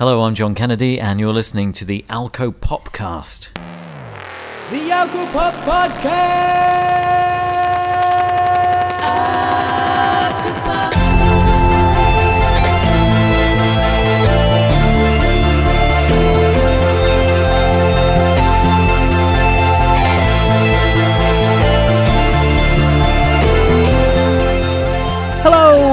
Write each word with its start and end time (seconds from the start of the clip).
Hello, 0.00 0.22
I'm 0.22 0.34
John 0.34 0.54
Kennedy, 0.54 0.98
and 0.98 1.20
you're 1.20 1.30
listening 1.30 1.72
to 1.72 1.84
the 1.84 2.06
Alcopopcast. 2.08 3.52
The 4.70 4.88
Alcopop 4.88 5.52
Podcast! 5.60 6.40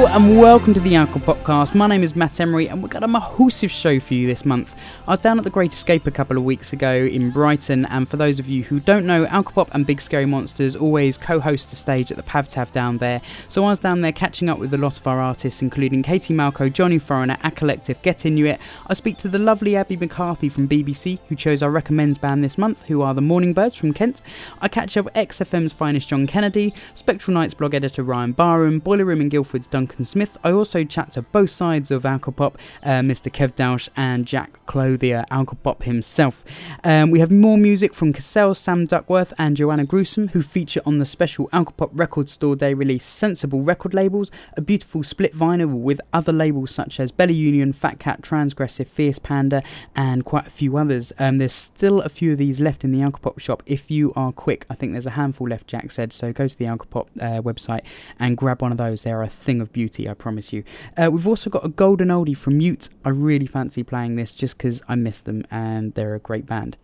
And 0.10 0.40
welcome 0.40 0.74
to 0.74 0.80
the 0.80 0.96
Alcohol 0.96 1.36
Podcast. 1.36 1.76
My 1.76 1.86
name 1.86 2.02
is 2.02 2.16
Matt 2.16 2.40
Emery, 2.40 2.68
and 2.68 2.82
we've 2.82 2.90
got 2.90 3.04
a 3.04 3.08
massive 3.08 3.70
show 3.70 4.00
for 4.00 4.14
you 4.14 4.26
this 4.26 4.46
month. 4.46 4.74
I 5.06 5.12
was 5.12 5.20
down 5.20 5.38
at 5.38 5.44
the 5.44 5.50
Great 5.50 5.74
Escape 5.74 6.08
a 6.08 6.12
couple 6.12 6.38
of 6.38 6.44
weeks 6.44 6.72
ago 6.72 6.92
in 7.06 7.30
Brighton, 7.30 7.86
and 7.86 8.08
for 8.08 8.16
those 8.16 8.40
of 8.40 8.48
you 8.48 8.64
who 8.64 8.80
don't 8.80 9.06
know, 9.06 9.26
Alcopop 9.26 9.68
and 9.74 9.86
Big 9.86 10.00
Scary 10.00 10.26
Monsters 10.26 10.76
always 10.76 11.18
co-host 11.18 11.72
a 11.74 11.76
stage 11.76 12.10
at 12.10 12.18
the 12.18 12.24
Pav 12.24 12.48
Tav 12.48 12.72
down 12.72 12.98
there. 12.98 13.22
So 13.50 13.66
I 13.66 13.70
was 13.70 13.80
down 13.80 14.02
there 14.02 14.14
catching 14.14 14.50
up 14.50 14.58
with 14.60 14.74
a 14.74 14.78
lot 14.78 14.98
of 14.98 15.06
our 15.06 15.20
artists, 15.20 15.62
including 15.62 16.04
Katie 16.04 16.34
Malco, 16.34 16.72
Johnny 16.72 17.00
Foreigner, 17.00 17.38
Acollective, 17.44 18.02
Get 18.02 18.26
Inuit. 18.26 18.60
I 18.88 18.94
speak 18.94 19.18
to 19.18 19.28
the 19.28 19.40
lovely 19.40 19.76
Abbie 19.76 19.98
McCarthy 19.98 20.50
from 20.50 20.70
BBC, 20.70 21.20
who 21.28 21.36
chose 21.36 21.62
our 21.62 21.70
recommends 21.70 22.18
band 22.18 22.44
this 22.44 22.58
month, 22.58 22.88
who 22.88 23.02
are 23.02 23.14
the 23.14 23.22
Mourning 23.22 23.54
Birds 23.54 23.76
from 23.76 23.94
Kent. 23.94 24.22
I 24.62 24.68
catch 24.68 24.96
up 24.98 25.06
with 25.06 25.14
XFM's 25.16 25.74
finest 25.74 26.08
John 26.08 26.26
Kennedy, 26.26 26.74
Spectral 26.96 27.36
Nights 27.36 27.54
blog 27.54 27.76
editor 27.76 28.04
Ryan 28.04 28.32
Barham, 28.32 28.80
Boiler 28.80 29.06
Room 29.06 29.22
in 29.22 29.30
Guildford's 29.30 29.68
Duncan 29.68 29.97
Smith. 30.06 30.38
I 30.44 30.52
also 30.52 30.84
chat 30.84 31.12
to 31.12 31.22
both 31.22 31.50
sides 31.50 31.92
of 31.92 32.04
Alcopop, 32.04 32.56
uh, 32.84 33.02
Mr. 33.02 33.32
Kev 33.32 33.56
Dausch 33.56 33.90
and 33.96 34.26
Jack 34.26 34.66
Clothier, 34.66 35.26
Alcopop 35.32 35.84
himself. 35.84 36.44
Um, 36.84 37.12
we 37.12 37.20
have 37.20 37.32
more 37.32 37.58
music 37.58 37.94
from 37.94 38.14
Cassell, 38.14 38.54
Sam 38.56 38.86
Duckworth, 38.86 39.34
and 39.38 39.58
Joanna 39.58 39.86
Gruesome, 39.86 40.30
who 40.30 40.42
feature 40.42 40.82
on 40.86 41.00
the 41.00 41.06
special 41.06 41.50
Alcopop 41.50 41.90
Record 41.94 42.30
Store 42.30 42.56
Day 42.56 42.74
release 42.74 43.06
Sensible 43.06 43.62
record 43.64 43.94
labels, 43.94 44.32
a 44.56 44.62
beautiful 44.62 45.04
split 45.04 45.36
vinyl 45.36 45.72
with 45.72 46.00
other 46.14 46.32
labels 46.32 46.72
such 46.72 47.00
as 47.00 47.12
Bella 47.12 47.32
Union, 47.32 47.74
Fat 47.74 48.00
Cat, 48.00 48.22
Transgressive, 48.22 48.88
Fierce 48.88 49.20
Panda, 49.20 49.64
and 49.96 50.26
quite 50.26 50.48
a 50.48 50.52
few 50.52 50.78
others. 50.78 51.12
Um, 51.18 51.40
there's 51.40 51.54
still 51.54 52.02
a 52.02 52.10
few 52.10 52.34
of 52.34 52.38
these 52.38 52.62
left 52.62 52.84
in 52.84 52.92
the 52.92 53.00
Alcopop 53.00 53.40
shop 53.40 53.64
if 53.66 53.90
you 53.90 54.14
are 54.16 54.32
quick. 54.32 54.66
I 54.70 54.76
think 54.76 54.92
there's 54.92 55.06
a 55.06 55.12
handful 55.12 55.48
left, 55.48 55.68
Jack 55.68 55.92
said, 55.92 56.14
so 56.14 56.32
go 56.32 56.48
to 56.48 56.58
the 56.58 56.66
Alcopop 56.66 57.08
uh, 57.20 57.42
website 57.42 57.86
and 58.20 58.38
grab 58.38 58.62
one 58.62 58.72
of 58.72 58.78
those. 58.78 59.04
They're 59.04 59.24
a 59.24 59.28
thing 59.28 59.62
of 59.62 59.74
beauty. 59.74 59.87
I 60.10 60.14
promise 60.14 60.52
you. 60.54 60.64
Uh, 60.98 61.10
we've 61.12 61.28
also 61.28 61.50
got 61.50 61.66
a 61.66 61.70
golden 61.70 62.10
oldie 62.10 62.36
from 62.36 62.58
Mute. 62.58 62.90
I 63.06 63.10
really 63.10 63.48
fancy 63.48 63.84
playing 63.84 64.16
this 64.16 64.34
just 64.34 64.58
because 64.58 64.82
I 64.88 64.96
miss 64.96 65.22
them 65.22 65.46
and 65.50 65.94
they're 65.94 66.16
a 66.16 66.20
great 66.20 66.46
band. 66.46 66.78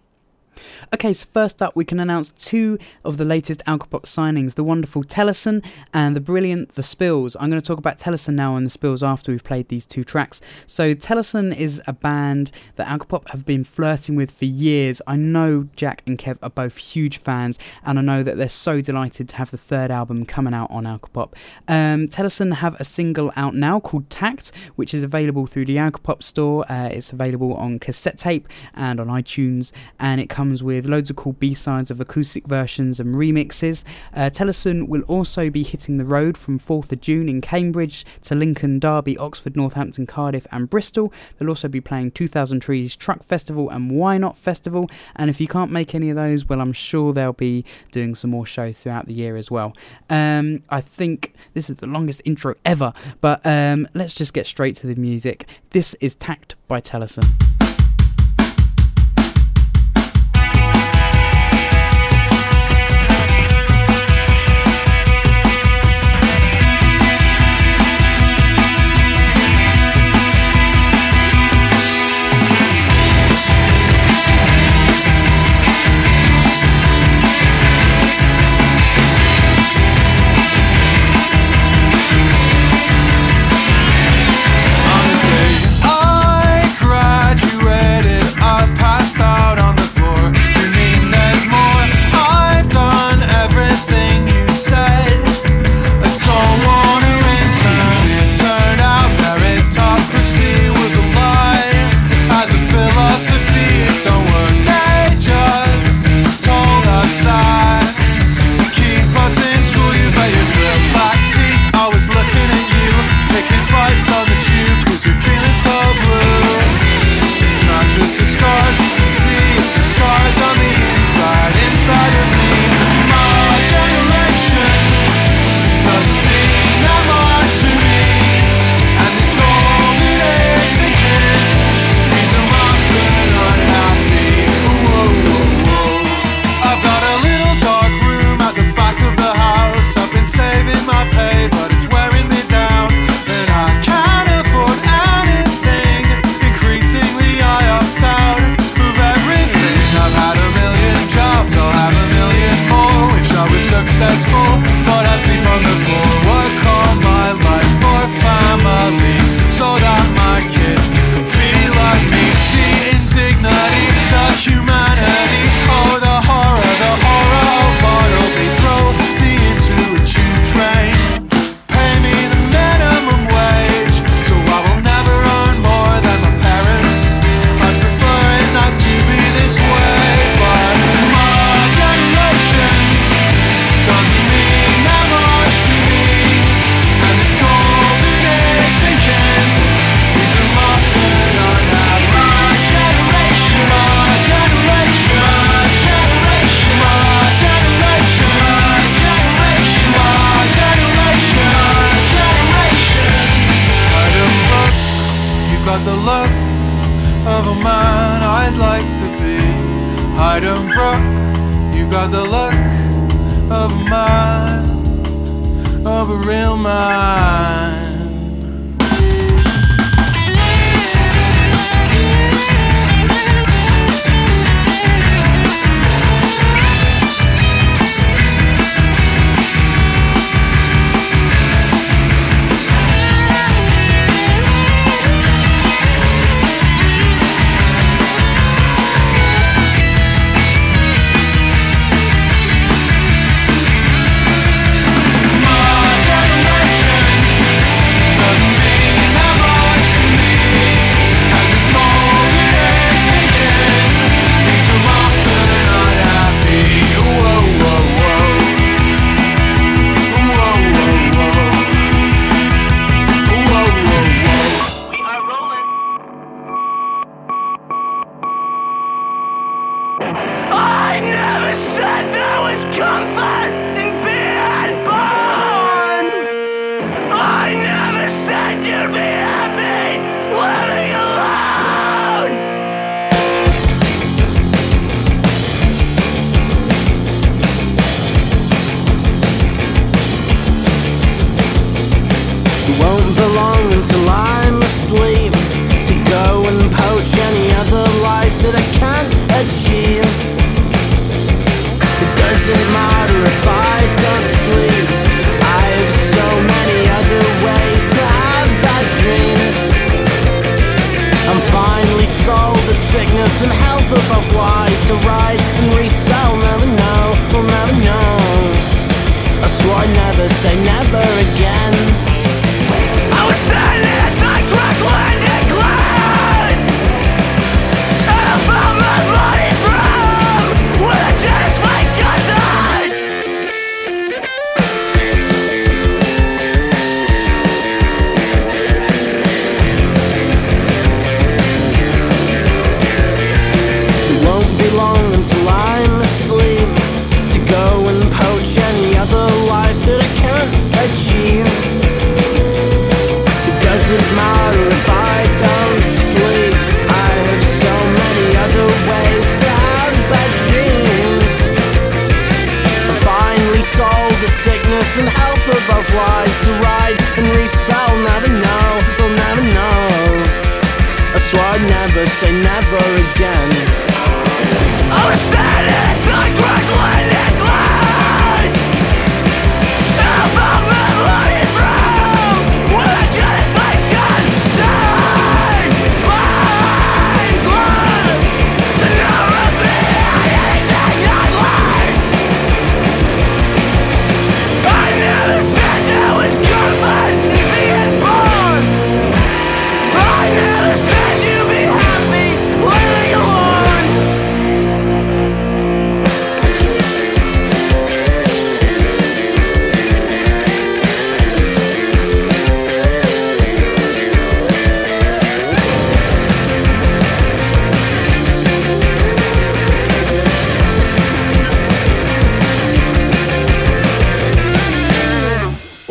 Okay, 0.94 1.14
so 1.14 1.28
first 1.34 1.62
up, 1.62 1.76
we 1.76 1.86
can 1.86 2.00
announce 2.00 2.30
two 2.32 2.78
of 3.04 3.18
the 3.18 3.26
latest 3.26 3.64
Alcopop 3.66 4.04
signings 4.04 4.56
the 4.56 4.64
wonderful 4.64 5.04
Tellison 5.04 5.64
and 5.94 6.16
the 6.16 6.22
brilliant 6.22 6.76
The 6.76 6.84
Spills. 6.84 7.36
I'm 7.40 7.50
going 7.50 7.62
to 7.62 7.66
talk 7.66 7.80
about 7.80 7.98
Tellison 7.98 8.36
now 8.36 8.56
and 8.56 8.66
The 8.66 8.70
Spills 8.70 9.04
after 9.04 9.31
we've 9.31 9.44
played 9.44 9.70
these 9.70 9.86
two 9.86 10.04
tracks. 10.04 10.42
So, 10.66 10.94
Tellison 10.94 11.54
is 11.54 11.81
a 11.88 11.94
band 11.94 12.52
that 12.76 12.88
Alcopop 12.88 13.30
have 13.30 13.46
been 13.46 13.64
flirting 13.64 14.16
with 14.16 14.31
for 14.31 14.46
years. 14.46 15.02
I 15.08 15.16
know 15.16 15.68
Jack 15.76 16.04
and 16.06 16.18
Kev 16.18 16.38
are 16.42 16.50
both 16.50 16.78
huge 16.78 17.18
fans, 17.18 17.58
and 17.84 17.98
I 17.98 18.02
know 18.02 18.24
that 18.24 18.38
they're 18.38 18.50
so 18.50 18.81
delighted 18.81 19.30
to 19.30 19.36
have 19.38 19.52
the 19.52 19.58
third 19.58 19.92
album 19.92 20.26
coming 20.26 20.54
out 20.54 20.70
on 20.72 20.84
Alcopop. 20.84 21.34
Um, 21.68 22.08
Tellison 22.08 22.52
have 22.52 22.80
a 22.80 22.84
single 22.84 23.31
out 23.36 23.56
now 23.56 23.80
called 23.80 24.09
Tact, 24.09 24.52
which 24.76 24.94
is 24.94 25.04
available 25.04 25.48
through 25.48 25.66
the 25.66 25.78
Alcopop 25.78 26.24
store. 26.24 26.70
Uh, 26.72 26.90
it's 26.90 27.12
available 27.12 27.54
on 27.56 27.80
cassette 27.80 28.18
tape 28.18 28.48
and 28.74 29.00
on 29.00 29.08
iTunes, 29.08 29.72
and 30.00 30.22
it 30.22 30.30
comes 30.30 30.43
comes 30.44 30.62
with 30.62 30.86
loads 30.86 31.10
of 31.10 31.16
cool 31.16 31.32
B-sides 31.32 31.90
of 31.90 32.02
acoustic 32.02 32.46
versions 32.48 33.00
and 33.00 33.16
remixes. 33.16 33.86
Uh, 34.14 34.30
Tellison 34.30 34.90
will 34.90 35.04
also 35.04 35.50
be 35.50 35.64
hitting 35.64 35.96
the 35.96 36.04
road 36.04 36.38
from 36.38 36.59
4th 36.59 36.92
of 36.92 37.00
June 37.00 37.30
in 37.30 37.40
Cambridge 37.40 38.06
to 38.24 38.36
Lincoln, 38.36 38.78
Derby, 38.78 39.18
Oxford, 39.18 39.56
Northampton, 39.56 40.06
Cardiff 40.06 40.46
and 40.52 40.70
Bristol. 40.70 41.14
They'll 41.38 41.48
also 41.48 41.70
be 41.70 41.80
playing 41.80 42.12
2000 42.12 42.59
Trees 42.59 42.94
Truck 42.94 43.24
Festival 43.24 43.70
and 43.70 43.90
Why 43.90 44.18
Not 44.18 44.38
Festival. 44.38 44.90
And 45.16 45.30
if 45.30 45.40
you 45.40 45.48
can't 45.48 45.72
make 45.72 45.96
any 45.96 46.09
of 46.09 46.18
those, 46.18 46.50
well, 46.50 46.59
I'm 46.59 46.74
sure 46.74 47.14
they'll 47.14 47.32
be 47.32 47.64
doing 47.94 48.14
some 48.14 48.30
more 48.32 48.46
shows 48.46 48.84
throughout 48.84 49.06
the 49.06 49.14
year 49.14 49.38
as 49.38 49.50
well. 49.50 49.74
Um, 50.09 50.62
I 50.68 50.82
think 50.82 51.36
this 51.53 51.70
is 51.70 51.78
the 51.78 51.88
longest 51.88 52.22
intro 52.26 52.56
ever, 52.66 52.92
but 53.22 53.40
um, 53.46 53.88
let's 53.94 54.14
just 54.14 54.34
get 54.34 54.46
straight 54.46 54.76
to 54.76 54.88
the 54.88 55.00
music. 55.00 55.48
This 55.70 55.94
is 56.02 56.16
Tact 56.16 56.56
by 56.68 56.82
Tellison. 56.82 57.24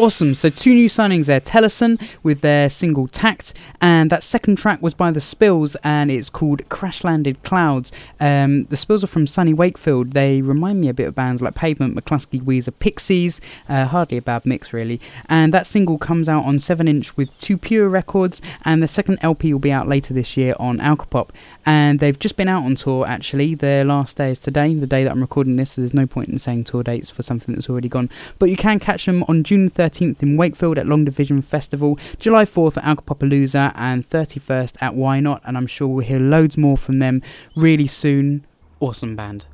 Awesome. 0.02 0.34
So 0.34 0.48
two 0.48 0.74
new 0.74 0.88
signings 0.88 1.26
there. 1.26 1.38
Tellison 1.38 1.96
with 2.24 2.40
their 2.40 2.68
single 2.68 3.06
Tact, 3.06 3.54
and 3.80 4.10
that 4.10 4.24
second 4.24 4.56
track 4.56 4.82
was 4.82 4.94
by 4.94 5.12
The 5.12 5.20
Spills, 5.20 5.76
and 5.84 6.10
it's 6.10 6.28
called 6.28 6.68
Crash 6.68 7.04
Landed 7.04 7.40
Clouds. 7.44 7.92
Um, 8.18 8.64
the 8.64 8.74
Spills 8.74 9.04
are 9.04 9.06
from 9.06 9.28
sunny 9.28 9.54
Wakefield. 9.54 10.10
They 10.10 10.42
remind 10.42 10.80
me 10.80 10.88
a 10.88 10.92
bit 10.92 11.06
of 11.06 11.14
bands 11.14 11.40
like 11.40 11.54
Pavement, 11.54 11.94
McLusky, 11.94 12.42
Weezer, 12.42 12.76
Pixies. 12.76 13.40
Uh, 13.68 13.84
hardly 13.84 14.16
a 14.16 14.22
bad 14.22 14.44
mix, 14.44 14.72
really. 14.72 15.00
And 15.28 15.54
that 15.54 15.68
single 15.68 15.98
comes 15.98 16.28
out 16.28 16.46
on 16.46 16.58
7 16.58 16.88
inch 16.88 17.16
with 17.16 17.38
Too 17.38 17.56
Pure 17.56 17.88
Records, 17.88 18.42
and 18.64 18.82
the 18.82 18.88
second 18.88 19.20
LP 19.22 19.52
will 19.52 19.60
be 19.60 19.70
out 19.70 19.86
later 19.86 20.12
this 20.12 20.36
year 20.36 20.56
on 20.58 20.78
Alcopop 20.78 21.28
and 21.64 22.00
they've 22.00 22.18
just 22.18 22.36
been 22.36 22.48
out 22.48 22.64
on 22.64 22.74
tour 22.74 23.06
actually. 23.06 23.54
Their 23.54 23.84
last 23.84 24.16
day 24.16 24.30
is 24.30 24.40
today, 24.40 24.74
the 24.74 24.86
day 24.86 25.04
that 25.04 25.12
I'm 25.12 25.20
recording 25.20 25.56
this, 25.56 25.72
so 25.72 25.80
there's 25.80 25.94
no 25.94 26.06
point 26.06 26.28
in 26.28 26.38
saying 26.38 26.64
tour 26.64 26.82
dates 26.82 27.10
for 27.10 27.22
something 27.22 27.54
that's 27.54 27.70
already 27.70 27.88
gone. 27.88 28.10
But 28.38 28.50
you 28.50 28.56
can 28.56 28.80
catch 28.80 29.06
them 29.06 29.24
on 29.28 29.44
June 29.44 29.68
13th 29.92 30.22
in 30.22 30.36
Wakefield 30.36 30.78
at 30.78 30.86
Long 30.86 31.04
Division 31.04 31.42
Festival, 31.42 31.98
July 32.18 32.44
4th 32.44 32.76
at 32.76 32.84
Alcopopalooza, 32.84 33.72
and 33.74 34.08
31st 34.08 34.76
at 34.80 34.94
Why 34.94 35.20
Not, 35.20 35.42
and 35.44 35.56
I'm 35.56 35.66
sure 35.66 35.88
we'll 35.88 36.04
hear 36.04 36.20
loads 36.20 36.56
more 36.56 36.76
from 36.76 36.98
them 36.98 37.22
really 37.56 37.86
soon. 37.86 38.46
Awesome 38.80 39.14
band. 39.16 39.46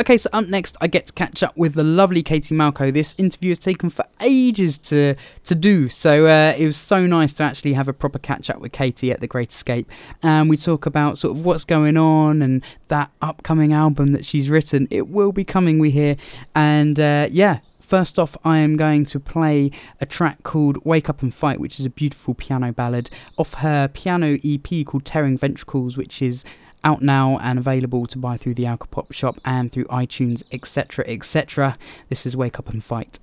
Okay, 0.00 0.16
so 0.16 0.28
up 0.32 0.48
next, 0.48 0.76
I 0.80 0.88
get 0.88 1.06
to 1.06 1.12
catch 1.12 1.42
up 1.42 1.56
with 1.56 1.74
the 1.74 1.84
lovely 1.84 2.22
Katie 2.22 2.54
Malco. 2.54 2.92
This 2.92 3.14
interview 3.16 3.50
has 3.50 3.58
taken 3.58 3.90
for 3.90 4.04
ages 4.20 4.76
to 4.78 5.14
to 5.44 5.54
do, 5.54 5.88
so 5.88 6.26
uh, 6.26 6.54
it 6.58 6.66
was 6.66 6.76
so 6.76 7.06
nice 7.06 7.34
to 7.34 7.44
actually 7.44 7.72
have 7.74 7.88
a 7.88 7.92
proper 7.92 8.18
catch 8.18 8.50
up 8.50 8.60
with 8.60 8.72
Katie 8.72 9.12
at 9.12 9.20
the 9.20 9.26
Great 9.26 9.50
Escape, 9.50 9.90
and 10.22 10.50
we 10.50 10.56
talk 10.56 10.84
about 10.84 11.18
sort 11.18 11.36
of 11.36 11.46
what's 11.46 11.64
going 11.64 11.96
on 11.96 12.42
and 12.42 12.62
that 12.88 13.10
upcoming 13.22 13.72
album 13.72 14.12
that 14.12 14.24
she's 14.24 14.50
written. 14.50 14.88
It 14.90 15.08
will 15.08 15.32
be 15.32 15.44
coming, 15.44 15.78
we 15.78 15.90
hear, 15.90 16.16
and 16.54 16.98
uh, 16.98 17.28
yeah. 17.30 17.60
First 17.94 18.18
off, 18.18 18.36
I 18.44 18.58
am 18.58 18.76
going 18.76 19.04
to 19.04 19.20
play 19.20 19.70
a 20.00 20.04
track 20.04 20.42
called 20.42 20.84
Wake 20.84 21.08
Up 21.08 21.22
and 21.22 21.32
Fight, 21.32 21.60
which 21.60 21.78
is 21.78 21.86
a 21.86 21.90
beautiful 21.90 22.34
piano 22.34 22.72
ballad 22.72 23.08
off 23.38 23.54
her 23.54 23.86
piano 23.86 24.36
EP 24.42 24.84
called 24.84 25.04
Tearing 25.04 25.38
Ventricles, 25.38 25.96
which 25.96 26.20
is 26.20 26.44
out 26.82 27.02
now 27.02 27.38
and 27.38 27.56
available 27.56 28.06
to 28.06 28.18
buy 28.18 28.36
through 28.36 28.54
the 28.54 28.64
Alcopop 28.64 29.12
shop 29.12 29.38
and 29.44 29.70
through 29.70 29.84
iTunes, 29.84 30.42
etc. 30.50 31.04
etc. 31.06 31.78
This 32.08 32.26
is 32.26 32.36
Wake 32.36 32.58
Up 32.58 32.68
and 32.68 32.82
Fight. 32.82 33.20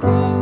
go. 0.00 0.37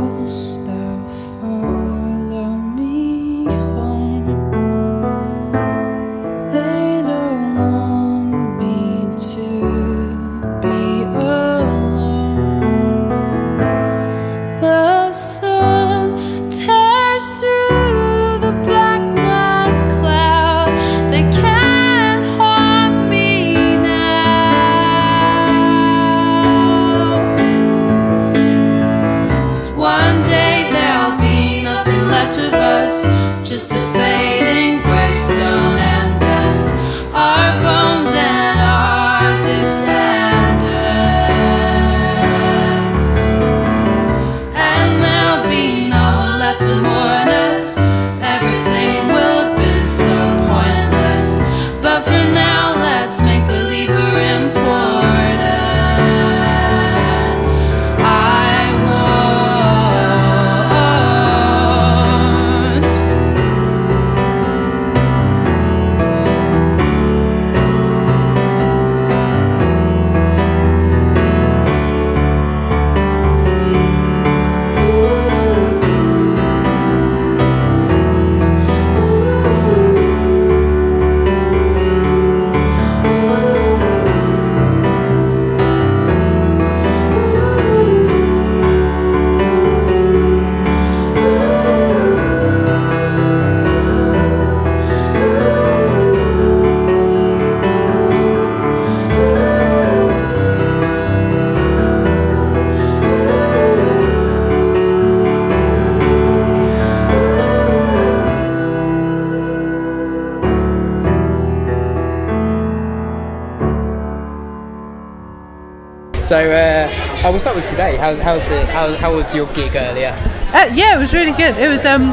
So 116.27 116.37
uh, 116.51 116.91
I 117.25 117.31
will 117.31 117.39
start 117.39 117.55
with 117.55 117.69
today. 117.71 117.97
How's 117.97 118.19
how's 118.19 118.51
it? 118.51 118.67
How, 118.69 118.97
how 118.97 119.15
was 119.15 119.33
your 119.33 119.47
gig 119.55 119.77
earlier? 119.77 120.11
Uh, 120.53 120.69
yeah, 120.75 120.97
it 120.97 120.99
was 120.99 121.15
really 121.15 121.31
good. 121.31 121.57
It 121.57 121.69
was 121.69 121.85
um, 121.85 122.13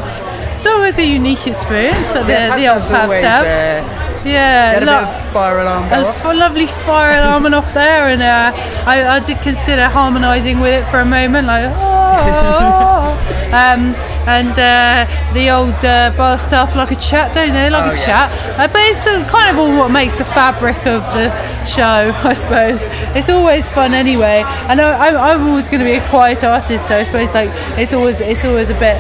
it's 0.51 0.65
always 0.67 1.00
a 1.00 1.03
unique 1.05 1.48
experience 1.48 2.13
at 2.13 2.27
the, 2.27 2.32
Yeah, 2.34 2.55
the 2.55 2.67
old 2.74 2.84
Pub 2.84 3.10
tab. 3.10 3.43
uh, 3.43 4.24
yeah, 4.24 4.77
a 4.77 4.86
lo- 4.86 4.86
bit 4.86 4.89
of 5.10 5.34
fire 5.34 5.60
alarm 5.60 5.91
a 5.91 6.05
off. 6.08 6.24
lovely 6.25 6.67
fire 6.67 7.17
alarm 7.24 7.41
went 7.43 7.55
off 7.55 7.74
there, 7.74 8.10
and 8.10 8.22
uh, 8.22 8.51
I, 8.86 9.17
I 9.17 9.20
did 9.20 9.39
consider 9.41 9.86
harmonising 9.89 10.60
with 10.60 10.84
it 10.84 10.86
for 10.91 11.00
a 11.00 11.05
moment, 11.05 11.48
like 11.48 11.65
oh, 11.74 13.17
um, 13.50 13.96
and 14.29 14.53
uh, 14.60 15.34
the 15.34 15.50
old 15.50 15.74
uh, 15.84 16.13
bar 16.15 16.38
staff 16.38 16.75
like 16.75 16.91
a 16.91 16.96
chat, 16.96 17.34
don't 17.34 17.48
they? 17.48 17.63
They 17.65 17.70
like 17.72 17.86
Oh, 17.89 17.96
a 17.96 17.98
yeah. 17.98 18.05
chat, 18.05 18.60
uh, 18.60 18.67
but 18.72 18.82
it's 18.84 19.03
kind 19.32 19.50
of 19.50 19.58
all 19.58 19.75
what 19.75 19.89
makes 19.89 20.15
the 20.15 20.24
fabric 20.25 20.77
of 20.86 21.01
the 21.17 21.32
show, 21.65 22.13
I 22.24 22.34
suppose. 22.34 22.79
It's 23.15 23.29
always 23.29 23.67
fun 23.67 23.93
anyway, 23.93 24.43
and 24.70 24.82
I, 24.82 25.08
I'm, 25.08 25.17
I'm 25.17 25.48
always 25.48 25.70
going 25.70 25.79
to 25.79 25.86
be 25.86 25.93
a 25.93 26.10
quiet 26.10 26.43
artist, 26.43 26.88
so 26.88 26.98
I 26.98 27.03
suppose 27.03 27.34
like 27.34 27.50
it's 27.77 27.93
always 27.93 28.20
it's 28.20 28.43
always 28.43 28.70
a 28.70 28.74
bit. 28.74 28.98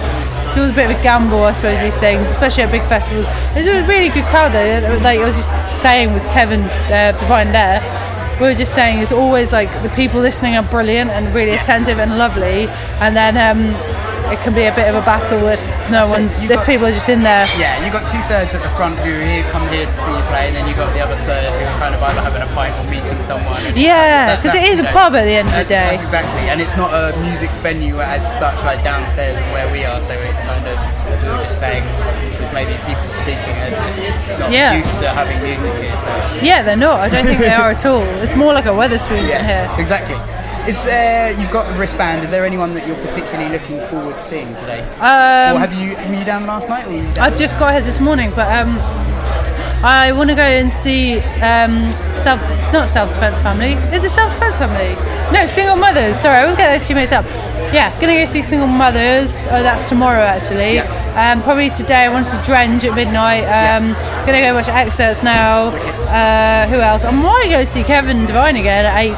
It's 0.47 0.57
always 0.57 0.71
a 0.71 0.75
bit 0.75 0.91
of 0.91 0.99
a 0.99 1.01
gamble, 1.01 1.43
I 1.43 1.51
suppose, 1.53 1.81
these 1.81 1.97
things, 1.97 2.29
especially 2.29 2.63
at 2.63 2.71
big 2.71 2.83
festivals. 2.83 3.25
There's 3.55 3.65
a 3.65 3.87
really 3.87 4.09
good 4.09 4.25
crowd 4.25 4.51
there. 4.51 4.81
Like 4.99 5.19
I 5.19 5.25
was 5.25 5.35
just 5.35 5.49
saying 5.81 6.13
with 6.13 6.23
Kevin 6.27 6.61
uh, 6.93 7.17
Devine 7.19 7.51
there, 7.51 7.81
we 8.39 8.47
were 8.47 8.53
just 8.53 8.75
saying 8.75 8.99
it's 8.99 9.11
always 9.11 9.51
like 9.51 9.69
the 9.81 9.89
people 9.89 10.19
listening 10.19 10.55
are 10.57 10.63
brilliant 10.63 11.09
and 11.09 11.33
really 11.33 11.53
attentive 11.53 11.97
and 11.97 12.19
lovely, 12.19 12.67
and 13.01 13.15
then 13.15 13.35
um, 13.37 13.65
it 14.31 14.39
can 14.43 14.53
be 14.53 14.65
a 14.65 14.75
bit 14.75 14.87
of 14.89 14.95
a 14.95 15.01
battle 15.05 15.47
if 15.47 15.59
no 15.91 16.07
one's 16.07 16.33
if 16.37 16.49
got- 16.49 16.65
people 16.65 16.85
are 16.87 16.91
just 16.91 17.09
in 17.09 17.21
there. 17.21 17.45
Yeah, 17.57 17.83
you 17.85 17.91
got 17.91 18.07
two 18.09 18.21
thirds 18.31 18.55
at 18.55 18.61
the 18.63 18.69
front 18.77 18.97
who 18.99 19.11
are 19.11 19.23
here, 19.25 19.43
come 19.51 19.67
here 19.69 19.85
to 19.85 19.91
see 19.91 20.11
you 20.11 20.23
play, 20.31 20.47
and 20.47 20.55
then 20.55 20.67
you 20.67 20.75
got 20.75 20.93
the 20.93 21.01
other 21.01 21.15
third 21.27 21.51
who 21.51 21.65
are 21.65 21.79
kind 21.79 21.93
of 21.95 22.01
either 22.03 22.21
having 22.21 22.41
a 22.41 22.47
pint 22.55 22.73
or 22.79 22.85
meeting 22.89 23.21
someone. 23.23 23.59
Yeah, 23.75 24.35
because 24.35 24.55
it 24.55 24.63
is 24.63 24.79
you 24.79 24.85
a 24.85 24.91
pub 24.91 25.15
at 25.15 25.23
the 25.25 25.35
end 25.35 25.49
of 25.49 25.55
the 25.55 25.65
day. 25.65 25.95
That's 25.95 26.03
exactly, 26.03 26.49
and 26.49 26.61
it's 26.61 26.75
not 26.77 26.93
a 26.93 27.17
music 27.21 27.49
venue 27.61 27.99
as 27.99 28.21
such, 28.39 28.55
like 28.63 28.83
downstairs 28.83 29.37
where 29.51 29.69
we 29.71 29.83
are. 29.85 29.99
So 30.01 30.13
it's 30.13 30.41
kind 30.41 30.65
of 30.67 30.75
we 31.23 31.29
were 31.29 31.43
just 31.43 31.59
saying 31.59 31.83
maybe 32.53 32.73
people 32.85 33.07
speaking 33.13 33.55
are 33.63 33.71
just 33.87 34.03
not 34.39 34.51
Yeah. 34.51 34.73
used 34.73 34.97
to 34.99 35.09
having 35.09 35.41
music 35.41 35.73
here. 35.81 35.95
So 36.03 36.39
Yeah, 36.41 36.61
they're 36.63 36.75
not. 36.75 36.99
I 36.99 37.09
don't 37.09 37.25
think 37.25 37.39
they 37.39 37.49
are 37.53 37.71
at 37.71 37.85
all. 37.85 38.03
It's 38.21 38.35
more 38.35 38.53
like 38.53 38.65
a 38.65 38.69
Wetherspoons 38.75 39.29
in 39.29 39.43
here. 39.45 39.69
exactly. 39.77 40.15
Is 40.67 40.81
there? 40.85 41.37
You've 41.37 41.51
got 41.51 41.69
a 41.69 41.77
wristband. 41.77 42.23
Is 42.23 42.31
there 42.31 42.45
anyone 42.45 42.73
that 42.75 42.87
you're 42.87 42.95
particularly 43.05 43.51
looking 43.51 43.81
forward 43.89 44.13
to 44.13 44.19
seeing 44.19 44.47
today? 44.47 44.79
Um, 44.95 45.57
or 45.57 45.59
have 45.59 45.73
you? 45.73 45.93
Were 46.07 46.17
you 46.19 46.23
down 46.23 46.45
last 46.47 46.69
night? 46.69 46.87
Or 46.87 46.93
you 46.93 47.01
down 47.11 47.19
I've 47.19 47.37
just 47.37 47.59
got 47.59 47.73
here 47.73 47.81
this 47.81 47.99
morning, 47.99 48.29
but 48.29 48.47
um, 48.47 48.79
I 49.83 50.13
want 50.15 50.29
to 50.29 50.37
go 50.37 50.41
and 50.41 50.71
see 50.71 51.19
um, 51.41 51.91
self, 52.13 52.41
not 52.71 52.87
self-defense 52.87 53.41
family. 53.41 53.73
Is 53.93 54.05
it 54.05 54.11
self-defense 54.11 54.55
family? 54.55 54.95
No, 55.37 55.45
single 55.47 55.75
mothers. 55.75 56.17
Sorry, 56.17 56.37
I 56.37 56.45
was 56.45 56.55
getting 56.55 56.79
those 56.79 56.87
two 56.87 56.95
mixed 56.95 57.11
up. 57.11 57.25
Yeah, 57.73 57.91
gonna 57.99 58.13
go 58.13 58.23
see 58.23 58.41
single 58.41 58.67
mothers. 58.67 59.45
Oh, 59.47 59.63
that's 59.63 59.83
tomorrow 59.83 60.21
actually. 60.23 60.79
Um, 60.79 61.41
probably 61.41 61.71
today. 61.71 62.05
I 62.05 62.09
want 62.09 62.23
to 62.25 62.31
see 62.31 62.37
Drenge 62.37 62.85
at 62.85 62.95
midnight. 62.95 63.43
Um, 63.43 63.93
Gonna 64.25 64.39
go 64.39 64.53
watch 64.53 64.69
excerpts 64.69 65.21
now. 65.21 65.67
Uh, 66.07 66.67
who 66.67 66.79
else? 66.79 67.03
I 67.03 67.11
might 67.11 67.47
go 67.49 67.65
see 67.65 67.83
Kevin 67.83 68.25
Devine 68.25 68.55
again 68.55 68.85
at 68.85 68.97
eight 68.97 69.13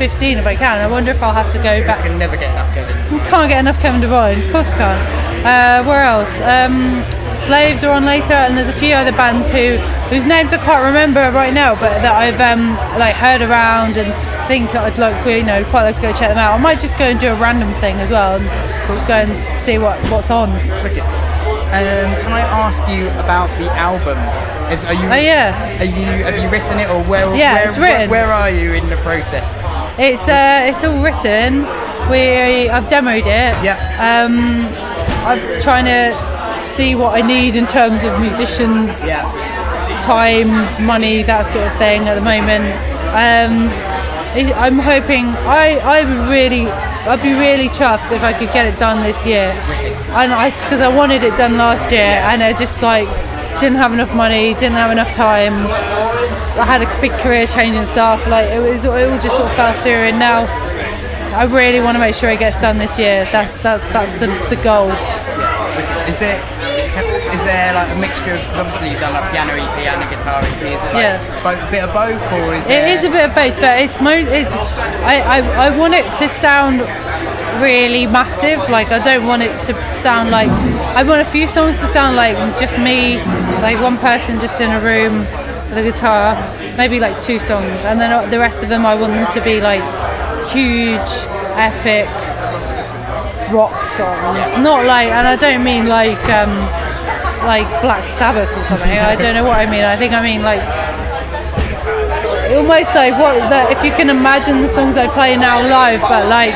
fifteen 0.00 0.38
if 0.38 0.46
I 0.46 0.56
can. 0.56 0.78
I 0.80 0.86
wonder 0.88 1.10
if 1.12 1.22
I'll 1.22 1.34
have 1.34 1.52
to 1.52 1.58
go 1.58 1.70
I 1.70 1.86
back 1.86 2.02
can 2.04 2.18
never 2.18 2.36
get 2.36 2.50
enough, 2.50 2.72
Kevin. 2.74 2.96
can't 3.28 3.48
get 3.52 3.60
enough 3.60 3.78
Kevin 3.80 4.00
Devine. 4.00 4.40
Of 4.46 4.50
course 4.52 4.72
I 4.72 4.76
can't. 4.78 5.02
Uh, 5.46 5.88
where 5.88 6.02
else? 6.04 6.40
Um, 6.40 7.04
Slaves 7.38 7.84
are 7.84 7.92
on 7.92 8.04
later, 8.04 8.34
and 8.34 8.56
there's 8.56 8.68
a 8.68 8.72
few 8.84 8.92
other 8.94 9.12
bands 9.12 9.50
who 9.50 9.76
whose 10.12 10.26
names 10.26 10.52
I 10.52 10.58
can't 10.58 10.84
remember 10.84 11.20
right 11.32 11.54
now, 11.54 11.72
but 11.74 12.00
that 12.04 12.12
I've 12.12 12.40
um, 12.40 12.76
like 12.98 13.14
heard 13.16 13.40
around 13.40 13.96
and 13.96 14.12
think 14.46 14.74
I'd 14.74 14.98
like 14.98 15.16
you 15.24 15.42
know 15.42 15.64
quite 15.70 15.84
like 15.84 15.96
to 15.96 16.02
go 16.02 16.12
check 16.12 16.28
them 16.28 16.36
out. 16.38 16.52
I 16.52 16.58
might 16.58 16.80
just 16.80 16.98
go 16.98 17.04
and 17.04 17.18
do 17.18 17.28
a 17.32 17.36
random 17.36 17.72
thing 17.80 17.96
as 17.96 18.10
well, 18.10 18.36
and 18.36 18.44
just 18.92 19.06
go 19.08 19.14
and 19.14 19.32
see 19.58 19.78
what 19.78 19.96
what's 20.10 20.30
on. 20.30 20.52
Wicked. 20.84 21.00
Um, 21.72 22.10
can 22.20 22.32
I 22.32 22.40
ask 22.40 22.82
you 22.88 23.08
about 23.24 23.48
the 23.58 23.70
album? 23.72 24.18
If- 24.70 24.84
Are 24.86 24.92
you? 24.94 25.08
Oh 25.08 25.14
yeah, 25.16 25.80
Are 25.80 25.84
you? 25.84 26.06
Have 26.28 26.36
you 26.36 26.48
written 26.50 26.78
it, 26.78 26.90
or 26.90 27.02
where? 27.04 27.24
Yeah, 27.34 27.54
where, 27.54 27.64
it's 27.64 27.78
written. 27.78 28.10
Where, 28.10 28.26
where 28.26 28.32
are 28.34 28.50
you 28.50 28.74
in 28.74 28.90
the 28.90 28.96
process? 28.98 29.59
It's 30.00 30.28
uh, 30.28 30.66
it's 30.68 30.82
all 30.84 31.02
written. 31.02 31.60
We 32.10 32.68
I've 32.68 32.84
demoed 32.88 33.26
it. 33.26 33.54
Yeah. 33.62 33.76
Um, 34.08 34.66
I'm 35.26 35.60
trying 35.60 35.84
to 35.84 36.72
see 36.72 36.94
what 36.94 37.14
I 37.14 37.26
need 37.26 37.56
in 37.56 37.66
terms 37.66 38.02
of 38.02 38.18
musicians. 38.20 39.06
Yeah. 39.06 39.26
time, 40.00 40.48
money, 40.86 41.22
that 41.22 41.44
sort 41.52 41.66
of 41.66 41.74
thing 41.76 42.08
at 42.08 42.14
the 42.14 42.22
moment. 42.22 42.64
Um, 43.12 43.68
I- 44.32 44.54
I'm 44.56 44.78
hoping 44.78 45.26
I, 45.44 45.76
I 45.84 46.04
would 46.08 46.28
really 46.30 46.64
I'd 47.10 47.22
be 47.22 47.32
really 47.32 47.68
chuffed 47.68 48.10
if 48.10 48.22
I 48.22 48.32
could 48.32 48.50
get 48.52 48.64
it 48.66 48.78
done 48.78 49.02
this 49.02 49.26
year. 49.26 49.52
And 50.16 50.32
I 50.32 50.48
because 50.50 50.80
I 50.80 50.88
wanted 50.88 51.22
it 51.22 51.36
done 51.36 51.58
last 51.58 51.92
year 51.92 52.00
and 52.30 52.42
I 52.42 52.52
just 52.52 52.82
like 52.82 53.08
didn't 53.60 53.76
have 53.76 53.92
enough 53.92 54.14
money, 54.14 54.54
didn't 54.54 54.72
have 54.80 54.90
enough 54.90 55.12
time. 55.14 55.52
I 56.58 56.64
had 56.66 56.82
a 56.82 57.00
big 57.00 57.12
career 57.20 57.46
change 57.46 57.76
and 57.76 57.86
stuff. 57.86 58.26
Like 58.26 58.48
it 58.50 58.60
was, 58.60 58.84
it 58.84 58.88
all 58.90 59.18
just 59.20 59.36
sort 59.36 59.48
of 59.48 59.54
fell 59.54 59.72
through. 59.82 60.08
And 60.10 60.18
now 60.18 60.44
I 61.36 61.44
really 61.44 61.80
want 61.80 61.94
to 61.96 62.00
make 62.00 62.14
sure 62.14 62.30
it 62.30 62.38
gets 62.38 62.60
done 62.60 62.78
this 62.78 62.98
year. 62.98 63.28
That's 63.32 63.56
that's 63.62 63.82
that's 63.94 64.12
the, 64.14 64.26
the 64.48 64.60
goal. 64.62 64.90
Is 66.08 66.22
it? 66.22 66.40
Is 67.30 67.44
there 67.44 67.72
like 67.74 67.88
a 67.94 67.98
mixture 68.00 68.32
of? 68.34 68.40
'cause 68.50 68.58
obviously, 68.58 68.90
you've 68.90 69.00
done 69.00 69.12
like 69.14 69.30
piano 69.30 69.52
EP 69.54 69.78
and 69.86 70.02
a 70.02 70.08
guitar 70.16 70.42
EP. 70.42 70.62
Is 70.74 70.82
it 70.82 70.92
like 70.92 71.04
Yeah. 71.04 71.42
both, 71.44 71.62
a 71.62 71.70
bit 71.70 71.84
of 71.84 71.92
both, 71.94 72.32
or 72.32 72.54
is 72.54 72.66
it? 72.66 72.72
It 72.72 72.88
is 72.98 73.04
a 73.04 73.10
bit 73.10 73.24
of 73.30 73.34
both, 73.34 73.54
but 73.60 73.78
it's 73.78 74.00
mo- 74.00 74.10
it's 74.10 74.52
I, 75.04 75.20
I 75.36 75.66
I 75.68 75.78
want 75.78 75.94
it 75.94 76.04
to 76.16 76.28
sound 76.28 76.80
really 77.62 78.06
massive. 78.06 78.58
Like 78.68 78.90
I 78.90 78.98
don't 78.98 79.26
want 79.26 79.42
it 79.42 79.52
to 79.68 79.72
sound 80.00 80.30
like 80.30 80.50
I 80.96 81.02
want 81.04 81.20
a 81.20 81.24
few 81.24 81.46
songs 81.46 81.80
to 81.80 81.86
sound 81.86 82.16
like 82.16 82.36
just 82.58 82.78
me, 82.78 83.18
like 83.62 83.80
one 83.80 83.96
person 83.96 84.38
just 84.40 84.60
in 84.60 84.70
a 84.70 84.80
room 84.80 85.20
with 85.70 85.78
a 85.78 85.82
guitar, 85.82 86.34
maybe 86.76 86.98
like 86.98 87.20
two 87.22 87.38
songs, 87.38 87.84
and 87.84 88.00
then 88.00 88.10
the 88.30 88.38
rest 88.38 88.62
of 88.62 88.68
them 88.68 88.84
I 88.84 88.94
want 88.94 89.12
them 89.12 89.30
to 89.32 89.40
be 89.40 89.60
like 89.60 89.82
huge, 90.50 91.10
epic 91.54 92.08
rock 93.52 93.84
songs. 93.84 94.58
Not 94.58 94.84
like, 94.84 95.08
and 95.08 95.26
I 95.26 95.36
don't 95.36 95.62
mean 95.62 95.86
like 95.86 96.22
um, 96.28 96.50
like 97.46 97.68
Black 97.82 98.06
Sabbath 98.08 98.50
or 98.56 98.64
something. 98.64 98.90
I 98.90 99.16
don't 99.16 99.34
know 99.34 99.44
what 99.44 99.58
I 99.58 99.66
mean. 99.70 99.84
I 99.84 99.96
think 99.96 100.12
I 100.12 100.22
mean 100.22 100.42
like 100.42 100.62
almost 102.50 102.94
like 102.94 103.14
what 103.14 103.48
the, 103.48 103.70
if 103.70 103.84
you 103.84 103.92
can 103.92 104.10
imagine 104.10 104.60
the 104.60 104.68
songs 104.68 104.96
I 104.96 105.06
play 105.06 105.36
now 105.36 105.62
live, 105.62 106.00
but 106.00 106.26
like 106.28 106.54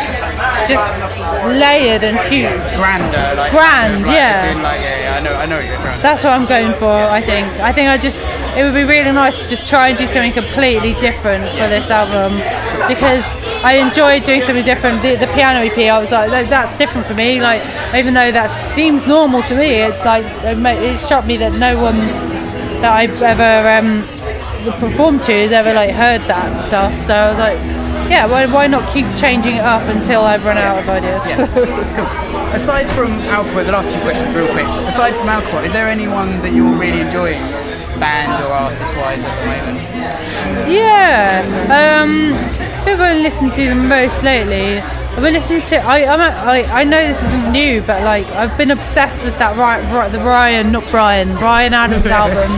just 0.66 1.13
layered 1.48 2.04
and 2.04 2.18
huge. 2.32 2.76
grander, 2.76 3.36
like 3.36 3.50
Grand, 3.52 4.02
like, 4.02 4.14
yeah. 4.14 4.50
in, 4.50 4.62
like, 4.62 4.80
yeah, 4.80 5.00
yeah, 5.00 5.16
I 5.16 5.20
know, 5.20 5.32
I 5.32 5.46
know 5.46 5.56
what. 5.56 6.02
That's 6.02 6.24
what 6.24 6.32
I'm 6.32 6.46
going 6.46 6.72
for. 6.74 6.92
I 6.92 7.20
think. 7.20 7.46
I 7.60 7.72
think 7.72 7.88
I 7.88 7.98
just 7.98 8.20
it 8.56 8.62
would 8.62 8.74
be 8.74 8.84
really 8.84 9.10
nice 9.10 9.42
to 9.42 9.48
just 9.48 9.68
try 9.68 9.88
and 9.88 9.98
do 9.98 10.06
something 10.06 10.32
completely 10.32 10.94
different 10.94 11.48
for 11.50 11.66
this 11.68 11.90
album 11.90 12.36
because 12.88 13.24
I 13.64 13.76
enjoyed 13.76 14.24
doing 14.24 14.40
something 14.40 14.64
different. 14.64 15.02
The, 15.02 15.16
the 15.16 15.26
piano 15.34 15.60
EP, 15.60 15.76
I 15.78 15.98
was 15.98 16.12
like, 16.12 16.48
that's 16.48 16.76
different 16.76 17.06
for 17.06 17.14
me. 17.14 17.40
Like 17.40 17.62
even 17.94 18.14
though 18.14 18.30
that 18.30 18.48
seems 18.74 19.06
normal 19.06 19.42
to 19.44 19.56
me, 19.56 19.82
it 19.82 20.04
like 20.04 20.24
it, 20.44 20.58
it 20.58 21.00
shocked 21.00 21.26
me 21.26 21.36
that 21.38 21.54
no 21.54 21.80
one 21.82 21.96
that 22.80 22.92
I've 22.92 23.20
ever 23.22 23.68
um, 23.70 24.02
performed 24.78 25.22
to 25.22 25.32
has 25.32 25.52
ever 25.52 25.74
like 25.74 25.90
heard 25.90 26.20
that 26.22 26.64
stuff. 26.64 26.94
So 27.02 27.14
I 27.14 27.28
was 27.28 27.38
like. 27.38 27.73
Yeah, 28.10 28.26
why, 28.26 28.46
why 28.46 28.66
not 28.66 28.92
keep 28.92 29.06
changing 29.16 29.56
it 29.56 29.64
up 29.64 29.82
until 29.82 30.22
I've 30.22 30.44
run 30.44 30.58
out 30.58 30.78
of 30.78 30.88
ideas? 30.88 31.24
Aside 32.54 32.86
from 32.94 33.12
Alcott, 33.22 33.66
the 33.66 33.72
last 33.72 33.90
two 33.90 34.00
questions, 34.00 34.34
real 34.34 34.50
quick. 34.52 34.66
Aside 34.86 35.14
from 35.16 35.28
Alcott, 35.28 35.64
is 35.64 35.72
there 35.72 35.88
anyone 35.88 36.40
that 36.40 36.52
you're 36.52 36.76
really 36.76 37.00
enjoying, 37.00 37.40
band 37.98 38.44
or 38.44 38.52
artist-wise, 38.52 39.24
at 39.24 39.40
the 39.40 39.46
moment? 39.46 40.70
Yeah. 40.70 42.02
Um, 42.02 42.34
who 42.84 42.90
have 42.90 43.00
I 43.00 43.14
listened 43.14 43.52
to 43.52 43.68
the 43.68 43.74
most 43.74 44.22
lately? 44.22 44.78
I've 44.78 45.22
been 45.22 45.32
listening 45.32 45.62
to. 45.62 45.76
I 45.76 46.04
I'm 46.06 46.20
a, 46.20 46.34
I, 46.44 46.80
I 46.80 46.84
know 46.84 47.06
this 47.06 47.22
isn't 47.22 47.52
new, 47.52 47.80
but 47.82 48.02
like 48.02 48.26
I've 48.32 48.56
been 48.58 48.72
obsessed 48.72 49.22
with 49.22 49.38
that 49.38 49.56
right, 49.56 50.08
the 50.10 50.18
Ryan, 50.18 50.72
not 50.72 50.84
Brian, 50.90 51.36
Brian 51.36 51.72
Adams 51.72 52.06
album 52.08 52.50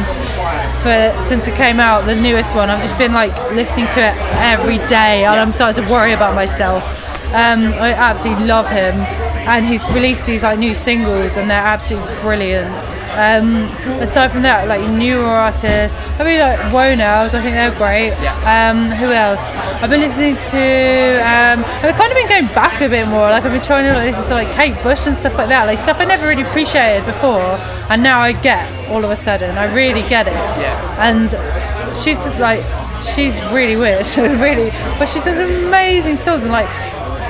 for 0.87 1.25
since 1.27 1.49
it 1.49 1.57
came 1.57 1.81
out, 1.81 2.07
the 2.07 2.14
newest 2.14 2.55
one. 2.55 2.70
I've 2.70 2.81
just 2.81 2.96
been 2.96 3.12
like 3.12 3.35
listening 3.51 3.87
to 3.87 4.01
it 4.01 4.14
every 4.38 4.79
day, 4.87 5.25
and 5.25 5.35
I'm 5.40 5.51
starting 5.51 5.83
to 5.83 5.90
worry 5.90 6.12
about 6.12 6.37
myself. 6.37 6.85
Um, 7.35 7.75
I 7.83 7.92
absolutely 7.92 8.46
love 8.46 8.68
him, 8.68 8.94
and 9.51 9.66
he's 9.66 9.85
released 9.90 10.27
these 10.27 10.44
like 10.44 10.61
new 10.61 10.75
singles, 10.75 11.37
and 11.37 11.51
they're 11.51 11.59
absolutely 11.59 12.14
brilliant. 12.20 12.70
Um, 13.16 13.64
aside 14.00 14.31
from 14.31 14.42
that, 14.42 14.68
like 14.68 14.81
newer 14.90 15.24
artists, 15.24 15.96
I 16.18 16.22
really 16.22 16.40
like 16.40 16.61
Wonos. 16.72 17.33
I 17.33 17.40
think 17.40 17.57
they're 17.57 17.74
great. 17.76 18.12
Um, 18.44 18.90
who 18.92 19.12
else? 19.12 19.48
I've 19.81 19.88
been 19.88 20.00
listening 20.00 20.37
to. 20.37 20.64
Um, 21.24 21.64
I've 21.81 21.96
kind 21.96 22.12
of 22.12 22.16
been 22.16 22.29
going 22.29 22.46
back 22.55 22.81
a 22.83 22.88
bit 22.88 23.09
more. 23.09 23.31
Like 23.33 23.44
I've 23.44 23.52
been 23.52 23.62
trying 23.62 23.85
to 23.85 23.92
like, 23.96 24.12
listen 24.12 24.24
to 24.29 24.35
like 24.35 24.52
Kate 24.52 24.76
Bush 24.83 25.07
and 25.07 25.16
stuff 25.16 25.37
like 25.38 25.48
that. 25.48 25.64
Like 25.64 25.79
stuff 25.79 26.00
I 26.00 26.05
never 26.05 26.29
really 26.29 26.42
appreciated 26.42 27.07
before, 27.07 27.57
and 27.88 28.02
now 28.02 28.20
I 28.20 28.33
get 28.33 28.68
all 28.90 29.05
of 29.05 29.11
a 29.11 29.16
sudden. 29.16 29.57
I 29.57 29.72
really 29.74 30.07
get 30.09 30.29
it. 30.29 30.37
Yeah. 30.61 31.09
And 31.09 31.31
she's 31.96 32.16
just, 32.16 32.38
like 32.38 32.61
she's 33.00 33.40
really 33.52 33.76
weird, 33.76 34.05
really. 34.16 34.70
But 34.98 35.07
she 35.07 35.20
does 35.20 35.38
amazing 35.38 36.16
songs 36.16 36.42
and 36.42 36.52
like 36.52 36.68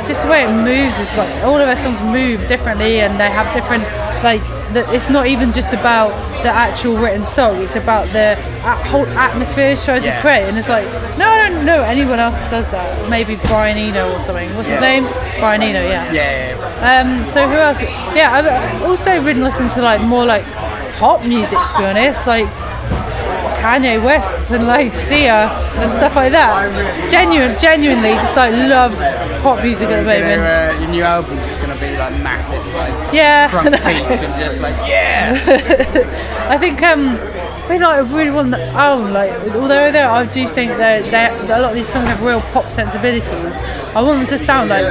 just 0.07 0.23
the 0.23 0.31
way 0.31 0.45
it 0.45 0.53
moves 0.53 0.99
is 0.99 1.11
like 1.17 1.31
all 1.43 1.59
of 1.61 1.67
her 1.67 1.77
songs 1.77 2.01
move 2.01 2.47
differently 2.47 3.01
and 3.01 3.19
they 3.19 3.29
have 3.29 3.53
different 3.53 3.83
like 4.23 4.41
the, 4.73 4.85
it's 4.93 5.09
not 5.09 5.27
even 5.27 5.53
just 5.53 5.73
about 5.73 6.11
the 6.43 6.49
actual 6.51 6.97
written 6.97 7.25
song 7.25 7.63
it's 7.63 7.77
about 7.77 8.07
the 8.13 8.35
whole 8.91 9.07
atmosphere 9.19 9.77
tries 9.77 10.05
Yeah. 10.05 10.17
to 10.17 10.21
create 10.21 10.43
and 10.49 10.59
it's 10.59 10.69
like 10.69 10.85
no 11.19 11.27
I 11.29 11.49
don't 11.49 11.65
know 11.65 11.83
anyone 11.83 12.19
else 12.19 12.37
that 12.39 12.51
does 12.51 12.69
that 12.71 13.09
maybe 13.09 13.37
Brian 13.47 13.79
Eno 13.79 14.13
or 14.13 14.21
something 14.21 14.49
what's 14.57 14.69
his 14.69 14.81
name 14.81 15.05
Brian 15.39 15.63
Eno 15.63 15.83
yeah 15.87 16.13
Yeah, 16.13 16.57
yeah, 16.83 17.01
um, 17.01 17.27
so 17.29 17.49
who 17.49 17.55
else? 17.55 17.81
Yeah, 18.15 18.33
I've 18.33 18.83
also 18.83 19.23
been 19.25 19.43
listening 19.43 19.71
to 19.71 19.83
like 19.83 20.01
more 20.03 20.25
like 20.25 20.45
pop 20.99 21.25
music 21.25 21.59
to 21.59 21.79
be 21.79 21.85
honest, 21.85 22.27
like 22.27 22.47
Kanye 23.61 24.03
West 24.03 24.53
and 24.53 24.67
like 24.67 24.95
Sia 24.95 25.49
and 25.81 25.91
stuff 25.93 26.15
like 26.15 26.33
that. 26.33 27.11
Genuine, 27.11 27.59
genuinely, 27.59 28.11
just 28.15 28.37
like 28.37 28.53
love 28.53 28.93
pop 29.43 29.63
music 29.63 29.89
at 29.89 30.01
the 30.01 30.05
moment. 30.05 30.07
Their, 30.43 30.71
uh, 30.75 30.81
your 30.81 30.91
new 30.91 31.03
album 31.03 31.37
going 31.37 31.66
to 31.79 31.87
be 31.87 31.97
like 31.97 32.13
massive, 32.23 32.65
like 32.75 33.13
Yeah, 33.15 33.49
front 33.49 33.75
and 33.75 34.41
just 34.41 34.61
like 34.61 34.75
yeah. 34.89 35.35
I 36.51 36.59
think 36.59 36.83
um, 36.83 37.19
I 37.67 37.69
mean, 37.71 37.81
like, 37.81 37.97
I 37.99 38.17
really 38.17 38.31
want 38.31 38.53
the 38.53 38.63
album. 38.63 39.13
Like, 39.13 39.33
although 39.57 39.91
there, 39.91 40.09
I 40.09 40.25
do 40.25 40.47
think 40.47 40.79
that 40.79 41.05
they- 41.07 41.53
a 41.53 41.59
lot 41.59 41.71
of 41.71 41.75
these 41.75 41.89
songs 41.89 42.07
have 42.07 42.23
real 42.23 42.41
pop 42.53 42.71
sensibilities. 42.71 43.33
I 43.97 44.01
want 44.03 44.21
them 44.21 44.27
to 44.29 44.39
sound 44.39 44.71
like 44.71 44.87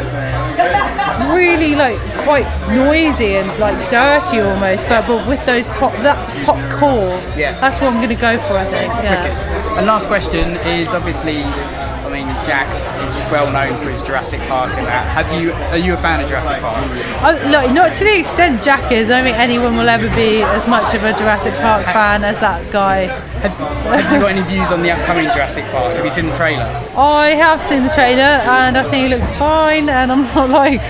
really 1.33 1.75
like 1.75 1.97
quite 2.23 2.45
noisy 2.67 3.35
and 3.37 3.47
like 3.59 3.77
dirty 3.89 4.39
almost, 4.41 4.87
but 4.89 5.07
but 5.07 5.25
with 5.27 5.43
those 5.45 5.65
pop 5.79 5.93
that 6.03 6.17
pop 6.45 6.57
core. 6.71 7.17
Yeah. 7.37 7.57
that's 7.61 7.79
what 7.79 7.93
I'm 7.93 8.01
gonna 8.01 8.15
go 8.19 8.37
for. 8.39 8.53
I 8.57 8.65
think. 8.65 8.91
Yeah. 8.93 9.77
And 9.77 9.85
last 9.87 10.07
question 10.07 10.57
is 10.67 10.93
obviously, 10.93 11.43
Jack 12.45 12.69
is 13.01 13.31
well 13.31 13.51
known 13.51 13.81
for 13.81 13.89
his 13.89 14.03
Jurassic 14.03 14.39
Park 14.41 14.71
and 14.73 14.85
that. 14.85 15.07
Have 15.07 15.41
you? 15.41 15.51
Are 15.51 15.77
you 15.77 15.93
a 15.93 15.97
fan 15.97 16.21
of 16.21 16.29
Jurassic 16.29 16.61
Park? 16.61 16.77
I, 17.21 17.49
like 17.49 17.73
not 17.73 17.93
to 17.95 18.03
the 18.03 18.19
extent 18.19 18.61
Jack 18.61 18.91
is. 18.91 19.09
I 19.09 19.17
don't 19.17 19.25
think 19.25 19.37
anyone 19.37 19.75
will 19.75 19.89
ever 19.89 20.07
be 20.15 20.43
as 20.43 20.67
much 20.67 20.93
of 20.93 21.03
a 21.03 21.13
Jurassic 21.13 21.53
Park 21.55 21.85
fan 21.85 22.23
as 22.23 22.39
that 22.39 22.71
guy. 22.71 23.07
Have, 23.41 23.51
have 23.51 24.13
you 24.13 24.19
got 24.19 24.31
any 24.31 24.41
views 24.47 24.71
on 24.71 24.81
the 24.83 24.91
upcoming 24.91 25.25
Jurassic 25.25 25.65
Park? 25.65 25.95
Have 25.95 26.05
you 26.05 26.11
seen 26.11 26.27
the 26.27 26.35
trailer? 26.35 26.63
I 26.95 27.29
have 27.29 27.61
seen 27.61 27.83
the 27.83 27.89
trailer 27.89 28.21
and 28.21 28.77
I 28.77 28.83
think 28.89 29.11
it 29.11 29.15
looks 29.15 29.31
fine 29.31 29.89
and 29.89 30.11
I'm 30.11 30.23
not 30.35 30.49
like 30.49 30.81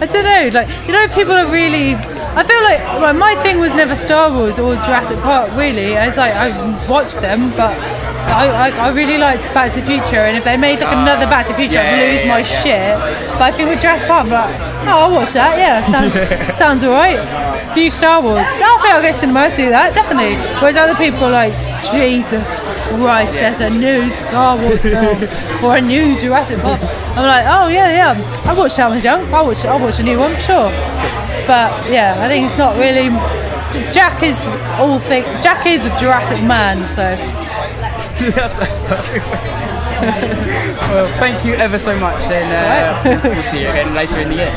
I 0.00 0.06
don't 0.06 0.24
know 0.24 0.60
like 0.60 0.68
you 0.86 0.92
know 0.92 1.06
people 1.08 1.32
are 1.34 1.50
really 1.50 1.94
I 2.32 2.44
feel 2.44 2.62
like 2.62 2.78
well, 3.00 3.12
my 3.12 3.34
thing 3.42 3.58
was 3.58 3.74
never 3.74 3.96
Star 3.96 4.30
Wars 4.30 4.58
or 4.58 4.74
Jurassic 4.86 5.18
Park 5.18 5.50
really. 5.56 5.94
It's 5.94 6.16
like 6.16 6.32
I 6.32 6.48
watched 6.88 7.20
them 7.20 7.50
but 7.50 7.74
I, 8.30 8.70
I, 8.70 8.86
I 8.86 8.88
really 8.90 9.18
liked 9.18 9.42
Back 9.52 9.74
to 9.74 9.80
the 9.80 9.86
Future 9.86 10.22
and 10.22 10.36
if 10.36 10.44
they 10.44 10.56
made 10.56 10.78
like 10.78 10.92
another 10.92 11.26
Back 11.26 11.46
to 11.46 11.52
the 11.52 11.58
Future 11.58 11.74
Yeah, 11.74 11.90
I'd 11.90 12.12
lose 12.12 12.24
my 12.26 12.38
yeah. 12.38 12.62
shit. 12.62 13.30
But 13.32 13.42
I 13.42 13.50
think 13.50 13.68
with 13.68 13.80
Jurassic 13.80 14.06
Park 14.06 14.26
I'm 14.26 14.30
like 14.30 14.60
oh 14.86 15.10
I'll 15.10 15.12
watch 15.12 15.32
that. 15.32 15.58
Yeah 15.58 15.82
sounds 15.90 16.56
sounds 16.56 16.84
alright 16.84 17.18
new 17.74 17.90
Star 17.90 18.22
Wars. 18.22 18.46
I 18.46 18.78
think 18.78 18.94
I'll 18.94 19.02
go 19.02 19.10
to 19.10 19.18
cinema 19.18 19.50
see 19.50 19.68
that 19.68 19.94
definitely. 19.94 20.36
Whereas 20.62 20.76
other 20.76 20.94
people 20.94 21.24
are 21.24 21.32
like 21.32 21.54
Jesus 21.90 22.60
Christ 22.94 23.34
there's 23.34 23.58
a 23.58 23.70
new 23.70 24.08
Star 24.10 24.56
Wars 24.56 24.82
film 24.82 25.18
or 25.64 25.76
a 25.76 25.80
new 25.80 26.18
Jurassic 26.20 26.60
Park. 26.60 26.80
I'm 27.18 27.26
like 27.26 27.46
oh 27.50 27.66
yeah 27.66 28.14
yeah. 28.14 28.42
I 28.46 28.54
watched 28.54 28.76
that 28.76 28.86
when 28.86 28.92
I 28.92 28.94
was 28.94 29.04
young. 29.04 29.34
I'll 29.34 29.46
watch, 29.46 29.64
I'll 29.64 29.80
watch 29.80 29.98
a 29.98 30.04
new 30.04 30.20
one 30.20 30.38
sure 30.38 30.70
but 31.50 31.90
yeah 31.90 32.14
I 32.24 32.28
think 32.28 32.48
it's 32.48 32.56
not 32.56 32.76
really 32.76 33.08
Jack 33.92 34.22
is 34.22 34.38
all 34.78 35.00
thing 35.00 35.24
Jack 35.42 35.66
is 35.66 35.84
a 35.84 35.90
Jurassic 35.96 36.40
man 36.44 36.86
so 36.86 37.16
That's 38.20 38.58
perfect. 38.58 39.26
well, 40.90 41.10
thank 41.14 41.42
you 41.42 41.54
ever 41.54 41.78
so 41.78 41.98
much, 41.98 42.22
and 42.24 42.52
uh, 42.52 43.20
we'll 43.24 43.42
see 43.44 43.62
you 43.62 43.68
again 43.68 43.94
later 43.94 44.20
in 44.20 44.28
the 44.28 44.34
year. 44.34 44.52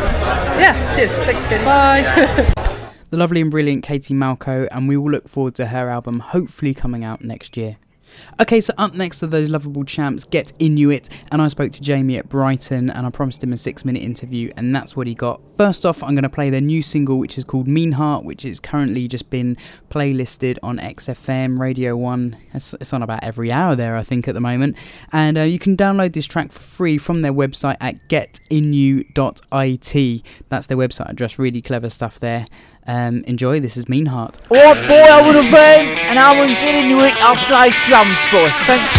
yeah 0.59 0.95
Cheers. 0.95 1.15
Thanks, 1.15 1.45
again. 1.45 1.63
bye 1.63 2.53
The 3.09 3.17
lovely 3.17 3.41
and 3.41 3.49
brilliant 3.49 3.83
Katie 3.83 4.13
Malco, 4.13 4.67
and 4.69 4.89
we 4.89 4.97
will 4.97 5.11
look 5.11 5.29
forward 5.29 5.55
to 5.55 5.67
her 5.67 5.89
album 5.89 6.19
hopefully 6.19 6.73
coming 6.73 7.05
out 7.05 7.23
next 7.23 7.55
year. 7.55 7.77
Okay, 8.39 8.61
so 8.61 8.73
up 8.77 8.93
next 8.93 9.21
are 9.21 9.27
those 9.27 9.49
lovable 9.49 9.83
champs, 9.83 10.23
Get 10.23 10.53
Inuit, 10.59 11.09
and 11.31 11.41
I 11.41 11.47
spoke 11.47 11.71
to 11.73 11.81
Jamie 11.81 12.17
at 12.17 12.29
Brighton 12.29 12.89
and 12.89 13.05
I 13.05 13.09
promised 13.09 13.43
him 13.43 13.53
a 13.53 13.57
six 13.57 13.85
minute 13.85 14.01
interview, 14.01 14.51
and 14.57 14.75
that's 14.75 14.95
what 14.95 15.07
he 15.07 15.13
got. 15.13 15.39
First 15.57 15.85
off, 15.85 16.01
I'm 16.01 16.15
going 16.15 16.23
to 16.23 16.29
play 16.29 16.49
their 16.49 16.61
new 16.61 16.81
single, 16.81 17.19
which 17.19 17.37
is 17.37 17.43
called 17.43 17.67
Mean 17.67 17.91
Heart, 17.91 18.25
which 18.25 18.43
is 18.43 18.59
currently 18.59 19.07
just 19.07 19.29
been 19.29 19.55
playlisted 19.89 20.57
on 20.63 20.79
XFM, 20.79 21.59
Radio 21.59 21.95
1. 21.95 22.37
It's, 22.53 22.73
it's 22.75 22.91
on 22.91 23.03
about 23.03 23.23
every 23.23 23.51
hour 23.51 23.75
there, 23.75 23.95
I 23.95 24.03
think, 24.03 24.27
at 24.27 24.33
the 24.33 24.41
moment. 24.41 24.77
And 25.11 25.37
uh, 25.37 25.41
you 25.41 25.59
can 25.59 25.77
download 25.77 26.13
this 26.13 26.25
track 26.25 26.51
for 26.51 26.59
free 26.59 26.97
from 26.97 27.21
their 27.21 27.33
website 27.33 27.77
at 27.81 28.09
getinu.it. 28.09 29.03
That's 30.49 30.67
their 30.67 30.77
website 30.77 31.09
address, 31.09 31.37
really 31.37 31.61
clever 31.61 31.89
stuff 31.89 32.19
there. 32.19 32.45
Um, 32.85 33.23
enjoy, 33.25 33.59
this 33.59 33.77
is 33.77 33.87
Mean 33.87 34.07
Heart. 34.07 34.37
What 34.49 34.75
boy 34.87 34.93
I 34.93 35.21
would 35.25 35.35
have 35.35 35.51
been, 35.51 35.97
and 36.09 36.19
I 36.19 36.37
wouldn't 36.37 36.59
get 36.59 36.75
into 36.75 37.03
it, 37.05 37.13
I'll 37.23 37.35
play 37.47 37.71
drums 37.87 38.17
for 38.29 38.45
it. 38.45 38.53
Thanks. 38.67 38.93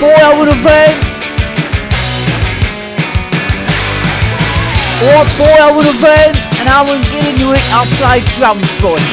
Boy 0.00 0.14
I 0.14 0.38
would 0.38 0.46
have 0.46 0.62
been. 0.62 0.94
What 5.02 5.26
boy 5.36 5.56
I 5.58 5.74
would 5.74 5.86
have 5.86 6.00
been, 6.00 6.36
and 6.60 6.68
I 6.68 6.82
wouldn't 6.82 7.10
get 7.10 7.26
into 7.26 7.52
it, 7.52 7.62
I'll 7.72 7.84
play 7.98 8.20
drums. 8.38 8.62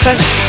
Thanks. 0.03 0.44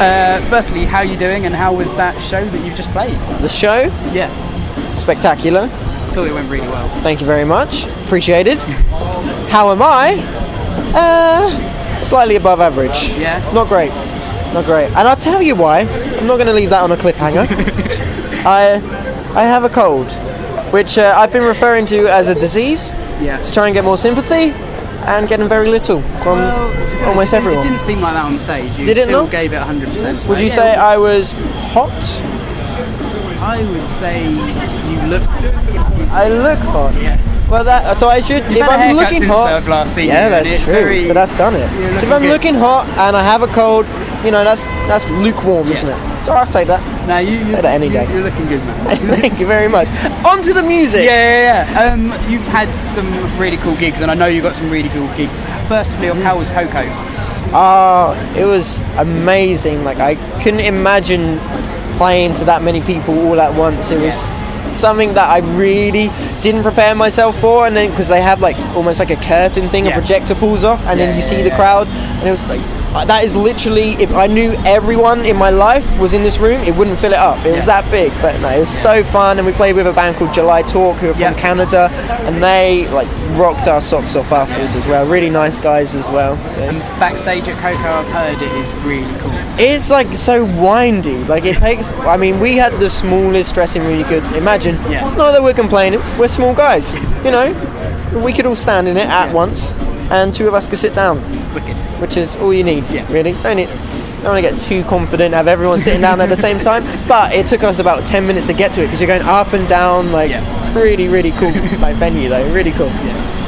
Uh, 0.00 0.40
firstly, 0.50 0.84
how 0.84 0.98
are 0.98 1.04
you 1.04 1.16
doing, 1.16 1.46
and 1.46 1.54
how 1.54 1.72
was 1.74 1.94
that 1.96 2.20
show 2.20 2.44
that 2.44 2.64
you've 2.64 2.76
just 2.76 2.90
played? 2.90 3.18
The 3.40 3.48
show, 3.48 3.82
Yeah, 4.12 4.30
spectacular. 4.94 5.62
I 5.62 6.10
thought 6.14 6.26
it 6.26 6.32
went 6.32 6.48
really 6.50 6.68
well. 6.68 6.88
Thank 7.02 7.20
you 7.20 7.26
very 7.26 7.44
much. 7.44 7.86
Appreciated. 8.06 8.58
How 9.50 9.70
am 9.70 9.82
I? 9.82 10.16
Uh, 10.94 12.00
slightly 12.00 12.36
above 12.36 12.60
average. 12.60 13.10
Yeah. 13.18 13.38
Not 13.52 13.68
great. 13.68 13.90
Not 14.54 14.64
great. 14.64 14.86
And 14.88 15.06
I'll 15.08 15.16
tell 15.16 15.42
you 15.42 15.54
why. 15.56 15.80
I'm 15.80 16.26
not 16.26 16.36
going 16.36 16.46
to 16.46 16.52
leave 16.54 16.70
that 16.70 16.82
on 16.82 16.92
a 16.92 16.96
cliffhanger. 16.96 17.46
I, 18.46 18.74
I 19.34 19.42
have 19.42 19.64
a 19.64 19.68
cold, 19.68 20.10
which 20.72 20.96
uh, 20.98 21.14
I've 21.16 21.32
been 21.32 21.42
referring 21.44 21.84
to 21.86 22.06
as 22.08 22.28
a 22.28 22.34
disease 22.34 22.92
Yeah. 23.20 23.40
to 23.42 23.52
try 23.52 23.66
and 23.66 23.74
get 23.74 23.84
more 23.84 23.98
sympathy, 23.98 24.52
and 25.06 25.28
getting 25.28 25.48
very 25.48 25.68
little 25.70 26.00
from 26.22 26.38
Well, 26.38 26.68
honest, 26.70 26.96
almost 26.96 27.32
it, 27.32 27.36
everyone. 27.36 27.60
It 27.66 27.68
didn't 27.70 27.80
seem 27.80 28.00
like 28.00 28.14
that 28.14 28.24
on 28.24 28.38
stage. 28.38 28.76
You 28.78 28.86
Did 28.86 28.98
it 28.98 29.06
still 29.08 29.22
not? 29.24 29.30
gave 29.30 29.52
it 29.52 29.60
100%. 29.60 30.28
Would 30.28 30.40
you 30.40 30.46
right? 30.48 30.52
say 30.52 30.74
I 30.74 30.96
was 30.96 31.32
hot? 31.72 31.92
I 33.40 33.62
would 33.70 33.86
say 33.86 34.24
you 34.28 35.00
look. 35.08 35.22
I 36.10 36.28
look 36.28 36.58
hot. 36.58 36.94
Yeah. 37.00 37.20
Well, 37.48 37.62
that 37.62 37.96
so 37.96 38.08
I 38.08 38.20
should. 38.20 38.42
You've 38.44 38.56
if 38.58 38.68
I'm 38.68 38.96
looking 38.96 39.22
hot, 39.22 39.62
yeah, 39.98 40.28
that's 40.28 40.62
true. 40.62 40.72
very- 40.72 41.06
so 41.06 41.12
that's 41.14 41.32
done 41.38 41.54
it. 41.54 41.68
So 42.00 42.06
if 42.06 42.12
I'm 42.12 42.22
good. 42.22 42.30
looking 42.32 42.54
hot 42.54 42.88
and 42.98 43.16
I 43.16 43.22
have 43.22 43.42
a 43.42 43.46
cold, 43.46 43.86
you 44.24 44.32
know, 44.32 44.42
that's 44.42 44.64
that's 44.90 45.08
lukewarm, 45.10 45.68
isn't 45.68 45.88
it? 45.88 46.15
I'll 46.32 46.46
take 46.46 46.66
that. 46.68 46.80
No, 47.06 47.18
you. 47.18 47.38
you 47.38 47.44
Take 47.52 47.62
that 47.62 47.74
any 47.74 47.86
you- 47.86 47.92
day. 47.92 48.12
You're 48.12 48.22
looking 48.24 48.46
good, 48.46 48.60
man. 48.64 48.96
Thank 49.20 49.38
you 49.38 49.46
very 49.46 49.68
much. 49.68 49.88
On 50.26 50.42
to 50.42 50.52
the 50.52 50.62
music. 50.62 51.04
Yeah, 51.04 51.12
yeah, 51.14 51.70
yeah. 51.86 51.92
Um, 51.92 52.06
you've 52.30 52.46
had 52.48 52.68
some 52.70 53.06
really 53.38 53.56
cool 53.58 53.76
gigs, 53.76 54.00
and 54.00 54.10
I 54.10 54.14
know 54.14 54.26
you 54.26 54.42
got 54.42 54.56
some 54.56 54.70
really 54.70 54.88
cool 54.90 55.08
gigs. 55.16 55.44
Firstly, 55.68 56.08
of 56.08 56.16
how 56.18 56.38
was 56.38 56.48
Koko? 56.50 56.82
Oh, 57.52 58.12
it 58.36 58.44
was 58.44 58.78
amazing. 58.98 59.84
Like 59.84 59.98
I 59.98 60.16
couldn't 60.42 60.60
imagine 60.60 61.38
playing 61.96 62.34
to 62.34 62.44
that 62.44 62.62
many 62.62 62.80
people 62.82 63.18
all 63.26 63.40
at 63.40 63.56
once. 63.56 63.90
It 63.90 64.00
was 64.00 64.14
something 64.78 65.14
that 65.14 65.28
I 65.30 65.38
really 65.56 66.10
didn't 66.42 66.62
prepare 66.64 66.94
myself 66.94 67.38
for. 67.40 67.66
And 67.66 67.74
then 67.76 67.90
because 67.90 68.08
they 68.08 68.20
have 68.20 68.40
like 68.40 68.56
almost 68.76 68.98
like 68.98 69.10
a 69.10 69.16
curtain 69.16 69.68
thing, 69.70 69.84
Yeah. 69.86 69.92
a 69.92 69.94
projector 69.94 70.34
pulls 70.34 70.64
off, 70.64 70.80
and 70.86 70.98
Yeah, 70.98 71.06
then 71.06 71.14
you 71.16 71.22
yeah, 71.22 71.28
see 71.28 71.42
the 71.42 71.48
yeah. 71.48 71.56
crowd, 71.56 71.88
and 71.88 72.28
it 72.28 72.30
was 72.30 72.42
like. 72.48 72.60
That 73.04 73.24
is 73.24 73.34
literally, 73.34 73.92
if 73.94 74.12
I 74.12 74.26
knew 74.26 74.52
everyone 74.64 75.24
in 75.26 75.36
my 75.36 75.50
life 75.50 75.86
was 75.98 76.14
in 76.14 76.22
this 76.22 76.38
room, 76.38 76.60
it 76.62 76.74
wouldn't 76.74 76.98
fill 76.98 77.12
it 77.12 77.18
up. 77.18 77.44
It 77.44 77.54
was 77.54 77.66
that 77.66 77.88
big, 77.90 78.10
but 78.22 78.40
no, 78.40 78.48
it 78.48 78.60
was 78.60 78.68
so 78.70 79.04
fun. 79.04 79.38
And 79.38 79.46
we 79.46 79.52
played 79.52 79.74
with 79.76 79.86
a 79.86 79.92
band 79.92 80.16
called 80.16 80.32
July 80.32 80.62
Talk, 80.62 80.96
who 80.96 81.10
are 81.10 81.12
from 81.12 81.20
Yeah. 81.20 81.34
Canada, 81.34 81.88
and 82.26 82.42
they 82.42 82.88
like 82.88 83.08
rocked 83.38 83.68
our 83.68 83.80
socks 83.80 84.16
off 84.16 84.32
afterwards 84.32 84.74
as 84.74 84.86
well. 84.86 85.04
Really 85.06 85.30
nice 85.30 85.60
guys 85.60 85.94
as 85.94 86.08
well. 86.08 86.36
So. 86.50 86.60
And 86.60 86.78
backstage 86.98 87.46
at 87.48 87.58
Koko, 87.58 87.88
I've 87.88 88.08
heard 88.08 88.40
it 88.42 88.52
is 88.52 88.72
really 88.84 89.12
cool. 89.20 89.32
It's 89.58 89.90
like 89.90 90.12
so 90.14 90.44
windy. 90.44 91.18
Like 91.24 91.44
it 91.44 91.58
takes. 91.58 91.92
I 91.92 92.16
mean, 92.16 92.40
we 92.40 92.56
had 92.56 92.72
the 92.80 92.88
smallest 92.90 93.54
dressing 93.54 93.82
room 93.82 93.98
you 93.98 94.04
could 94.04 94.24
imagine. 94.36 94.74
Yeah. 94.90 95.02
Not 95.16 95.32
that 95.32 95.42
we're 95.42 95.54
complaining. 95.54 96.00
We're 96.18 96.28
small 96.28 96.54
guys. 96.54 96.94
You 97.24 97.30
know, 97.30 98.20
we 98.24 98.32
could 98.32 98.46
all 98.46 98.56
stand 98.56 98.88
in 98.88 98.96
it 98.96 99.06
at 99.06 99.26
Yeah. 99.28 99.32
once, 99.32 99.72
and 100.10 100.34
two 100.34 100.46
of 100.48 100.54
us 100.54 100.66
could 100.68 100.78
sit 100.78 100.94
down, 100.94 101.20
Wicked. 101.54 101.76
Which 102.00 102.16
is 102.16 102.36
all 102.36 102.52
you 102.52 102.64
need. 102.64 102.88
Yeah. 102.90 103.10
Really. 103.12 103.32
Don't 103.42 103.56
need. 103.56 103.68
Don't 104.22 104.34
want 104.34 104.44
to 104.44 104.50
get 104.50 104.58
too 104.58 104.82
confident. 104.84 105.34
Have 105.34 105.46
everyone 105.46 105.78
sitting 105.78 106.00
down 106.00 106.20
at 106.20 106.28
the 106.28 106.36
same 106.36 106.58
time. 106.58 106.84
But 107.06 107.32
it 107.32 107.46
took 107.46 107.62
us 107.62 107.78
about 107.78 108.06
ten 108.06 108.26
minutes 108.26 108.46
to 108.46 108.52
get 108.54 108.72
to 108.74 108.82
it 108.82 108.86
because 108.86 109.00
you're 109.00 109.06
going 109.08 109.22
up 109.22 109.52
and 109.52 109.68
down. 109.68 110.10
Like 110.12 110.30
Yeah. 110.30 110.60
it's 110.60 110.70
really, 110.70 111.08
really 111.08 111.30
cool. 111.32 111.50
like 111.80 111.96
venue 111.96 112.28
though. 112.28 112.48
Really 112.52 112.72
cool. 112.72 112.90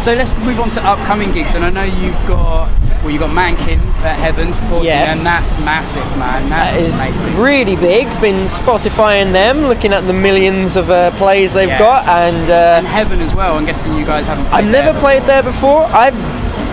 So 0.03 0.15
let's 0.15 0.33
move 0.39 0.61
on 0.61 0.71
to 0.71 0.83
upcoming 0.85 1.33
gigs, 1.33 1.55
and 1.55 1.65
I 1.65 1.71
know 1.71 1.83
you've 1.83 2.15
got 2.29 2.71
well, 3.03 3.11
you've 3.11 3.21
got 3.21 3.31
Mankin 3.31 3.79
at 4.03 4.19
Heaven 4.19 4.53
supporting, 4.53 4.87
Yes. 4.87 5.17
and 5.17 5.25
that's 5.27 5.53
massive, 5.65 6.05
man. 6.19 6.49
That's 6.51 6.77
That 6.77 6.83
is 6.83 7.01
amazing. 7.01 7.41
really 7.41 7.77
big. 7.77 8.07
Been 8.21 8.45
Spotifying 8.47 9.33
them, 9.33 9.63
looking 9.63 9.93
at 9.93 10.05
the 10.07 10.13
millions 10.13 10.77
of 10.77 10.91
uh, 10.91 11.13
plays 11.13 11.53
they've 11.53 11.69
Yeah. 11.69 11.79
got, 11.79 12.07
and 12.09 12.51
uh, 12.51 12.77
and 12.79 12.87
Heaven 12.87 13.21
as 13.21 13.35
well. 13.35 13.57
I'm 13.57 13.65
guessing 13.67 13.95
you 13.97 14.05
guys 14.05 14.27
haven't. 14.27 14.47
I've 14.53 14.67
never 14.71 14.93
there, 14.93 15.01
played 15.01 15.23
there 15.25 15.43
before. 15.43 15.85
I've 15.87 16.15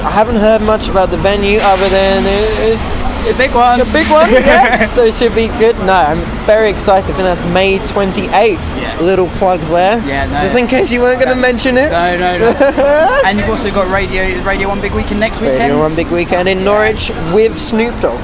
I 0.05 0.11
haven't 0.11 0.37
heard 0.37 0.61
much 0.61 0.87
about 0.87 1.09
the 1.09 1.17
venue 1.17 1.57
other 1.61 1.89
than 1.89 2.23
it's 2.27 2.81
a 3.27 3.35
big 3.37 3.51
one. 3.55 3.81
a 3.81 3.85
big 3.85 4.05
one. 4.11 4.29
Yeah, 4.29 4.85
so 4.95 5.03
it 5.03 5.15
should 5.15 5.33
be 5.33 5.47
good. 5.47 5.75
No, 5.79 5.93
I'm 5.93 6.21
very 6.45 6.69
excited. 6.69 7.11
I 7.11 7.15
think 7.15 7.25
that's 7.25 7.53
May 7.53 7.79
28th. 7.79 8.29
Yeah. 8.31 8.99
Little 9.01 9.27
plug 9.29 9.61
there. 9.61 9.97
Yeah, 10.05 10.27
no. 10.27 10.41
Just 10.41 10.55
in 10.55 10.67
case 10.67 10.91
you 10.91 11.01
weren't 11.01 11.21
going 11.23 11.35
to 11.35 11.41
mention 11.41 11.75
it. 11.77 11.89
No, 11.89 12.15
no, 12.17 12.37
no. 12.37 13.21
and 13.25 13.39
you've 13.39 13.49
also 13.49 13.71
got 13.71 13.91
Radio 13.91 14.41
Radio 14.43 14.67
One 14.67 14.79
Big 14.79 14.93
Weekend 14.93 15.19
next 15.19 15.41
weekend. 15.41 15.59
Radio 15.59 15.79
One 15.79 15.95
big 15.95 16.07
weekend 16.07 16.47
in 16.47 16.63
Norwich 16.63 17.09
with 17.33 17.57
Snoop 17.59 17.99
Dogg. 17.99 18.21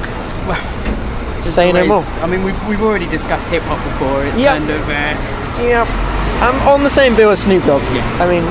Well, 0.48 1.41
Say 1.41 1.72
no 1.72 1.86
more. 1.88 2.04
I 2.22 2.28
mean, 2.28 2.44
we've, 2.44 2.67
we've 2.67 2.84
already 2.84 3.08
discussed 3.10 3.48
hip 3.48 3.63
hop 3.63 3.84
before. 3.91 4.24
It's 4.26 4.39
Yeah. 4.39 4.58
kind 4.60 4.70
of 4.70 4.82
uh, 4.88 5.63
Yeah, 5.65 5.86
I'm 6.46 6.56
on 6.67 6.84
the 6.84 6.89
same 6.91 7.15
bill 7.15 7.32
as 7.32 7.41
Snoop 7.41 7.63
Dogg. 7.65 7.82
Yeah. 7.96 8.06
I 8.22 8.30
mean, 8.30 8.46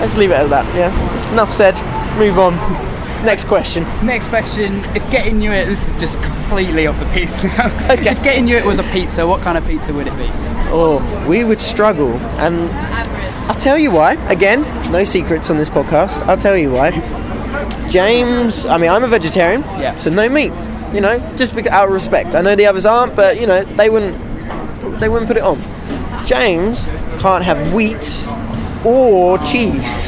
let's 0.00 0.16
leave 0.16 0.30
it 0.30 0.38
at 0.38 0.48
that. 0.48 0.64
Yeah. 0.74 0.90
Enough 1.32 1.52
said. 1.52 1.74
Move 2.18 2.38
on. 2.38 2.54
Next 3.24 3.46
question. 3.46 3.84
next 4.04 4.28
question. 4.28 4.78
If 4.94 5.08
Get 5.10 5.26
Inuit, 5.26 5.66
this 5.66 5.88
is 5.90 5.98
just 6.00 6.22
completely 6.22 6.86
off 6.86 6.98
the 7.00 7.06
piece 7.06 7.42
now. 7.42 7.66
Okay. 7.90 8.10
If 8.12 8.22
Get 8.22 8.36
Inuit 8.36 8.64
was 8.64 8.78
a 8.78 8.82
pizza, 8.84 9.26
what 9.26 9.40
kind 9.40 9.56
of 9.56 9.66
pizza 9.66 9.92
would 9.94 10.06
it 10.06 10.16
be? 10.18 10.26
Oh, 10.76 11.00
we 11.28 11.42
would 11.42 11.60
struggle, 11.60 12.12
and 12.38 12.70
I'll 13.48 13.54
tell 13.54 13.78
you 13.78 13.90
why. 13.90 14.12
Again, 14.30 14.62
no 14.92 15.04
secrets 15.04 15.48
on 15.50 15.56
this 15.56 15.70
podcast. 15.70 16.20
I'll 16.26 16.36
tell 16.36 16.56
you 16.56 16.70
why. 16.72 16.90
James, 17.88 18.66
I 18.66 18.76
mean, 18.78 18.90
I'm 18.90 19.04
a 19.04 19.08
vegetarian, 19.08 19.62
Yeah. 19.80 19.96
so 19.96 20.10
no 20.10 20.28
meat. 20.28 20.52
You 20.92 21.00
know, 21.00 21.18
just 21.36 21.54
bec- 21.54 21.66
out 21.68 21.86
of 21.88 21.92
respect. 21.94 22.34
I 22.34 22.42
know 22.42 22.54
the 22.54 22.66
others 22.66 22.86
aren't, 22.86 23.16
but 23.16 23.40
you 23.40 23.46
know, 23.46 23.64
they 23.64 23.88
wouldn't, 23.90 24.16
they 25.00 25.08
wouldn't 25.08 25.28
put 25.28 25.36
it 25.38 25.42
on. 25.42 25.60
James 26.26 26.88
can't 27.20 27.42
have 27.44 27.72
wheat 27.72 28.04
or 28.84 29.38
cheese. 29.38 30.06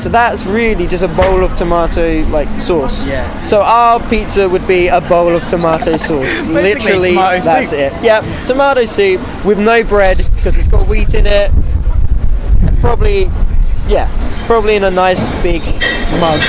So 0.00 0.08
that's 0.08 0.46
really 0.46 0.86
just 0.86 1.02
a 1.04 1.08
bowl 1.08 1.42
of 1.44 1.54
tomato 1.56 2.22
like 2.30 2.48
sauce. 2.60 3.04
Yeah. 3.04 3.44
So 3.44 3.62
our 3.62 4.00
pizza 4.08 4.48
would 4.48 4.66
be 4.66 4.88
a 4.88 5.00
bowl 5.00 5.34
of 5.34 5.46
tomato 5.48 5.96
sauce. 6.08 6.42
Literally, 6.44 7.10
tomato 7.10 7.44
that's 7.44 7.70
soup. 7.70 7.78
it. 7.78 7.92
Yeah, 8.04 8.20
tomato 8.44 8.84
soup 8.84 9.20
with 9.44 9.58
no 9.58 9.82
bread 9.84 10.18
because 10.34 10.56
it's 10.56 10.68
got 10.68 10.88
wheat 10.88 11.14
in 11.14 11.26
it. 11.26 11.50
Probably, 12.80 13.24
yeah, 13.88 14.08
probably 14.46 14.76
in 14.76 14.84
a 14.84 14.90
nice 14.90 15.26
big 15.42 15.62
mug. 16.20 16.40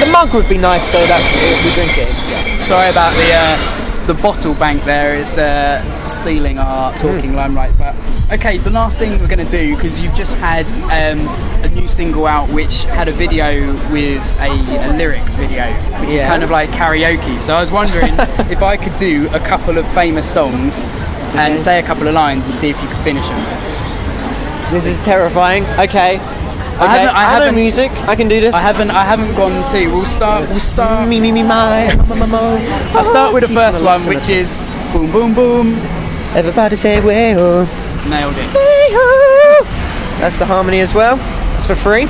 The 0.00 0.08
mug 0.12 0.32
would 0.34 0.48
be 0.48 0.58
nice 0.58 0.88
though. 0.90 1.06
That 1.06 1.20
if 1.22 1.64
we 1.64 1.72
drink 1.74 1.96
it. 1.98 2.60
Sorry 2.60 2.90
about 2.90 3.14
the 3.16 3.32
uh, 3.32 4.06
the 4.06 4.14
bottle 4.14 4.54
bank 4.54 4.84
there. 4.84 5.16
It's 5.16 5.38
uh, 5.38 5.80
stealing 6.06 6.58
our 6.58 6.92
talking 6.98 7.30
Hmm. 7.30 7.36
limelight. 7.36 7.76
But 7.78 7.94
okay, 8.32 8.58
the 8.58 8.70
last 8.70 8.98
thing 8.98 9.18
we're 9.20 9.28
going 9.28 9.44
to 9.46 9.50
do 9.50 9.74
because 9.76 9.98
you've 9.98 10.14
just 10.14 10.34
had 10.36 10.66
um, 10.90 11.26
a 11.64 11.68
new 11.68 11.88
single 11.88 12.26
out 12.26 12.48
which 12.50 12.84
had 12.84 13.08
a 13.08 13.12
video 13.12 13.72
with 13.92 14.22
a, 14.40 14.48
a 14.48 14.92
lyric 14.96 15.22
video, 15.34 15.66
which 16.00 16.14
is 16.14 16.20
kind 16.22 16.42
of 16.42 16.50
like 16.50 16.70
karaoke. 16.70 17.40
So 17.40 17.54
I 17.54 17.60
was 17.60 17.70
wondering 17.70 18.12
if 18.50 18.62
I 18.62 18.76
could 18.76 18.96
do 18.96 19.28
a 19.32 19.40
couple 19.40 19.78
of 19.78 19.86
famous 19.94 20.30
songs 20.30 20.86
and 21.36 21.58
say 21.58 21.78
a 21.78 21.82
couple 21.82 22.06
of 22.08 22.14
lines 22.14 22.44
and 22.46 22.54
see 22.54 22.70
if 22.70 22.80
you 22.82 22.88
could 22.88 22.98
finish 23.04 23.26
them. 23.26 24.72
This 24.72 24.86
is 24.86 25.04
terrifying. 25.04 25.64
Okay. 25.78 26.18
Okay. 26.18 26.86
haven't- 26.86 27.14
I 27.14 27.22
haven't- 27.22 27.54
music. 27.54 27.92
I 28.08 28.16
can 28.16 28.26
do 28.28 28.40
this. 28.40 28.54
I 28.54 28.60
haven't 28.60 28.90
I 28.90 29.04
haven't 29.04 29.34
gone 29.36 29.62
to. 29.72 29.86
We'll 29.88 30.06
start. 30.06 30.48
We'll 30.48 30.58
start. 30.60 31.08
Me 31.08 31.20
me 31.20 31.30
me 31.30 31.42
my. 31.44 31.86
I'll 32.94 33.04
start 33.04 33.32
with 33.32 33.46
the 33.46 33.54
first 33.54 33.82
one, 33.84 34.00
which 34.06 34.28
is 34.28 34.62
boom 34.92 35.12
boom 35.12 35.34
boom. 35.34 36.03
Everybody 36.34 36.76
say 36.76 37.00
way 37.00 37.34
oh. 37.36 37.64
Nailed 38.08 38.34
it. 38.36 38.50
Hey-ho! 38.50 39.64
That's 40.20 40.36
the 40.36 40.44
harmony 40.44 40.80
as 40.80 40.92
well. 40.92 41.16
It's 41.54 41.66
for 41.66 41.74
free. 41.74 42.06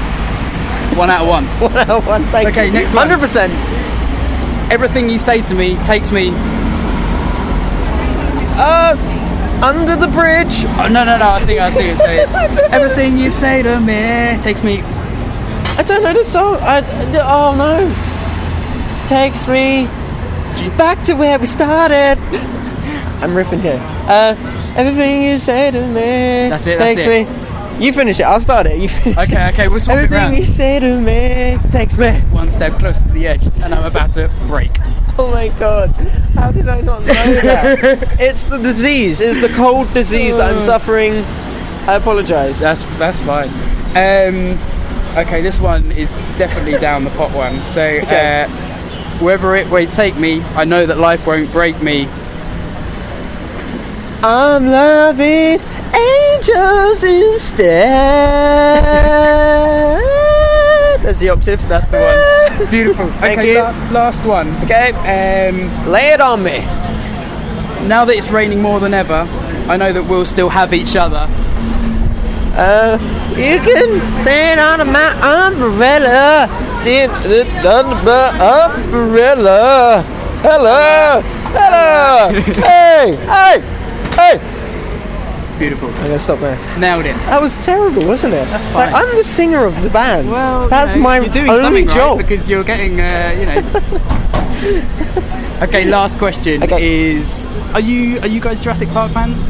One 0.96 1.10
out 1.10 1.22
of 1.22 1.28
one. 1.28 1.44
One 1.60 1.76
out 1.76 1.90
of 1.90 2.06
one. 2.06 2.24
Thank 2.26 2.48
Okay, 2.48 2.66
you. 2.66 2.72
next 2.72 2.94
one. 2.94 3.06
Hundred 3.08 3.20
percent. 3.20 3.52
Everything 4.72 5.10
you 5.10 5.18
say 5.18 5.42
to 5.42 5.54
me 5.54 5.76
takes 5.82 6.10
me. 6.10 6.30
Uh, 8.56 8.96
under 9.62 9.96
the 9.96 10.08
bridge. 10.08 10.64
Oh, 10.78 10.88
no, 10.90 11.04
no, 11.04 11.18
no. 11.18 11.28
I 11.30 11.38
think 11.40 11.60
I 11.60 11.70
see 11.70 11.88
it. 11.88 11.98
Don't 12.54 12.72
everything 12.72 13.18
you 13.18 13.30
say 13.30 13.62
to 13.62 13.80
me 13.80 14.40
takes 14.40 14.62
me. 14.62 14.82
I 15.76 15.82
don't 15.82 16.02
know 16.04 16.12
the 16.12 16.22
song. 16.22 16.56
I, 16.60 16.82
oh 17.22 17.54
no. 17.56 19.08
Takes 19.08 19.46
me 19.48 19.86
back 20.78 21.02
to 21.04 21.14
where 21.14 21.38
we 21.38 21.46
started. 21.46 22.16
I'm 23.24 23.30
riffing 23.30 23.62
here. 23.62 23.80
Uh, 24.06 24.36
everything 24.76 25.22
you 25.22 25.38
say 25.38 25.70
to 25.70 25.80
me 25.80 26.50
That's 26.50 26.66
it, 26.66 26.76
that's 26.78 27.00
takes 27.02 27.08
it. 27.08 27.26
me. 27.26 27.84
You 27.86 27.90
finish 27.92 28.20
it. 28.20 28.24
I'll 28.24 28.38
start 28.38 28.66
it. 28.66 28.78
You 28.78 28.88
finish. 28.90 29.16
Okay, 29.16 29.48
okay. 29.48 29.68
We'll 29.68 29.80
swap 29.80 29.96
it 29.96 30.12
Everything 30.12 30.42
you 30.42 30.46
say 30.46 30.78
to 30.78 31.00
me 31.00 31.58
takes 31.70 31.96
me. 31.96 32.12
One 32.30 32.50
step 32.50 32.78
closer 32.78 33.00
to 33.00 33.08
the 33.14 33.26
edge, 33.26 33.46
and 33.62 33.74
I'm 33.74 33.84
about 33.84 34.12
to 34.12 34.30
break. 34.46 34.70
Oh 35.16 35.30
my 35.30 35.48
god, 35.58 35.90
how 36.34 36.52
did 36.52 36.68
I 36.68 36.82
not 36.82 37.00
know 37.00 37.14
that? 37.14 38.16
it's 38.20 38.44
the 38.44 38.58
disease, 38.58 39.20
it's 39.20 39.40
the 39.40 39.48
cold 39.54 39.92
disease 39.94 40.36
that 40.36 40.52
I'm 40.54 40.60
suffering. 40.60 41.14
I 41.88 41.94
apologise. 41.94 42.60
That's 42.60 42.82
that's 42.98 43.18
fine. 43.20 43.48
Um, 43.96 44.58
okay, 45.16 45.40
this 45.40 45.58
one 45.58 45.90
is 45.92 46.12
definitely 46.36 46.78
down 46.78 47.04
the 47.04 47.10
pot 47.10 47.32
one. 47.34 47.58
So 47.68 47.80
Okay. 48.02 48.44
uh, 48.44 48.48
wherever 49.20 49.56
it 49.56 49.70
may 49.70 49.86
take 49.86 50.16
me, 50.16 50.42
I 50.56 50.64
know 50.64 50.84
that 50.84 50.98
life 50.98 51.26
won't 51.26 51.50
break 51.52 51.82
me. 51.82 52.06
I'm 54.26 54.64
loving 54.66 55.60
angels 55.94 57.04
instead. 57.04 57.92
That's 61.02 61.20
the 61.20 61.28
octave. 61.28 61.60
That's 61.68 61.86
the 61.88 61.98
one. 62.00 62.68
Beautiful. 62.70 63.08
Thank 63.20 63.38
okay, 63.40 63.52
you. 63.52 63.58
la- 63.58 63.74
last 63.92 64.24
one. 64.24 64.48
Okay, 64.64 64.92
Um, 64.92 65.68
lay 65.92 66.12
it 66.14 66.22
on 66.22 66.42
me. 66.42 66.60
now 67.86 68.06
that 68.06 68.16
it's 68.16 68.30
raining 68.30 68.62
more 68.62 68.80
than 68.80 68.94
ever, 68.94 69.28
I 69.68 69.76
know 69.76 69.92
that 69.92 70.04
we'll 70.04 70.24
still 70.24 70.48
have 70.48 70.72
each 70.72 70.96
other. 70.96 71.26
Uh, 72.56 72.96
you 73.36 73.58
can 73.60 74.00
stand 74.22 74.58
under 74.60 74.86
my 74.86 75.12
umbrella. 75.46 76.48
Did 76.82 77.10
the 77.24 77.44
umbrella. 78.72 80.02
Hello, 80.40 81.20
hello. 81.52 82.30
hey, 82.62 83.16
hey, 83.26 83.60
hey. 84.16 84.38
Beautiful. 85.58 85.88
I'm 85.88 85.94
gonna 85.94 86.18
stop 86.18 86.40
there. 86.40 86.56
Nailed 86.78 87.06
it. 87.06 87.14
That 87.26 87.40
was 87.40 87.54
terrible, 87.56 88.04
wasn't 88.06 88.34
it? 88.34 88.44
That's 88.46 88.64
fine. 88.64 88.74
Like, 88.74 88.94
I'm 88.94 89.16
the 89.16 89.22
singer 89.22 89.64
of 89.64 89.80
the 89.82 89.90
band. 89.90 90.28
Well, 90.30 90.68
that's 90.68 90.92
you 90.94 90.98
know, 90.98 91.04
my 91.04 91.20
you're 91.20 91.28
doing 91.32 91.48
only 91.48 91.62
something 91.62 91.88
job. 91.88 92.18
right 92.18 92.26
because 92.26 92.50
you're 92.50 92.64
getting, 92.64 93.00
uh, 93.00 93.34
you 93.38 93.46
know. 93.46 93.62
okay, 95.62 95.84
last 95.84 96.18
question 96.18 96.62
Okay. 96.64 97.12
is: 97.16 97.48
Are 97.72 97.78
you 97.80 98.18
are 98.20 98.26
you 98.26 98.40
guys 98.40 98.58
Jurassic 98.60 98.88
Park 98.88 99.12
fans? 99.12 99.48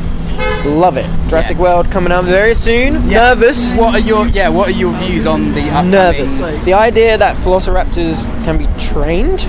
Love 0.67 0.97
it. 0.99 1.07
Jurassic 1.29 1.57
World 1.59 1.91
coming 1.91 2.13
out 2.13 2.25
very 2.25 2.55
soon. 2.55 2.95
Yeah. 3.09 3.35
Nervous. 3.35 3.75
What 3.77 3.95
are 3.95 3.99
your 4.01 4.27
yeah? 4.29 4.49
What 4.51 4.69
are 4.69 4.73
your 4.73 4.93
views 4.99 5.27
on 5.27 5.53
the 5.55 5.63
upcoming? 5.69 5.91
Nervous. 5.93 6.41
The 6.65 6.75
idea 6.75 7.17
that 7.17 7.37
velociraptors 7.39 8.25
can 8.45 8.59
be 8.59 8.67
trained, 8.79 9.47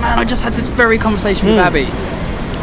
Man, 0.00 0.18
I 0.18 0.24
just 0.24 0.42
had 0.42 0.52
this 0.54 0.66
very 0.68 0.98
conversation 0.98 1.48
Hmm. 1.48 1.56
with 1.56 1.60
Abbie. 1.60 1.88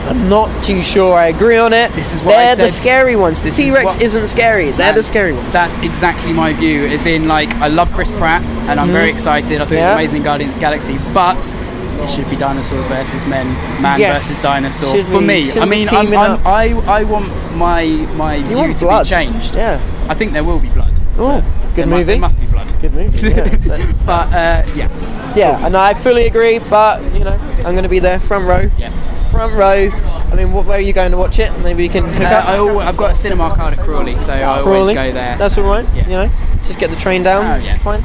I'm 0.08 0.28
not 0.30 0.50
too 0.64 0.82
sure 0.82 1.16
I 1.16 1.28
agree 1.28 1.58
on 1.58 1.72
it. 1.74 1.92
This 1.94 2.14
is 2.14 2.22
what 2.22 2.32
They're 2.36 2.56
the 2.58 2.70
scary 2.70 3.16
ones. 3.16 3.42
The 3.42 3.52
T 3.52 3.72
Rex 3.72 3.86
what- 3.96 4.02
isn't 4.04 4.28
scary. 4.28 4.72
They're 4.72 4.94
the 4.94 5.04
scary 5.04 5.32
ones. 5.34 5.52
That's 5.54 5.78
exactly 5.78 6.34
my 6.34 6.52
view. 6.54 6.86
As 6.88 7.06
in, 7.06 7.28
like, 7.28 7.50
I 7.56 7.68
love 7.68 7.92
Chris 7.94 8.12
Pratt, 8.12 8.42
and 8.70 8.80
I'm 8.80 8.90
very 8.92 9.10
excited. 9.10 9.62
I 9.62 9.66
think. 9.66 9.78
Yeah. 9.80 9.92
it's 9.92 9.96
amazing 9.96 10.24
Guardians 10.24 10.56
of 10.56 10.60
the 10.60 10.62
Galaxy, 10.62 10.98
but 11.14 11.38
it 12.04 12.10
should 12.10 12.30
be 12.30 12.36
dinosaurs 12.36 12.86
versus 12.88 13.26
men, 13.26 13.48
man 13.82 13.98
Yes. 14.00 14.24
versus 14.24 14.44
dinosaur. 14.44 14.94
Should 14.96 15.06
For 15.06 15.20
we- 15.20 15.26
me, 15.26 15.52
I 15.54 15.66
mean, 15.66 15.88
I'm, 15.90 16.08
I'm. 16.18 16.48
I 16.48 16.64
I 17.00 17.04
want 17.06 17.32
my 17.56 17.86
my 18.18 18.36
you 18.36 18.44
view 18.66 18.74
to 18.74 18.86
blood? 18.86 19.06
be 19.06 19.10
changed. 19.12 19.56
Yeah. 19.56 19.80
I 20.10 20.14
think 20.16 20.34
there 20.34 20.44
will 20.44 20.60
be 20.60 20.68
blood. 20.70 20.92
Oh, 21.18 21.40
There 21.40 21.46
good 21.76 21.88
mu- 21.88 21.96
movie. 21.98 22.04
there 22.06 22.20
must 22.20 22.40
be 22.40 22.46
blood. 22.48 22.68
Good 22.82 22.94
movie. 22.94 23.30
Yeah. 23.30 23.56
But- 23.68 24.06
But 24.06 24.28
uh, 24.34 24.64
yeah, 24.76 24.90
yeah, 25.36 25.66
and 25.66 25.78
I 25.78 25.94
fully 25.94 26.26
agree. 26.28 26.60
But 26.60 27.02
you 27.14 27.24
know, 27.24 27.38
I'm 27.66 27.74
going 27.74 27.84
to 27.84 27.90
be 27.90 28.00
there, 28.00 28.20
front 28.20 28.46
row. 28.46 28.70
yeah. 28.78 28.92
Front 29.34 29.54
row. 29.56 29.90
I 30.32 30.36
mean, 30.36 30.52
what, 30.52 30.66
where 30.68 30.78
are 30.78 30.82
you 30.82 30.94
going 30.94 31.10
to 31.12 31.18
watch 31.18 31.40
it? 31.40 31.52
Maybe 31.64 31.84
you 31.84 31.90
can 31.90 32.06
hook 32.06 32.22
Uh, 32.22 32.36
up. 32.36 32.46
I, 32.48 32.56
al- 32.58 32.80
I've 32.80 32.98
got 32.98 33.12
a 33.12 33.16
cinema 33.16 33.54
card 33.56 33.74
at 33.74 33.84
Crawley, 33.84 34.16
so 34.20 34.32
I 34.32 34.60
always 34.60 34.94
go 34.96 35.12
there. 35.12 35.38
That's 35.38 35.58
all 35.58 35.64
right. 35.64 35.86
Yeah. 35.96 36.04
You 36.04 36.10
know, 36.12 36.32
just 36.64 36.78
get 36.80 36.92
the 36.92 36.96
train 36.96 37.24
down. 37.24 37.60
Oh, 37.60 37.64
yeah. 37.64 37.78
Fine. 37.80 38.04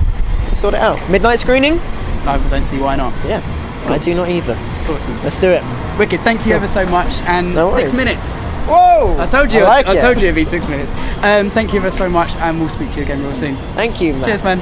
Sort 0.54 0.72
it 0.74 0.80
out. 0.80 0.98
Midnight 1.10 1.38
screening. 1.38 1.78
I 2.26 2.42
don't 2.48 2.64
see 2.64 2.78
why 2.78 2.96
not. 2.96 3.12
Yeah. 3.26 3.42
I 3.88 3.98
do 3.98 4.14
not 4.14 4.28
either. 4.30 4.54
Awesome. 4.90 5.22
Let's 5.22 5.38
do 5.38 5.48
it. 5.50 5.62
Wicked. 5.98 6.20
Thank 6.22 6.46
you 6.46 6.54
ever 6.54 6.66
so 6.66 6.86
much. 6.86 7.12
And 7.22 7.54
No 7.54 7.70
six 7.74 7.94
minutes. 7.94 8.34
Whoa! 8.66 9.16
I 9.18 9.26
told 9.26 9.50
you. 9.52 9.60
I 9.60 9.68
like 9.68 9.86
I 9.86 9.96
it. 9.96 10.00
told 10.00 10.16
you 10.18 10.24
it'd 10.24 10.34
be 10.34 10.44
six 10.44 10.66
minutes. 10.68 10.92
Um, 11.22 11.50
thank 11.50 11.72
you 11.72 11.78
ever 11.80 11.90
so 11.90 12.08
much, 12.08 12.34
and 12.36 12.58
we'll 12.60 12.68
speak 12.68 12.90
to 12.92 12.96
you 12.96 13.02
again 13.02 13.22
real 13.22 13.34
soon. 13.34 13.56
Thank 13.74 14.00
you, 14.00 14.12
man. 14.14 14.24
Cheers, 14.24 14.44
man. 14.44 14.60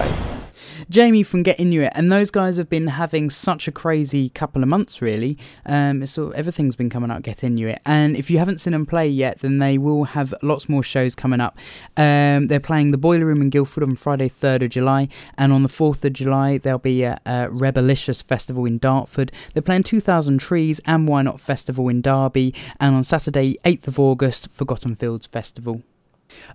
Jamie 0.89 1.25
from 1.25 1.43
Get 1.43 1.59
Inuit, 1.59 1.93
and 1.97 2.13
those 2.13 2.31
guys 2.31 2.57
have 2.59 2.69
been 2.69 2.87
having 2.87 3.29
such 3.29 3.67
a 3.67 3.73
crazy 3.73 4.29
couple 4.29 4.63
of 4.63 4.69
months, 4.69 5.03
really. 5.03 5.37
Um, 5.65 6.05
everything's 6.35 6.77
been 6.77 6.91
coming 6.91 7.11
out 7.11 7.23
Get 7.23 7.43
Inuit, 7.43 7.81
and 7.85 8.17
if 8.17 8.31
you 8.31 8.39
haven't 8.39 8.59
seen 8.59 8.73
them 8.73 8.87
play 8.87 9.09
yet, 9.09 9.41
then 9.41 9.59
they 9.59 9.79
will 9.79 10.05
have 10.05 10.33
lots 10.43 10.69
more 10.69 10.85
shows 10.85 11.17
coming 11.17 11.41
up. 11.41 11.59
Um, 11.97 12.47
they're 12.47 12.61
playing 12.61 12.93
the 12.93 12.99
Boiler 12.99 13.27
Room 13.27 13.43
in 13.43 13.51
Guildford 13.51 13.83
on 13.83 13.97
Friday, 13.97 14.29
3rd 14.29 14.67
of 14.67 14.71
July, 14.71 15.09
and 15.37 15.53
on 15.53 15.65
the 15.65 15.69
4th 15.69 16.05
of 16.05 16.13
July, 16.13 16.59
there'll 16.59 16.79
be 16.79 17.03
a, 17.03 17.21
uh, 17.27 17.49
Rebelicious 17.51 18.23
Festival 18.23 18.65
in 18.65 18.79
Dartford. 18.79 19.33
They're 19.55 19.63
playing 19.63 19.83
2000 19.83 20.39
Trees 20.39 20.81
and 20.87 21.09
Y 21.09 21.21
Not 21.23 21.41
Festival 21.41 21.89
in 21.89 22.01
Derby, 22.01 22.55
and 22.79 22.95
on 22.95 23.03
Saturday, 23.03 23.59
8th 23.65 23.89
of 23.89 23.99
August, 23.99 24.51
Forgotten 24.53 24.95
Fields 24.95 25.27
Festival. 25.27 25.83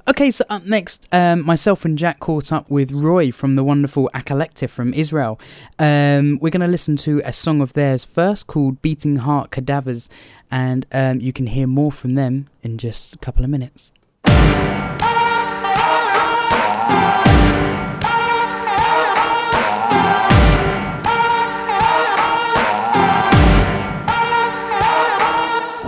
Okay, 0.08 0.32
so 0.32 0.44
up 0.50 0.66
next, 0.66 1.08
um, 1.12 1.46
myself 1.46 1.86
and 1.86 1.98
Jack 1.98 2.20
caught 2.20 2.52
up 2.52 2.70
with 2.70 2.92
Roy 2.92 3.32
from 3.32 3.56
the 3.56 3.64
wonderful 3.64 4.10
Acollective 4.14 4.70
from 4.70 4.94
Israel. 4.94 5.40
Um, 5.78 6.40
we're 6.42 6.50
going 6.50 6.62
to 6.62 6.68
listen 6.68 6.98
to 6.98 7.22
a 7.24 7.32
song 7.32 7.62
of 7.62 7.74
theirs 7.74 8.04
first 8.04 8.48
called 8.48 8.82
Beating 8.82 9.18
Heart 9.18 9.52
Cadavers, 9.52 10.10
and 10.50 10.86
um, 10.92 11.22
you 11.22 11.32
can 11.32 11.48
hear 11.48 11.68
more 11.68 11.92
from 11.92 12.16
them 12.16 12.48
in 12.64 12.78
just 12.78 13.16
a 13.16 13.18
couple 13.20 13.44
of 13.44 13.50
minutes. 13.50 13.92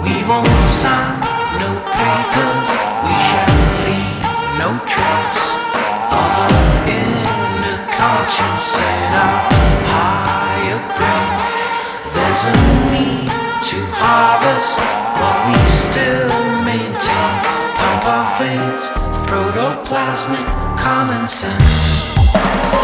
We 0.03 0.23
won't 0.29 0.69
sign 0.69 1.19
no 1.59 1.81
papers. 1.93 2.82
No 4.63 4.79
trace 4.87 5.45
of 6.07 6.31
our 6.43 6.87
inner 6.87 7.79
conscience 7.91 8.77
and 8.77 9.13
our 9.13 9.39
higher 9.91 10.79
brain. 10.95 11.33
There's 12.15 12.43
a 12.47 12.55
need 12.95 13.27
to 13.27 13.79
harvest 13.99 14.79
what 15.19 15.37
we 15.49 15.59
still 15.67 16.31
maintain. 16.63 17.35
Pump 17.75 18.05
our 18.07 18.27
veins, 18.39 18.83
protoplasmic 19.27 20.47
common 20.79 21.27
sense. 21.27 22.82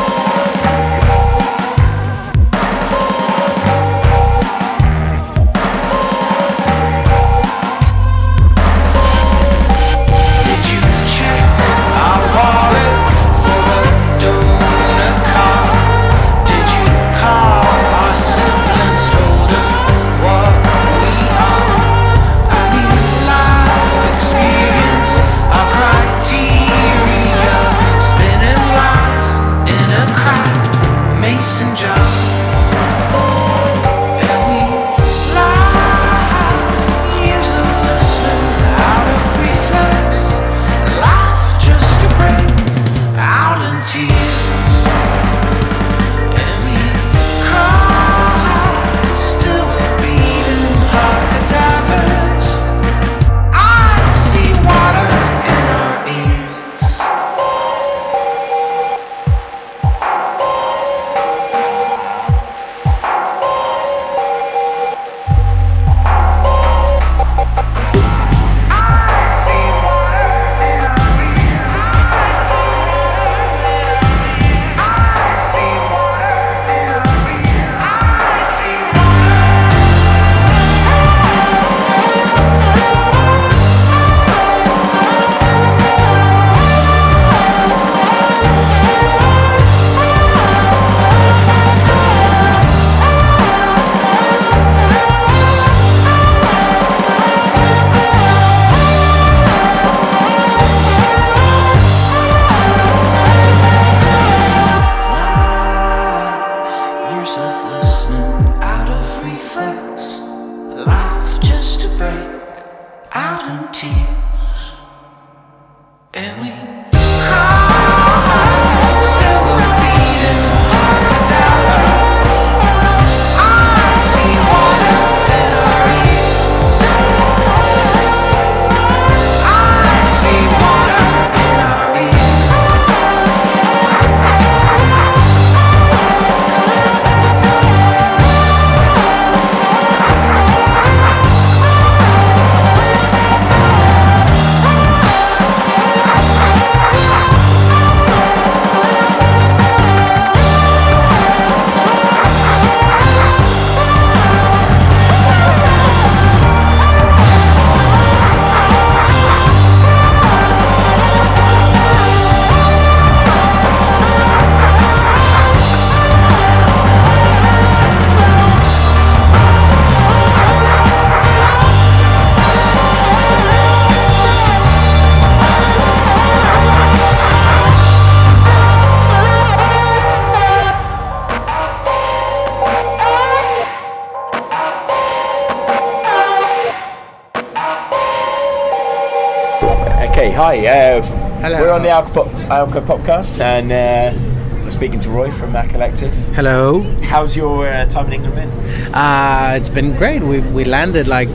Hi. 190.49 190.65
Uh, 190.65 191.59
We're 191.61 191.69
on 191.69 191.83
the 191.83 191.91
Alka, 191.91 192.11
Pop, 192.11 192.27
Alka 192.49 192.81
Podcast, 192.81 193.39
and 193.39 193.71
uh, 193.71 194.63
we're 194.63 194.71
speaking 194.71 194.97
to 195.01 195.11
Roy 195.11 195.29
from 195.29 195.53
Acollective. 195.53 196.09
Hello. 196.33 196.81
How's 197.03 197.37
your 197.37 197.67
uh, 197.67 197.85
time 197.85 198.07
in 198.07 198.13
England 198.13 198.33
been? 198.33 198.49
Uh, 198.95 199.53
it's 199.55 199.69
been 199.69 199.95
great. 199.95 200.23
We, 200.23 200.39
we 200.39 200.63
landed 200.65 201.07
like 201.07 201.29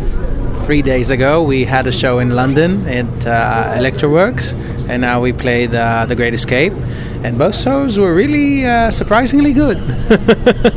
three 0.65 0.83
days 0.83 1.11
ago. 1.11 1.45
We 1.45 1.65
had 1.65 1.87
a 1.87 1.93
show 1.93 2.19
in 2.19 2.35
London 2.35 2.89
at 2.89 3.25
uh, 3.25 3.75
Electrowerkz, 3.79 4.55
and 4.89 5.03
now 5.03 5.21
we 5.21 5.33
played 5.33 5.73
uh, 5.73 6.07
The 6.07 6.17
Great 6.17 6.35
Escape. 6.35 6.73
And 7.23 7.39
both 7.39 7.57
shows 7.57 7.97
were 7.97 8.13
really 8.13 8.67
uh, 8.67 8.91
surprisingly 8.91 9.53
good. 9.53 9.79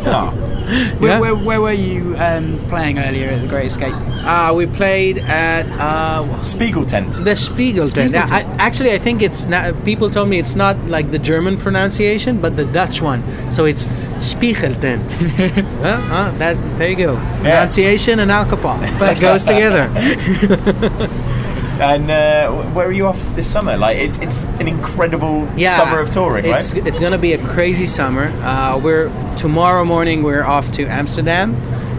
Where, 1.00 1.10
Yeah. 1.12 1.20
where, 1.20 1.34
where 1.34 1.62
were 1.62 1.72
you 1.72 2.16
um, 2.20 2.60
playing 2.68 3.00
earlier 3.00 3.30
at 3.30 3.42
the 3.42 3.48
Great 3.48 3.66
Escape? 3.66 3.96
Uh, 4.28 4.54
we 4.54 4.66
played 4.66 5.20
at 5.20 5.66
uh, 5.80 6.42
Spiegel 6.42 6.86
Tent. 6.86 7.14
the 7.14 7.36
Spiegel 7.36 7.88
tent. 7.88 8.14
Yeah, 8.14 8.28
I, 8.30 8.42
actually, 8.60 8.92
I 8.92 8.98
think 8.98 9.22
it's 9.22 9.46
not, 9.46 9.86
people 9.86 10.10
told 10.10 10.28
me 10.28 10.38
it's 10.38 10.56
not 10.56 10.78
like 10.88 11.12
the 11.12 11.20
German 11.20 11.58
pronunciation, 11.58 12.42
but 12.42 12.58
the 12.58 12.66
Dutch 12.66 13.02
one. 13.02 13.24
So 13.50 13.66
it's 13.66 13.88
Spiegel 14.20 14.76
tent. 14.76 15.16
well, 15.82 16.02
uh, 16.12 16.32
that 16.40 16.58
there 16.78 16.90
you 16.90 16.98
go. 16.98 17.16
Pronunciation 17.40 18.20
and 18.20 18.30
alcohol. 18.32 18.78
That 19.00 19.20
goes 19.22 19.46
together. 19.46 19.88
And 21.80 22.10
uh, 22.10 22.52
where 22.74 22.88
are 22.88 22.92
you 22.92 23.06
off 23.06 23.36
this 23.36 23.48
summer? 23.48 23.78
Like, 23.78 23.98
it's 23.98 24.18
it's 24.18 24.48
an 24.60 24.68
incredible 24.68 25.48
summer 25.68 26.00
of 26.00 26.10
touring, 26.10 26.46
it's, 26.46 26.74
right? 26.74 26.88
It's 26.88 27.00
going 27.00 27.12
to 27.12 27.20
be 27.20 27.34
a 27.34 27.38
crazy 27.38 27.86
summer. 27.86 28.30
Uh, 28.42 28.80
we're 28.80 29.12
tomorrow 29.38 29.86
morning. 29.86 30.24
We're 30.24 30.44
off 30.44 30.72
to 30.72 30.88
Amsterdam, 30.88 31.56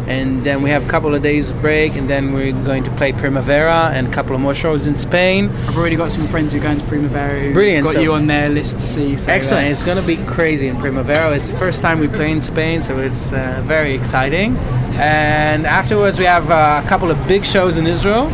and 0.09 0.43
then 0.43 0.63
we 0.63 0.71
have 0.71 0.87
a 0.87 0.89
couple 0.89 1.15
of 1.15 1.23
days 1.23 1.53
break, 1.53 1.95
and 1.97 2.09
then 2.09 2.33
we're 2.33 2.53
going 2.65 2.83
to 2.85 2.91
play 2.93 3.13
Primavera 3.13 3.91
and 3.95 4.07
a 4.07 4.11
couple 4.11 4.35
of 4.35 4.41
more 4.41 4.55
shows 4.55 4.87
in 4.87 4.97
Spain. 4.97 5.51
I've 5.69 5.77
already 5.77 5.97
got 5.97 6.11
some 6.11 6.27
friends 6.27 6.53
who 6.53 6.59
are 6.59 6.63
going 6.63 6.79
to 6.81 6.87
Primavera. 6.87 7.53
Brilliant, 7.53 7.85
Got 7.85 7.95
so- 7.95 8.01
you 8.01 8.13
on 8.15 8.27
their 8.27 8.49
list 8.49 8.79
to 8.79 8.87
see. 8.87 9.17
So, 9.19 9.31
Excellent. 9.31 9.67
uh, 9.69 9.71
It's 9.71 9.85
going 9.85 9.99
to 10.01 10.07
be 10.07 10.17
crazy 10.25 10.69
in 10.69 10.79
Primavera. 10.79 11.33
It's 11.37 11.51
the 11.51 11.59
first 11.59 11.83
time 11.83 12.01
we 12.01 12.09
play 12.09 12.31
in 12.33 12.41
Spain, 12.41 12.81
so 12.83 12.99
it's 12.99 13.33
uh, 13.35 13.61
very 13.67 13.93
exciting. 13.95 14.57
And 14.97 15.67
afterwards, 15.67 16.19
we 16.19 16.25
have 16.25 16.51
uh, 16.51 16.81
a 16.85 16.89
couple 16.89 17.11
of 17.11 17.19
big 17.29 17.45
shows 17.45 17.77
in 17.79 17.87
Israel. 17.87 18.29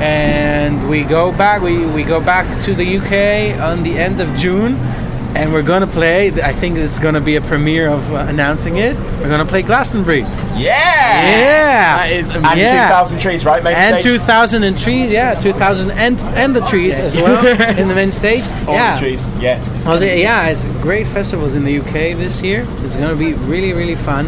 And 0.00 0.88
we 0.88 1.02
go 1.02 1.32
back. 1.32 1.60
We, 1.62 1.84
we 1.86 2.04
go 2.04 2.20
back 2.20 2.46
to 2.64 2.74
the 2.74 2.98
UK 2.98 3.58
on 3.60 3.82
the 3.82 3.98
end 3.98 4.20
of 4.20 4.32
June, 4.36 4.76
and 5.34 5.52
we're 5.52 5.62
gonna 5.62 5.88
play. 5.88 6.28
I 6.42 6.52
think 6.52 6.78
it's 6.78 7.00
gonna 7.00 7.20
be 7.20 7.34
a 7.34 7.40
premiere 7.40 7.88
of 7.88 8.12
uh, 8.12 8.18
announcing 8.28 8.76
it. 8.76 8.96
We're 9.20 9.28
gonna 9.28 9.44
play 9.44 9.62
Glastonbury. 9.62 10.22
Yeah! 10.58 11.38
Yeah, 11.38 11.96
That 11.96 12.12
is 12.12 12.28
And 12.30 12.38
amazing. 12.44 12.74
Yeah. 12.76 12.88
2,000 12.88 13.18
trees, 13.20 13.44
right? 13.44 13.62
Main 13.62 13.74
and 13.76 14.00
stage? 14.02 14.18
2000 14.20 14.62
and 14.64 14.78
trees. 14.78 15.10
Yeah, 15.10 15.34
2000 15.40 15.90
and 15.92 16.20
and 16.36 16.54
the 16.54 16.60
trees 16.62 16.98
as 16.98 17.16
well 17.16 17.44
in 17.78 17.88
the 17.88 17.94
main 17.94 18.12
stage. 18.12 18.44
All 18.66 18.74
yeah, 18.74 18.94
the 18.94 19.00
trees. 19.00 19.26
Yeah. 19.40 19.60
It's 19.74 19.86
well, 19.86 19.98
the- 19.98 20.18
yeah, 20.18 20.48
it's 20.48 20.64
great 20.82 21.06
festivals 21.06 21.54
in 21.54 21.64
the 21.64 21.78
UK 21.80 22.16
this 22.16 22.42
year. 22.42 22.66
It's 22.82 22.96
going 22.96 23.10
to 23.10 23.16
be 23.16 23.32
really, 23.34 23.72
really 23.72 23.96
fun, 23.96 24.26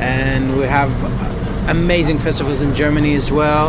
and 0.00 0.56
we 0.56 0.64
have 0.64 0.90
amazing 1.68 2.18
festivals 2.18 2.62
in 2.62 2.74
Germany 2.74 3.14
as 3.14 3.30
well. 3.30 3.68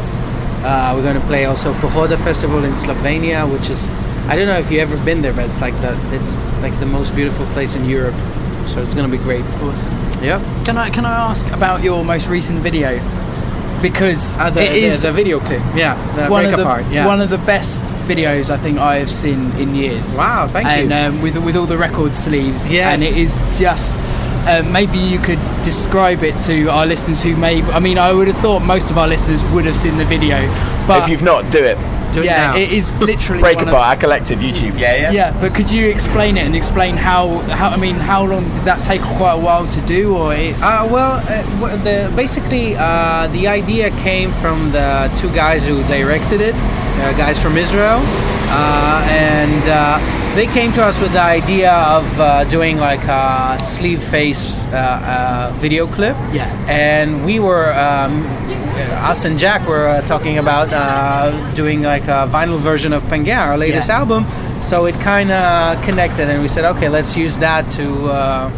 Uh, 0.65 0.91
we're 0.95 1.03
going 1.03 1.19
to 1.19 1.27
play 1.27 1.45
also 1.45 1.73
Pohoda 1.75 2.17
Festival 2.17 2.63
in 2.63 2.73
Slovenia, 2.73 3.49
which 3.51 3.69
is 3.69 3.89
I 4.29 4.35
don't 4.35 4.47
know 4.47 4.57
if 4.59 4.69
you've 4.71 4.81
ever 4.91 4.97
been 5.05 5.21
there, 5.21 5.33
but 5.33 5.45
it's 5.45 5.61
like 5.61 5.73
the 5.81 5.97
it's 6.15 6.35
like 6.61 6.77
the 6.79 6.85
most 6.85 7.15
beautiful 7.15 7.45
place 7.47 7.75
in 7.75 7.85
Europe. 7.85 8.15
So 8.69 8.79
it's 8.81 8.93
going 8.93 9.09
to 9.09 9.17
be 9.17 9.21
great. 9.23 9.43
Awesome. 9.63 9.91
Yeah. 10.23 10.39
Can 10.65 10.77
I 10.77 10.89
can 10.89 11.05
I 11.05 11.31
ask 11.31 11.45
about 11.47 11.81
your 11.83 12.05
most 12.05 12.27
recent 12.27 12.59
video? 12.61 12.99
Because 13.81 14.37
Uh, 14.37 14.49
the, 14.49 14.61
it 14.61 14.69
the- 14.73 14.83
is 14.87 15.01
the, 15.01 15.11
video 15.11 15.39
clip. 15.39 15.61
Yeah, 15.75 15.95
the 16.15 16.29
one 16.29 16.45
of 16.45 16.51
the 16.51 16.63
part. 16.63 16.85
Yeah. 16.91 17.07
one 17.07 17.21
of 17.21 17.29
the 17.29 17.37
best 17.37 17.81
videos 18.07 18.49
I 18.49 18.57
think 18.57 18.77
I 18.77 18.99
have 18.99 19.09
seen 19.09 19.51
in 19.57 19.73
years. 19.75 20.17
Wow, 20.17 20.47
thank 20.47 20.67
and, 20.67 20.89
you. 20.91 20.95
um, 20.97 21.21
with 21.21 21.35
with 21.37 21.55
all 21.55 21.65
the 21.65 21.77
record 21.77 22.15
sleeves. 22.15 22.69
Yes. 22.71 22.85
And 22.93 23.01
it 23.01 23.17
is 23.17 23.39
just. 23.57 23.95
Uh, 24.47 24.63
maybe 24.71 24.97
you 24.97 25.19
could 25.19 25.39
describe 25.63 26.23
it 26.23 26.35
to 26.47 26.67
our 26.69 26.85
listeners 26.85 27.21
who 27.21 27.35
may. 27.35 27.61
I 27.73 27.79
mean, 27.79 27.97
I 27.97 28.11
would 28.13 28.27
have 28.27 28.37
thought 28.37 28.61
most 28.61 28.89
of 28.91 28.97
our 28.97 29.07
listeners 29.07 29.43
would 29.53 29.65
have 29.65 29.75
seen 29.75 29.97
the 29.97 30.05
video, 30.05 30.37
but 30.87 31.03
if 31.03 31.09
you've 31.09 31.23
not, 31.23 31.51
do 31.51 31.59
it. 31.63 31.77
Do 32.13 32.23
yeah, 32.23 32.53
now. 32.53 32.55
it 32.57 32.71
is 32.71 32.95
literally 32.97 33.41
Break 33.41 33.61
apart, 33.61 34.03
of- 34.03 34.09
Acollective 34.09 34.37
YouTube. 34.39 34.77
Yeah, 34.79 34.95
yeah. 34.95 35.11
Yeah, 35.11 35.41
but 35.41 35.53
could 35.53 35.69
you 35.69 35.87
explain 35.89 36.37
it 36.37 36.45
and 36.45 36.55
explain 36.55 36.97
how? 36.97 37.39
How 37.59 37.69
I 37.69 37.77
mean, 37.77 37.95
how 37.95 38.23
long 38.25 38.43
did 38.55 38.63
that 38.65 38.81
take? 38.83 39.01
Quite 39.19 39.33
a 39.33 39.39
while 39.39 39.67
to 39.67 39.81
do, 39.81 40.15
or 40.15 40.33
it's 40.33 40.63
Uh, 40.63 40.87
well, 40.89 41.13
uh, 41.17 41.75
the, 41.83 42.11
basically, 42.15 42.75
uh, 42.75 43.27
the 43.33 43.47
idea 43.47 43.91
came 44.03 44.31
from 44.41 44.71
the 44.71 45.09
two 45.17 45.29
guys 45.33 45.65
who 45.65 45.83
directed 45.83 46.41
it, 46.41 46.55
uh, 46.55 47.13
guys 47.17 47.39
from 47.39 47.57
Israel, 47.57 47.99
uh, 48.49 49.05
and 49.09 49.63
uh, 49.69 50.35
they 50.35 50.47
came 50.47 50.71
to 50.73 50.83
us 50.83 50.99
with 50.99 51.11
the 51.13 51.21
idea 51.21 51.71
of 51.71 52.05
uh, 52.19 52.43
doing 52.45 52.77
like 52.77 53.03
a 53.07 53.57
sleeve 53.59 54.01
face 54.01 54.65
uh, 54.67 54.75
uh, 54.75 55.53
video 55.55 55.87
clip. 55.87 56.15
Yeah. 56.31 56.47
And 56.67 57.25
we 57.25 57.39
were, 57.39 57.73
um, 57.73 58.23
us 58.79 59.25
and 59.25 59.37
Jack 59.37 59.67
were 59.67 59.87
uh, 59.87 60.01
talking 60.01 60.37
about 60.37 60.71
uh, 60.73 61.31
doing 61.55 61.81
like 61.81 62.03
a 62.03 62.27
vinyl 62.31 62.59
version 62.59 62.93
of 62.93 63.03
Pangea, 63.03 63.37
our 63.47 63.57
latest 63.57 63.89
Yeah. 63.89 63.99
album. 63.99 64.25
So 64.61 64.85
it 64.85 64.95
kind 64.99 65.31
of 65.31 65.81
connected, 65.83 66.29
and 66.29 66.41
we 66.41 66.47
said, 66.47 66.65
okay, 66.65 66.89
let's 66.89 67.15
use 67.17 67.37
that 67.39 67.69
to. 67.71 68.07
Uh, 68.09 68.51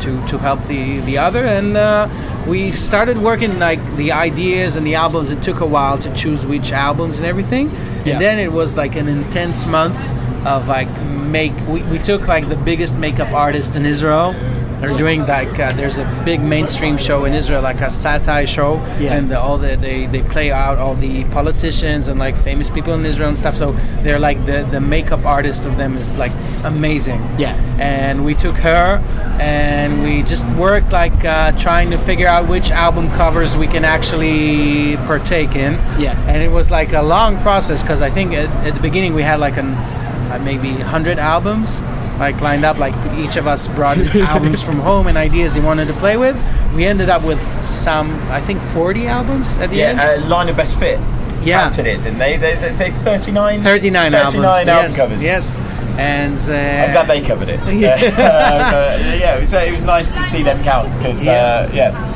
to, 0.00 0.26
to 0.28 0.36
help 0.36 0.62
the, 0.66 0.98
the 1.00 1.16
other 1.16 1.44
and 1.46 1.74
uh, 1.76 2.06
we 2.46 2.70
started 2.72 3.16
working 3.16 3.58
like 3.58 3.80
the 3.96 4.12
ideas 4.12 4.76
and 4.76 4.86
the 4.86 4.94
albums 4.94 5.30
it 5.30 5.42
took 5.42 5.60
a 5.60 5.66
while 5.66 5.96
to 5.96 6.12
choose 6.12 6.44
which 6.44 6.70
albums 6.70 7.18
and 7.18 7.26
everything 7.26 7.70
Yeah. 8.04 8.12
and 8.12 8.20
then 8.20 8.38
it 8.38 8.52
was 8.52 8.76
like 8.76 8.94
an 8.96 9.08
intense 9.08 9.64
month 9.64 9.96
of 10.44 10.68
like 10.68 10.88
make 11.06 11.52
we, 11.66 11.82
we 11.84 11.98
took 11.98 12.28
like 12.28 12.48
the 12.50 12.56
biggest 12.56 12.96
makeup 12.96 13.32
artist 13.32 13.74
in 13.74 13.86
israel 13.86 14.34
they're 14.80 14.96
doing 14.98 15.20
like 15.26 15.58
uh, 15.58 15.70
there's 15.72 15.98
a 15.98 16.22
big 16.24 16.40
mainstream 16.40 16.96
show 16.98 17.24
in 17.24 17.32
israel 17.32 17.62
like 17.62 17.80
a 17.80 17.90
satire 17.90 18.46
show 18.46 18.74
Yeah. 19.00 19.14
and 19.14 19.30
the, 19.30 19.38
all 19.38 19.56
the 19.58 19.76
they, 19.76 20.06
they 20.06 20.22
play 20.22 20.50
out 20.52 20.78
all 20.78 20.94
the 20.94 21.24
politicians 21.24 22.08
and 22.08 22.18
like 22.18 22.36
famous 22.36 22.68
people 22.70 22.92
in 22.94 23.04
israel 23.06 23.28
and 23.30 23.38
stuff 23.38 23.54
so 23.56 23.72
they're 24.02 24.18
like 24.18 24.38
the, 24.46 24.66
the 24.70 24.80
makeup 24.80 25.24
artist 25.24 25.64
of 25.64 25.76
them 25.78 25.96
is 25.96 26.16
like 26.18 26.32
amazing 26.64 27.20
Yeah. 27.38 27.54
and 27.78 28.24
we 28.24 28.34
took 28.34 28.56
her 28.56 28.98
and 29.40 30.02
we 30.02 30.22
just 30.22 30.46
worked 30.56 30.92
like 30.92 31.24
uh, 31.24 31.52
trying 31.58 31.90
to 31.90 31.98
figure 31.98 32.26
out 32.28 32.48
which 32.48 32.70
album 32.70 33.10
covers 33.12 33.56
we 33.56 33.66
can 33.66 33.84
actually 33.84 34.96
partake 35.06 35.54
in 35.56 35.74
Yeah. 35.98 36.14
and 36.28 36.42
it 36.42 36.50
was 36.50 36.70
like 36.70 36.92
a 36.92 37.02
long 37.02 37.38
process 37.38 37.82
because 37.82 38.02
i 38.02 38.10
think 38.10 38.32
at, 38.32 38.48
at 38.66 38.74
the 38.74 38.80
beginning 38.80 39.14
we 39.14 39.22
had 39.22 39.40
like 39.40 39.56
an 39.56 39.70
uh, 39.74 40.40
maybe 40.44 40.70
100 40.72 41.18
albums 41.18 41.78
like 42.18 42.40
lined 42.40 42.64
up 42.64 42.78
like 42.78 42.94
each 43.18 43.36
of 43.36 43.46
us 43.46 43.68
brought 43.68 43.98
albums 44.16 44.62
from 44.62 44.78
home 44.78 45.06
and 45.06 45.16
ideas 45.18 45.54
he 45.54 45.60
wanted 45.60 45.86
to 45.86 45.94
play 45.94 46.16
with 46.16 46.36
we 46.74 46.84
ended 46.84 47.08
up 47.10 47.22
with 47.24 47.40
some 47.62 48.10
i 48.30 48.40
think 48.40 48.60
40 48.62 49.06
albums 49.06 49.56
at 49.56 49.70
the 49.70 49.82
end 49.82 49.98
Yeah, 49.98 50.24
uh, 50.24 50.28
line 50.28 50.48
of 50.48 50.56
best 50.56 50.78
fit. 50.78 50.98
Yeah. 51.42 51.62
counted 51.62 51.86
it, 51.86 52.02
didn't 52.02 52.18
they? 52.18 52.36
There's 52.38 52.62
they 52.62 52.90
39, 52.90 53.60
39 53.62 54.14
albums. 54.14 54.32
39 54.34 54.44
album 54.44 54.66
yes, 54.66 54.96
covers. 54.96 55.24
Yes. 55.24 55.54
And 55.96 56.36
uh, 56.38 56.84
I'm 56.84 56.92
glad 56.92 57.06
they 57.06 57.20
covered 57.22 57.48
it. 57.48 57.60
Yeah. 57.72 57.96
yeah, 57.96 58.70
but, 58.72 59.00
yeah 59.20 59.36
it, 59.36 59.40
was, 59.42 59.54
uh, 59.54 59.58
it 59.58 59.72
was 59.72 59.84
nice 59.84 60.10
to 60.10 60.22
see 60.24 60.42
them 60.42 60.62
count 60.64 60.88
because 60.98 61.24
Yeah. 61.24 61.32
uh, 61.32 61.70
yeah, 61.72 62.15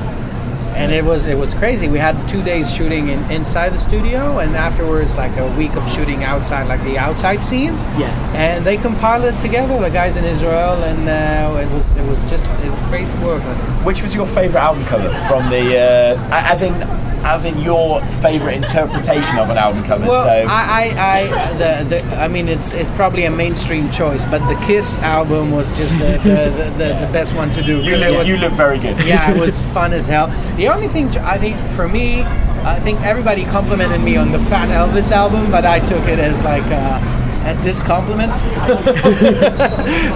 and 0.74 0.92
it 0.92 1.04
was 1.04 1.26
it 1.26 1.36
was 1.36 1.54
crazy. 1.54 1.88
We 1.88 1.98
had 1.98 2.28
two 2.28 2.42
days 2.42 2.72
shooting 2.72 3.08
in, 3.08 3.30
inside 3.30 3.70
the 3.70 3.78
studio, 3.78 4.38
and 4.38 4.56
afterwards 4.56 5.16
like 5.16 5.36
a 5.36 5.46
week 5.56 5.74
of 5.76 5.88
shooting 5.90 6.24
outside, 6.24 6.68
like 6.68 6.82
the 6.84 6.98
outside 6.98 7.44
scenes. 7.44 7.82
Yeah. 7.98 8.10
And 8.34 8.64
they 8.64 8.76
compiled 8.76 9.24
it 9.24 9.38
together, 9.40 9.78
the 9.80 9.90
guys 9.90 10.16
in 10.16 10.24
Israel, 10.24 10.82
and 10.84 11.08
uh, 11.08 11.60
it 11.60 11.70
was 11.72 11.92
it 11.92 12.06
was 12.06 12.22
just 12.30 12.46
it 12.46 12.70
was 12.70 12.80
great 12.88 13.06
work 13.22 13.42
on 13.42 13.56
it. 13.56 13.86
Which 13.86 14.02
was 14.02 14.14
your 14.14 14.26
favourite 14.26 14.64
album 14.64 14.84
cover 14.84 15.10
from 15.28 15.50
the 15.50 15.78
uh, 15.78 16.28
as 16.30 16.62
in 16.62 16.72
as 17.24 17.44
in 17.44 17.58
your 17.60 18.00
favourite 18.22 18.54
interpretation 18.54 19.38
of 19.38 19.50
an 19.50 19.56
album 19.58 19.84
cover? 19.84 20.06
Well, 20.06 20.24
so 20.24 20.46
I, 20.48 20.92
I, 20.96 21.20
I, 21.20 21.52
the, 21.54 21.88
the, 21.88 22.16
I 22.16 22.28
mean, 22.28 22.48
it's 22.48 22.72
it's 22.72 22.90
probably 22.92 23.24
a 23.24 23.30
mainstream 23.30 23.90
choice, 23.90 24.24
but 24.24 24.38
the 24.48 24.58
Kiss 24.66 24.98
album 25.00 25.50
was 25.52 25.72
just 25.72 25.92
the, 25.98 26.18
the, 26.22 26.50
the, 26.50 26.70
the, 26.78 27.10
best 27.12 27.34
one 27.36 27.50
to 27.52 27.62
do. 27.62 27.80
you 27.80 27.96
look 27.96 28.18
was- 28.18 28.28
you 28.28 28.36
look 28.36 28.52
very 28.52 28.78
good. 28.78 28.96
yeah, 29.04 29.30
it 29.32 29.38
was 29.40 29.60
fun 29.74 29.92
as 29.92 30.06
hell. 30.06 30.28
The 30.56 30.68
only 30.68 30.88
thing 30.88 31.08
I 31.18 31.38
think 31.38 31.56
for 31.70 31.88
me, 31.88 32.22
I 32.62 32.78
think 32.80 33.00
everybody 33.02 33.44
complimented 33.44 34.00
me 34.00 34.16
on 34.16 34.32
the 34.32 34.38
Fat 34.38 34.68
Elvis 34.68 35.12
album, 35.12 35.50
but 35.50 35.64
I 35.64 35.80
took 35.80 36.04
it 36.08 36.18
as 36.18 36.42
like 36.42 36.64
uh, 36.66 37.00
a 37.46 37.54
discompliment. 37.62 38.30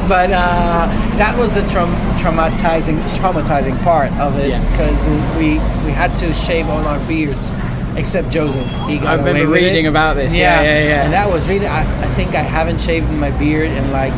but 0.08 0.30
uh, 0.30 0.86
that 1.16 1.34
was 1.38 1.54
the 1.54 1.62
traum- 1.68 1.94
traumatizing 2.18 2.98
traumatizing 3.12 3.80
part 3.82 4.12
of 4.14 4.38
it 4.38 4.50
Yeah. 4.50 4.60
because 4.70 5.06
we 5.38 5.54
we 5.86 5.92
had 5.92 6.14
to 6.18 6.32
shave 6.32 6.68
all 6.68 6.84
our 6.86 6.98
beards. 7.06 7.54
Except 7.96 8.28
Joseph, 8.28 8.66
he 8.88 8.98
got 8.98 9.06
I 9.06 9.14
remember 9.14 9.30
away 9.30 9.46
with 9.46 9.58
it. 9.62 9.66
reading 9.66 9.86
about 9.86 10.16
this. 10.16 10.34
Yeah, 10.34 10.62
yeah, 10.62 10.82
yeah. 10.82 11.04
And 11.04 11.12
that 11.12 11.28
was 11.32 11.46
really. 11.48 11.68
I, 11.68 11.82
I 12.02 12.06
think 12.14 12.34
I 12.34 12.42
haven't 12.42 12.80
shaved 12.80 13.08
my 13.08 13.30
beard 13.38 13.70
in 13.70 13.92
like 13.92 14.12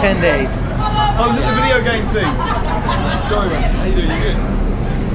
ten 0.00 0.18
days. 0.22 0.62
I 0.64 1.26
was 1.28 1.36
at 1.36 1.44
the 1.44 1.60
video 1.60 1.84
game 1.84 2.06
thing. 2.08 2.24
Sorry, 3.12 3.50
man. 3.50 3.62
How 3.74 3.84
you 3.84 4.00
doing? 4.00 4.16
You 4.16 4.32
good? 4.32 4.67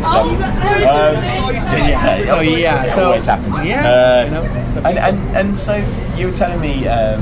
Um, 0.04 0.38
yeah, 0.40 2.18
So, 2.24 2.42
yeah, 2.42 2.84
it 2.86 2.90
so- 2.92 3.06
always 3.06 3.26
happens. 3.26 3.60
yeah, 3.64 3.88
Uh, 3.88 4.26
you 4.26 4.32
know, 4.32 4.44
and, 4.90 4.98
and 5.00 5.38
and 5.38 5.58
so 5.58 5.74
you 6.18 6.28
were 6.28 6.34
telling 6.34 6.60
me, 6.62 6.88
um, 6.88 7.22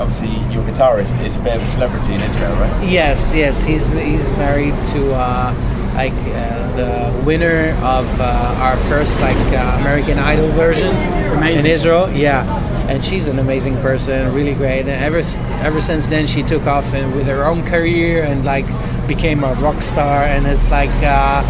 obviously 0.00 0.30
your 0.52 0.62
guitarist 0.64 1.24
is 1.24 1.36
a 1.36 1.40
bit 1.40 1.56
of 1.56 1.62
a 1.62 1.66
celebrity 1.66 2.14
in 2.14 2.20
Israel, 2.22 2.54
right? 2.56 2.74
Yes, 2.88 3.32
yes, 3.34 3.62
he's 3.62 3.90
he's 3.90 4.28
married 4.36 4.74
to 4.92 5.14
uh, 5.14 5.54
like 5.94 6.12
uh, 6.12 6.76
the 6.76 7.22
winner 7.24 7.70
of 7.82 8.06
uh, 8.20 8.64
our 8.66 8.76
first 8.90 9.20
like 9.20 9.36
uh, 9.52 9.78
American 9.80 10.18
Idol 10.18 10.48
version 10.50 10.94
Amazing. 11.38 11.58
in 11.60 11.66
Israel. 11.66 12.10
Yeah, 12.12 12.44
and 12.90 13.04
she's 13.04 13.28
an 13.28 13.38
amazing 13.38 13.76
person, 13.80 14.34
really 14.34 14.54
great. 14.54 14.80
And 14.80 14.98
ever 15.08 15.22
ever 15.68 15.80
since 15.80 16.06
then, 16.08 16.26
she 16.26 16.42
took 16.42 16.66
off 16.66 16.92
and 16.94 17.14
with 17.14 17.26
her 17.26 17.44
own 17.44 17.64
career 17.64 18.24
and 18.24 18.44
like 18.44 18.66
became 19.08 19.44
a 19.44 19.54
rock 19.54 19.80
star. 19.82 20.24
And 20.24 20.46
it's 20.46 20.70
like 20.70 20.90
uh, 21.02 21.42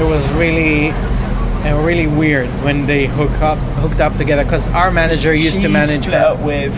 it 0.00 0.04
was 0.08 0.28
really. 0.32 0.92
And 1.62 1.84
really 1.84 2.06
weird 2.06 2.48
when 2.64 2.86
they 2.86 3.04
hook 3.06 3.30
up, 3.42 3.58
hooked 3.84 4.00
up 4.00 4.16
together. 4.16 4.44
Because 4.44 4.66
our 4.68 4.90
manager 4.90 5.34
used 5.34 5.56
She 5.56 5.62
to 5.64 5.68
manage 5.68 6.08
up 6.08 6.38
with 6.40 6.72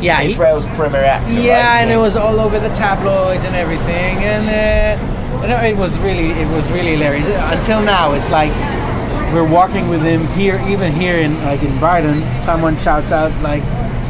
Yeah, 0.00 0.22
Israel's 0.22 0.64
premier 0.68 1.04
actor. 1.04 1.38
yeah, 1.38 1.52
right? 1.52 1.82
and 1.82 1.90
So- 1.90 1.98
it 1.98 2.00
was 2.00 2.16
all 2.16 2.40
over 2.40 2.58
the 2.58 2.70
tabloids 2.70 3.44
and 3.44 3.54
everything, 3.54 4.16
and 4.24 4.44
uh, 4.48 5.42
you 5.42 5.48
know, 5.48 5.58
it 5.60 5.76
was 5.76 5.98
really, 5.98 6.30
it 6.30 6.48
was 6.56 6.72
really 6.72 6.92
hilarious. 6.92 7.28
Until 7.28 7.82
now, 7.82 8.12
it's 8.14 8.30
like 8.30 8.50
we're 9.34 9.44
walking 9.46 9.88
with 9.90 10.00
him 10.02 10.26
here, 10.28 10.58
even 10.66 10.92
here 10.92 11.16
in 11.16 11.32
like 11.44 11.62
in 11.62 11.78
Brighton. 11.78 12.22
Someone 12.40 12.78
shouts 12.78 13.12
out 13.12 13.32
like, 13.42 13.62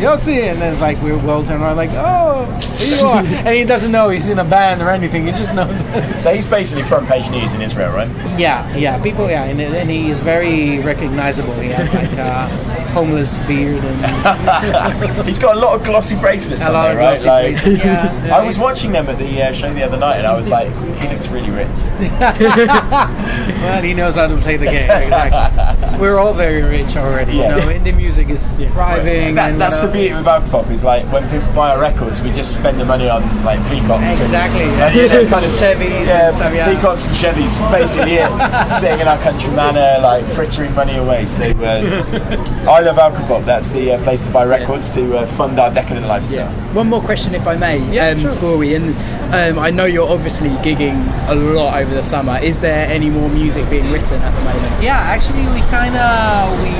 "Yossi," 0.02 0.50
and 0.50 0.60
then 0.60 0.72
it's 0.72 0.80
like 0.80 1.00
we're 1.02 1.16
well 1.18 1.44
turned 1.44 1.62
around, 1.62 1.76
like, 1.76 1.90
"Oh, 1.94 2.44
here 2.76 2.96
you 2.96 3.04
are," 3.06 3.22
and 3.46 3.54
he 3.56 3.64
doesn't 3.64 3.92
know 3.92 4.08
he's 4.08 4.28
in 4.28 4.38
a 4.38 4.44
band 4.44 4.82
or 4.82 4.90
anything. 4.90 5.26
He 5.26 5.32
just 5.32 5.54
knows. 5.54 5.80
So 6.22 6.34
he's 6.34 6.46
basically 6.46 6.84
front 6.84 7.08
page 7.08 7.30
news 7.30 7.54
in 7.54 7.62
Israel, 7.62 7.92
right? 7.92 8.08
yeah, 8.38 8.74
yeah, 8.76 9.02
people, 9.02 9.28
yeah, 9.28 9.44
and, 9.44 9.60
and 9.60 9.90
he 9.90 10.10
is 10.10 10.20
very 10.20 10.80
recognizable. 10.80 11.54
He 11.54 11.68
has 11.68 11.92
like 11.94 12.12
a 12.12 12.48
homeless 12.92 13.38
beard 13.40 13.82
and 13.84 15.26
he's 15.26 15.38
got 15.38 15.56
a 15.56 15.58
lot 15.58 15.74
of 15.74 15.84
glossy 15.84 16.16
bracelets 16.16 16.62
A 16.62 16.68
on 16.68 16.72
lot 16.74 16.82
there, 16.82 16.92
of 16.92 16.98
right? 16.98 17.22
glossy 17.22 17.28
bracelets, 17.28 17.84
yeah, 17.84 18.26
yeah. 18.26 18.36
I 18.36 18.44
was 18.44 18.58
watching 18.58 18.92
them 18.92 19.08
at 19.08 19.18
the 19.18 19.42
uh, 19.42 19.52
show 19.52 19.72
the 19.72 19.82
other 19.82 19.96
night, 19.96 20.18
and 20.18 20.26
I 20.26 20.36
was 20.36 20.50
like, 20.50 20.68
he 21.00 21.08
looks 21.08 21.28
really 21.28 21.50
rich. 21.50 21.68
Well, 23.62 23.80
he 23.82 23.94
knows 23.94 24.16
how 24.16 24.26
to 24.26 24.36
play 24.38 24.56
the 24.56 24.66
game. 24.66 24.90
Exactly. 24.90 26.00
We're 26.00 26.18
all 26.18 26.34
very 26.34 26.62
rich 26.62 26.96
already. 26.96 27.34
Yeah. 27.36 27.56
You 27.56 27.64
know, 27.64 27.72
indie 27.72 27.96
music 27.96 28.28
is 28.28 28.50
thriving. 28.72 29.36
That, 29.36 29.52
and, 29.52 29.60
that's 29.60 29.76
uh, 29.76 29.86
the 29.86 29.92
beauty 29.92 30.14
with 30.14 30.26
Alcopop 30.26 30.68
is 30.70 30.82
like 30.82 31.10
when 31.12 31.22
people 31.30 31.52
buy 31.54 31.70
our 31.70 31.80
records, 31.80 32.22
we 32.22 32.32
just 32.32 32.56
spend 32.56 32.80
the 32.80 32.84
money 32.84 33.08
on 33.08 33.22
like 33.44 33.60
peacocks. 33.70 34.20
Exactly. 34.20 34.62
And, 34.62 34.72
Yeah, 34.82 34.86
and, 34.88 34.96
you 34.96 35.08
know, 35.08 35.30
kind 35.30 35.44
of 35.44 35.52
Chevys 35.52 36.06
yeah, 36.06 36.26
and 36.26 36.34
stuff, 36.34 36.54
yeah. 36.54 36.74
peacocks 36.74 37.06
and 37.06 37.14
Chevys 37.14 37.60
is 37.60 37.66
basically 37.66 38.14
it. 38.14 38.72
Sitting 38.72 39.00
in 39.00 39.08
our 39.08 39.18
country 39.18 39.50
manor, 39.52 40.02
like 40.02 40.24
frittering 40.26 40.74
money 40.74 40.96
away. 40.96 41.26
So 41.26 41.44
uh, 41.44 42.66
I 42.68 42.80
love 42.82 42.96
Alcopop. 42.96 43.44
That's 43.44 43.70
the 43.70 43.92
uh, 43.92 44.02
place 44.02 44.24
to 44.26 44.30
buy 44.30 44.44
records 44.44 44.90
to 44.90 45.16
uh, 45.18 45.26
fund 45.26 45.58
our 45.58 45.72
decadent 45.72 46.06
lifestyle. 46.06 46.50
One 46.74 46.88
more 46.88 47.00
question, 47.00 47.34
if 47.34 47.46
I 47.46 47.56
may, 47.56 47.78
Yeah, 47.92 48.08
um, 48.10 48.20
sure. 48.20 48.30
before 48.30 48.58
we 48.58 48.74
end. 48.74 48.94
Um, 49.34 49.58
I 49.58 49.70
know 49.70 49.84
you're 49.86 50.08
obviously 50.08 50.50
gigging 50.66 50.98
a 51.28 51.34
lot 51.34 51.80
over 51.80 51.94
the 51.94 52.02
summer. 52.02 52.38
Is 52.38 52.60
there 52.60 52.86
any 52.88 53.08
more 53.10 53.28
music 53.28 53.68
being 53.70 53.90
written 53.90 54.20
at 54.20 54.30
the 54.34 54.44
moment? 54.44 54.82
Yeah, 54.82 54.98
actually, 54.98 55.46
we 55.54 55.60
kind 55.70 55.96
of 55.96 56.60
we 56.62 56.74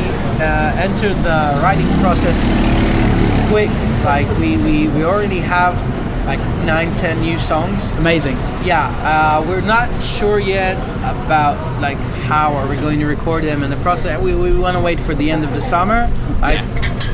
uh, 0.44 0.74
entered 0.76 1.16
the 1.22 1.60
writing 1.62 1.88
process 2.00 2.36
quick. 3.48 3.70
Like 4.04 4.28
we, 4.38 4.56
we, 4.58 4.88
we 4.88 5.04
already 5.04 5.38
have 5.38 5.76
like 6.26 6.38
nine, 6.64 6.94
ten 6.96 7.20
new 7.20 7.38
songs. 7.38 7.92
Amazing. 7.92 8.36
Yeah, 8.64 8.86
uh, 9.02 9.44
we're 9.48 9.60
not 9.60 9.88
sure 10.02 10.38
yet 10.38 10.76
about 11.26 11.56
like 11.80 11.98
how 12.28 12.54
are 12.54 12.68
we 12.68 12.76
going 12.76 13.00
to 13.00 13.06
record 13.06 13.44
them 13.44 13.62
in 13.62 13.70
the 13.70 13.76
process. 13.76 14.20
We, 14.20 14.34
we 14.34 14.56
want 14.56 14.76
to 14.76 14.80
wait 14.82 15.00
for 15.00 15.14
the 15.14 15.30
end 15.30 15.44
of 15.44 15.52
the 15.54 15.60
summer. 15.60 16.08
Like, 16.40 16.58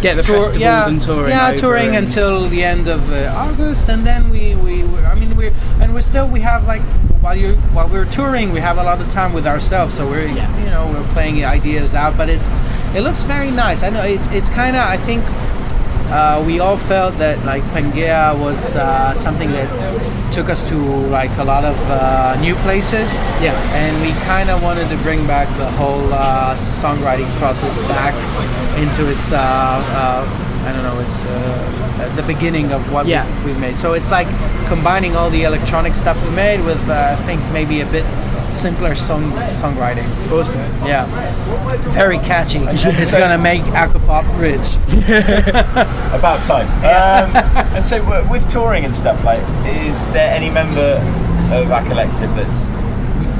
Get 0.03 0.15
the 0.17 0.23
tour- 0.23 0.37
festivals 0.45 0.57
yeah, 0.61 0.87
and 0.89 1.01
touring. 1.01 1.31
Yeah, 1.31 1.53
touring 1.53 1.97
and- 1.97 2.07
until 2.07 2.49
the 2.49 2.63
end 2.63 2.87
of 2.89 3.11
uh, 3.11 3.33
August, 3.35 3.89
and 3.89 4.07
then 4.07 4.29
we, 4.31 4.55
we, 4.57 4.85
we 4.85 4.99
I 5.01 5.15
mean 5.15 5.35
we're 5.37 5.53
and 5.81 5.93
we're 5.95 6.03
still 6.03 6.29
we 6.29 6.41
have 6.41 6.67
like 6.67 6.83
while 7.23 7.35
you 7.35 7.55
while 7.75 7.89
we're 7.89 8.05
touring 8.05 8.53
we 8.53 8.61
have 8.61 8.79
a 8.79 8.83
lot 8.85 9.01
of 9.01 9.09
time 9.11 9.33
with 9.33 9.47
ourselves, 9.47 9.95
so 9.95 10.07
we're 10.09 10.27
Yeah. 10.29 10.65
you 10.65 10.71
know 10.71 10.87
we're 10.93 11.09
playing 11.15 11.45
ideas 11.45 11.95
out, 11.95 12.17
but 12.17 12.29
it's 12.29 12.47
it 12.95 13.01
looks 13.01 13.25
very 13.25 13.51
nice. 13.51 13.83
I 13.83 13.89
know 13.91 14.03
it's 14.03 14.29
it's 14.29 14.51
kind 14.51 14.77
of 14.77 14.83
I 14.83 14.99
think. 14.99 15.25
Uh, 16.11 16.43
we 16.47 16.59
all 16.59 16.77
felt 16.77 17.17
that 17.19 17.37
like 17.45 17.63
Pangea 17.75 18.39
was 18.39 18.77
uh, 18.77 19.13
something 19.15 19.51
that 19.53 19.69
took 20.33 20.49
us 20.49 20.67
to 20.69 20.77
like 21.09 21.31
a 21.39 21.45
lot 21.45 21.65
of 21.65 21.77
uh, 21.91 22.35
new 22.41 22.55
places. 22.65 23.15
Yeah. 23.43 23.53
And 23.75 23.93
we 24.01 24.13
kind 24.25 24.49
of 24.49 24.63
wanted 24.63 24.89
to 24.89 24.97
bring 24.99 25.27
back 25.27 25.49
the 25.59 25.71
whole 25.73 26.13
uh, 26.13 26.55
songwriting 26.55 27.29
process 27.39 27.79
back 27.89 28.15
into 28.79 29.11
its, 29.11 29.33
uh, 29.33 29.37
uh, 29.39 30.65
I 30.67 30.73
don't 30.73 30.83
know, 30.83 30.99
it's 31.01 31.25
uh, 31.27 32.13
the 32.17 32.23
beginning 32.23 32.73
of 32.73 32.91
what 32.93 33.07
Yeah. 33.07 33.27
we've, 33.45 33.47
we've 33.47 33.59
made. 33.61 33.77
So 33.77 33.93
it's 33.93 34.11
like 34.11 34.29
combining 34.67 35.15
all 35.15 35.29
the 35.31 35.43
electronic 35.45 35.95
stuff 35.95 36.17
we 36.25 36.31
made 36.31 36.65
with, 36.65 36.81
uh, 36.89 37.17
I 37.19 37.23
think, 37.27 37.43
maybe 37.53 37.81
a 37.83 37.87
bit 37.87 38.05
simpler 38.49 38.95
song 38.95 39.31
songwriting. 39.49 40.07
Awesome. 40.33 40.61
Yeah. 40.87 41.07
Very 41.93 42.19
catchy. 42.19 42.59
It's 42.69 43.11
so- 43.11 43.19
gonna 43.19 43.39
make 43.39 43.63
Alcopop 43.75 44.25
rich. 44.39 44.77
About 46.15 46.43
time. 46.45 46.67
Um, 46.89 47.31
and 47.77 47.85
so 47.85 48.03
with 48.31 48.49
touring 48.49 48.85
and 48.85 48.95
stuff, 48.95 49.23
like, 49.25 49.43
is 49.67 50.09
there 50.11 50.35
any 50.35 50.51
member 50.51 50.97
of 51.53 51.69
Acollective 51.69 52.35
that's 52.37 52.69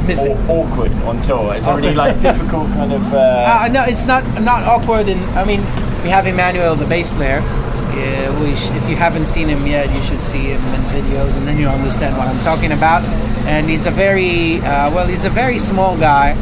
Missing. 0.07 0.37
aw- 0.49 0.63
awkward 0.63 0.93
on 1.05 1.19
tour? 1.21 1.55
Is 1.55 1.67
there 1.67 1.79
any 1.79 1.95
like 1.95 2.21
difficult 2.21 2.69
kind 2.73 2.93
of? 2.93 3.03
Uh, 3.13 3.63
Uh, 3.65 3.69
no, 3.69 3.85
it's 3.85 4.07
not 4.07 4.23
not 4.41 4.63
awkward. 4.65 5.09
And 5.09 5.21
I 5.39 5.45
mean, 5.45 5.61
we 6.03 6.11
have 6.11 6.27
Emmanuel, 6.27 6.77
the 6.77 6.87
bass 6.87 7.11
player. 7.13 7.41
Yeah, 7.97 8.31
we 8.41 8.55
sh- 8.55 8.71
if 8.73 8.89
you 8.89 8.97
haven't 8.97 9.27
seen 9.27 9.49
him 9.49 9.67
yet, 9.67 9.91
you 9.95 10.03
should 10.03 10.23
see 10.23 10.53
him 10.55 10.63
in 10.75 10.83
videos, 10.93 11.37
and 11.37 11.47
then 11.49 11.59
you'll 11.59 11.73
understand 11.75 12.17
what 12.17 12.29
I'm 12.29 12.41
talking 12.45 12.73
about. 12.73 13.03
And 13.49 13.69
he's 13.69 13.87
a 13.87 13.91
very 13.91 14.57
uh, 14.61 14.91
well, 14.95 15.07
he's 15.07 15.25
a 15.25 15.31
very 15.31 15.59
small 15.59 15.97
guy, 15.97 16.35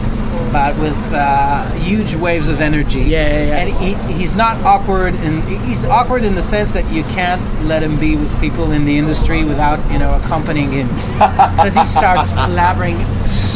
but 0.52 0.76
with 0.78 0.96
uh, 1.12 1.70
huge 1.74 2.14
waves 2.16 2.48
of 2.48 2.61
energy. 2.61 3.00
Yeah, 3.02 3.28
yeah, 3.28 3.46
yeah. 3.46 3.57
And 3.59 3.68
he, 4.09 4.12
he's 4.18 4.34
not 4.36 4.57
awkward, 4.64 5.14
and 5.14 5.44
he's 5.66 5.84
awkward 5.84 6.24
in 6.24 6.34
the 6.34 6.42
sense 6.42 6.72
that 6.72 6.84
you 6.90 7.04
can't 7.04 7.40
let 7.64 7.82
him 7.82 7.96
be 7.98 8.16
with 8.16 8.32
people 8.40 8.72
in 8.72 8.84
the 8.84 8.98
industry 8.98 9.44
without 9.44 9.78
you 9.92 9.98
know 10.00 10.14
accompanying 10.14 10.72
him, 10.72 10.88
because 11.57 11.74
he 11.76 11.84
starts 11.84 12.32
blabbering 12.32 12.98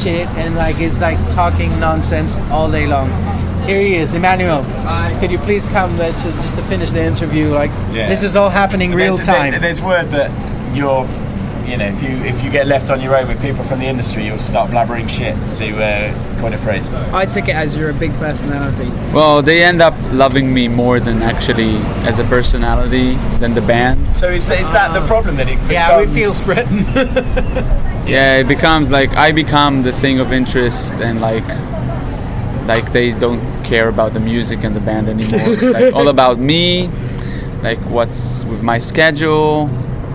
shit 0.03 0.29
and 0.39 0.55
like 0.55 0.77
he's 0.77 1.01
like 1.01 1.19
talking 1.35 1.71
nonsense 1.81 2.39
all 2.51 2.71
day 2.71 2.87
long. 2.87 3.11
Here 3.67 3.81
he 3.83 3.97
is, 3.97 4.15
Emmanuel. 4.15 4.65
Could 5.21 5.31
you 5.31 5.39
please 5.39 5.67
come 5.67 5.97
let's, 5.99 6.23
just 6.25 6.57
to 6.57 6.63
finish 6.63 6.91
the 6.91 7.05
interview? 7.05 7.49
Like 7.49 7.71
Yeah. 7.93 8.09
this 8.09 8.23
is 8.23 8.35
all 8.37 8.49
happening 8.49 8.93
real 8.95 9.19
time. 9.19 9.51
there- 9.51 9.61
there's 9.61 9.83
word 9.83 10.11
that 10.13 10.31
you're, 10.75 11.07
you 11.71 11.77
know, 11.77 11.87
if 11.87 12.03
you 12.03 12.11
if 12.25 12.43
you 12.43 12.51
get 12.51 12.67
left 12.67 12.91
on 12.91 13.01
your 13.01 13.17
own 13.17 13.29
with 13.29 13.41
people 13.41 13.63
from 13.65 13.79
the 13.79 13.87
industry, 13.87 14.27
you'll 14.27 14.39
start 14.39 14.71
blabbering 14.71 15.09
shit. 15.09 15.37
To 15.57 15.83
uh, 15.83 16.41
coin 16.41 16.53
a 16.53 16.59
phrase. 16.59 16.93
I 16.93 17.27
took 17.27 17.49
it 17.49 17.55
as 17.55 17.77
you're 17.77 17.91
a 17.91 17.95
big 17.95 18.13
personality. 18.15 18.89
Well, 19.13 19.43
they 19.43 19.63
end 19.63 19.81
up 19.81 19.95
loving 20.13 20.53
me 20.53 20.69
more 20.69 20.99
than 20.99 21.23
actually 21.23 21.77
as 22.09 22.19
a 22.19 22.25
personality 22.25 23.15
than 23.39 23.55
the 23.55 23.61
band. 23.61 24.11
So 24.11 24.29
is, 24.29 24.51
is 24.51 24.71
that 24.73 24.93
the 24.99 25.07
problem 25.07 25.37
that 25.37 25.49
it 25.49 25.61
becomes? 25.67 25.71
Yeah, 25.71 26.01
we 26.01 26.07
feel 26.07 26.33
threatened. 26.33 26.87
Yeah, 28.07 28.39
it 28.39 28.49
becomes 28.49 28.91
like 28.91 29.11
I 29.11 29.31
become 29.31 29.83
the 29.83 29.93
thing 29.93 30.19
of 30.19 30.33
interest 30.33 30.95
and 30.95 31.21
like 31.21 31.47
like 32.67 32.93
they 32.93 33.13
don't 33.13 33.41
care 33.63 33.89
about 33.89 34.15
the 34.15 34.21
music 34.21 34.65
and 34.65 34.75
the 34.75 34.81
band 34.81 35.09
anymore. 35.09 35.41
It's 35.45 35.63
like 35.63 35.95
all 35.95 36.09
about 36.09 36.39
me, 36.39 36.89
like 37.63 37.79
what's 37.83 38.45
with 38.47 38.63
my 38.65 38.81
schedule, 38.81 39.69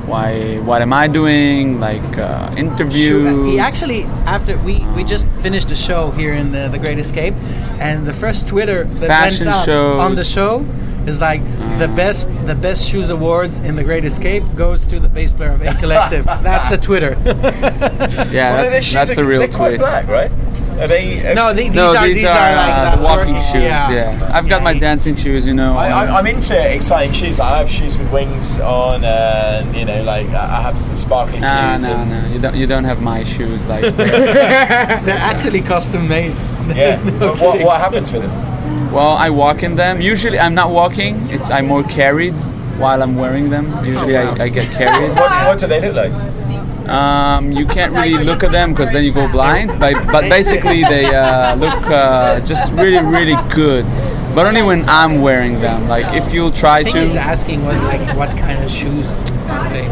why 0.08 0.58
what 0.60 0.82
am 0.82 0.94
I 0.94 1.08
doing, 1.08 1.80
like 1.80 2.18
uh, 2.18 2.54
interviews. 2.58 3.46
He 3.52 3.60
actually, 3.60 4.04
after 4.26 4.58
we, 4.60 4.80
we 4.96 5.04
just 5.04 5.28
finished 5.42 5.72
a 5.72 5.76
show 5.76 6.12
here 6.12 6.34
in 6.34 6.52
the, 6.52 6.70
the 6.70 6.78
Great 6.80 7.00
Escape, 7.00 7.34
and 7.80 8.06
the 8.06 8.14
first 8.14 8.48
Twitter 8.48 8.84
that 8.86 9.08
Fashion 9.08 9.46
went 9.48 9.58
out 9.58 9.66
shows. 9.66 10.00
on 10.00 10.16
the 10.16 10.24
show 10.24 10.66
is 11.08 11.22
like 11.22 11.42
the 11.78 11.88
best 11.96 12.30
the 12.48 12.56
best 12.56 12.88
shoes 12.90 13.10
awards 13.10 13.60
in 13.60 13.76
the 13.76 13.84
Great 13.84 14.06
Escape 14.06 14.44
goes 14.56 14.88
to 14.88 15.00
the 15.00 15.10
bass 15.10 15.34
player 15.34 15.52
of 15.52 15.62
Acollective. 15.62 16.24
That's 16.44 16.70
the 16.70 16.78
Twitter. 16.78 17.16
yeah, 17.26 18.54
Well, 18.54 18.70
that's, 18.72 18.86
shoes 18.86 18.94
that's 18.94 19.18
are- 19.18 19.22
a 19.24 19.26
real 19.28 19.40
they're 19.42 19.50
quite 19.50 19.68
tweet. 19.70 19.80
black, 19.82 20.08
right? 20.08 20.32
Are 20.80 20.88
they? 20.88 21.34
no, 21.34 21.54
the- 21.54 21.64
these 21.64 21.72
no, 21.72 21.96
are 21.96 22.06
these, 22.06 22.16
these 22.18 22.26
are, 22.26 22.30
are, 22.30 22.56
like 22.56 22.74
uh, 22.76 22.84
that 22.90 22.98
the 22.98 23.04
walking 23.04 23.34
working- 23.36 23.52
shoes. 23.52 23.64
yeah. 23.64 23.90
Yeah. 23.92 24.30
I've 24.34 24.48
got 24.50 24.62
my 24.64 24.78
dancing 24.78 25.16
shoes. 25.16 25.46
You 25.46 25.54
know. 25.54 25.78
I, 25.78 25.88
I, 25.90 26.18
I'm 26.20 26.28
into 26.28 26.56
exciting 26.74 27.14
shoes. 27.14 27.40
I 27.40 27.58
have 27.60 27.70
shoes 27.70 27.98
with 27.98 28.12
wings 28.12 28.60
on, 28.60 29.04
and 29.04 29.76
you 29.76 29.86
know, 29.86 30.04
like 30.04 30.28
I 30.30 30.58
I 30.58 30.62
have 30.62 30.80
some 30.82 30.96
sparkly 30.96 31.40
no, 31.40 31.48
shoes. 31.48 31.88
no, 31.88 31.94
and, 31.96 32.10
no. 32.12 32.34
You 32.34 32.40
don't. 32.40 32.56
You 32.56 32.68
don't 32.68 32.84
have 32.86 33.02
my 33.02 33.24
shoes. 33.24 33.66
Like. 33.68 33.82
They're 33.96 35.18
actually 35.18 35.62
custom 35.62 36.08
made. 36.08 36.34
Yeah. 36.76 37.02
But 37.20 37.40
what, 37.40 37.60
what 37.62 37.80
happens 37.80 38.12
with 38.12 38.24
them? 38.24 38.92
Well, 38.92 39.12
I 39.18 39.30
walk 39.30 39.64
in 39.64 39.76
them. 39.76 40.02
Usually, 40.02 40.40
I'm 40.40 40.56
not 40.56 40.72
walking. 40.72 41.30
It's 41.30 41.50
I'm 41.52 41.68
more 41.68 41.84
carried 41.84 42.34
while 42.80 43.02
I'm 43.04 43.16
wearing 43.16 43.50
them. 43.50 43.84
Usually, 43.86 44.18
I, 44.18 44.32
I 44.46 44.50
get 44.50 44.70
carried. 44.72 45.10
What, 45.16 45.32
what 45.48 45.60
do 45.60 45.68
they 45.68 45.80
look 45.82 45.96
like? 45.96 46.12
Um, 46.88 47.52
you 47.52 47.66
can't 47.66 47.94
really 47.94 48.24
look 48.24 48.44
at 48.44 48.52
them 48.52 48.72
because 48.72 48.92
then 48.92 49.04
you 49.04 49.12
go 49.12 49.32
blind. 49.32 49.80
But, 49.80 50.06
but 50.08 50.22
basically, 50.30 50.84
they 50.84 51.06
uh, 51.06 51.56
look 51.56 51.74
uh, 51.88 52.40
just 52.42 52.72
really, 52.74 53.04
really 53.04 53.36
good. 53.54 53.86
But 54.36 54.46
only 54.46 54.64
when 54.64 54.84
I'm 54.90 55.22
wearing 55.22 55.62
them. 55.62 55.88
Like 55.88 56.14
if 56.14 56.34
you'll 56.34 56.52
try 56.52 56.80
I 56.80 56.84
think 56.84 56.98
he's 56.98 57.16
asking 57.16 57.64
what 57.64 57.76
like 57.84 58.18
what 58.18 58.30
kind 58.38 58.62
of 58.64 58.70
shoes 58.70 59.14
are 59.48 59.70
they. 59.70 59.88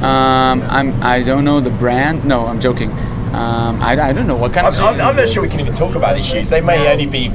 Um, 0.00 0.62
I'm. 0.68 1.00
I 1.02 1.22
don't 1.22 1.44
know 1.44 1.60
the 1.60 1.70
brand. 1.70 2.24
No, 2.24 2.46
I'm 2.46 2.60
joking. 2.60 2.90
Um, 3.32 3.80
I, 3.80 3.96
I 4.00 4.12
don't 4.12 4.26
know 4.26 4.36
what 4.36 4.52
kind 4.52 4.66
I'm, 4.66 4.72
of. 4.72 4.80
I'm, 4.80 5.00
I'm 5.00 5.16
not 5.16 5.28
sure 5.28 5.42
we 5.42 5.48
can 5.48 5.60
even 5.60 5.74
talk 5.74 5.94
about 5.94 6.16
these 6.16 6.26
shoes. 6.26 6.50
They 6.50 6.60
may 6.60 6.90
only 6.90 7.06
be. 7.06 7.32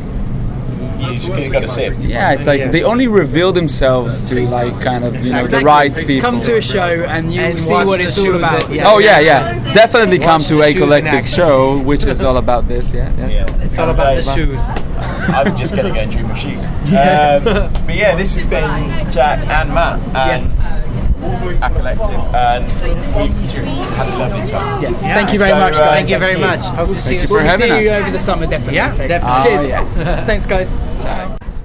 You 1.03 1.13
just 1.13 1.51
got 1.51 1.59
to 1.61 1.67
see 1.67 1.89
them. 1.89 2.01
Yeah, 2.01 2.33
it's 2.33 2.45
like 2.47 2.71
they 2.71 2.83
only 2.83 3.07
reveal 3.07 3.51
themselves 3.51 4.23
to 4.23 4.47
like 4.47 4.79
kind 4.81 5.03
of 5.03 5.13
you 5.25 5.31
know 5.33 5.45
the 5.47 5.59
right 5.61 5.95
people. 5.95 6.21
Come 6.21 6.39
to 6.41 6.57
a 6.57 6.61
show 6.61 7.03
and 7.03 7.33
you 7.33 7.41
And 7.41 7.59
see 7.59 7.73
what 7.73 7.99
it's 8.01 8.17
all 8.19 8.35
about. 8.35 8.73
yeah. 8.73 8.83
Oh 8.91 8.97
yeah, 8.99 9.19
yeah. 9.19 9.73
Definitely 9.73 10.19
come 10.19 10.41
to 10.41 10.55
Acollective 10.55 11.23
show, 11.35 11.79
which 11.79 12.05
is 12.05 12.23
all 12.23 12.37
about 12.37 12.67
this. 12.67 12.93
Yeah. 12.93 13.13
yeah. 13.17 13.27
Yeah. 13.27 13.61
It's 13.63 13.77
all 13.77 13.89
about 13.89 14.15
the 14.15 14.21
shoes. 14.21 14.59
I'm 15.33 15.55
just 15.55 15.75
going 15.75 15.87
to 15.87 15.93
go 15.93 15.99
and 16.01 16.11
dream 16.11 16.29
of 16.29 16.37
shoes. 16.37 16.67
Um, 16.93 17.43
but 17.43 17.95
yeah, 17.95 18.15
this 18.15 18.35
has 18.35 18.45
been 18.45 19.11
Jack 19.11 19.39
and 19.47 19.73
Matt 19.73 19.99
and 20.15 20.51
Acollective, 21.23 22.33
and 22.33 22.65
we've 23.15 23.89
had 23.95 24.07
a 24.13 24.17
lovely 24.17 24.47
time. 24.49 24.81
Yeah. 24.83 24.91
Thank 25.13 25.33
you 25.33 25.39
very 25.39 25.51
So, 25.51 25.59
much, 25.59 25.73
uh, 25.75 25.79
guys. 25.79 25.89
Thank 25.95 26.09
you 26.09 26.17
very 26.19 26.37
much. 26.39 26.59
Hope 26.61 26.87
to 26.89 26.95
see 26.99 27.15
you 27.15 27.21
you 27.21 27.27
for. 27.27 27.43
We'll 27.43 27.57
see 27.57 27.83
you 27.83 27.89
over 27.91 28.11
the 28.11 28.19
summer, 28.19 28.45
definitely. 28.45 28.75
Yeah, 28.75 28.91
So, 28.91 29.07
definitely. 29.07 29.49
Cheers. 29.57 29.69
yeah. 29.69 30.25
Thanks, 30.25 30.45
guys. 30.45 30.77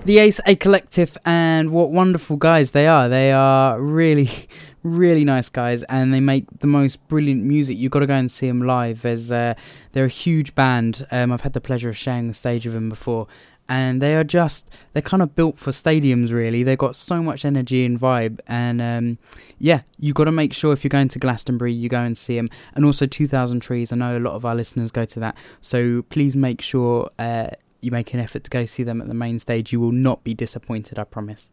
The 0.05 0.19
Ace 0.19 0.41
Acollective, 0.47 1.17
and 1.25 1.71
what 1.71 1.91
wonderful 1.93 2.37
guys 2.37 2.71
they 2.71 2.87
are. 2.87 3.09
They 3.09 3.33
are 3.33 3.81
really, 3.81 4.31
really 4.83 5.25
nice 5.25 5.49
guys, 5.49 5.83
and 5.85 6.15
they 6.15 6.21
make 6.21 6.45
the 6.61 6.67
most 6.69 7.07
brilliant 7.09 7.45
music. 7.45 7.77
You've 7.77 7.93
got 7.93 8.01
to 8.01 8.07
go 8.07 8.15
and 8.15 8.31
see 8.31 8.47
them 8.49 8.63
live. 8.63 9.05
As 9.05 9.31
uh, 9.33 9.55
they're 9.93 10.05
a 10.07 10.09
huge 10.09 10.55
band. 10.55 11.07
Um, 11.11 11.33
I've 11.33 11.43
had 11.43 11.53
the 11.53 11.61
pleasure 11.61 11.89
of 11.89 11.97
sharing 11.97 12.29
the 12.29 12.35
stage 12.35 12.65
with 12.65 12.75
them 12.75 12.89
before, 12.89 13.27
and 13.69 14.01
they 14.01 14.15
are 14.15 14.25
just 14.25 14.71
they're 14.93 15.03
kind 15.03 15.23
of 15.23 15.35
built 15.35 15.59
for 15.59 15.71
stadiums. 15.71 16.33
Really, 16.33 16.63
they've 16.63 16.79
got 16.79 16.97
so 16.97 17.23
much 17.23 17.45
energy 17.45 17.85
and 17.85 18.01
vibe, 18.01 18.41
and 18.47 18.81
um, 18.81 19.19
yeah, 19.59 19.83
you've 19.99 20.15
got 20.15 20.25
to 20.25 20.33
make 20.33 20.53
sure 20.53 20.73
if 20.73 20.85
you're 20.85 20.91
going 20.91 21.09
to 21.09 21.19
Glastonbury, 21.19 21.73
you 21.73 21.89
go 21.89 22.01
and 22.01 22.17
see 22.17 22.37
them, 22.37 22.49
and 22.75 22.85
also 22.85 23.07
2,000 23.07 23.61
Trees. 23.61 23.93
I 23.93 23.97
know 23.97 24.17
a 24.17 24.21
lot 24.21 24.35
of 24.35 24.45
our 24.45 24.55
listeners 24.55 24.91
go 24.91 25.05
to 25.05 25.21
that, 25.21 25.37
so 25.61 26.03
please 26.11 26.37
make 26.37 26.61
sure. 26.61 27.11
Uh, 27.19 27.49
you 27.81 27.93
make 27.93 28.13
an 28.13 28.19
effort 28.19 28.43
to 28.43 28.51
go 28.51 28.65
see 28.65 28.83
them 28.83 29.01
at 29.01 29.07
the 29.07 29.15
main 29.15 29.39
stage, 29.39 29.73
you 29.73 29.79
will 29.79 29.93
not 29.93 30.25
be 30.25 30.35
disappointed, 30.35 30.99
I 30.99 31.05
promise. 31.05 31.53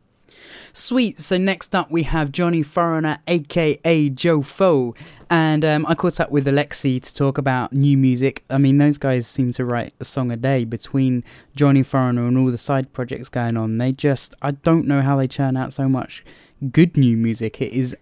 Sweet. 0.74 1.20
So 1.20 1.38
next 1.38 1.76
up 1.76 1.90
we 1.90 2.04
have 2.04 2.32
Johnny 2.32 2.64
Foreigner, 2.64 3.20
aka 3.28 4.10
JoFo, 4.10 4.96
and 5.30 5.64
um, 5.64 5.86
I 5.88 5.96
caught 5.96 6.20
up 6.20 6.32
with 6.32 6.48
Alexei 6.48 7.00
to 7.00 7.14
talk 7.14 7.38
about 7.38 7.74
new 7.74 7.98
music. 7.98 8.44
I 8.50 8.58
mean, 8.58 8.78
those 8.78 8.98
guys 8.98 9.28
seem 9.28 9.52
to 9.54 9.66
write 9.66 9.94
a 10.00 10.06
song 10.06 10.32
a 10.32 10.38
day 10.38 10.66
between 10.66 11.24
Johnny 11.56 11.84
Foreigner 11.84 12.28
and 12.28 12.38
all 12.38 12.52
the 12.52 12.58
side 12.58 12.94
projects 12.94 13.30
going 13.30 13.58
on. 13.58 13.78
They 13.78 13.92
just, 13.92 14.36
I 14.42 14.52
don't 14.52 14.88
know 14.88 15.02
how 15.02 15.18
they 15.18 15.28
churn 15.28 15.58
out 15.58 15.74
so 15.74 15.88
much 15.88 16.24
good 16.72 16.98
new 16.98 17.18
music. 17.18 17.62
It 17.62 17.74
is 17.74 17.96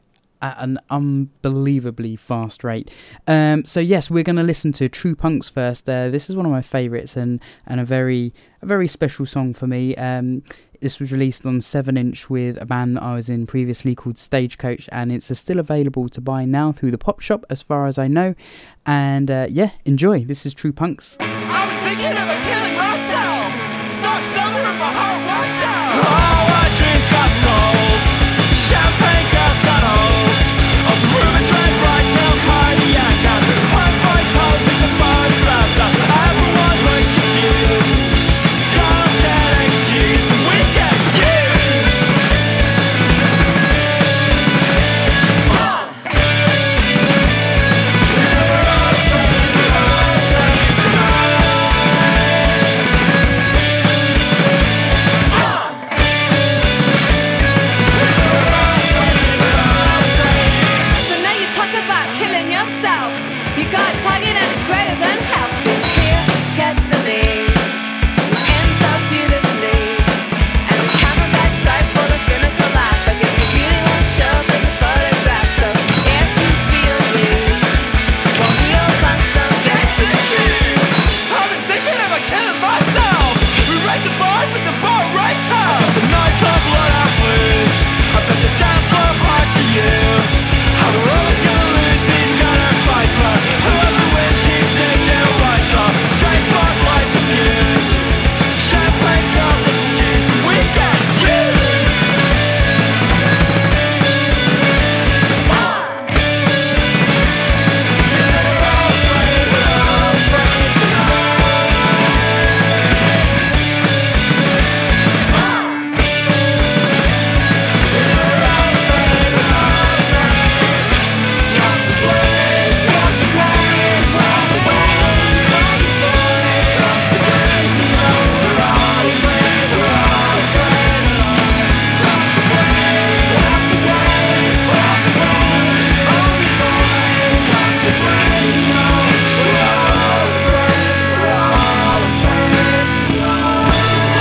at 0.43 0.57
an 0.59 0.77
unbelievably 0.89 2.17
fast 2.17 2.63
rate. 2.63 2.91
Um, 3.27 3.65
so 3.65 3.79
yes, 3.79 4.11
we're 4.11 4.23
going 4.23 4.35
to 4.35 4.43
listen 4.43 4.73
to 4.73 4.89
Tru 4.89 5.15
Punx 5.15 5.49
first. 5.49 5.89
Uh, 5.89 6.09
this 6.09 6.29
is 6.29 6.35
one 6.35 6.45
of 6.45 6.51
my 6.51 6.61
favourites 6.61 7.15
and 7.15 7.41
and 7.65 7.79
a 7.79 7.85
very 7.85 8.33
a 8.61 8.65
very 8.65 8.87
special 8.87 9.25
song 9.25 9.53
for 9.53 9.67
me. 9.67 9.95
Um, 9.95 10.43
this 10.83 10.99
was 10.99 11.13
released 11.13 11.45
on 11.45 11.61
7 11.61 11.95
inch 11.95 12.29
with 12.29 12.61
a 12.61 12.65
band 12.65 12.97
that 12.97 13.03
I 13.03 13.15
was 13.15 13.29
in 13.29 13.47
previously 13.47 13.95
called 13.95 14.17
Stagecoach, 14.17 14.89
and 14.91 15.13
it's 15.13 15.35
still 15.39 15.57
available 15.57 16.09
to 16.09 16.19
buy 16.19 16.43
now 16.43 16.73
through 16.73 16.91
the 16.91 16.97
pop 16.97 17.21
shop, 17.21 17.45
as 17.49 17.61
far 17.61 17.87
as 17.87 17.97
I 17.97 18.07
know. 18.09 18.35
And 18.85 19.31
uh, 19.31 19.47
yeah, 19.49 19.71
enjoy. 19.85 20.25
This 20.25 20.45
is 20.45 20.53
Tru 20.53 20.73
Punx. 20.73 21.15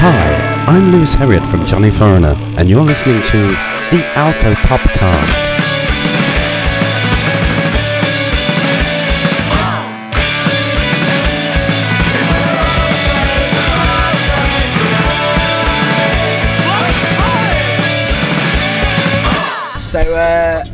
I'm 0.05 0.91
Lewis 0.91 1.15
Herriot 1.15 1.49
from 1.49 1.65
Johnny 1.65 1.89
Foreigner, 1.89 2.35
and 2.57 2.69
you're 2.69 2.83
listening 2.83 3.23
to 3.23 3.51
the 3.93 4.03
Alcopopcast. 4.17 5.53
So, 19.89 20.01
uh, 20.17 20.65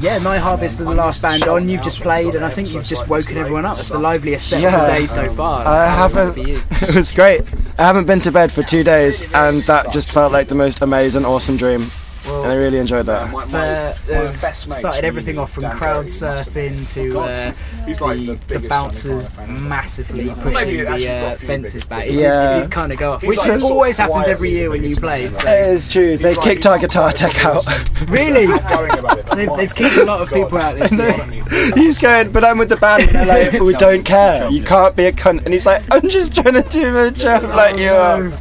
yeah, 0.00 0.18
my 0.18 0.38
Harvest 0.38 0.80
are 0.80 0.84
the 0.84 0.94
last 0.94 1.22
band 1.22 1.44
on. 1.44 1.68
You've 1.68 1.82
just 1.82 2.00
played, 2.00 2.34
and 2.34 2.44
I 2.44 2.50
think 2.50 2.74
you've 2.74 2.82
just 2.82 3.06
woken 3.06 3.36
everyone 3.36 3.64
up. 3.64 3.76
It's 3.76 3.90
the 3.90 3.98
liveliest 4.00 4.48
set 4.48 4.64
of 4.64 4.72
the 4.72 4.86
day 4.88 5.06
so 5.06 5.32
far. 5.34 5.64
I 5.64 5.88
How 5.88 6.04
was 6.04 6.14
it 6.14 6.18
haven't. 6.18 6.34
for 6.34 6.48
you? 6.48 6.60
it 6.88 6.96
was 6.96 7.12
great. 7.12 7.44
I 7.78 7.82
haven't 7.82 8.06
been 8.06 8.20
to 8.20 8.32
bed 8.32 8.50
for 8.50 8.62
two 8.62 8.82
days, 8.82 9.22
and 9.34 9.60
that 9.64 9.92
just 9.92 10.10
felt 10.10 10.32
like 10.32 10.48
the 10.48 10.54
most 10.54 10.80
amazing, 10.80 11.26
awesome 11.26 11.58
dream. 11.58 11.90
And 12.28 12.52
I 12.52 12.54
really 12.56 12.78
enjoyed 12.78 13.06
that. 13.06 13.30
For, 13.30 13.56
uh, 13.56 14.52
started 14.52 15.04
everything 15.04 15.38
off 15.38 15.52
from 15.52 15.70
crowd 15.70 16.06
surfing 16.06 16.92
to 16.94 17.18
uh, 17.18 17.52
the, 17.86 18.38
the 18.48 18.68
bouncers 18.68 19.28
massively 19.46 20.28
pushing 20.30 20.76
the 20.84 21.10
uh, 21.10 21.36
fences 21.36 21.84
back. 21.84 22.06
It, 22.06 22.14
Yeah. 22.14 22.58
it, 22.58 22.64
it 22.64 22.70
kind 22.70 22.92
of 22.92 22.98
go 22.98 23.12
off, 23.12 23.22
which 23.22 23.36
He's 23.38 23.46
just 23.46 23.64
always 23.64 23.98
happens 23.98 24.26
every 24.28 24.50
year 24.50 24.70
when 24.70 24.82
you 24.84 24.96
play. 24.96 25.28
So. 25.28 25.48
It 25.48 25.68
is 25.68 25.88
true. 25.88 26.16
They 26.16 26.34
kicked 26.36 26.66
our 26.66 26.78
guitar 26.78 27.12
tech 27.12 27.44
out. 27.44 27.64
Really? 28.08 28.46
they've, 28.46 29.56
they've 29.56 29.74
kicked 29.74 29.96
a 29.96 30.04
lot 30.04 30.20
of 30.20 30.28
people 30.30 30.58
out 30.58 30.76
this 30.76 30.92
year. 31.48 31.72
He's 31.74 31.98
going, 31.98 32.30
but 32.30 32.44
I'm 32.44 32.58
with 32.58 32.68
the 32.68 32.76
band. 32.76 33.14
And 33.14 33.28
like, 33.28 33.60
we 33.60 33.72
don't 33.74 34.04
care. 34.04 34.48
You 34.50 34.62
can't 34.62 34.94
be 34.94 35.06
a 35.06 35.12
cunt. 35.12 35.44
And 35.44 35.52
he's 35.52 35.66
like, 35.66 35.82
I'm 35.90 36.08
just 36.08 36.34
trying 36.34 36.54
to 36.54 36.62
do 36.62 36.92
my 36.92 37.10
job 37.10 37.42
like 37.44 37.78
you 37.78 37.90
are. 37.90 38.32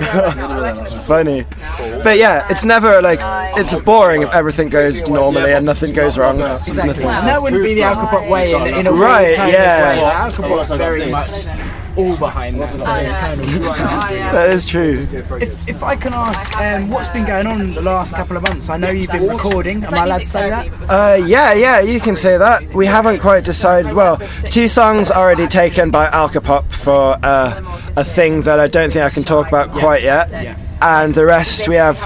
It's 0.00 0.92
funny. 1.06 1.44
But 2.02 2.18
yeah, 2.18 2.46
it's 2.50 2.64
never 2.64 3.00
like, 3.02 3.20
it's 3.58 3.74
boring 3.74 4.22
if 4.22 4.30
everything 4.30 4.68
goes 4.68 5.06
normally 5.08 5.52
and 5.52 5.64
nothing 5.66 5.92
goes 5.92 6.18
wrong. 6.18 6.40
Exactly. 6.40 6.86
nothing- 6.86 7.04
that 7.06 7.42
wouldn't 7.42 7.62
be 7.62 7.74
the 7.74 7.80
Alcopop 7.82 8.28
way 8.28 8.52
in, 8.54 8.66
in 8.66 8.86
a 8.86 8.92
weird 8.92 9.02
Right, 9.02 9.36
yeah. 9.52 9.92
of 9.92 10.38
way. 10.38 10.46
Alcopop's 10.48 10.72
very 10.74 11.10
much 11.10 11.46
all 11.96 12.16
behind 12.18 12.60
that. 12.60 12.80
So 12.80 12.94
it's 12.94 13.16
kind 13.16 13.40
of 13.40 13.46
That 14.32 14.54
is 14.54 14.64
true. 14.64 15.06
If, 15.12 15.68
if 15.68 15.82
I 15.82 15.96
can 15.96 16.12
ask, 16.12 16.56
um, 16.58 16.90
what's 16.90 17.08
been 17.08 17.26
going 17.26 17.46
on 17.46 17.74
the 17.74 17.82
last 17.82 18.14
couple 18.14 18.36
of 18.36 18.42
months? 18.42 18.68
I 18.68 18.76
know 18.76 18.90
you've 18.90 19.10
been 19.10 19.28
recording. 19.28 19.84
Am 19.84 19.94
I 19.94 20.04
allowed 20.04 20.18
to 20.18 20.26
say 20.26 20.50
that? 20.50 20.68
Uh, 20.88 21.24
yeah, 21.24 21.52
yeah, 21.52 21.80
you 21.80 22.00
can 22.00 22.16
say 22.16 22.36
that. 22.38 22.62
We 22.74 22.86
haven't 22.86 23.20
quite 23.20 23.44
decided. 23.44 23.92
Well, 23.92 24.18
two 24.44 24.68
songs 24.68 25.10
already 25.10 25.46
taken 25.46 25.90
by 25.90 26.06
Alcopop 26.08 26.70
for 26.72 27.18
uh, 27.22 27.62
a 27.96 28.04
thing 28.04 28.42
that 28.42 28.58
I 28.58 28.68
don't 28.68 28.92
think 28.92 29.04
I 29.04 29.10
can 29.10 29.24
talk 29.24 29.48
about 29.48 29.72
quite 29.72 30.02
yet. 30.02 30.58
And 30.84 31.14
the 31.14 31.24
rest, 31.24 31.68
we 31.68 31.76
have 31.76 31.96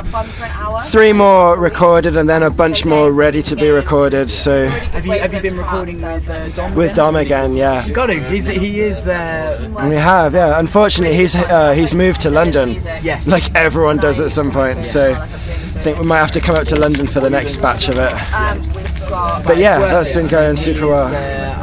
three 0.90 1.14
more 1.14 1.58
recorded 1.58 2.14
and 2.14 2.28
then 2.28 2.42
a 2.42 2.50
bunch 2.50 2.84
more 2.84 3.10
ready 3.10 3.42
to 3.44 3.56
be 3.56 3.70
recorded. 3.70 4.28
So, 4.28 4.66
Have 4.68 5.06
you 5.06 5.12
have 5.12 5.32
you 5.32 5.40
been 5.40 5.56
recording 5.56 6.02
with 6.02 6.28
uh, 6.28 6.48
Dom? 6.50 6.74
with? 6.74 6.94
Dom 6.94 7.16
again, 7.16 7.56
yeah. 7.56 7.88
Got 7.88 8.06
to. 8.08 8.20
He's, 8.28 8.46
he 8.46 8.80
is. 8.80 9.08
Uh, 9.08 9.66
We 9.88 9.94
have, 9.94 10.34
yeah. 10.34 10.58
Unfortunately, 10.58 11.16
he's 11.16 11.34
uh, 11.34 11.72
he's 11.72 11.94
moved 11.94 12.20
to 12.22 12.30
London. 12.30 12.74
Yes. 13.02 13.26
Like 13.26 13.54
everyone 13.54 13.96
does 13.96 14.20
at 14.20 14.30
some 14.30 14.50
point. 14.50 14.84
So, 14.84 15.12
I 15.14 15.26
think 15.80 15.98
we 15.98 16.04
might 16.06 16.18
have 16.18 16.32
to 16.32 16.40
come 16.40 16.56
up 16.56 16.64
to 16.66 16.76
London 16.76 17.06
for 17.06 17.20
the 17.20 17.30
next 17.30 17.56
batch 17.56 17.88
of 17.88 17.98
it. 17.98 18.12
But 19.08 19.58
yeah, 19.58 19.78
that's 19.78 20.10
been 20.10 20.26
going 20.26 20.56
super 20.56 20.88
well. 20.88 21.06
uh, 21.14 21.56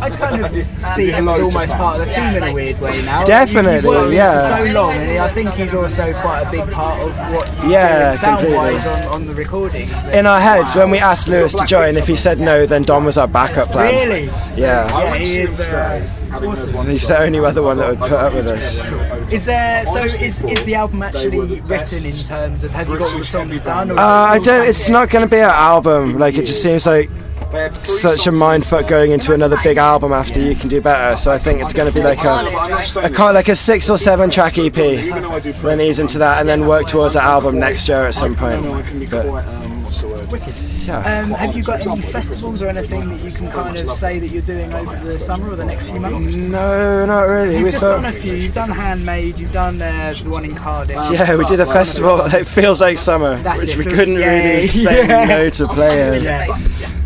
I, 0.00 0.06
I 0.06 0.10
kind 0.10 0.44
of 0.44 0.50
see 0.94 1.10
him 1.10 1.28
as 1.28 1.40
almost 1.40 1.74
part 1.74 2.00
of 2.00 2.06
the 2.06 2.12
team 2.12 2.34
in 2.36 2.42
a 2.42 2.52
weird 2.52 2.78
way 2.80 3.02
now. 3.04 3.24
Definitely, 3.24 3.76
You've 3.76 3.84
worked 3.84 4.00
with 4.04 4.08
him 4.12 4.16
yeah. 4.16 4.48
For 4.56 4.64
so 4.66 4.72
long, 4.72 4.92
and 4.94 5.18
I 5.18 5.30
think 5.30 5.50
he's 5.54 5.74
also 5.74 6.12
quite 6.20 6.42
a 6.42 6.50
big 6.50 6.70
part 6.70 7.00
of 7.00 7.16
what 7.32 7.68
Yeah, 7.68 8.12
sound-wise 8.12 8.84
completely. 8.84 9.08
on, 9.08 9.14
on 9.14 9.26
the 9.26 9.34
recordings. 9.34 10.06
In 10.06 10.26
our 10.26 10.40
heads, 10.40 10.74
when 10.74 10.90
we 10.90 10.98
asked 10.98 11.28
Lewis 11.28 11.54
to 11.54 11.64
join, 11.66 11.96
if 11.96 12.06
he 12.06 12.16
said 12.16 12.40
no, 12.40 12.66
then 12.66 12.82
Dom 12.82 13.04
was 13.04 13.18
our 13.18 13.28
backup 13.28 13.68
plan. 13.68 14.08
Really? 14.08 14.24
Yeah. 14.56 14.88
Yeah, 14.88 15.14
he 15.16 15.38
is. 15.40 15.60
Uh, 15.60 16.06
awesome. 16.32 16.86
He's 16.86 17.06
the 17.08 17.18
only 17.18 17.38
other 17.40 17.62
one 17.62 17.78
that 17.78 17.90
would 17.90 17.98
put 18.00 18.12
up 18.12 18.34
with 18.34 18.46
us. 18.46 19.32
Is 19.32 19.44
there? 19.46 19.86
So 19.86 20.02
is, 20.02 20.42
is 20.42 20.64
the 20.64 20.74
album 20.74 21.02
actually 21.02 21.60
written 21.60 22.06
in 22.06 22.12
terms 22.24 22.64
of 22.64 22.70
have 22.72 22.88
you 22.88 22.98
got 22.98 23.12
all 23.12 23.18
the 23.18 23.24
songs 23.24 23.60
done? 23.62 23.90
Or 23.90 23.98
Uh, 23.98 24.02
I 24.02 24.38
don't. 24.38 24.68
It's 24.68 24.88
not 24.88 25.10
going 25.10 25.24
to 25.24 25.30
be 25.30 25.38
an 25.38 25.50
album. 25.50 26.18
Like 26.18 26.36
it 26.36 26.46
just 26.46 26.62
seems 26.62 26.86
like 26.86 27.10
such 27.72 28.28
a 28.28 28.30
mindfuck 28.30 28.86
going 28.86 29.10
into 29.10 29.34
another 29.34 29.56
big 29.64 29.76
album 29.76 30.12
after 30.12 30.38
you 30.40 30.54
can 30.54 30.68
do 30.68 30.80
better. 30.80 31.16
So 31.16 31.32
I 31.32 31.38
think 31.38 31.60
it's 31.60 31.72
going 31.72 31.88
to 31.88 31.94
be 31.94 32.02
like 32.02 32.22
a, 32.24 32.46
a 33.02 33.10
kind 33.10 33.34
like 33.34 33.48
a 33.48 33.56
six 33.56 33.90
or 33.90 33.98
seven 33.98 34.30
track 34.30 34.56
EP. 34.58 34.72
Then 34.72 35.80
ease 35.80 35.98
into 35.98 36.18
that, 36.18 36.38
and 36.40 36.48
then 36.48 36.66
work 36.66 36.86
towards 36.86 37.16
an 37.16 37.22
album 37.22 37.58
next 37.58 37.88
year 37.88 38.02
at 38.02 38.14
some 38.14 38.36
point. 38.36 38.62
But, 39.10 39.26
Um, 40.98 41.30
have 41.30 41.56
you 41.56 41.62
got 41.62 41.86
any 41.86 42.00
festivals 42.00 42.62
or 42.62 42.68
anything 42.68 43.08
that 43.08 43.24
you 43.24 43.30
can 43.30 43.50
kind 43.50 43.76
of 43.76 43.92
say 43.92 44.18
that 44.18 44.28
you're 44.28 44.42
doing 44.42 44.72
over 44.74 44.96
the 45.04 45.18
summer 45.18 45.50
or 45.50 45.56
the 45.56 45.64
next 45.64 45.90
few 45.90 46.00
months? 46.00 46.34
no, 46.34 47.06
not 47.06 47.22
really. 47.22 47.54
You've 47.54 47.64
We 47.64 47.70
just 47.70 47.82
done 47.82 48.04
a 48.04 48.12
few. 48.12 48.34
You've 48.34 48.54
done 48.54 48.70
Handmade. 48.70 49.38
You've 49.38 49.52
done 49.52 49.80
uh, 49.80 50.14
the 50.22 50.28
one 50.28 50.44
in 50.44 50.54
Cardiff. 50.54 50.96
Yeah, 50.96 51.36
we 51.36 51.44
did 51.46 51.60
a 51.60 51.66
festival. 51.66 52.20
It 52.40 52.46
feels 52.46 52.80
like 52.80 52.96
summer, 52.98 53.36
That's 53.42 53.60
which 53.60 53.70
it, 53.70 53.78
we 53.78 53.84
couldn't 53.84 54.18
yeah, 54.18 54.54
really 54.54 54.66
say 54.68 55.06
yeah. 55.06 55.24
no 55.24 55.48
to 55.58 55.66
playing. 55.68 56.24
Yeah. 56.24 56.46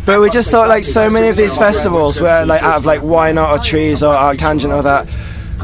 But 0.05 0.21
we 0.21 0.29
just 0.29 0.51
thought 0.51 0.69
like 0.69 0.83
so 0.83 1.09
many 1.09 1.27
of 1.29 1.35
these 1.35 1.57
festivals 1.57 2.21
were 2.21 2.45
like 2.45 2.61
out 2.61 2.77
of 2.77 2.85
like 2.85 3.01
Y 3.01 3.31
Not 3.31 3.59
or 3.59 3.63
Trees 3.63 4.03
or 4.03 4.13
Arctangent 4.13 4.75
or 4.75 4.83
that. 4.83 5.07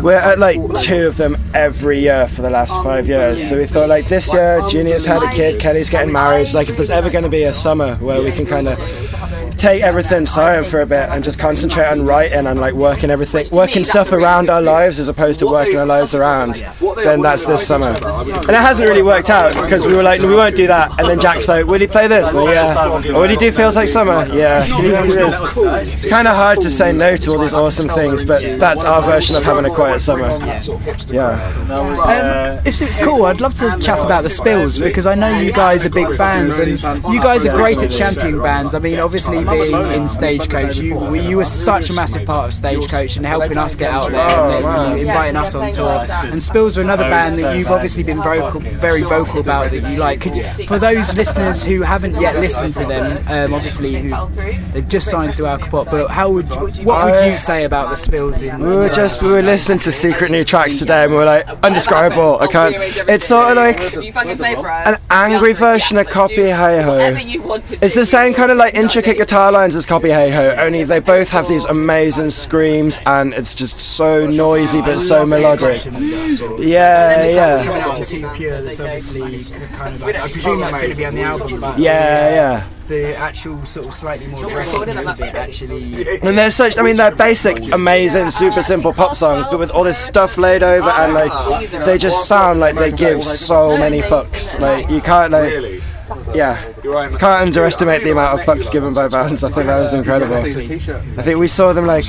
We're 0.02 0.14
at 0.14 0.40
like 0.40 0.58
two 0.80 1.08
of 1.08 1.18
them 1.18 1.38
every 1.54 2.00
year 2.00 2.28
for 2.28 2.42
the 2.42 2.50
last 2.50 2.72
oh, 2.74 2.84
five 2.84 3.08
years. 3.08 3.48
So 3.48 3.58
we 3.58 3.68
thought 3.68 3.88
like 3.88 4.08
this 4.08 4.34
year, 4.34 4.62
Junior's 4.68 5.06
had 5.06 5.22
a 5.22 5.30
kid, 5.30 5.60
Kelly's 5.60 5.90
getting 5.90 6.12
married. 6.12 6.54
Like 6.54 6.70
if 6.70 6.76
there's 6.76 6.90
ever 6.90 7.10
going 7.10 7.24
to 7.24 7.30
be 7.30 7.44
a 7.44 7.54
summer 7.54 7.96
where 7.98 8.22
we 8.22 8.32
can 8.32 8.46
kind 8.46 8.68
of 8.68 8.80
take 9.62 9.84
everything 9.84 10.26
silent 10.26 10.66
for 10.66 10.82
a 10.82 10.86
bit 10.88 11.08
and 11.10 11.24
just 11.24 11.38
concentrate 11.38 11.86
on 11.86 12.04
writing 12.04 12.48
and 12.48 12.60
like 12.60 12.74
working 12.74 13.12
everything, 13.12 13.46
working 13.52 13.84
stuff 13.84 14.12
around 14.12 14.50
our 14.50 14.62
lives 14.62 14.98
as 14.98 15.08
opposed 15.08 15.40
to 15.40 15.46
working 15.46 15.78
our 15.78 15.86
lives 15.86 16.16
around, 16.16 16.56
then 16.96 17.22
that's 17.22 17.46
this 17.46 17.68
summer. 17.68 17.94
And 17.96 18.50
it 18.50 18.56
hasn't 18.56 18.90
really 18.90 19.04
worked 19.04 19.30
out 19.30 19.54
because 19.54 19.86
we 19.86 19.96
were 19.96 20.02
like, 20.02 20.20
no, 20.20 20.28
we 20.28 20.36
won't 20.36 20.56
do 20.56 20.66
that. 20.66 21.00
And 21.00 21.08
then 21.08 21.20
Jack's 21.20 21.48
like, 21.48 21.68
will 21.68 21.80
you 21.80 21.88
play 21.88 22.08
this? 22.08 22.34
And 22.34 22.44
yeah. 22.50 22.88
Or 22.88 23.22
will 23.22 23.30
you 23.30 23.38
do 23.38 23.52
Feels 23.52 23.76
Like 23.76 23.88
Summer? 23.88 24.28
Yeah. 24.34 24.66
It's 24.68 26.08
kind 26.08 26.28
of 26.28 26.36
hard 26.36 26.60
to 26.62 26.70
say 26.70 26.92
no 26.92 27.16
to 27.18 27.32
all 27.32 27.38
these 27.38 27.54
awesome 27.54 27.88
things, 27.90 28.24
but 28.24 28.42
that's 28.60 28.84
our 28.84 29.04
version 29.04 29.36
of 29.36 29.44
having 29.44 29.66
a 29.66 29.74
quiet 29.74 30.00
summer. 30.00 30.40
Yeah. 31.12 31.38
Um, 31.70 32.62
if 32.66 32.82
it's 32.82 32.98
cool, 32.98 33.26
I'd 33.26 33.42
love 33.42 33.54
to 33.56 33.78
chat 33.80 34.04
about 34.04 34.24
the 34.24 34.30
spills 34.32 34.80
because 34.80 35.06
I 35.06 35.14
know 35.14 35.40
you 35.40 35.52
guys 35.52 35.86
are 35.86 35.90
big 35.90 36.16
fans 36.18 36.58
and 36.58 36.72
you 37.14 37.22
guys 37.22 37.46
are 37.46 37.56
great 37.56 37.84
at 37.84 37.92
championing 37.92 38.42
bands. 38.42 38.74
I 38.74 38.80
mean, 38.80 39.00
obviously 39.00 39.51
being 39.52 39.92
in 39.94 40.08
Stagecoach, 40.08 40.78
you 40.78 40.96
we- 40.96 41.20
you 41.22 41.38
were 41.38 41.46
such 41.46 41.90
a 41.90 41.94
massive 41.94 42.26
part 42.26 42.48
of 42.48 42.54
Stagecoach 42.54 43.18
and 43.18 43.26
helping 43.26 43.58
us 43.58 43.76
get 43.76 43.92
out 43.92 44.12
there 44.12 44.20
and 44.20 45.00
inviting 45.00 45.36
us 45.38 45.54
on 45.56 45.72
tour. 45.72 46.06
And 46.10 46.42
Spills 46.42 46.78
are 46.78 46.82
another 46.82 47.04
band 47.04 47.36
that 47.38 47.56
you've 47.58 47.72
obviously 47.72 48.04
been 48.04 48.22
vocal, 48.22 48.60
very 48.60 49.02
vocal 49.02 49.40
about 49.40 49.72
that 49.72 49.88
you 49.90 49.98
like. 49.98 50.22
Could, 50.22 50.44
for 50.68 50.78
those 50.80 51.16
listeners 51.16 51.64
who 51.64 51.82
haven't 51.82 52.20
yet 52.20 52.36
listened 52.38 52.74
to 52.76 52.86
them, 52.86 53.18
um, 53.28 53.54
obviously 53.54 53.96
who, 53.96 54.16
they've 54.74 54.88
just 54.88 55.10
signed 55.10 55.34
to 55.36 55.44
Alcopop, 55.44 55.90
but 55.90 56.10
how 56.10 56.30
would 56.30 56.50
what 56.86 57.06
would 57.06 57.26
you 57.32 57.38
say 57.38 57.64
about 57.64 57.90
the 57.90 57.96
Spills 57.96 58.42
in? 58.42 58.60
We 58.60 58.68
were 58.76 58.90
just 58.90 59.22
we 59.24 59.30
were 59.30 59.42
listening 59.42 59.80
to 59.80 59.92
secret 59.92 60.32
new 60.32 60.44
tracks 60.44 60.78
today, 60.80 61.04
and 61.04 61.12
we 61.12 61.18
were 61.18 61.26
like 61.26 61.48
undescribable. 61.64 62.38
I 62.40 62.48
can't. 62.48 62.76
It's 63.10 63.26
sort 63.26 63.52
of 63.52 63.58
like 63.58 63.80
an 64.88 64.96
angry 65.10 65.54
version 65.54 65.98
of 65.98 66.08
Copy 66.08 66.36
Haho. 66.52 67.16
It's 67.82 67.96
the 67.96 68.06
same 68.06 68.34
kind 68.34 68.52
of 68.52 68.58
like 68.58 68.74
intricate 68.76 69.18
guitar 69.18 69.41
lines 69.50 69.76
is 69.76 69.86
Copy 69.86 70.10
Haho, 70.10 70.58
only 70.58 70.84
they 70.84 71.00
both 71.00 71.30
have 71.30 71.48
these 71.48 71.66
amazing 71.66 72.30
screams, 72.30 73.00
and 73.06 73.34
it's 73.34 73.56
just 73.56 73.80
so 73.80 74.28
noisy 74.28 74.82
but 74.82 75.00
so 75.00 75.26
melodic. 75.26 75.84
Yeah, 76.60 77.26
yeah. 77.26 77.64
Coming 77.66 77.82
out 77.82 77.98
to 77.98 78.06
Team 78.06 78.30
Pure, 78.32 78.62
that's 78.62 78.80
obviously 78.80 79.44
kind 79.76 79.96
of. 79.96 80.04
I 80.04 80.12
presume 80.20 80.60
that's 80.60 80.78
going 80.78 80.90
to 80.92 80.96
be 80.96 81.06
on 81.06 81.16
the 81.16 81.24
album, 81.24 81.60
but 81.62 81.80
Yeah, 81.80 82.30
yeah. 82.30 82.68
The 82.88 83.16
actual 83.16 83.64
sort 83.66 83.88
of 83.88 83.94
slightly 83.94 84.28
more 84.28 84.46
aggressive 84.46 85.18
bit 85.18 85.34
actually. 85.36 86.20
And 86.20 86.38
they're 86.38 86.52
such, 86.52 86.78
I 86.78 86.82
mean, 86.82 86.98
they're 86.98 87.16
basic, 87.16 87.72
amazing, 87.74 88.32
super 88.32 88.62
simple 88.62 88.92
pop 88.92 89.16
songs, 89.16 89.48
but 89.48 89.60
with 89.60 89.72
all 89.72 89.86
this 89.86 89.98
stuff 89.98 90.38
laid 90.38 90.62
over, 90.62 90.90
and 90.90 91.14
like, 91.14 91.72
they 91.86 91.98
just 91.98 92.28
sound 92.28 92.60
like 92.60 92.76
they 92.76 92.92
give 92.92 93.24
so 93.24 93.78
many 93.78 94.02
fucks. 94.02 94.60
Like, 94.60 94.90
you 94.90 95.00
can't, 95.00 95.32
like, 95.32 95.82
yeah, 96.34 96.68
you 96.84 96.92
can't 97.18 97.48
underestimate 97.48 98.04
the 98.04 98.12
amount 98.12 98.40
of 98.40 98.46
fucks 98.46 98.72
given 98.72 98.94
by 98.94 99.08
bands. 99.08 99.44
I 99.44 99.50
think 99.52 99.66
that 99.68 99.80
was 99.80 99.94
incredible. 99.94 100.36
I 100.36 101.24
think 101.24 101.40
we 101.40 101.48
saw 101.48 101.74
them, 101.74 101.86
like, 101.86 102.06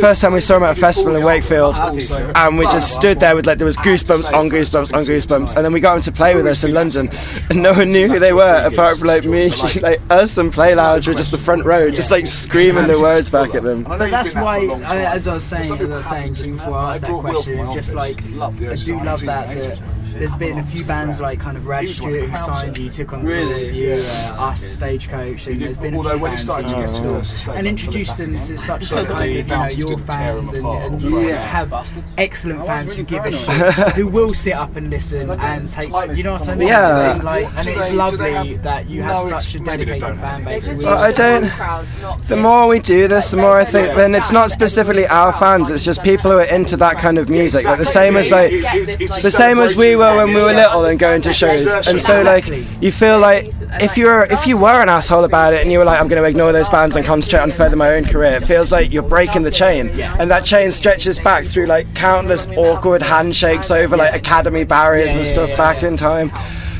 first 0.00 0.22
time 0.22 0.32
we 0.32 0.40
saw 0.40 0.54
them 0.54 0.64
at 0.64 0.76
a 0.76 0.80
festival 0.80 1.16
in 1.16 1.24
Wakefield, 1.24 1.76
and 1.78 2.58
we 2.58 2.64
just 2.66 2.94
stood 2.94 3.20
there 3.20 3.34
with, 3.34 3.46
like, 3.46 3.58
there 3.58 3.66
was 3.66 3.76
goosebumps 3.78 4.32
on 4.32 4.48
goosebumps 4.48 4.92
on 4.94 5.02
goosebumps, 5.02 5.56
and 5.56 5.64
then 5.64 5.72
we 5.72 5.80
got 5.80 5.94
them 5.94 6.02
to 6.02 6.12
play 6.12 6.34
with 6.34 6.46
us 6.46 6.64
in 6.64 6.72
London, 6.74 7.10
and 7.50 7.62
no 7.62 7.72
one 7.72 7.90
knew 7.90 8.08
who 8.08 8.18
they 8.18 8.32
were, 8.32 8.62
apart 8.64 8.98
from, 8.98 9.08
like, 9.08 9.24
me, 9.24 9.48
like, 9.80 10.00
us 10.10 10.38
and 10.38 10.52
Playlounge 10.52 11.06
were 11.06 11.14
just 11.14 11.30
the 11.30 11.38
front 11.38 11.64
row, 11.64 11.90
just, 11.90 12.10
like, 12.10 12.26
screaming 12.26 12.86
the 12.86 13.00
words 13.00 13.30
back 13.30 13.54
at 13.54 13.62
them. 13.62 13.84
But 13.84 14.10
that's 14.10 14.34
why, 14.34 14.66
I, 14.66 15.04
as 15.14 15.26
I 15.26 15.34
was 15.34 15.44
saying, 15.44 15.72
as 15.72 15.80
I 15.80 15.84
was 15.84 16.06
saying 16.06 16.56
before 16.56 16.74
I 16.74 16.92
asked 16.92 17.02
that 17.02 17.20
question, 17.20 17.72
just 17.72 17.94
like 17.94 18.22
I 18.24 18.74
do 18.74 19.02
love 19.02 19.20
that 19.22 19.54
that 19.54 19.78
there's 20.14 20.34
been 20.34 20.58
a 20.58 20.62
few 20.62 20.84
bands 20.84 21.20
like 21.20 21.40
kind 21.40 21.56
of 21.56 21.64
Radstewart 21.64 22.28
who 22.28 22.36
signed 22.36 22.78
you, 22.78 22.90
took 22.90 23.12
on 23.12 23.20
tour 23.24 23.34
Really? 23.34 23.64
with 23.66 23.74
you, 23.74 23.92
uh, 23.94 24.36
us, 24.38 24.62
Stagecoach, 24.62 25.46
and 25.46 25.60
there's 25.60 25.76
been 25.76 25.94
a 25.94 25.96
Although 25.96 26.10
few 26.12 26.18
when 26.20 26.32
it 26.34 26.38
started 26.38 26.68
to 26.68 26.74
get 26.76 26.90
sort 26.90 27.24
to 27.24 27.50
of- 27.50 27.56
and 27.56 27.66
introduced 27.66 28.16
them 28.16 28.38
to 28.38 28.56
such 28.58 28.84
So 28.84 28.98
a 28.98 29.02
that 29.04 29.08
kind 29.12 29.30
of, 29.30 29.36
you 29.36 29.42
know, 29.44 29.66
your 29.88 29.98
fans, 29.98 30.52
and, 30.52 30.66
and 30.66 31.02
you 31.02 31.16
have 31.28 31.72
excellent 32.16 32.64
fans 32.66 32.94
who 32.94 33.02
give 33.02 33.24
a 33.26 33.32
shit, 33.32 33.74
who 33.94 34.06
will 34.06 34.34
sit 34.34 34.52
up 34.54 34.76
and 34.76 34.90
listen 34.90 35.30
and 35.30 35.68
take, 35.68 35.90
you 36.16 36.22
know 36.22 36.32
what 36.32 36.48
I 36.48 36.54
mean? 36.54 36.68
Yeah. 36.68 37.20
Like, 37.22 37.46
and 37.56 37.58
it's 37.58 37.66
they- 37.66 37.74
do 37.74 37.80
they 37.80 37.92
lovely 37.92 38.56
that 38.58 38.88
you 38.88 39.02
have 39.02 39.28
such 39.28 39.54
a 39.54 39.60
dedicated 39.60 40.00
don't 40.00 40.16
fan 40.18 40.44
base. 40.44 40.66
who 40.66 40.78
Well, 40.78 40.90
will- 40.96 40.98
I 40.98 41.12
don't. 41.12 42.28
The 42.28 42.36
more 42.36 42.68
we 42.68 42.78
do 42.80 43.08
this, 43.08 43.30
the 43.30 43.36
more 43.36 43.58
I 43.58 43.64
think. 43.64 43.94
Then 43.96 44.14
it's 44.14 44.32
not 44.32 44.50
specifically 44.50 45.06
our 45.06 45.32
fans. 45.32 45.70
It's 45.70 45.84
just 45.84 46.02
people 46.02 46.30
who 46.30 46.38
are 46.38 46.42
into 46.44 46.76
that 46.76 46.98
kind 46.98 47.18
of 47.18 47.28
music. 47.28 47.64
Like 47.64 47.78
the 47.78 47.86
same 47.86 48.16
as 48.16 48.30
like 48.30 48.50
the 48.50 49.30
same 49.34 49.58
as 49.58 49.74
we 49.76 49.96
were 49.98 50.16
when 50.16 50.28
we 50.28 50.40
were 50.40 50.52
little 50.52 50.84
and 50.84 50.98
going 50.98 51.20
to 51.22 51.32
shows. 51.32 51.66
And 51.86 52.00
so 52.00 52.22
like 52.22 52.46
you 52.80 52.92
feel 52.92 53.18
like 53.18 53.50
if 53.80 53.96
you're 53.96 54.24
if 54.24 54.46
you 54.46 54.56
were 54.56 54.80
an 54.80 54.88
asshole 54.88 55.24
about 55.24 55.52
it 55.52 55.62
and 55.62 55.70
you 55.70 55.78
were 55.78 55.84
like 55.84 56.00
I'm 56.00 56.08
going 56.08 56.22
to 56.22 56.28
ignore 56.28 56.52
those 56.52 56.68
bands 56.68 56.96
and 56.96 57.04
concentrate 57.04 57.40
on 57.40 57.50
further 57.50 57.76
my 57.76 57.94
own 57.94 58.04
career, 58.04 58.34
it 58.36 58.44
feels 58.44 58.72
like 58.72 58.92
you're 58.92 59.02
breaking 59.02 59.42
the 59.42 59.50
chain. 59.50 59.90
And 60.00 60.30
that 60.30 60.44
chain 60.44 60.70
stretches 60.70 61.18
back 61.20 61.44
through 61.44 61.66
like 61.66 61.92
countless 61.94 62.46
awkward 62.56 63.02
handshakes 63.02 63.70
over 63.70 63.96
like 63.96 64.14
academy 64.14 64.64
barriers 64.64 65.14
and 65.14 65.26
stuff 65.26 65.50
back 65.56 65.82
in 65.82 65.96
time. 65.96 66.30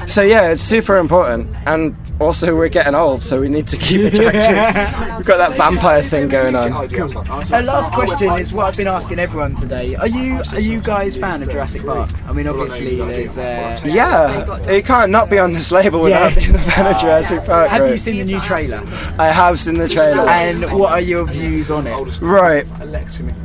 So 0.06 0.22
yeah, 0.22 0.50
it's 0.50 0.62
super 0.62 0.96
important. 0.96 1.54
And 1.66 1.94
also 2.20 2.54
we're 2.56 2.68
getting 2.68 2.94
old, 2.94 3.22
so 3.22 3.40
we 3.40 3.48
need 3.48 3.66
to 3.68 3.76
keep 3.76 4.00
it 4.12 4.18
active. 4.18 5.16
We've 5.18 5.26
got 5.26 5.38
that 5.38 5.56
vampire 5.56 6.02
thing 6.02 6.28
going 6.28 6.56
on. 6.56 6.72
Our 6.72 7.62
last 7.62 7.92
question 7.92 8.30
is 8.32 8.52
what 8.52 8.66
I've 8.66 8.76
been 8.76 8.88
asking 8.88 9.18
everyone 9.18 9.54
today. 9.54 9.94
Are 9.96 10.06
you 10.08 10.40
are 10.52 10.60
you 10.60 10.80
guys 10.80 11.16
fan 11.16 11.42
of 11.42 11.50
Jurassic 11.50 11.84
Park? 11.84 12.10
I 12.26 12.32
mean, 12.32 12.48
obviously 12.48 12.96
there's. 12.96 13.38
Uh, 13.38 13.78
Yeah, 13.84 14.70
you 14.72 14.82
can't 14.82 15.10
not 15.10 15.30
be 15.30 15.38
on 15.38 15.52
this 15.52 15.70
label 15.72 16.00
without 16.00 16.32
Yeah. 16.34 16.38
being 16.40 16.54
a 16.54 16.58
fan 16.58 16.86
of 16.86 17.00
Jurassic 17.00 17.44
Park. 17.44 17.68
Have 17.68 17.82
right? 17.82 17.90
you 17.92 17.98
seen 17.98 18.18
the 18.18 18.24
new 18.24 18.40
trailer? 18.40 18.82
I 19.18 19.28
have 19.28 19.58
seen 19.60 19.74
the 19.74 19.88
trailer. 19.88 20.28
And 20.28 20.72
what 20.78 20.92
are 20.92 21.00
your 21.00 21.24
views 21.26 21.70
on 21.70 21.86
it? 21.86 22.20
Right. 22.20 22.66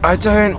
I 0.03 0.15
don't. 0.15 0.55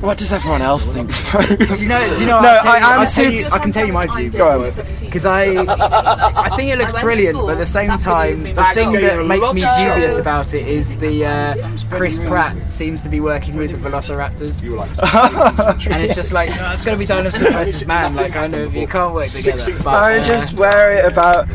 What 0.00 0.16
does 0.16 0.32
everyone 0.32 0.62
else 0.62 0.86
think? 0.86 1.10
Do 1.10 1.74
you 1.74 1.88
know? 1.88 2.14
Do 2.14 2.20
you 2.20 2.26
know? 2.26 2.38
No, 2.40 2.48
I'll 2.62 2.68
I 2.68 2.76
am 2.76 2.84
I'll 2.84 2.96
tell 2.98 3.06
super- 3.06 3.30
you, 3.30 3.46
I 3.46 3.58
can 3.58 3.72
tell 3.72 3.84
you 3.86 3.92
my 3.92 4.06
view. 4.06 4.30
Go 4.30 4.66
on. 4.66 4.72
Because 5.00 5.26
I, 5.26 5.46
I 5.56 6.54
think 6.56 6.70
it 6.70 6.78
looks 6.78 6.92
brilliant, 6.92 7.37
but 7.46 7.52
at 7.52 7.58
the 7.58 7.66
same 7.66 7.96
time, 7.98 8.42
the 8.42 8.70
thing 8.74 8.92
that 8.92 9.26
makes 9.26 9.52
me 9.52 9.60
dubious 9.60 10.18
about 10.18 10.54
it 10.54 10.66
is 10.66 10.96
the 10.96 11.24
uh, 11.24 11.76
Chris 11.90 12.24
Pratt 12.24 12.72
seems 12.72 13.00
to 13.02 13.08
be 13.08 13.20
working 13.20 13.56
with 13.56 13.70
the 13.70 13.88
Velociraptors, 13.88 14.62
and 15.90 16.02
it's 16.02 16.14
just 16.14 16.32
like 16.32 16.50
no, 16.50 16.72
it's 16.72 16.82
going 16.82 16.96
to 16.96 16.98
be 16.98 17.06
Dinosaur 17.06 17.50
versus 17.50 17.86
Man. 17.86 18.14
Like 18.14 18.36
I 18.36 18.46
know 18.46 18.68
you 18.68 18.86
can't 18.86 19.14
work 19.14 19.26
together. 19.28 19.76
But, 19.78 19.94
I 19.94 20.18
uh, 20.18 20.24
just 20.24 20.54
worry 20.54 21.00
about 21.00 21.48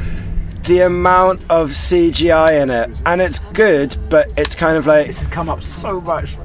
the 0.63 0.81
amount 0.81 1.41
of 1.49 1.71
CGI 1.71 2.61
in 2.61 2.69
it, 2.69 2.89
and 3.05 3.21
it's 3.21 3.39
good, 3.53 3.97
but 4.09 4.29
it's 4.38 4.55
kind 4.55 4.77
of 4.77 4.86
like 4.86 5.07
this 5.07 5.19
has 5.19 5.27
come 5.27 5.49
up 5.49 5.63
so 5.63 5.99
much. 5.99 6.38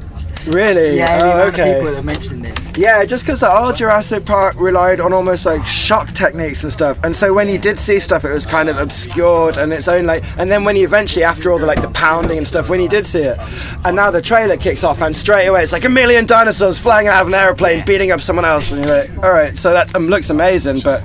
Really. 0.46 0.96
Yeah, 0.96 1.18
oh, 1.22 1.30
amount 1.30 1.48
of 1.48 1.54
okay. 1.54 1.74
people 1.74 1.92
that 1.92 2.04
mentioned 2.04 2.44
this. 2.44 2.76
Yeah, 2.76 3.04
just 3.04 3.24
because 3.24 3.40
the 3.40 3.52
old 3.52 3.76
Jurassic 3.76 4.24
Park 4.24 4.54
relied 4.60 5.00
on 5.00 5.12
almost 5.12 5.46
like 5.46 5.66
shock 5.66 6.12
techniques 6.12 6.62
and 6.62 6.72
stuff, 6.72 6.98
and 7.02 7.14
so 7.14 7.34
when 7.34 7.48
you 7.48 7.58
did 7.58 7.78
see 7.78 7.98
stuff, 7.98 8.24
it 8.24 8.30
was 8.30 8.46
kind 8.46 8.68
of 8.68 8.78
obscured 8.78 9.56
and 9.56 9.72
its 9.72 9.88
own 9.88 10.06
like. 10.06 10.22
And 10.38 10.50
then 10.50 10.64
when 10.64 10.76
you 10.76 10.84
eventually, 10.84 11.24
after 11.24 11.50
all 11.50 11.58
the 11.58 11.66
like 11.66 11.82
the 11.82 11.90
pounding 11.90 12.38
and 12.38 12.46
stuff, 12.46 12.68
when 12.68 12.80
you 12.80 12.88
did 12.88 13.04
see 13.04 13.22
it, 13.22 13.38
and 13.84 13.96
now 13.96 14.10
the 14.10 14.22
trailer 14.22 14.56
kicks 14.56 14.84
off, 14.84 15.00
and 15.02 15.16
straight 15.16 15.46
away 15.46 15.62
it's 15.62 15.72
like 15.72 15.84
a 15.84 15.88
million 15.88 16.26
dinosaurs 16.26 16.78
flying 16.78 17.08
out 17.08 17.22
of 17.22 17.28
an 17.28 17.34
aeroplane, 17.34 17.84
beating 17.84 18.12
up 18.12 18.20
someone 18.20 18.44
else, 18.44 18.70
and 18.70 18.84
you're 18.84 18.96
like, 18.96 19.10
all 19.24 19.32
right, 19.32 19.56
so 19.56 19.72
that 19.72 19.94
um, 19.96 20.06
looks 20.06 20.30
amazing, 20.30 20.80
but 20.80 21.02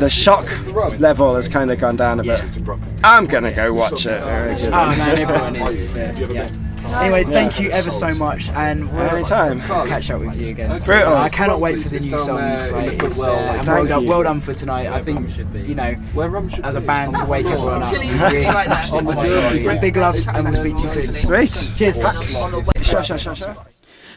the 0.00 0.08
shock 0.08 0.48
level 0.98 1.34
has 1.34 1.48
kind 1.48 1.70
of 1.70 1.78
gone 1.78 1.96
down 1.96 2.20
a 2.20 2.22
bit. 2.22 2.42
I'm 3.04 3.26
gonna 3.26 3.52
go 3.52 3.74
watch 3.74 4.06
it. 4.06 4.22
Oh 4.22 4.70
man, 4.70 5.18
everyone 5.18 5.56
is. 5.56 5.80
Yeah, 5.94 6.18
yeah. 6.30 6.61
Anyway, 6.84 7.24
thank 7.24 7.60
you 7.60 7.70
ever 7.70 7.90
so 7.90 8.12
much, 8.14 8.48
and 8.50 8.90
we'll 8.92 9.02
Anytime. 9.02 9.60
catch 9.60 10.10
up 10.10 10.20
with 10.20 10.40
you 10.40 10.50
again. 10.50 10.68
Brutal. 10.84 11.16
I 11.16 11.28
cannot 11.28 11.60
wait 11.60 11.80
for 11.80 11.88
the 11.88 12.00
new 12.00 12.18
songs. 12.18 12.70
Like, 12.70 13.02
it's, 13.02 13.20
uh, 13.20 13.62
well, 13.66 13.86
done, 13.86 14.06
well 14.06 14.22
done 14.22 14.40
for 14.40 14.54
tonight. 14.54 14.86
I 14.88 15.00
think 15.00 15.28
you 15.66 15.74
know, 15.74 15.94
as 16.62 16.74
a 16.76 16.80
band, 16.80 17.16
to 17.16 17.24
wake 17.24 17.46
everyone 17.46 17.82
up, 17.82 17.92
you 17.92 17.98
really 18.00 18.44
smashed 18.62 18.94
it 18.94 19.06
tonight. 19.06 19.80
Big 19.80 19.96
love, 19.96 20.16
and 20.28 20.48
we'll 20.48 20.60
speak 20.60 20.76
to 20.76 20.82
you 20.82 20.90
soon. 20.90 21.16
Sweet. 21.16 21.74
Cheers. 21.76 22.02
Sure, 22.82 23.02
sure, 23.02 23.18
sure, 23.18 23.34
sure. 23.34 23.56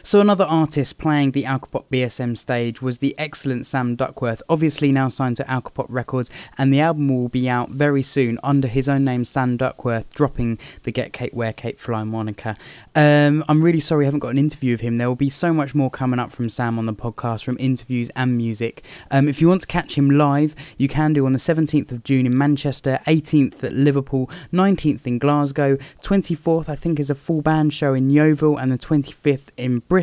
So 0.06 0.20
another 0.20 0.44
artist 0.44 0.98
playing 0.98 1.32
the 1.32 1.42
Alcopop 1.42 1.86
BSM 1.90 2.38
stage 2.38 2.80
was 2.80 2.98
the 2.98 3.18
excellent 3.18 3.66
Sam 3.66 3.96
Duckworth, 3.96 4.40
obviously 4.48 4.92
now 4.92 5.08
signed 5.08 5.36
to 5.38 5.44
Alcopop 5.46 5.86
Records, 5.88 6.30
and 6.56 6.72
the 6.72 6.78
album 6.78 7.08
will 7.08 7.28
be 7.28 7.48
out 7.48 7.70
very 7.70 8.04
soon 8.04 8.38
under 8.44 8.68
his 8.68 8.88
own 8.88 9.04
name, 9.04 9.24
Sam 9.24 9.56
Duckworth, 9.56 10.08
dropping 10.14 10.60
the 10.84 10.92
Get 10.92 11.12
Cape 11.12 11.34
Wear 11.34 11.52
Cape 11.52 11.80
Fly 11.80 12.04
moniker. 12.04 12.54
Um, 12.94 13.42
I'm 13.48 13.64
really 13.64 13.80
sorry 13.80 14.04
I 14.04 14.06
haven't 14.06 14.20
got 14.20 14.30
an 14.30 14.38
interview 14.38 14.74
of 14.74 14.80
him. 14.80 14.98
There 14.98 15.08
will 15.08 15.16
be 15.16 15.28
so 15.28 15.52
much 15.52 15.74
more 15.74 15.90
coming 15.90 16.20
up 16.20 16.30
from 16.30 16.50
Sam 16.50 16.78
on 16.78 16.86
the 16.86 16.94
podcast, 16.94 17.42
from 17.42 17.56
interviews 17.58 18.08
and 18.14 18.36
music. 18.36 18.84
Um, 19.10 19.28
if 19.28 19.40
you 19.40 19.48
want 19.48 19.62
to 19.62 19.66
catch 19.66 19.98
him 19.98 20.10
live, 20.10 20.54
you 20.78 20.86
can 20.86 21.14
do 21.14 21.26
on 21.26 21.32
the 21.32 21.40
17th 21.40 21.90
of 21.90 22.04
June 22.04 22.26
in 22.26 22.38
Manchester, 22.38 23.00
18th 23.08 23.64
at 23.64 23.72
Liverpool, 23.72 24.30
19th 24.52 25.04
in 25.04 25.18
Glasgow, 25.18 25.76
24th 26.04 26.68
I 26.68 26.76
think 26.76 27.00
is 27.00 27.10
a 27.10 27.16
full 27.16 27.42
band 27.42 27.74
show 27.74 27.92
in 27.92 28.08
Yeovil, 28.10 28.56
and 28.56 28.70
the 28.70 28.78
25th 28.78 29.48
in 29.56 29.80
Bristol, 29.80 29.95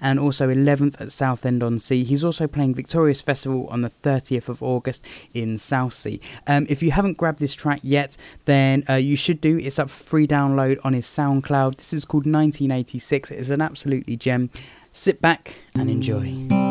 and 0.00 0.18
also 0.18 0.48
11th 0.48 1.00
at 1.00 1.12
Southend 1.12 1.62
on 1.62 1.78
Sea. 1.78 2.04
He's 2.04 2.24
also 2.24 2.46
playing 2.46 2.74
Victorious 2.74 3.20
Festival 3.20 3.66
on 3.68 3.82
the 3.82 3.90
30th 3.90 4.48
of 4.48 4.62
August 4.62 5.04
in 5.34 5.58
Southsea. 5.58 6.18
Um, 6.46 6.66
if 6.68 6.82
you 6.82 6.90
haven't 6.90 7.16
grabbed 7.16 7.38
this 7.38 7.54
track 7.54 7.80
yet, 7.82 8.16
then 8.44 8.84
uh, 8.88 8.94
you 8.94 9.16
should 9.16 9.40
do. 9.40 9.58
It's 9.58 9.78
up 9.78 9.90
for 9.90 10.02
free 10.02 10.26
download 10.26 10.78
on 10.84 10.92
his 10.92 11.06
SoundCloud. 11.06 11.76
This 11.76 11.92
is 11.92 12.04
called 12.04 12.26
1986. 12.26 13.30
It 13.30 13.38
is 13.38 13.50
an 13.50 13.60
absolutely 13.60 14.16
gem. 14.16 14.50
Sit 14.92 15.20
back 15.20 15.54
and 15.74 15.88
enjoy. 15.90 16.67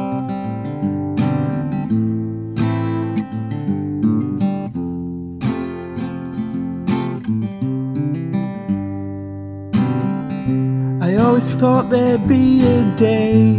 Always 11.37 11.53
thought 11.61 11.89
there'd 11.91 12.27
be 12.27 12.65
a 12.65 12.83
day 12.95 13.53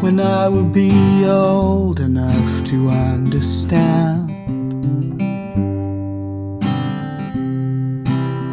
when 0.00 0.18
I 0.18 0.48
would 0.48 0.72
be 0.72 1.24
old 1.24 2.00
enough 2.00 2.64
to 2.70 2.88
understand 2.88 4.28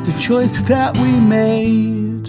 the 0.05 0.15
choice 0.19 0.61
that 0.63 0.95
we 0.97 1.11
made 1.11 2.25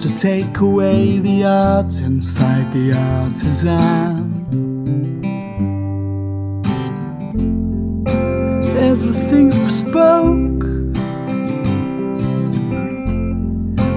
to 0.00 0.16
take 0.16 0.58
away 0.58 1.18
the 1.18 1.42
arts 1.42 1.98
inside 1.98 2.72
the 2.72 2.92
artisan. 2.92 4.28
Everything's 8.76 9.58
bespoke. 9.58 10.52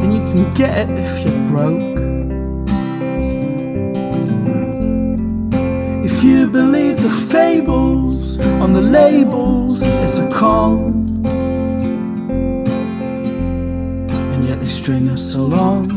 and 0.06 0.14
you 0.14 0.20
can 0.32 0.54
get 0.54 0.88
it 0.88 1.00
if 1.00 1.26
you're 1.26 1.35
broke. 1.56 2.00
If 6.04 6.22
you 6.22 6.50
believe 6.50 7.02
the 7.02 7.10
fables 7.10 8.38
on 8.64 8.74
the 8.74 8.82
labels, 8.82 9.82
it's 9.82 10.18
a 10.18 10.30
con. 10.30 11.24
And 14.32 14.46
yet 14.46 14.60
they 14.60 14.66
string 14.66 15.08
us 15.08 15.34
along. 15.36 15.95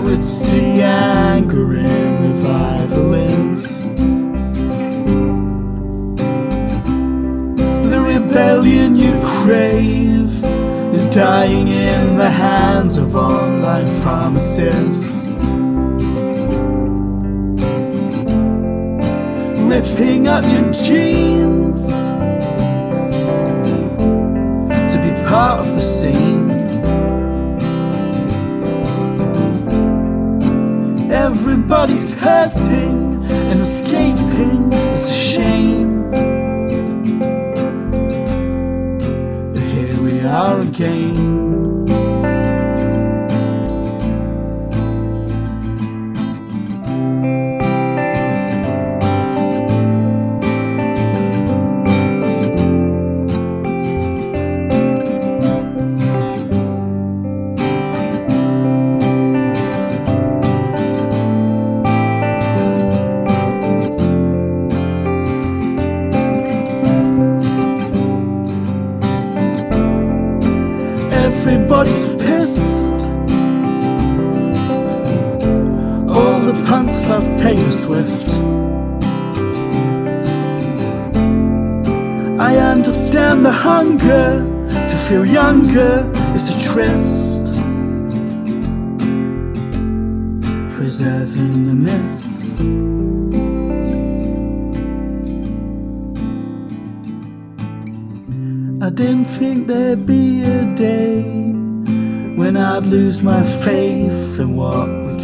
Would 0.00 0.24
see 0.24 0.80
anger 0.80 1.74
in 1.74 2.22
revivalists. 2.22 3.84
The 7.90 8.00
rebellion 8.00 8.96
you 8.96 9.20
crave 9.22 10.32
is 10.94 11.04
dying 11.06 11.68
in 11.68 12.16
the 12.16 12.30
hands 12.30 12.96
of 12.96 13.14
online 13.14 13.86
pharmacists. 14.00 15.18
Ripping 19.70 20.28
up 20.28 20.44
your 20.44 20.72
jeans 20.72 21.88
to 24.92 24.98
be 25.02 25.12
part 25.28 25.60
of 25.60 25.74
the 25.74 25.80
scene. 25.80 26.39
Everybody's 31.30 32.12
hurting 32.14 33.24
and 33.24 33.60
escaping 33.60 34.72
is 34.72 35.08
a 35.08 35.12
shame. 35.12 36.10
But 39.52 39.62
here 39.62 40.02
we 40.02 40.20
are 40.22 40.60
again. 40.60 41.29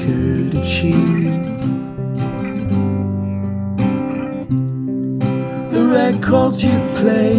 Could 0.07 0.54
achieve. 0.54 1.34
The 5.72 5.84
records 5.84 6.62
you 6.62 6.78
play 6.94 7.34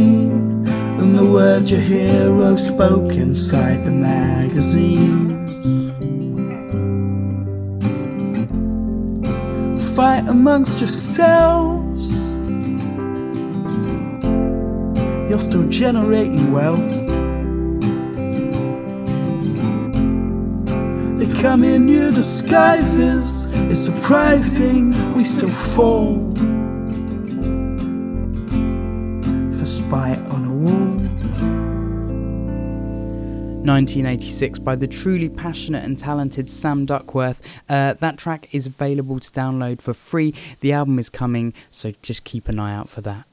and 1.00 1.18
the 1.18 1.26
words 1.26 1.72
your 1.72 1.80
hero 1.80 2.58
spoke 2.58 3.14
inside 3.14 3.86
the 3.86 3.92
magazines. 3.92 5.48
Fight 9.96 10.28
amongst 10.28 10.80
yourselves. 10.80 12.36
You're 15.30 15.40
still 15.40 15.68
generating 15.70 16.52
wealth. 16.52 16.97
Come 21.42 21.64
in 21.64 21.86
new 21.86 22.12
disguises. 22.12 23.46
It's 23.70 23.80
surprising 23.80 25.14
we 25.14 25.24
still 25.24 25.50
fall 25.50 26.18
on 29.92 30.46
a 30.46 30.54
wall. 30.54 30.98
1986 33.68 34.60
by 34.60 34.76
the 34.76 34.88
truly 34.88 35.30
passionate 35.30 35.84
and 35.84 36.00
talented 36.00 36.50
Sam 36.50 36.86
Duckworth. 36.86 37.42
Uh, 37.68 37.94
that 37.94 38.18
track 38.18 38.48
is 38.54 38.66
available 38.66 39.20
to 39.20 39.30
download 39.32 39.82
for 39.82 39.94
free. 39.94 40.34
The 40.62 40.72
album 40.72 41.00
is 41.00 41.10
coming, 41.10 41.54
so 41.70 41.92
just 42.02 42.24
keep 42.24 42.48
an 42.48 42.60
eye 42.60 42.74
out 42.74 42.90
for 42.90 43.02
that. 43.02 43.26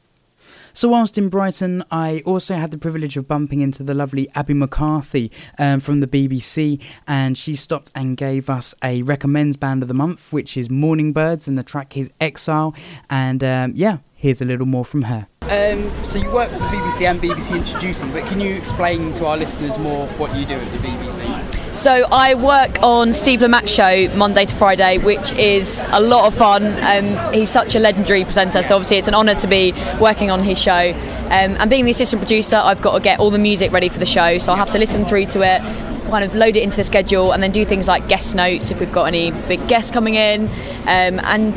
So, 0.76 0.88
whilst 0.88 1.16
in 1.16 1.28
Brighton, 1.28 1.84
I 1.92 2.20
also 2.26 2.56
had 2.56 2.72
the 2.72 2.78
privilege 2.78 3.16
of 3.16 3.28
bumping 3.28 3.60
into 3.60 3.84
the 3.84 3.94
lovely 3.94 4.28
Abbie 4.34 4.54
McCarthy 4.54 5.30
um, 5.56 5.78
from 5.78 6.00
the 6.00 6.08
BBC, 6.08 6.82
and 7.06 7.38
she 7.38 7.54
stopped 7.54 7.92
and 7.94 8.16
gave 8.16 8.50
us 8.50 8.74
a 8.82 9.02
recommends 9.02 9.56
band 9.56 9.82
of 9.82 9.88
the 9.88 9.94
month, 9.94 10.32
which 10.32 10.56
is 10.56 10.68
Mourning 10.68 11.12
Birds, 11.12 11.46
and 11.46 11.56
the 11.56 11.62
track 11.62 11.96
is 11.96 12.10
Exile. 12.20 12.74
And 13.08 13.44
um, 13.44 13.72
yeah, 13.76 13.98
here's 14.24 14.40
a 14.40 14.44
little 14.46 14.64
more 14.64 14.86
from 14.86 15.02
her. 15.02 15.26
Um, 15.42 15.90
so 16.02 16.18
you 16.18 16.30
work 16.30 16.50
for 16.50 16.56
the 16.56 16.64
BBC 16.64 17.06
and 17.06 17.20
BBC 17.20 17.56
Introducing, 17.56 18.10
but 18.10 18.24
can 18.24 18.40
you 18.40 18.54
explain 18.54 19.12
to 19.12 19.26
our 19.26 19.36
listeners 19.36 19.76
more 19.76 20.06
what 20.16 20.34
you 20.34 20.46
do 20.46 20.54
at 20.54 20.72
the 20.72 20.78
BBC? 20.78 21.74
So 21.74 22.06
I 22.10 22.32
work 22.32 22.82
on 22.82 23.12
Steve 23.12 23.40
Lamacq's 23.40 23.70
show 23.70 24.08
Monday 24.16 24.46
to 24.46 24.54
Friday, 24.54 24.96
which 24.96 25.34
is 25.34 25.84
a 25.88 26.00
lot 26.00 26.26
of 26.26 26.34
fun. 26.34 26.62
Um, 26.64 27.34
he's 27.34 27.50
such 27.50 27.74
a 27.74 27.78
legendary 27.78 28.24
presenter, 28.24 28.62
so 28.62 28.76
obviously 28.76 28.96
it's 28.96 29.08
an 29.08 29.14
honour 29.14 29.34
to 29.34 29.46
be 29.46 29.74
working 30.00 30.30
on 30.30 30.40
his 30.40 30.58
show. 30.58 30.92
Um, 31.26 31.58
and 31.60 31.68
being 31.68 31.84
the 31.84 31.90
assistant 31.90 32.22
producer, 32.22 32.56
I've 32.56 32.80
got 32.80 32.94
to 32.94 33.00
get 33.00 33.20
all 33.20 33.30
the 33.30 33.38
music 33.38 33.72
ready 33.72 33.90
for 33.90 33.98
the 33.98 34.06
show, 34.06 34.38
so 34.38 34.54
I 34.54 34.56
have 34.56 34.70
to 34.70 34.78
listen 34.78 35.04
through 35.04 35.26
to 35.26 35.42
it, 35.42 35.60
kind 36.08 36.24
of 36.24 36.34
load 36.34 36.56
it 36.56 36.62
into 36.62 36.78
the 36.78 36.84
schedule, 36.84 37.32
and 37.32 37.42
then 37.42 37.50
do 37.50 37.66
things 37.66 37.88
like 37.88 38.08
guest 38.08 38.34
notes 38.34 38.70
if 38.70 38.80
we've 38.80 38.90
got 38.90 39.04
any 39.04 39.32
big 39.32 39.68
guests 39.68 39.90
coming 39.90 40.14
in, 40.14 40.48
um, 40.86 41.20
and 41.24 41.52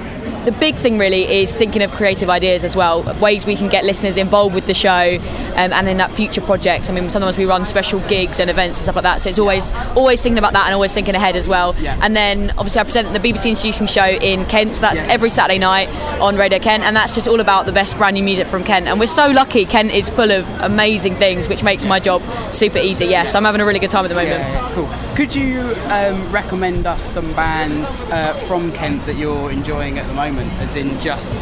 the 0.46 0.52
big 0.52 0.76
thing 0.76 0.98
really 0.98 1.24
is 1.42 1.56
thinking 1.56 1.82
of 1.82 1.92
creative 1.92 2.30
ideas 2.30 2.64
as 2.64 2.76
well, 2.76 3.04
ways 3.20 3.46
we 3.46 3.56
can 3.56 3.70
get 3.70 3.84
listeners 3.86 4.18
involved 4.18 4.56
with 4.56 4.68
the 4.68 4.74
show, 4.74 5.18
um, 5.56 5.74
and 5.74 5.88
in 5.88 5.98
that 5.98 6.12
future 6.12 6.42
projects. 6.42 6.90
I 6.90 6.94
mean, 6.94 7.10
sometimes 7.10 7.38
we 7.38 7.46
run 7.46 7.66
special 7.66 8.00
gigs 8.08 8.40
and 8.40 8.50
events 8.50 8.80
and 8.80 8.84
stuff 8.84 8.96
like 8.96 9.04
that, 9.04 9.22
so 9.22 9.30
it's 9.30 9.40
always 9.40 9.72
always 9.96 10.22
thinking 10.22 10.38
about 10.38 10.54
that 10.54 10.66
and 10.66 10.74
always 10.74 10.94
thinking 10.94 11.16
ahead 11.16 11.36
as 11.36 11.48
well. 11.48 11.76
Yeah. 11.80 12.00
And 12.02 12.16
then 12.16 12.52
obviously 12.58 12.82
I 12.82 12.84
present 12.84 13.14
the 13.14 13.20
BBC 13.20 13.50
Introducing 13.50 13.88
Show 13.88 14.06
in 14.06 14.46
Kent. 14.46 14.76
So 14.76 14.82
that's 14.82 14.98
Yes. 14.98 15.10
every 15.10 15.30
Saturday 15.30 15.60
night 15.60 15.90
on 16.22 16.36
Radio 16.38 16.60
Kent, 16.60 16.84
and 16.84 16.96
that's 16.96 17.14
just 17.14 17.28
all 17.28 17.40
about 17.40 17.66
the 17.66 17.72
best 17.72 17.98
brand 17.98 18.14
new 18.16 18.24
music 18.24 18.48
from 18.48 18.64
Kent. 18.64 18.88
And 18.88 19.00
we're 19.00 19.06
so 19.08 19.30
lucky. 19.32 19.66
Kent 19.66 19.92
is 19.92 20.10
full 20.10 20.32
of 20.32 20.48
amazing 20.62 21.16
things, 21.16 21.48
which 21.48 21.64
makes 21.64 21.86
my 21.86 22.00
job 22.00 22.22
super 22.52 22.78
easy. 22.80 23.06
Yes, 23.06 23.36
I'm 23.36 23.44
having 23.46 23.62
a 23.62 23.66
really 23.66 23.80
good 23.80 23.90
time 23.92 24.06
at 24.06 24.10
the 24.10 24.16
moment. 24.16 24.40
Yeah, 24.40 24.72
cool. 24.74 24.90
Could 25.16 25.34
you 25.36 25.62
um, 25.90 26.32
recommend 26.32 26.86
us 26.86 27.04
some 27.04 27.32
bands 27.34 28.04
uh, 28.04 28.34
from 28.48 28.72
Kent 28.74 29.06
that 29.08 29.16
you're 29.16 29.50
enjoying 29.52 29.98
at 29.98 30.06
the 30.08 30.14
moment, 30.14 30.17
as 30.18 30.76
in 30.76 31.00
just, 31.00 31.40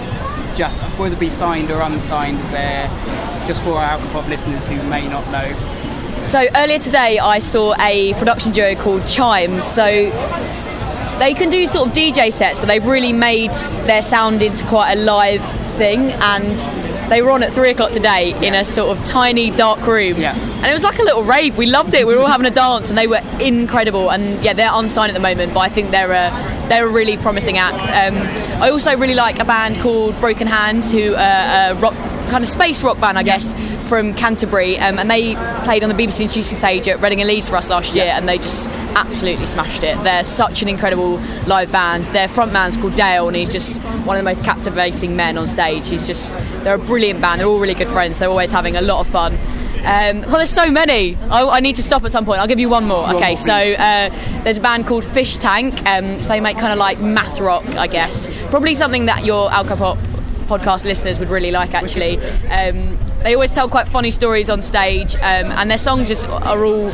just 0.57 0.81
whether 0.99 1.15
it 1.15 1.19
be 1.19 1.29
signed 1.29 1.71
or 1.71 1.81
unsigned? 1.81 2.39
Is 2.41 2.51
there 2.51 2.87
just 3.47 3.61
for 3.61 3.77
our 3.77 3.97
Alcopop 3.97 4.27
listeners 4.27 4.67
who 4.67 4.75
may 4.89 5.07
not 5.07 5.25
know? 5.31 6.25
So 6.25 6.43
earlier 6.55 6.79
today, 6.79 7.19
I 7.19 7.39
saw 7.39 7.73
a 7.79 8.13
production 8.15 8.51
duo 8.51 8.75
called 8.75 9.07
Chimes. 9.07 9.65
So 9.65 9.85
they 11.19 11.33
can 11.33 11.49
do 11.49 11.67
sort 11.67 11.87
of 11.87 11.93
DJ 11.93 12.33
sets, 12.33 12.59
but 12.59 12.65
they've 12.65 12.85
really 12.85 13.13
made 13.13 13.53
their 13.85 14.01
sound 14.01 14.43
into 14.43 14.65
quite 14.65 14.97
a 14.97 15.01
live 15.01 15.45
thing. 15.77 16.11
And 16.11 17.09
they 17.09 17.21
were 17.21 17.31
on 17.31 17.43
at 17.43 17.53
three 17.53 17.69
o'clock 17.69 17.91
today 17.91 18.33
in 18.45 18.55
a 18.55 18.65
sort 18.65 18.97
of 18.97 19.05
tiny 19.05 19.51
dark 19.51 19.85
room, 19.87 20.17
and 20.17 20.65
it 20.65 20.73
was 20.73 20.83
like 20.83 20.99
a 20.99 21.03
little 21.03 21.23
rave. 21.23 21.57
We 21.57 21.67
loved 21.67 21.93
it. 21.93 22.05
We 22.05 22.15
were 22.15 22.21
all 22.21 22.27
having 22.27 22.47
a 22.47 22.51
dance, 22.51 22.89
and 22.89 22.97
they 22.97 23.07
were 23.07 23.21
incredible. 23.39 24.11
And 24.11 24.43
yeah, 24.43 24.53
they're 24.53 24.71
unsigned 24.73 25.11
at 25.11 25.13
the 25.13 25.19
moment, 25.21 25.53
but 25.53 25.59
I 25.59 25.69
think 25.69 25.91
they're 25.91 26.11
a 26.11 26.31
they're 26.67 26.87
a 26.87 26.91
really 26.91 27.15
promising 27.17 27.57
act. 27.57 27.91
Um, 27.91 28.44
I 28.57 28.69
also 28.69 28.95
really 28.95 29.15
like 29.15 29.39
a 29.39 29.45
band 29.45 29.77
called 29.79 30.17
Broken 30.21 30.47
Hands, 30.47 30.89
who 30.89 31.13
are 31.13 31.71
a 31.71 31.75
rock 31.75 31.93
kind 32.29 32.41
of 32.41 32.47
space 32.47 32.83
rock 32.83 32.97
band, 33.01 33.19
I 33.19 33.23
guess, 33.23 33.53
from 33.89 34.13
Canterbury, 34.13 34.79
um, 34.79 34.97
and 34.97 35.11
they 35.11 35.35
played 35.65 35.83
on 35.83 35.89
the 35.89 35.95
BBC 35.95 36.21
Introducing 36.21 36.55
stage 36.55 36.87
at 36.87 37.01
Reading 37.01 37.19
and 37.19 37.27
Leeds 37.27 37.49
for 37.49 37.57
us 37.57 37.69
last 37.69 37.93
year, 37.93 38.05
and 38.05 38.29
they 38.29 38.37
just 38.37 38.69
absolutely 38.95 39.45
smashed 39.45 39.83
it. 39.83 40.01
They're 40.03 40.23
such 40.23 40.61
an 40.61 40.69
incredible 40.69 41.17
live 41.47 41.69
band. 41.69 42.05
Their 42.07 42.29
frontman's 42.29 42.77
called 42.77 42.95
Dale, 42.95 43.27
and 43.27 43.35
he's 43.35 43.49
just 43.49 43.81
one 44.05 44.15
of 44.15 44.23
the 44.23 44.29
most 44.29 44.45
captivating 44.45 45.17
men 45.17 45.37
on 45.37 45.47
stage. 45.47 45.89
He's 45.89 46.07
just 46.07 46.31
they're 46.63 46.75
a 46.75 46.79
brilliant 46.79 47.19
band. 47.19 47.41
They're 47.41 47.47
all 47.47 47.59
really 47.59 47.73
good 47.73 47.89
friends. 47.89 48.19
They're 48.19 48.29
always 48.29 48.51
having 48.51 48.77
a 48.77 48.81
lot 48.81 49.01
of 49.01 49.07
fun. 49.07 49.37
Um, 49.85 50.21
well, 50.21 50.37
there's 50.37 50.49
so 50.49 50.71
many. 50.71 51.15
I, 51.29 51.45
I 51.45 51.59
need 51.59 51.75
to 51.75 51.83
stop 51.83 52.03
at 52.03 52.11
some 52.11 52.25
point. 52.25 52.39
I'll 52.39 52.47
give 52.47 52.59
you 52.59 52.69
one 52.69 52.85
more. 52.85 53.13
Okay, 53.15 53.35
so 53.35 53.53
uh, 53.53 54.09
there's 54.43 54.57
a 54.57 54.61
band 54.61 54.87
called 54.87 55.03
Fish 55.05 55.37
Tank. 55.37 55.85
Um, 55.85 56.19
so 56.19 56.29
they 56.29 56.39
make 56.39 56.57
kind 56.57 56.73
of 56.73 56.79
like 56.79 56.99
math 56.99 57.39
rock, 57.39 57.75
I 57.75 57.87
guess. 57.87 58.27
Probably 58.49 58.73
something 58.73 59.05
that 59.05 59.25
your 59.25 59.49
Alcopop 59.49 59.97
podcast 60.47 60.85
listeners 60.85 61.19
would 61.19 61.29
really 61.29 61.51
like, 61.51 61.73
actually. 61.73 62.17
Um, 62.47 62.97
they 63.21 63.33
always 63.33 63.51
tell 63.51 63.69
quite 63.69 63.87
funny 63.87 64.11
stories 64.11 64.49
on 64.49 64.61
stage, 64.61 65.15
um, 65.15 65.51
and 65.51 65.69
their 65.69 65.77
songs 65.77 66.07
just 66.07 66.27
are 66.27 66.65
all 66.65 66.91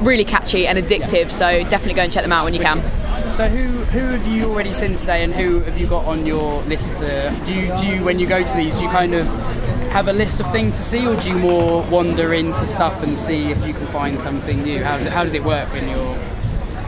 really 0.00 0.24
catchy 0.24 0.66
and 0.66 0.78
addictive. 0.78 1.30
So 1.30 1.62
definitely 1.64 1.94
go 1.94 2.02
and 2.02 2.12
check 2.12 2.22
them 2.22 2.32
out 2.32 2.44
when 2.44 2.54
you 2.54 2.60
can. 2.60 2.82
So 3.34 3.48
who 3.48 3.66
who 3.84 4.00
have 4.00 4.26
you 4.26 4.46
already 4.46 4.72
seen 4.72 4.94
today, 4.94 5.22
and 5.22 5.32
who 5.32 5.60
have 5.60 5.78
you 5.78 5.86
got 5.86 6.04
on 6.04 6.26
your 6.26 6.62
list? 6.62 6.96
To, 6.96 7.36
do 7.46 7.54
you 7.54 7.76
do 7.78 7.86
you 7.86 8.04
when 8.04 8.18
you 8.18 8.26
go 8.26 8.42
to 8.42 8.56
these, 8.56 8.74
do 8.74 8.82
you 8.82 8.88
kind 8.88 9.14
of 9.14 9.26
have 9.90 10.06
a 10.06 10.12
list 10.12 10.38
of 10.38 10.50
things 10.52 10.76
to 10.76 10.82
see, 10.82 11.06
or 11.06 11.20
do 11.20 11.30
you 11.30 11.38
more 11.38 11.82
wander 11.90 12.32
into 12.32 12.66
stuff 12.66 13.02
and 13.02 13.18
see 13.18 13.50
if 13.50 13.66
you 13.66 13.74
can 13.74 13.86
find 13.88 14.20
something 14.20 14.62
new? 14.62 14.84
How, 14.84 14.98
how 15.10 15.24
does 15.24 15.34
it 15.34 15.42
work 15.42 15.68
when 15.72 15.88
you're 15.88 16.19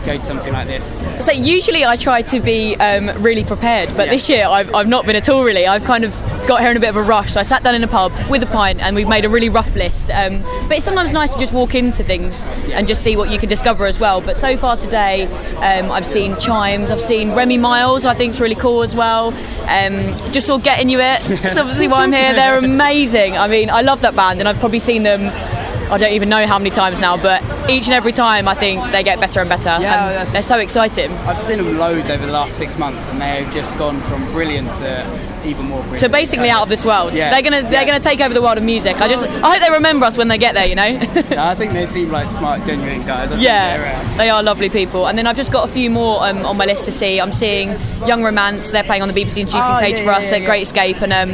go 0.05 0.17
to 0.17 0.23
something 0.23 0.53
like 0.53 0.67
this? 0.67 1.05
So 1.25 1.33
usually 1.33 1.85
I 1.85 1.97
try 1.97 2.23
to 2.23 2.41
be 2.41 2.77
um, 2.77 3.11
really 3.23 3.45
prepared, 3.45 3.95
but 3.97 4.09
this 4.09 4.29
year 4.29 4.47
I've, 4.47 4.75
I've 4.75 4.89
not 4.89 5.07
been 5.07 5.17
at 5.17 5.29
all 5.29 5.45
really. 5.45 5.67
I've 5.67 5.85
kind 5.85 6.05
of 6.05 6.13
got 6.47 6.61
here 6.61 6.71
in 6.71 6.77
a 6.77 6.81
bit 6.81 6.91
of 6.91 6.97
a 6.97 7.03
rush. 7.03 7.33
So 7.33 7.41
I 7.41 7.43
sat 7.43 7.63
down 7.63 7.75
in 7.75 7.85
a 7.85 7.89
pub 7.89 8.13
with 8.29 8.43
a 8.43 8.47
pint 8.47 8.81
and 8.81 8.97
we've 8.97 9.09
made 9.09 9.25
a 9.25 9.29
really 9.29 9.49
rough 9.49 9.75
list. 9.75 10.11
Um, 10.11 10.43
but 10.69 10.73
it's 10.73 10.85
sometimes 10.85 11.13
nice 11.13 11.33
to 11.33 11.39
just 11.39 11.53
walk 11.53 11.75
into 11.75 12.03
things 12.05 12.47
and 12.73 12.87
just 12.87 13.03
see 13.03 13.17
what 13.17 13.31
you 13.31 13.39
can 13.39 13.49
discover 13.49 13.87
as 13.87 13.99
well. 13.99 14.21
But 14.21 14.37
so 14.37 14.57
far 14.57 14.77
today, 14.77 15.27
um, 15.57 15.91
I've 15.91 16.07
seen 16.07 16.37
Chimes, 16.39 16.91
I've 16.91 17.01
seen 17.01 17.35
Remy 17.35 17.59
Miles, 17.59 18.05
I 18.05 18.15
think 18.15 18.31
it's 18.31 18.41
really 18.41 18.55
cool 18.55 18.83
as 18.83 18.95
well. 18.95 19.29
Um, 19.69 20.17
just 20.33 20.47
saw 20.47 20.59
Get 20.59 20.81
Inuit. 20.81 21.21
That's 21.43 21.59
obviously 21.59 21.89
why 21.89 22.03
I'm 22.03 22.13
here. 22.13 22.33
They're 22.35 22.59
amazing. 22.65 23.37
I 23.37 23.49
mean, 23.49 23.71
I 23.71 23.83
love 23.83 24.01
that 24.03 24.17
band 24.17 24.41
and 24.41 24.49
I've 24.49 24.59
probably 24.59 24.79
seen 24.81 25.03
them. 25.03 25.62
I 25.91 25.99
don't 25.99 26.13
even 26.13 26.29
know 26.29 26.47
how 26.47 26.59
many 26.59 26.71
times 26.71 27.01
now, 27.01 27.17
but 27.17 27.43
each 27.71 27.85
and 27.87 27.95
every 27.95 28.13
time 28.13 28.49
I 28.49 28.55
think 28.55 28.83
they 28.93 29.03
get 29.03 29.21
better 29.21 29.41
and 29.41 29.49
better. 29.49 29.77
Yeah, 29.81 30.19
and 30.21 30.29
they're 30.29 30.43
so 30.43 30.59
exciting. 30.59 31.11
I've 31.27 31.39
seen 31.39 31.59
them 31.59 31.79
loads 31.79 32.09
over 32.11 32.25
the 32.25 32.33
last 32.33 32.57
six 32.57 32.79
months, 32.79 33.07
and 33.09 33.21
they've 33.21 33.51
just 33.53 33.77
gone 33.79 34.01
from 34.03 34.25
brilliant 34.33 34.69
to 34.79 35.21
even 35.45 35.67
more 35.67 35.81
brilliant. 35.81 36.01
So 36.01 36.09
basically, 36.09 36.49
out 36.51 36.63
of 36.63 36.69
this 36.69 36.85
world, 36.85 37.13
Yeah. 37.15 37.31
they're 37.31 37.43
gonna 37.43 37.69
they're 37.69 37.85
gonna 37.85 38.01
take 38.01 38.21
over 38.21 38.33
the 38.33 38.41
world 38.43 38.59
of 38.59 38.65
music. 38.65 39.01
I 39.01 39.09
just 39.09 39.27
I 39.27 39.53
hope 39.55 39.61
they 39.67 39.71
remember 39.73 40.07
us 40.07 40.17
when 40.17 40.29
they 40.29 40.39
get 40.39 40.55
there. 40.55 40.67
You 40.67 40.75
know. 40.77 40.83
Yeah, 41.33 41.49
I 41.49 41.55
think 41.55 41.73
they 41.73 41.87
seem 41.87 42.11
like 42.11 42.29
smart, 42.29 42.65
genuine 42.67 43.07
guys. 43.07 43.31
I 43.33 43.37
yeah, 43.37 44.17
they 44.17 44.29
are 44.29 44.43
lovely 44.43 44.69
people. 44.69 45.07
And 45.09 45.17
then 45.17 45.27
I've 45.27 45.37
just 45.37 45.51
got 45.53 45.69
a 45.69 45.73
few 45.73 45.89
more 45.89 46.23
um, 46.27 46.45
on 46.45 46.57
my 46.59 46.67
list 46.67 46.85
to 46.87 46.93
see. 46.93 47.21
I'm 47.21 47.33
seeing 47.33 47.71
Young 48.07 48.23
Romance. 48.23 48.71
They're 48.71 48.85
playing 48.85 49.03
on 49.03 49.09
the 49.09 49.15
BBC 49.15 49.41
introducing 49.43 49.73
Oh, 49.75 49.79
stage 49.79 49.97
yeah, 49.99 50.05
for 50.05 50.11
yeah, 50.11 50.17
us 50.19 50.31
yeah, 50.31 50.39
yeah. 50.39 50.45
Great 50.47 50.63
Escape, 50.63 51.01
and 51.01 51.13
um, 51.13 51.31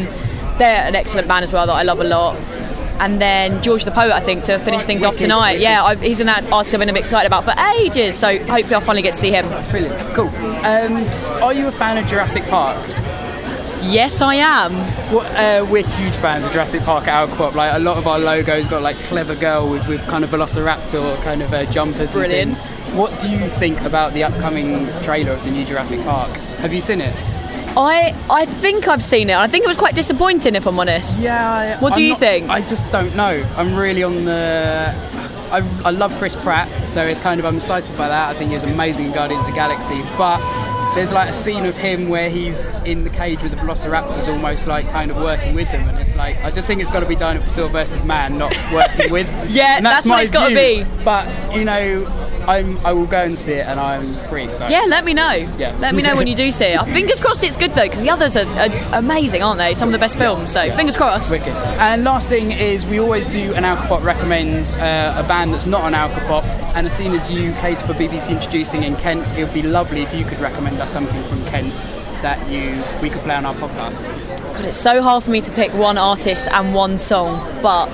they're 0.58 0.84
an 0.86 0.94
excellent 0.94 1.26
band 1.26 1.42
as 1.42 1.52
well 1.52 1.66
that 1.66 1.72
I 1.72 1.82
love 1.82 2.00
a 2.00 2.04
lot. 2.04 2.36
And 3.00 3.20
then 3.20 3.62
George 3.62 3.84
the 3.84 3.90
Poet, 3.90 4.12
I 4.12 4.20
think, 4.20 4.44
to 4.44 4.58
finish 4.58 4.84
things 4.84 5.04
off 5.04 5.16
tonight. 5.16 5.60
Yeah, 5.60 5.82
I, 5.84 5.94
he's 5.94 6.20
an 6.20 6.28
artist 6.28 6.74
I've 6.74 6.80
been 6.80 6.96
excited 6.96 7.26
about 7.26 7.44
for 7.44 7.54
ages. 7.76 8.16
So 8.16 8.38
hopefully 8.38 8.74
I'll 8.74 8.80
finally 8.80 9.02
get 9.02 9.14
to 9.14 9.18
see 9.18 9.30
him. 9.30 9.46
Brilliant, 9.70 9.98
cool. 10.14 10.28
Um, 10.28 10.96
are 11.42 11.52
you 11.54 11.68
a 11.68 11.72
fan 11.72 11.96
of 11.96 12.06
Jurassic 12.06 12.44
Park? 12.46 12.76
Yes, 13.80 14.20
I 14.20 14.34
am. 14.34 14.74
What, 15.14 15.26
uh, 15.36 15.64
we're 15.70 15.86
huge 15.86 16.14
fans 16.16 16.44
of 16.44 16.52
Jurassic 16.52 16.82
Park 16.82 17.06
at 17.06 17.28
Alcopop. 17.28 17.54
Like 17.54 17.74
a 17.74 17.78
lot 17.78 17.96
of 17.96 18.08
our 18.08 18.18
logos 18.18 18.66
got 18.66 18.82
like 18.82 18.96
clever 19.04 19.36
girl 19.36 19.70
with, 19.70 19.86
with 19.86 20.04
kind 20.06 20.24
of 20.24 20.30
Velociraptor 20.30 21.22
kind 21.22 21.42
of 21.42 21.54
uh, 21.54 21.64
jumpers 21.66 22.12
Brilliant. 22.12 22.50
and 22.50 22.58
things. 22.58 22.94
What 22.96 23.18
do 23.20 23.30
you 23.30 23.48
think 23.50 23.80
about 23.82 24.12
the 24.14 24.24
upcoming 24.24 24.88
trailer 25.04 25.32
of 25.32 25.44
the 25.44 25.52
new 25.52 25.64
Jurassic 25.64 26.02
Park? 26.02 26.30
Have 26.58 26.74
you 26.74 26.80
seen 26.80 27.00
it? 27.00 27.14
I 27.78 28.14
I 28.28 28.44
think 28.44 28.88
I've 28.88 29.02
seen 29.02 29.30
it. 29.30 29.36
I 29.36 29.46
think 29.46 29.64
it 29.64 29.68
was 29.68 29.76
quite 29.76 29.94
disappointing, 29.94 30.54
if 30.56 30.66
I'm 30.66 30.78
honest. 30.80 31.22
Yeah. 31.22 31.76
I, 31.78 31.80
What 31.82 31.94
do 31.94 32.00
I'm 32.00 32.04
you 32.06 32.10
not- 32.10 32.18
think? 32.20 32.48
I 32.50 32.60
just 32.60 32.90
don't 32.90 33.14
know. 33.14 33.46
I'm 33.56 33.74
really 33.76 34.02
on 34.02 34.24
the. 34.24 34.92
I, 35.50 35.58
I 35.84 35.90
love 35.90 36.14
Chris 36.18 36.36
Pratt, 36.36 36.68
so 36.88 37.02
it's 37.06 37.20
kind 37.20 37.40
of 37.40 37.46
I'm 37.46 37.56
excited 37.56 37.96
by 37.96 38.08
that. 38.08 38.28
I 38.28 38.38
think 38.38 38.50
he's 38.52 38.64
amazing 38.64 39.06
in 39.06 39.12
Guardians 39.12 39.46
of 39.46 39.50
the 39.50 39.54
Galaxy, 39.56 40.02
but 40.18 40.40
there's 40.94 41.10
like 41.12 41.30
a 41.30 41.32
scene 41.32 41.64
of 41.64 41.74
him 41.74 42.08
where 42.10 42.28
he's 42.28 42.66
in 42.84 43.02
the 43.04 43.08
cage 43.08 43.42
with 43.42 43.52
the 43.52 43.56
Velociraptors, 43.56 44.28
almost 44.28 44.66
like 44.66 44.86
kind 44.90 45.10
of 45.10 45.16
working 45.16 45.54
with 45.54 45.70
them, 45.70 45.88
and 45.88 45.96
it's 45.98 46.14
like 46.16 46.36
I 46.44 46.50
just 46.50 46.66
think 46.66 46.82
it's 46.82 46.90
got 46.90 47.00
to 47.00 47.06
be 47.06 47.16
Dinosaur 47.16 47.68
versus 47.70 48.04
Man, 48.04 48.36
not 48.36 48.54
working 48.74 49.10
with. 49.10 49.26
Yeah, 49.48 49.76
And 49.78 49.86
that's 49.86 50.06
what 50.06 50.20
it's 50.20 50.30
gotta 50.30 50.54
be. 50.54 50.84
But 51.02 51.24
you 51.56 51.64
know, 51.64 52.04
I'm 52.48 52.78
I 52.86 52.92
will 52.92 53.06
go 53.06 53.22
and 53.22 53.38
see 53.38 53.52
it, 53.52 53.66
and 53.66 53.78
I'm 53.78 54.14
pretty 54.28 54.48
excited. 54.48 54.72
Yeah, 54.72 54.84
let 54.88 55.04
me 55.04 55.12
know. 55.12 55.32
Yeah. 55.58 55.76
Let 55.80 55.94
me 55.94 56.02
know 56.02 56.16
when 56.16 56.26
you 56.26 56.34
do 56.34 56.50
see 56.50 56.64
it. 56.64 56.82
Fingers 56.92 57.20
crossed 57.20 57.44
it's 57.44 57.58
good 57.58 57.72
though, 57.72 57.82
because 57.82 58.02
the 58.02 58.08
others 58.08 58.36
are, 58.36 58.46
are 58.46 58.98
amazing, 58.98 59.42
aren't 59.42 59.58
they? 59.58 59.74
Some 59.74 59.88
of 59.88 59.92
the 59.92 59.98
best 59.98 60.16
films. 60.16 60.50
So 60.50 60.74
fingers 60.74 60.96
crossed. 60.96 61.30
Wicked. 61.30 61.48
And 61.78 62.04
last 62.04 62.30
thing 62.30 62.52
is, 62.52 62.86
we 62.86 62.98
always 62.98 63.26
do 63.26 63.52
an 63.52 63.64
Alcopop 63.64 64.02
recommends 64.02 64.74
uh, 64.74 65.22
a 65.22 65.28
band 65.28 65.52
that's 65.52 65.66
not 65.66 65.84
an 65.84 65.92
Alcopop. 65.92 66.44
And 66.74 66.86
as 66.86 66.96
soon 66.96 67.12
as 67.12 67.30
you 67.30 67.52
cater 67.54 67.86
for 67.86 67.92
BBC 67.92 68.30
introducing 68.30 68.82
in 68.82 68.96
Kent, 68.96 69.26
it 69.36 69.44
would 69.44 69.54
be 69.54 69.62
lovely 69.62 70.00
if 70.00 70.14
you 70.14 70.24
could 70.24 70.40
recommend 70.40 70.80
us 70.80 70.90
something 70.90 71.22
from 71.24 71.44
Kent 71.46 71.74
that 72.22 72.48
you 72.50 72.82
we 73.00 73.10
could 73.10 73.22
play 73.22 73.34
on 73.34 73.44
our 73.44 73.54
podcast. 73.54 74.04
God, 74.54 74.64
it's 74.64 74.76
so 74.76 75.02
hard 75.02 75.22
for 75.22 75.30
me 75.30 75.40
to 75.40 75.52
pick 75.52 75.72
one 75.74 75.98
artist 75.98 76.48
and 76.50 76.74
one 76.74 76.98
song, 76.98 77.38
but 77.62 77.88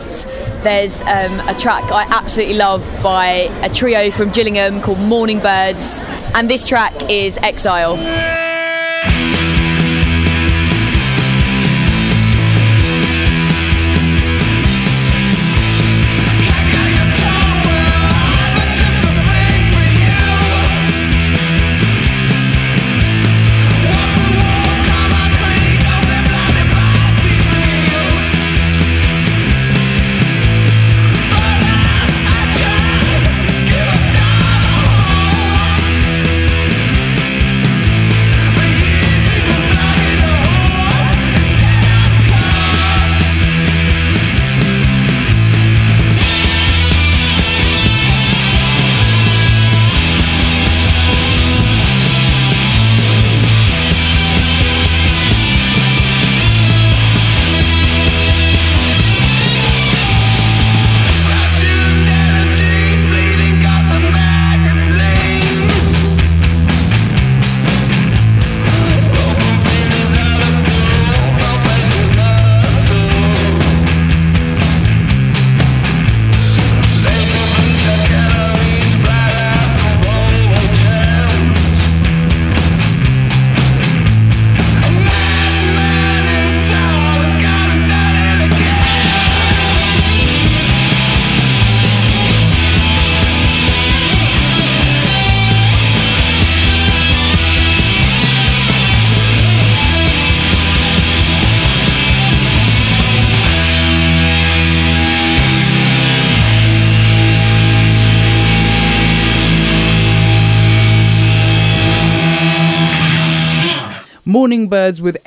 there's 0.65 1.03
um, 1.03 1.39
a 1.47 1.55
track 1.55 1.85
I 1.93 2.07
absolutely 2.11 2.57
love 2.57 2.85
by 3.03 3.51
a 3.63 3.69
trio 3.69 4.11
from 4.11 4.31
Gillingham 4.31 4.81
called 4.81 4.99
Mourning 4.99 5.39
Birds, 5.39 6.03
and 6.35 6.51
this 6.51 6.67
track 6.67 7.11
is 7.11 7.39
Exile. 7.39 8.44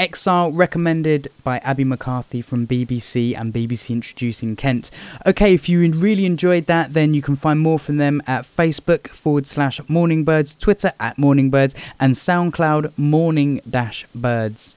Exile, 0.08 0.54
recommended 0.54 1.28
by 1.44 1.58
Abbie 1.58 1.84
McCarthy 1.84 2.42
from 2.42 2.66
BBC 2.66 3.38
and 3.38 3.54
BBC 3.54 3.90
Introducing 3.90 4.56
Kent. 4.56 4.90
Okay, 5.26 5.54
if 5.54 5.68
you 5.68 5.82
really 5.92 6.26
enjoyed 6.26 6.66
that, 6.68 6.94
then 6.94 7.14
you 7.14 7.22
can 7.22 7.36
find 7.36 7.60
more 7.60 7.78
from 7.78 7.98
them 7.98 8.22
at 8.26 8.46
Facebook 8.46 9.10
forward 9.10 9.46
slash 9.46 9.82
Mourning 9.90 10.24
Birds, 10.24 10.56
Twitter 10.56 10.94
at 10.98 11.18
Mourning 11.18 11.50
Birds, 11.50 11.76
and 12.00 12.16
SoundCloud 12.16 12.98
Mourning 12.98 13.60
Birds. 14.16 14.77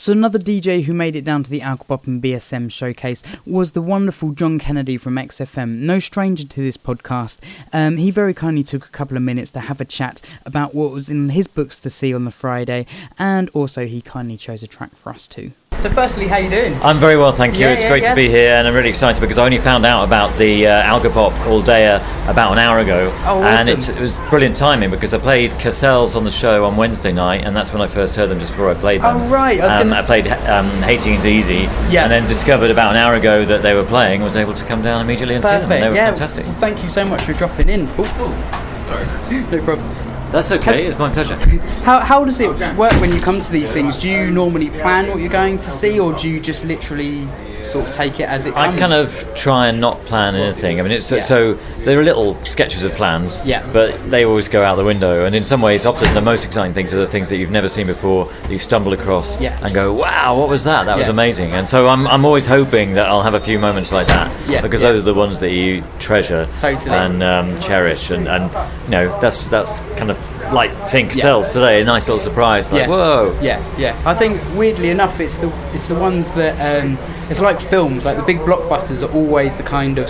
So 0.00 0.12
another 0.12 0.38
DJ 0.38 0.84
who 0.84 0.94
made 0.94 1.16
it 1.16 1.24
down 1.24 1.42
to 1.42 1.50
the 1.50 1.58
Alcopop 1.58 2.06
and 2.06 2.22
BSM 2.22 2.70
showcase 2.70 3.24
was 3.44 3.72
the 3.72 3.82
wonderful 3.82 4.30
John 4.30 4.60
Kennedy 4.60 4.96
from 4.96 5.16
XFM. 5.16 5.78
No 5.78 5.98
stranger 5.98 6.46
to 6.46 6.62
this 6.62 6.76
podcast. 6.76 7.38
Um, 7.72 7.96
he 7.96 8.12
very 8.12 8.32
kindly 8.32 8.62
took 8.62 8.86
a 8.86 8.90
couple 8.90 9.16
of 9.16 9.24
minutes 9.24 9.50
to 9.50 9.60
have 9.60 9.80
a 9.80 9.84
chat 9.84 10.20
about 10.46 10.72
what 10.72 10.92
was 10.92 11.08
in 11.08 11.30
his 11.30 11.48
books 11.48 11.80
to 11.80 11.90
see 11.90 12.14
on 12.14 12.24
the 12.24 12.30
Friday, 12.30 12.86
and 13.18 13.50
also 13.50 13.86
he 13.86 14.00
kindly 14.00 14.36
chose 14.36 14.62
a 14.62 14.68
track 14.68 14.94
for 14.94 15.10
us 15.10 15.26
too. 15.26 15.50
So, 15.80 15.88
firstly, 15.88 16.26
how 16.26 16.36
are 16.36 16.40
you 16.40 16.50
doing? 16.50 16.74
I'm 16.82 16.98
very 16.98 17.16
well, 17.16 17.30
thank 17.30 17.54
you. 17.54 17.60
Yeah, 17.60 17.70
it's 17.70 17.82
yeah, 17.82 17.88
great 17.88 18.02
yeah. 18.02 18.10
to 18.10 18.16
be 18.16 18.28
here, 18.28 18.54
and 18.56 18.66
I'm 18.66 18.74
really 18.74 18.88
excited 18.88 19.20
because 19.20 19.38
I 19.38 19.44
only 19.44 19.58
found 19.58 19.86
out 19.86 20.02
about 20.02 20.36
the 20.36 20.66
uh, 20.66 20.82
Alcopop 20.82 21.46
all 21.46 21.62
day 21.62 21.86
uh, 21.86 21.98
about 22.28 22.50
an 22.50 22.58
hour 22.58 22.80
ago, 22.80 23.12
Oh, 23.26 23.44
and 23.44 23.68
awesome. 23.68 23.78
it's, 23.78 23.88
it 23.88 24.00
was 24.00 24.18
brilliant 24.28 24.56
timing 24.56 24.90
because 24.90 25.14
I 25.14 25.18
played 25.18 25.52
Cassels 25.52 26.16
on 26.16 26.24
the 26.24 26.32
show 26.32 26.64
on 26.64 26.76
Wednesday 26.76 27.12
night, 27.12 27.44
and 27.44 27.54
that's 27.54 27.72
when 27.72 27.80
I 27.80 27.86
first 27.86 28.16
heard 28.16 28.28
them 28.28 28.40
just 28.40 28.50
before 28.50 28.68
I 28.70 28.74
played 28.74 29.02
them. 29.02 29.18
Oh, 29.18 29.28
right, 29.28 29.60
I 29.60 29.64
was 29.66 29.72
um, 29.72 29.88
gonna- 29.90 30.02
I 30.02 30.04
played 30.04 30.26
um, 30.26 30.66
Hating 30.82 31.14
Is 31.14 31.24
Easy, 31.24 31.68
Yeah. 31.92 32.02
and 32.02 32.10
then 32.10 32.26
discovered 32.26 32.72
about 32.72 32.90
an 32.90 32.96
hour 32.96 33.14
ago 33.14 33.44
that 33.44 33.62
they 33.62 33.74
were 33.74 33.84
playing. 33.84 34.20
Was 34.22 34.34
able 34.34 34.54
to 34.54 34.64
come 34.64 34.82
down 34.82 35.00
immediately 35.00 35.36
and 35.36 35.44
see 35.44 35.50
them. 35.50 35.70
And 35.70 35.82
They 35.84 35.88
were 35.88 35.94
yeah. 35.94 36.06
fantastic. 36.06 36.44
Well, 36.44 36.54
thank 36.54 36.82
you 36.82 36.88
so 36.88 37.04
much 37.04 37.22
for 37.22 37.34
dropping 37.34 37.68
in. 37.68 37.82
Ooh, 37.82 38.02
ooh. 38.02 38.34
Sorry. 38.84 39.42
no 39.52 39.62
problem. 39.62 40.07
That's 40.30 40.52
okay. 40.52 40.86
It's 40.86 40.98
my 40.98 41.10
pleasure. 41.10 41.36
How, 41.84 42.00
how 42.00 42.24
does 42.24 42.38
it 42.40 42.50
oh, 42.50 42.74
work 42.74 42.92
when 43.00 43.12
you 43.12 43.20
come 43.20 43.40
to 43.40 43.50
these 43.50 43.72
things? 43.72 43.96
Do 43.96 44.10
you 44.10 44.30
normally 44.30 44.68
plan 44.68 45.08
what 45.08 45.20
you're 45.20 45.30
going 45.30 45.58
to 45.58 45.70
see, 45.70 45.98
or 45.98 46.12
do 46.12 46.28
you 46.28 46.38
just 46.38 46.64
literally 46.66 47.26
sort 47.68 47.86
of 47.88 47.94
take 47.94 48.20
it 48.20 48.28
as 48.28 48.46
it 48.46 48.54
comes? 48.54 48.74
I 48.74 48.78
kind 48.78 48.92
of 48.92 49.34
try 49.34 49.68
and 49.68 49.80
not 49.80 50.00
plan 50.06 50.34
anything. 50.34 50.78
I 50.80 50.82
mean, 50.82 50.92
it's 50.92 51.10
Yeah. 51.10 51.20
so 51.20 51.56
there 51.84 51.98
are 52.00 52.04
little 52.04 52.42
sketches 52.42 52.84
of 52.84 52.92
plans, 52.92 53.40
Yeah. 53.44 53.62
but 53.72 53.94
they 54.10 54.24
always 54.24 54.48
go 54.48 54.62
out 54.64 54.76
the 54.76 54.84
window. 54.84 55.24
And 55.24 55.34
in 55.34 55.44
some 55.44 55.60
ways, 55.60 55.86
often 55.86 56.12
the 56.14 56.20
most 56.20 56.44
exciting 56.44 56.72
things 56.74 56.92
are 56.94 56.98
the 56.98 57.06
things 57.06 57.28
that 57.28 57.36
you've 57.36 57.50
never 57.50 57.68
seen 57.68 57.86
before 57.86 58.24
that 58.42 58.50
you 58.50 58.58
stumble 58.58 58.92
across 58.92 59.40
Yeah. 59.40 59.56
and 59.62 59.72
go, 59.74 59.92
"Wow, 59.92 60.36
what 60.36 60.48
was 60.48 60.64
that? 60.64 60.86
That 60.86 60.98
was 60.98 61.08
amazing!" 61.08 61.52
And 61.52 61.68
so 61.68 61.86
I'm, 61.88 62.06
I'm 62.06 62.24
always 62.24 62.46
hoping 62.46 62.94
that 62.94 63.08
I'll 63.08 63.22
have 63.22 63.34
a 63.34 63.40
few 63.40 63.58
moments 63.58 63.92
like 63.92 64.06
that, 64.08 64.30
Yeah, 64.48 64.60
because 64.60 64.82
yeah. 64.82 64.90
those 64.92 65.02
are 65.02 65.04
the 65.04 65.14
ones 65.14 65.38
that 65.40 65.50
you 65.50 65.82
treasure 65.98 66.46
Totally. 66.60 66.94
and 66.96 67.22
um, 67.22 67.58
cherish. 67.60 68.10
And, 68.10 68.28
and 68.28 68.50
you 68.84 68.90
know, 68.90 69.18
that's 69.20 69.44
that's 69.44 69.80
kind 69.96 70.10
of 70.10 70.18
like 70.52 70.70
seeing 70.86 71.10
Yeah. 71.12 71.42
Today, 71.42 71.82
a 71.82 71.84
nice 71.84 72.08
little 72.08 72.18
surprise. 72.18 72.72
Like, 72.72 72.82
yeah. 72.82 72.88
whoa. 72.88 73.36
Yeah, 73.42 73.60
yeah. 73.76 73.94
I 74.06 74.14
think 74.14 74.40
weirdly 74.56 74.90
enough, 74.90 75.20
it's 75.20 75.36
the 75.38 75.50
it's 75.74 75.86
the 75.86 75.94
ones 75.94 76.30
that 76.32 76.54
um, 76.82 76.96
it's 77.30 77.40
like 77.40 77.57
films. 77.62 78.04
Like 78.04 78.16
the 78.16 78.22
big 78.22 78.38
blockbusters 78.38 79.06
are 79.06 79.12
always 79.12 79.56
the 79.56 79.62
kind 79.62 79.98
of 79.98 80.08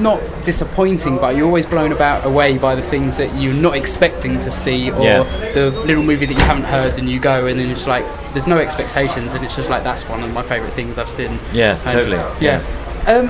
not 0.00 0.20
disappointing, 0.44 1.16
but 1.16 1.36
you're 1.36 1.46
always 1.46 1.66
blown 1.66 1.92
about 1.92 2.24
away 2.24 2.58
by 2.58 2.74
the 2.74 2.82
things 2.82 3.16
that 3.16 3.34
you're 3.40 3.54
not 3.54 3.76
expecting 3.76 4.38
to 4.40 4.50
see, 4.50 4.90
or 4.90 5.02
Yeah. 5.02 5.22
the 5.54 5.70
little 5.70 6.02
movie 6.02 6.26
that 6.26 6.34
you 6.34 6.44
haven't 6.44 6.64
heard 6.64 6.98
and 6.98 7.08
you 7.08 7.18
go 7.20 7.46
and 7.46 7.58
then 7.58 7.70
it's 7.70 7.86
like 7.86 8.04
there's 8.32 8.46
no 8.48 8.58
expectations 8.58 9.34
and 9.34 9.44
it's 9.44 9.56
just 9.56 9.68
like 9.70 9.82
that's 9.84 10.08
one 10.08 10.22
of 10.22 10.32
my 10.32 10.42
favourite 10.42 10.72
things 10.74 10.98
I've 10.98 11.08
seen. 11.08 11.38
Yeah, 11.52 11.78
And- 11.84 11.90
totally. 11.90 12.20
Yeah. 12.40 12.60
Um, 13.06 13.28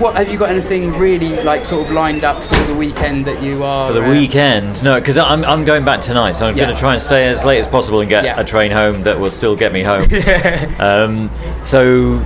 what 0.00 0.16
have 0.16 0.30
you 0.32 0.38
got 0.38 0.48
anything 0.48 0.92
really 0.98 1.36
like 1.42 1.66
sort 1.66 1.84
of 1.86 1.92
lined 1.92 2.24
up 2.24 2.42
for 2.42 2.54
the 2.64 2.74
weekend 2.74 3.26
that 3.26 3.42
you 3.42 3.62
are 3.62 3.88
For 3.88 3.92
the 4.00 4.06
uh, 4.06 4.10
weekend, 4.10 4.82
no, 4.82 4.98
because 4.98 5.18
I'm, 5.18 5.44
I'm 5.44 5.66
going 5.66 5.84
back 5.84 6.00
tonight, 6.00 6.32
so 6.32 6.46
I'm 6.46 6.56
Yeah. 6.56 6.64
going 6.64 6.74
to 6.74 6.80
try 6.80 6.94
and 6.94 7.02
stay 7.02 7.28
as 7.28 7.44
late 7.44 7.58
as 7.58 7.68
possible 7.68 8.00
and 8.00 8.08
get 8.08 8.24
Yeah. 8.24 8.40
a 8.40 8.44
train 8.44 8.70
home 8.70 9.02
that 9.02 9.20
will 9.20 9.30
still 9.30 9.54
get 9.56 9.74
me 9.74 9.82
home. 9.82 10.08
um, 10.80 11.30
so 11.64 12.18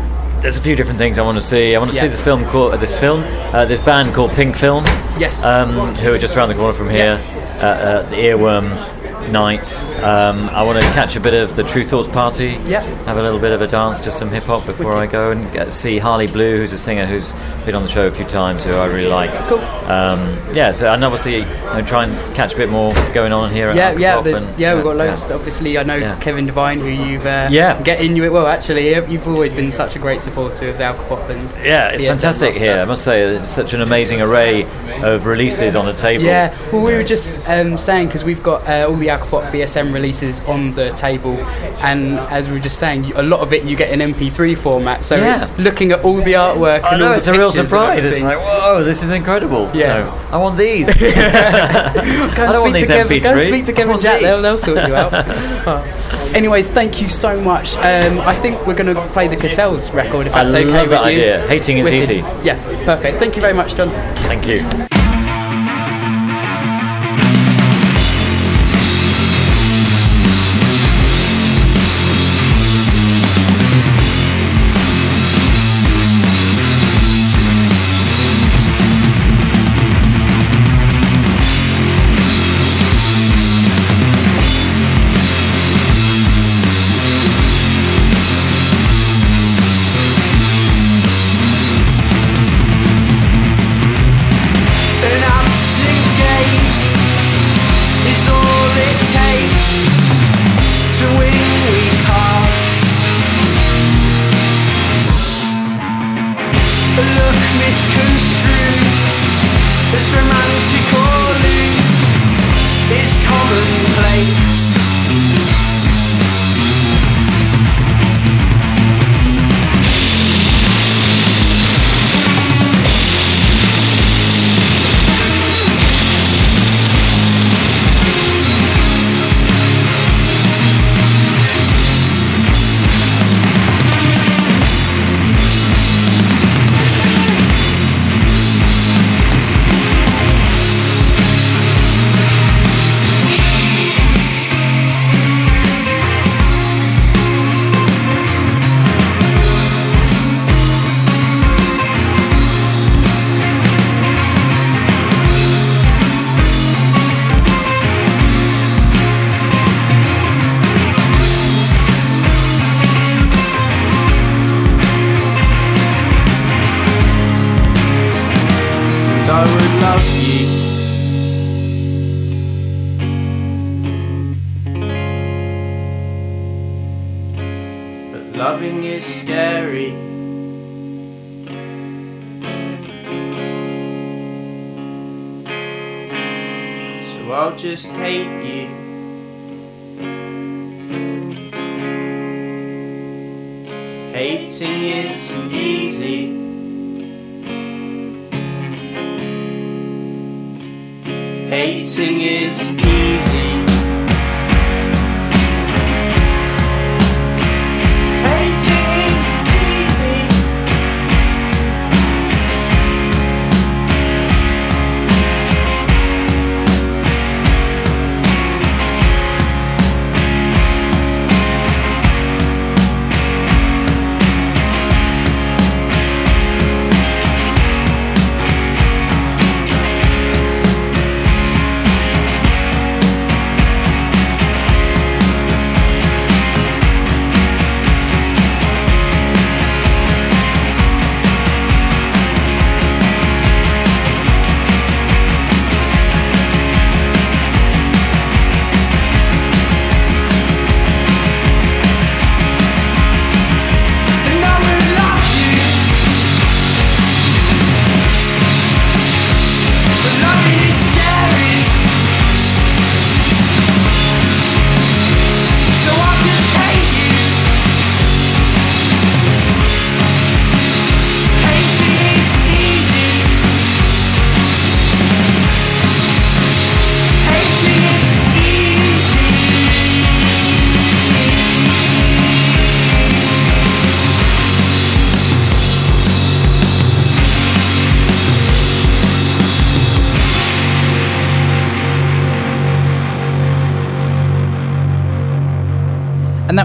there's 0.43 0.57
a 0.57 0.61
few 0.61 0.75
different 0.75 0.99
things 0.99 1.19
I 1.19 1.23
want 1.23 1.39
to 1.39 1.43
see. 1.43 1.75
I 1.75 1.79
want 1.79 1.93
to 1.93 1.97
see 1.97 2.09
this 2.09 2.21
film 2.21 2.45
called 2.47 2.75
uh, 2.75 2.77
this 2.77 2.99
film, 2.99 3.23
uh, 3.55 3.65
this 3.65 3.81
band 3.81 4.13
called 4.13 4.33
Pink 4.33 4.57
Film. 4.57 4.85
Yes. 5.19 5.45
Um, 5.45 5.95
who 5.95 6.13
are 6.13 6.19
just 6.19 6.37
around 6.37 6.49
the 6.49 6.57
corner 6.57 6.73
from 6.73 6.91
here. 6.91 7.23
Uh, 7.61 7.67
uh, 7.67 8.03
the 8.11 8.17
Earworm 8.17 8.92
night. 9.33 9.75
Um, 10.03 10.49
I 10.51 10.63
want 10.63 10.81
to 10.83 10.87
catch 10.93 11.17
a 11.17 11.21
bit 11.21 11.35
of 11.35 11.57
the 11.57 11.65
True 11.65 11.83
Thoughts 11.83 12.07
party. 12.09 12.59
Yeah. 12.67 12.81
Have 13.07 13.17
a 13.17 13.23
little 13.23 13.39
bit 13.39 13.53
of 13.53 13.63
a 13.63 13.67
dance, 13.67 14.01
just 14.01 14.19
some 14.19 14.29
hip 14.31 14.45
hop 14.45 14.65
before 14.67 14.95
I 14.95 15.07
go 15.07 15.31
and 15.33 15.51
get, 15.53 15.73
see 15.73 15.99
Harley 15.99 16.27
Blue, 16.27 16.59
who's 16.59 16.73
a 16.73 16.79
singer 16.79 17.07
who's 17.07 17.33
been 17.65 17.75
on 17.75 17.83
the 17.83 17.89
show 17.89 18.07
a 18.07 18.11
few 18.11 18.25
times, 18.27 18.65
who 18.65 18.73
I 18.75 18.87
really 18.87 19.09
like. 19.09 19.31
Cool. 19.47 19.59
Um, 19.91 20.39
yeah, 20.55 20.71
so 20.71 20.93
and 20.93 21.03
obviously 21.05 21.39
you 21.39 21.45
know, 21.45 21.83
try 21.85 22.05
and 22.05 22.37
catch 22.37 22.55
a 22.55 22.57
bit 22.57 22.69
more 22.69 22.93
going 23.13 23.33
on 23.33 23.51
here. 23.53 23.69
At 23.71 23.77
Yeah, 23.77 23.93
yeah, 23.97 24.19
and- 24.19 24.59
yeah, 24.61 24.75
we've 24.75 24.85
got 24.85 24.97
yeah. 24.97 25.05
loads. 25.05 25.31
Obviously, 25.31 25.79
I 25.79 25.83
know 25.83 25.97
Yeah. 25.97 26.19
Kevin 26.21 26.47
Devine, 26.47 26.79
who 26.79 26.89
you've 26.89 27.25
uh, 27.27 27.49
Yeah. 27.51 27.81
get 27.83 28.01
Inuit. 28.01 28.33
Well, 28.33 28.47
actually, 28.47 28.95
you- 28.95 29.07
you've 29.09 29.27
always 29.27 29.53
been 29.53 29.71
such 29.71 29.97
a 29.97 29.99
great 29.99 30.21
supporter 30.21 30.69
of 30.69 30.79
the 30.79 30.85
Alcopop 30.85 31.29
and 31.31 31.43
Yeah, 31.65 31.89
it's 31.89 32.05
fantastic 32.05 32.57
here. 32.57 32.77
I 32.79 32.85
must 32.85 33.03
say, 33.05 33.23
it's 33.23 33.51
such 33.51 33.73
an 33.73 33.81
amazing 33.81 34.21
array 34.21 34.67
of 35.03 35.27
releases 35.27 35.75
on 35.77 35.87
the 35.87 35.93
table. 35.93 36.25
Yeah, 36.25 36.55
well, 36.73 36.83
we 36.83 36.93
were 36.95 37.03
just 37.03 37.49
um, 37.49 37.79
saying 37.79 38.09
because 38.09 38.25
we've 38.25 38.43
got 38.43 38.69
uh, 38.69 38.87
all 38.89 38.97
the 38.97 39.09
Alcopop 39.09 39.22
BSM 39.31 39.93
releases 39.93 40.41
on 40.43 40.75
the 40.75 40.91
table, 40.93 41.37
and 41.83 42.19
as 42.31 42.49
we 42.49 42.55
were 42.55 42.61
just 42.61 42.79
saying, 42.79 43.13
a 43.15 43.23
lot 43.23 43.41
of 43.41 43.53
it 43.53 43.65
you 43.65 43.77
get 43.77 43.91
in 43.93 44.01
MP3 44.13 44.57
format. 44.57 45.05
So 45.05 45.17
Yeah. 45.17 45.35
it's 45.35 45.57
looking 45.59 45.93
at 45.93 46.05
all 46.05 46.17
the 46.17 46.33
artwork. 46.35 46.83
I 46.85 46.91
and 46.91 46.99
know, 47.01 47.05
all 47.07 47.11
the 47.13 47.17
it's 47.17 47.29
a 47.29 47.33
real 47.33 47.51
surprise. 47.53 48.05
It's 48.05 48.23
like, 48.23 48.39
whoa, 48.39 48.83
this 48.85 49.03
is 49.03 49.11
incredible. 49.11 49.71
Yeah. 49.75 50.05
No, 50.05 50.29
I 50.31 50.37
want 50.39 50.57
these. 50.59 50.87
Go 50.87 50.93
I 51.07 52.33
don't 52.35 52.63
want 52.63 52.65
speak 52.65 52.75
these 52.75 52.87
to 52.89 52.95
Kevin, 52.95 53.19
MP3. 53.19 53.23
Go 53.23 53.43
speak 53.45 53.65
to 53.67 53.73
Kevin 53.73 54.01
Jack. 54.01 54.21
They'll, 54.21 54.43
they'll 54.43 54.59
sort 54.59 54.87
you 54.89 54.95
out. 54.95 55.13
Oh. 55.65 56.33
Anyways, 56.35 56.71
thank 56.71 57.01
you 57.01 57.09
so 57.09 57.41
much. 57.41 57.77
Um, 57.77 58.19
I 58.21 58.35
think 58.35 58.67
we're 58.67 58.75
going 58.75 58.93
to 58.95 59.01
play 59.09 59.29
the 59.29 59.37
Cassels 59.37 59.91
record 59.93 60.27
if 60.27 60.35
I 60.35 60.45
that's 60.45 60.55
okay 60.55 60.65
love 60.71 60.83
with 60.83 60.91
that 60.91 61.13
you. 61.13 61.21
idea. 61.21 61.47
Hating 61.47 61.79
is 61.79 61.85
Wicked. 61.85 62.03
easy. 62.03 62.17
Yeah, 62.43 62.57
perfect. 62.85 63.19
Thank 63.19 63.37
you 63.37 63.43
very 63.43 63.55
much, 63.55 63.77
John. 63.77 63.91
Thank 64.27 64.47
you. 64.49 64.89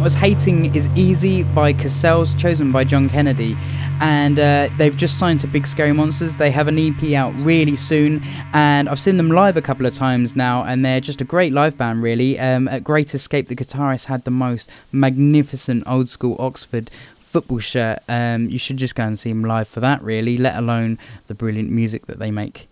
Was 0.08 0.14
Hating 0.14 0.74
is 0.74 0.88
Easy 0.96 1.44
by 1.44 1.74
Cassels, 1.74 2.34
chosen 2.36 2.72
by 2.72 2.86
John 2.86 3.10
Kennedy. 3.10 3.58
And 4.00 4.40
uh, 4.40 4.70
they've 4.78 4.96
just 4.96 5.20
signed 5.20 5.42
to 5.42 5.48
Big 5.48 5.68
Scary 5.68 5.92
Monsters. 5.92 6.38
They 6.38 6.50
have 6.50 6.70
an 6.70 6.80
EP 6.80 7.12
out 7.12 7.34
really 7.40 7.76
soon, 7.76 8.24
and 8.54 8.88
I've 8.88 9.02
seen 9.02 9.18
them 9.18 9.30
live 9.30 9.58
a 9.58 9.62
couple 9.62 9.86
of 9.86 9.94
times 9.94 10.34
now, 10.34 10.64
and 10.64 10.86
they're 10.86 11.02
just 11.02 11.20
a 11.20 11.26
great 11.26 11.52
live 11.52 11.78
band, 11.78 12.02
really. 12.02 12.40
Um, 12.40 12.70
at 12.70 12.86
Great 12.86 13.14
Escape, 13.14 13.50
the 13.50 13.56
guitarist 13.58 14.06
had 14.06 14.24
the 14.24 14.32
most 14.32 14.70
magnificent 14.94 15.84
old 15.86 16.08
school 16.08 16.38
Oxford 16.40 16.90
football 17.20 17.60
shirt. 17.60 18.00
Um, 18.08 18.50
you 18.50 18.58
should 18.58 18.78
just 18.78 18.96
go 18.96 19.04
and 19.04 19.20
see 19.20 19.34
them 19.34 19.44
live 19.44 19.68
for 19.68 19.82
that, 19.82 20.02
really, 20.02 20.38
let 20.38 20.56
alone 20.56 21.00
the 21.28 21.36
brilliant 21.36 21.70
music 21.70 22.06
that 22.06 22.18
they 22.18 22.32
make. 22.32 22.70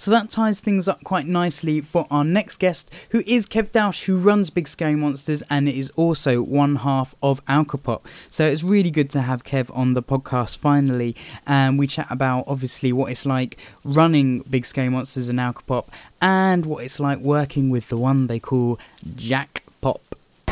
So 0.00 0.10
that 0.12 0.30
ties 0.30 0.60
things 0.60 0.88
up 0.88 1.04
quite 1.04 1.26
nicely 1.26 1.82
for 1.82 2.06
our 2.10 2.24
next 2.24 2.56
guest, 2.56 2.90
who 3.10 3.22
is 3.26 3.46
Kev 3.46 3.70
Douch, 3.70 4.06
who 4.06 4.16
runs 4.16 4.48
Big 4.48 4.66
Scary 4.66 4.96
Monsters 4.96 5.42
and 5.50 5.68
is 5.68 5.90
also 5.90 6.40
one 6.40 6.76
half 6.76 7.14
of 7.22 7.44
Alcopop. 7.44 8.00
So 8.30 8.46
it's 8.46 8.62
really 8.62 8.90
good 8.90 9.10
to 9.10 9.20
have 9.20 9.44
Kev 9.44 9.70
on 9.76 9.92
the 9.92 10.02
podcast 10.02 10.56
finally, 10.56 11.14
and 11.46 11.78
we 11.78 11.86
chat 11.86 12.06
about 12.08 12.44
obviously 12.46 12.94
what 12.94 13.12
it's 13.12 13.26
like 13.26 13.58
running 13.84 14.38
Big 14.48 14.64
Scary 14.64 14.88
Monsters 14.88 15.28
and 15.28 15.38
Alcopop, 15.38 15.88
and 16.22 16.64
what 16.64 16.82
it's 16.82 16.98
like 16.98 17.18
working 17.18 17.68
with 17.68 17.90
the 17.90 17.98
one 17.98 18.26
they 18.26 18.38
call 18.38 18.80
Jack. 19.16 19.64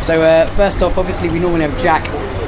So 0.08 0.22
uh, 0.22 0.46
first 0.56 0.82
off, 0.82 0.96
obviously 0.96 1.28
we 1.28 1.38
normally 1.38 1.60
have 1.68 1.78
Jack 1.82 2.02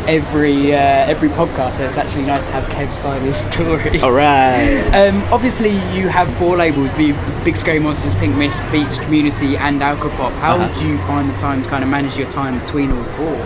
every 0.08 0.72
uh, 0.74 0.78
every 0.78 1.28
podcast, 1.28 1.72
so 1.74 1.84
it's 1.84 1.98
actually 1.98 2.24
nice 2.24 2.42
to 2.42 2.52
have 2.52 2.64
Kev 2.70 2.90
sign 2.90 3.20
his 3.20 3.36
story. 3.36 4.00
All 4.00 4.12
right. 4.12 4.78
Um, 5.00 5.22
obviously, 5.30 5.72
you 5.94 6.08
have 6.08 6.32
four 6.38 6.56
labels: 6.56 6.90
Be- 6.96 7.14
Big 7.44 7.56
Scary 7.58 7.78
Monsters, 7.78 8.14
Pink 8.14 8.34
Mist, 8.36 8.62
Beach 8.72 8.88
Community, 9.04 9.58
and 9.58 9.78
Alcopop. 9.82 10.32
How 10.40 10.56
Uh-huh. 10.56 10.80
do 10.80 10.88
you 10.88 10.96
find 11.00 11.28
the 11.28 11.36
time 11.36 11.62
to 11.62 11.68
kind 11.68 11.84
of 11.84 11.90
manage 11.90 12.16
your 12.16 12.30
time 12.30 12.58
between 12.60 12.92
all 12.92 13.04
four? 13.04 13.36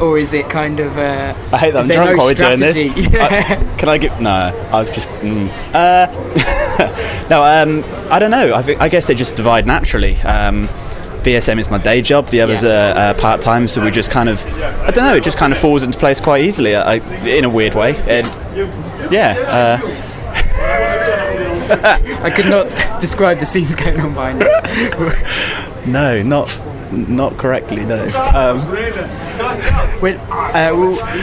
Or 0.00 0.18
is 0.18 0.32
it 0.32 0.50
kind 0.50 0.80
of? 0.80 0.98
Uh, 0.98 1.34
I 1.52 1.58
hate 1.58 1.74
that 1.74 1.84
I'm 1.84 1.88
drunk 1.88 2.10
no 2.10 2.16
while 2.16 2.26
we're 2.26 2.34
doing 2.34 2.58
this. 2.58 2.76
strategy? 2.76 3.16
I- 3.18 3.74
can 3.78 3.88
I 3.88 3.98
get? 3.98 4.20
No, 4.20 4.30
I 4.72 4.78
was 4.80 4.90
just. 4.90 5.08
Mm. 5.20 5.48
Uh, 5.72 7.26
no, 7.30 7.44
um, 7.44 7.84
I 8.12 8.18
don't 8.18 8.32
know. 8.32 8.52
I, 8.52 8.62
think, 8.62 8.80
I 8.80 8.88
guess 8.88 9.06
they 9.06 9.14
just 9.14 9.36
divide 9.36 9.64
naturally. 9.64 10.16
Um, 10.22 10.68
BSM 11.22 11.58
is 11.58 11.70
my 11.70 11.78
day 11.78 12.02
job. 12.02 12.28
The 12.28 12.40
others 12.40 12.64
are 12.64 12.96
uh, 12.96 13.14
part 13.14 13.40
time, 13.40 13.68
so 13.68 13.84
we 13.84 13.90
just 13.90 14.10
kind 14.10 14.28
of. 14.28 14.44
I 14.46 14.90
don't 14.90 15.04
know. 15.04 15.16
It 15.16 15.24
just 15.24 15.38
kind 15.38 15.52
of 15.52 15.58
falls 15.58 15.82
into 15.82 15.98
place 15.98 16.20
quite 16.20 16.44
easily, 16.44 16.74
I, 16.76 16.96
in 17.26 17.44
a 17.44 17.50
weird 17.50 17.74
way. 17.74 17.96
And 18.06 18.26
yeah. 19.12 19.36
Uh, 19.48 20.06
I 22.22 22.30
could 22.30 22.46
not 22.46 23.00
describe 23.00 23.38
the 23.38 23.46
scenes 23.46 23.74
going 23.76 24.00
on 24.00 24.12
behind 24.12 24.42
us. 24.42 25.86
no, 25.86 26.20
not 26.22 26.48
not 26.92 27.36
correctly. 27.36 27.84
No. 27.84 28.04
Um, 28.34 28.60
When, 30.00 30.16
uh, 30.16 30.72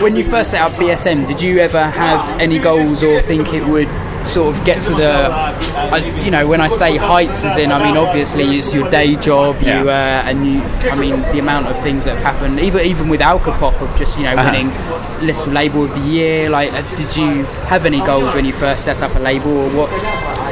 when 0.01 0.15
you 0.15 0.23
first 0.23 0.51
set 0.51 0.61
up 0.61 0.71
BSM, 0.73 1.27
did 1.27 1.41
you 1.41 1.59
ever 1.59 1.83
have 1.83 2.39
any 2.39 2.59
goals 2.59 3.03
or 3.03 3.21
think 3.21 3.53
it 3.53 3.65
would 3.67 3.89
sort 4.25 4.55
of 4.55 4.65
get 4.65 4.81
to 4.83 4.91
the, 4.93 6.23
you 6.23 6.31
know, 6.31 6.47
when 6.47 6.59
I 6.61 6.67
say 6.67 6.97
heights, 6.97 7.43
as 7.43 7.57
in, 7.57 7.71
I 7.71 7.83
mean, 7.83 7.97
obviously 7.97 8.57
it's 8.57 8.73
your 8.73 8.89
day 8.89 9.15
job, 9.15 9.61
you, 9.61 9.89
uh, 9.89 10.23
and 10.25 10.45
you, 10.45 10.61
I 10.91 10.95
mean, 10.97 11.21
the 11.33 11.39
amount 11.39 11.67
of 11.67 11.77
things 11.81 12.05
that 12.05 12.15
have 12.17 12.23
happened, 12.35 12.59
even 12.59 12.85
even 12.85 13.07
with 13.09 13.21
Alcopop, 13.21 13.79
of 13.81 13.97
just, 13.97 14.17
you 14.17 14.23
know, 14.23 14.33
Uh-huh. 14.33 14.51
winning 14.51 15.25
Little 15.25 15.51
Label 15.51 15.85
of 15.85 15.91
the 15.91 15.99
Year, 16.09 16.49
like, 16.49 16.71
uh, 16.73 16.81
did 16.97 17.15
you 17.15 17.43
have 17.67 17.85
any 17.85 17.99
goals 18.01 18.33
when 18.35 18.45
you 18.45 18.53
first 18.53 18.83
set 18.85 19.01
up 19.01 19.15
a 19.15 19.19
label, 19.19 19.51
or 19.57 19.69
what's... 19.69 20.05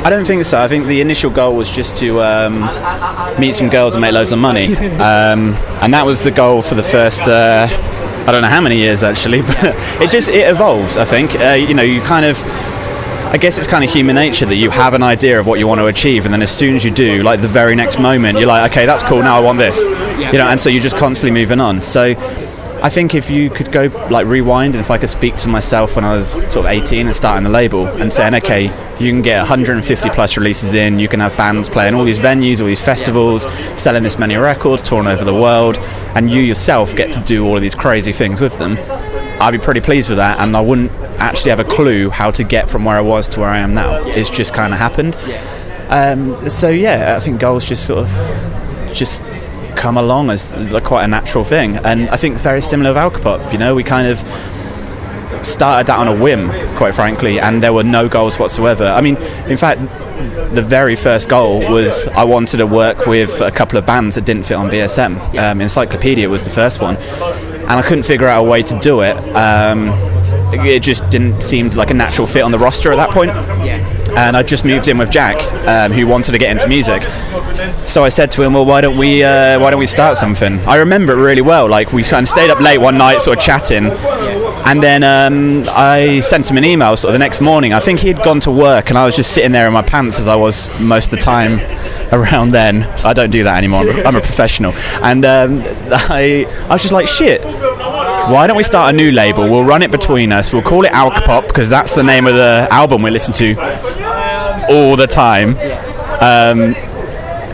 I 0.05 0.09
don't 0.09 0.25
think 0.25 0.45
so. 0.45 0.61
I 0.61 0.67
think 0.67 0.87
the 0.87 1.01
initial 1.01 1.29
goal 1.31 1.55
was 1.55 1.69
just 1.69 1.97
to 1.97 2.21
um, 2.21 2.61
meet 3.39 3.55
some 3.55 3.69
girls 3.69 3.95
and 3.95 4.01
make 4.01 4.13
loads 4.13 4.31
of 4.31 4.39
money, 4.39 4.75
um, 5.11 5.53
and 5.81 5.93
that 5.93 6.05
was 6.05 6.23
the 6.23 6.31
goal 6.31 6.61
for 6.61 6.75
the 6.75 6.83
first. 6.83 7.21
Uh, 7.21 7.67
I 8.27 8.31
don't 8.31 8.41
know 8.41 8.47
how 8.47 8.61
many 8.61 8.77
years 8.77 9.03
actually, 9.03 9.41
but 9.51 9.75
it 10.01 10.09
just 10.11 10.29
it 10.29 10.47
evolves. 10.47 10.97
I 10.97 11.05
think 11.05 11.35
uh, 11.39 11.53
you 11.53 11.73
know 11.73 11.83
you 11.83 12.01
kind 12.01 12.25
of. 12.25 12.41
I 13.31 13.37
guess 13.37 13.57
it's 13.57 13.67
kind 13.67 13.83
of 13.83 13.91
human 13.91 14.15
nature 14.15 14.45
that 14.45 14.55
you 14.55 14.69
have 14.69 14.93
an 14.93 15.03
idea 15.03 15.39
of 15.39 15.45
what 15.45 15.59
you 15.59 15.67
want 15.67 15.79
to 15.79 15.87
achieve, 15.87 16.25
and 16.25 16.33
then 16.33 16.41
as 16.41 16.51
soon 16.51 16.75
as 16.75 16.85
you 16.85 16.91
do, 16.91 17.21
like 17.21 17.41
the 17.41 17.47
very 17.47 17.75
next 17.75 17.99
moment, 17.99 18.37
you're 18.39 18.47
like, 18.47 18.71
okay, 18.71 18.85
that's 18.85 19.03
cool. 19.03 19.21
Now 19.21 19.35
I 19.35 19.39
want 19.41 19.57
this, 19.57 19.85
you 20.31 20.37
know, 20.37 20.47
and 20.47 20.59
so 20.59 20.69
you're 20.69 20.81
just 20.81 20.95
constantly 20.95 21.37
moving 21.41 21.59
on. 21.59 21.81
So 21.81 22.13
I 22.81 22.89
think 22.89 23.13
if 23.15 23.29
you 23.29 23.49
could 23.49 23.71
go 23.71 23.85
like 24.09 24.25
rewind, 24.27 24.75
and 24.75 24.81
if 24.81 24.89
I 24.89 24.97
could 24.97 25.09
speak 25.09 25.35
to 25.37 25.49
myself 25.49 25.95
when 25.95 26.05
I 26.05 26.15
was 26.15 26.33
sort 26.51 26.65
of 26.65 26.67
18 26.67 27.07
and 27.07 27.15
starting 27.15 27.43
the 27.43 27.49
label, 27.49 27.87
and 27.87 28.13
saying, 28.13 28.35
okay, 28.35 28.65
you 28.99 29.11
can 29.11 29.21
get 29.21 29.39
150 29.39 30.09
plus 30.11 30.37
releases 30.37 30.73
in, 30.73 30.99
you 30.99 31.07
can 31.07 31.19
have 31.19 31.35
bands 31.35 31.67
playing 31.67 31.93
all 31.93 32.05
these 32.05 32.19
venues, 32.19 32.61
all 32.61 32.67
these 32.67 32.81
festivals, 32.81 33.43
selling 33.75 34.03
this 34.03 34.17
many 34.17 34.37
records, 34.37 34.81
touring 34.81 35.07
over 35.07 35.25
the 35.25 35.33
world, 35.33 35.77
and 36.15 36.31
you 36.31 36.41
yourself 36.41 36.95
get 36.95 37.11
to 37.13 37.19
do 37.21 37.45
all 37.45 37.55
of 37.57 37.61
these 37.61 37.75
crazy 37.75 38.13
things 38.13 38.39
with 38.39 38.57
them. 38.59 38.77
I'd 39.39 39.51
be 39.51 39.57
pretty 39.57 39.81
pleased 39.81 40.09
with 40.09 40.17
that, 40.17 40.39
and 40.39 40.55
I 40.55 40.61
wouldn't 40.61 40.91
actually 41.19 41.51
have 41.51 41.59
a 41.59 41.63
clue 41.65 42.09
how 42.09 42.31
to 42.31 42.43
get 42.43 42.69
from 42.69 42.85
where 42.85 42.97
I 42.97 43.01
was 43.01 43.27
to 43.29 43.39
where 43.41 43.49
I 43.49 43.59
am 43.59 43.73
now. 43.73 44.03
It's 44.05 44.29
just 44.29 44.53
kind 44.53 44.73
of 44.73 44.79
happened. 44.79 45.15
Um, 45.89 46.49
so 46.49 46.69
yeah, 46.69 47.15
I 47.15 47.19
think 47.19 47.39
goals 47.39 47.65
just 47.65 47.85
sort 47.85 47.99
of 47.99 48.91
just 48.93 49.21
come 49.75 49.97
along 49.97 50.29
as 50.29 50.55
like 50.71 50.83
quite 50.83 51.03
a 51.03 51.07
natural 51.07 51.43
thing, 51.43 51.77
and 51.77 52.09
I 52.09 52.17
think 52.17 52.37
very 52.37 52.61
similar 52.61 52.91
with 52.91 52.97
Alcopop. 52.97 53.51
You 53.51 53.57
know, 53.57 53.75
we 53.75 53.83
kind 53.83 54.07
of 54.07 54.19
started 55.45 55.87
that 55.87 55.99
on 55.99 56.07
a 56.07 56.15
whim, 56.15 56.49
quite 56.75 56.95
frankly, 56.95 57.39
and 57.39 57.61
there 57.61 57.73
were 57.73 57.83
no 57.83 58.07
goals 58.09 58.39
whatsoever. 58.39 58.85
I 58.85 59.01
mean, 59.01 59.17
in 59.47 59.57
fact, 59.57 59.81
the 60.55 60.61
very 60.61 60.95
first 60.95 61.27
goal 61.29 61.59
was 61.71 62.07
I 62.07 62.23
wanted 62.23 62.57
to 62.57 62.67
work 62.67 63.05
with 63.05 63.41
a 63.41 63.51
couple 63.51 63.77
of 63.77 63.85
bands 63.85 64.15
that 64.15 64.25
didn't 64.25 64.43
fit 64.43 64.55
on 64.55 64.69
BSM. 64.69 65.37
Um, 65.37 65.61
Encyclopedia 65.61 66.29
was 66.29 66.45
the 66.45 66.51
first 66.51 66.81
one, 66.81 66.95
and 67.67 67.79
I 67.79 67.81
couldn't 67.81 68.03
figure 68.03 68.27
out 68.27 68.45
a 68.45 68.49
way 68.49 68.63
to 68.63 68.79
do 68.79 69.01
it. 69.01 69.15
Um, 69.35 69.89
it 70.53 70.81
just 70.83 71.09
didn't 71.09 71.41
seem 71.41 71.69
like 71.69 71.89
a 71.89 71.93
natural 71.93 72.27
fit 72.27 72.43
on 72.43 72.51
the 72.51 72.59
roster 72.59 72.91
at 72.91 72.95
that 72.97 73.09
point. 73.11 73.31
And 74.17 74.37
I 74.37 74.43
just 74.43 74.63
moved 74.63 74.87
in 74.87 74.97
with 74.97 75.11
Jack, 75.11 75.35
um, 75.67 75.91
who 75.91 76.07
wanted 76.07 76.31
to 76.31 76.37
get 76.37 76.51
into 76.51 76.67
music. 76.69 77.03
So 77.85 78.03
I 78.03 78.09
said 78.09 78.31
to 78.31 78.43
him, 78.43 78.53
"Well, 78.53 78.65
why 78.65 78.79
don't 78.81 78.97
we 78.97 79.23
uh, 79.23 79.59
why 79.59 79.71
don't 79.71 79.79
we 79.79 79.87
start 79.87 80.17
something?" 80.17 80.59
I 80.59 80.77
remember 80.77 81.13
it 81.13 81.21
really 81.21 81.41
well. 81.41 81.67
Like 81.67 81.91
we 81.91 82.03
kind 82.03 82.23
of 82.23 82.29
stayed 82.29 82.49
up 82.49 82.61
late 82.61 82.77
one 82.77 82.97
night, 82.97 83.21
sort 83.21 83.37
of 83.37 83.43
chatting, 83.43 83.87
and 84.65 84.81
then 84.81 85.03
um, 85.03 85.63
I 85.69 86.21
sent 86.21 86.49
him 86.49 86.57
an 86.57 86.63
email 86.63 86.95
sort 86.95 87.09
of 87.09 87.13
the 87.13 87.19
next 87.19 87.41
morning. 87.41 87.73
I 87.73 87.79
think 87.81 87.99
he'd 87.99 88.23
gone 88.23 88.39
to 88.41 88.51
work, 88.51 88.89
and 88.89 88.97
I 88.97 89.05
was 89.05 89.15
just 89.17 89.33
sitting 89.33 89.51
there 89.51 89.67
in 89.67 89.73
my 89.73 89.81
pants 89.81 90.19
as 90.19 90.27
I 90.27 90.35
was 90.35 90.69
most 90.79 91.11
of 91.11 91.19
the 91.19 91.23
time 91.25 91.59
around 92.11 92.51
then. 92.51 92.83
I 93.03 93.13
don't 93.13 93.29
do 93.31 93.43
that 93.43 93.57
anymore. 93.57 93.89
I'm 94.05 94.15
a- 94.15 94.21
professional, 94.21 94.73
and 95.03 95.23
um, 95.25 95.61
I 95.91 96.45
I 96.69 96.73
was 96.73 96.81
just 96.81 96.93
like, 96.93 97.07
"Shit." 97.07 97.41
Why 98.25 98.47
don't 98.47 98.57
we 98.57 98.63
start 98.63 98.91
a 98.91 98.97
new 98.97 99.11
label? 99.11 99.43
We'll 99.47 99.63
run 99.65 99.83
it 99.83 99.91
between 99.91 100.31
us. 100.31 100.51
We'll 100.51 100.63
call 100.63 100.83
it 100.83 100.91
Alcopop 100.91 101.47
because 101.47 101.69
that's 101.69 101.93
the 101.93 102.01
name 102.01 102.25
of 102.25 102.33
the 102.33 102.67
album 102.71 103.03
we 103.03 103.11
listen 103.11 103.33
to 103.35 103.53
all 104.67 104.95
the 104.95 105.05
time. 105.05 105.49
Um, 106.21 106.73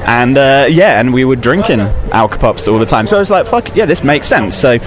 and 0.08 0.38
uh, 0.38 0.68
yeah, 0.70 1.00
and 1.02 1.14
we 1.14 1.26
were 1.26 1.36
drinking 1.36 1.80
Alcopops 2.12 2.72
all 2.72 2.80
the 2.80 2.86
time. 2.86 3.06
So 3.06 3.18
I 3.18 3.20
was 3.20 3.30
like, 3.30 3.48
"Fuck 3.48 3.76
yeah, 3.76 3.86
this 3.86 4.02
makes 4.04 4.28
sense." 4.28 4.56
So, 4.56 4.78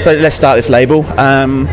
so 0.00 0.12
let's 0.14 0.34
start 0.36 0.56
this 0.56 0.70
label. 0.70 1.04
Um, 1.20 1.66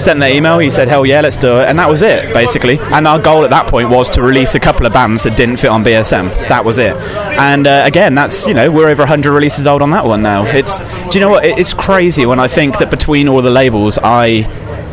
sent 0.00 0.20
the 0.20 0.34
email. 0.34 0.58
He 0.58 0.70
said, 0.70 0.88
"Hell 0.88 1.06
yeah, 1.06 1.20
let's 1.20 1.36
do 1.36 1.60
it," 1.60 1.68
and 1.68 1.78
that 1.78 1.88
was 1.88 2.02
it 2.02 2.32
basically. 2.32 2.78
And 2.78 3.06
our 3.06 3.18
goal 3.18 3.44
at 3.44 3.50
that 3.50 3.66
point 3.68 3.90
was 3.90 4.08
to 4.10 4.22
release 4.22 4.54
a 4.54 4.60
couple 4.60 4.86
of 4.86 4.92
bands 4.92 5.24
that 5.24 5.36
didn't 5.36 5.58
fit 5.58 5.70
on 5.70 5.84
BSM. 5.84 6.30
That 6.48 6.64
was 6.64 6.78
it. 6.78 6.96
And 6.96 7.66
uh, 7.66 7.82
again, 7.86 8.14
that's 8.14 8.46
you 8.46 8.54
know 8.54 8.70
we're 8.70 8.88
over 8.88 9.02
100 9.02 9.32
releases 9.32 9.66
old 9.66 9.82
on 9.82 9.90
that 9.90 10.04
one 10.04 10.22
now. 10.22 10.44
It's 10.46 10.80
do 10.80 11.18
you 11.18 11.20
know 11.20 11.30
what? 11.30 11.44
It's 11.44 11.74
crazy 11.74 12.26
when 12.26 12.40
I 12.40 12.48
think 12.48 12.78
that 12.78 12.90
between 12.90 13.28
all 13.28 13.42
the 13.42 13.50
labels, 13.50 13.98
I 14.02 14.42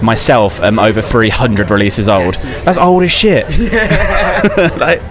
myself 0.01 0.59
am 0.59 0.79
over 0.79 1.01
300 1.01 1.69
releases 1.71 2.07
old. 2.07 2.35
That's 2.35 2.77
old 2.77 3.03
as 3.03 3.11
shit. 3.11 3.45
like, 4.77 5.01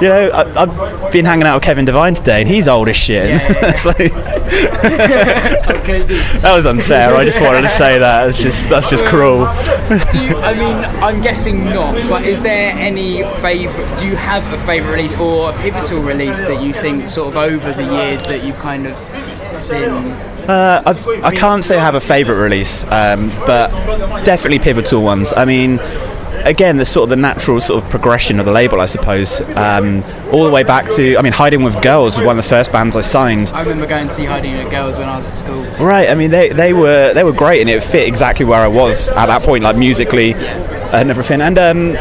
you 0.00 0.08
know, 0.08 0.30
I, 0.30 0.62
I've 0.62 1.12
been 1.12 1.24
hanging 1.24 1.46
out 1.46 1.56
with 1.56 1.64
Kevin 1.64 1.84
Devine 1.84 2.14
today, 2.14 2.40
and 2.40 2.48
he's 2.48 2.68
old 2.68 2.88
as 2.88 2.96
shit. 2.96 3.40
It's 3.70 3.84
like- 3.84 4.12
that 6.40 6.52
was 6.54 6.66
unfair. 6.66 7.14
I 7.14 7.24
just 7.24 7.40
wanted 7.40 7.62
to 7.62 7.68
say 7.68 7.98
that. 7.98 8.28
It's 8.28 8.40
just 8.42 8.68
that's 8.68 8.88
just 8.88 9.04
cruel. 9.04 9.44
Do 9.88 10.18
you, 10.22 10.36
I 10.38 10.54
mean, 10.54 10.76
I'm 11.02 11.20
guessing 11.20 11.64
not, 11.64 11.94
but 12.08 12.24
is 12.24 12.42
there 12.42 12.72
any 12.72 13.22
favourite, 13.40 13.98
do 13.98 14.06
you 14.06 14.16
have 14.16 14.44
a 14.52 14.58
favourite 14.66 14.96
release 14.96 15.16
or 15.18 15.50
a 15.50 15.52
pivotal 15.58 16.00
release 16.02 16.40
that 16.40 16.62
you 16.62 16.72
think 16.72 17.10
sort 17.10 17.28
of 17.28 17.36
over 17.36 17.72
the 17.72 17.84
years 17.84 18.22
that 18.24 18.44
you've 18.44 18.58
kind 18.58 18.86
of 18.86 18.96
seen? 19.62 20.14
Uh, 20.48 20.82
I've, 20.86 21.06
I 21.24 21.34
can't 21.34 21.64
say 21.64 21.76
I 21.76 21.82
have 21.82 21.94
a 21.94 22.00
favourite 22.00 22.40
release, 22.40 22.82
um, 22.84 23.28
but 23.46 23.68
definitely 24.24 24.58
pivotal 24.58 25.02
ones. 25.02 25.32
I 25.36 25.44
mean, 25.44 25.78
again, 26.44 26.76
the 26.76 26.84
sort 26.84 27.04
of 27.04 27.10
the 27.10 27.16
natural 27.16 27.60
sort 27.60 27.82
of 27.82 27.90
progression 27.90 28.40
of 28.40 28.46
the 28.46 28.52
label, 28.52 28.80
I 28.80 28.86
suppose. 28.86 29.40
Um, 29.56 30.02
all 30.32 30.44
the 30.44 30.50
way 30.50 30.62
back 30.62 30.90
to, 30.92 31.16
I 31.16 31.22
mean, 31.22 31.32
Hiding 31.32 31.62
with 31.62 31.80
Girls 31.82 32.18
was 32.18 32.26
one 32.26 32.38
of 32.38 32.44
the 32.44 32.48
first 32.48 32.72
bands 32.72 32.96
I 32.96 33.00
signed. 33.00 33.52
I 33.54 33.60
remember 33.62 33.86
going 33.86 34.08
to 34.08 34.14
see 34.14 34.24
Hiding 34.24 34.56
with 34.56 34.70
Girls 34.70 34.96
when 34.96 35.08
I 35.08 35.16
was 35.16 35.24
at 35.26 35.34
school. 35.34 35.62
Right. 35.78 36.08
I 36.08 36.14
mean, 36.14 36.30
they, 36.30 36.50
they 36.50 36.72
were 36.72 37.12
they 37.14 37.24
were 37.24 37.32
great, 37.32 37.60
and 37.60 37.70
it 37.70 37.82
fit 37.82 38.06
exactly 38.06 38.46
where 38.46 38.60
I 38.60 38.68
was 38.68 39.10
at 39.10 39.26
that 39.26 39.42
point, 39.42 39.64
like 39.64 39.76
musically 39.76 40.34
and 40.34 41.10
everything. 41.10 41.40
And 41.40 41.58
um, 41.58 41.96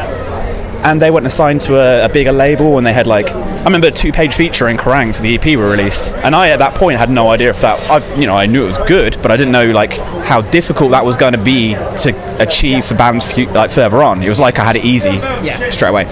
and 0.85 1.01
they 1.01 1.11
went 1.11 1.25
and 1.25 1.33
signed 1.33 1.61
to 1.61 1.75
a, 1.75 2.05
a 2.05 2.09
bigger 2.09 2.31
label, 2.31 2.77
and 2.77 2.85
they 2.85 2.93
had 2.93 3.07
like 3.07 3.27
I 3.59 3.63
remember 3.63 3.87
a 3.87 3.91
two-page 3.91 4.33
feature 4.35 4.69
in 4.69 4.77
Kerrang 4.77 5.13
for 5.13 5.21
the 5.21 5.35
EP 5.35 5.57
were 5.57 5.69
released, 5.69 6.13
and 6.13 6.33
I 6.35 6.49
at 6.49 6.59
that 6.59 6.75
point 6.75 6.97
had 6.97 7.09
no 7.09 7.29
idea 7.29 7.49
if 7.49 7.61
that. 7.61 7.77
I, 7.89 8.15
you 8.19 8.25
know, 8.25 8.35
I 8.35 8.45
knew 8.45 8.63
it 8.63 8.67
was 8.67 8.77
good, 8.79 9.17
but 9.21 9.31
I 9.31 9.37
didn't 9.37 9.51
know 9.51 9.71
like 9.71 9.93
how 10.23 10.41
difficult 10.41 10.91
that 10.91 11.03
was 11.05 11.17
going 11.17 11.33
to 11.33 11.43
be 11.43 11.73
to 11.73 12.37
achieve 12.41 12.85
for 12.85 12.95
bands 12.95 13.25
like 13.51 13.69
further 13.69 14.01
on. 14.01 14.23
It 14.23 14.29
was 14.29 14.39
like 14.39 14.59
I 14.59 14.63
had 14.63 14.75
it 14.77 14.85
easy 14.85 15.11
Yeah. 15.43 15.69
straight 15.69 15.89
away. 15.89 16.05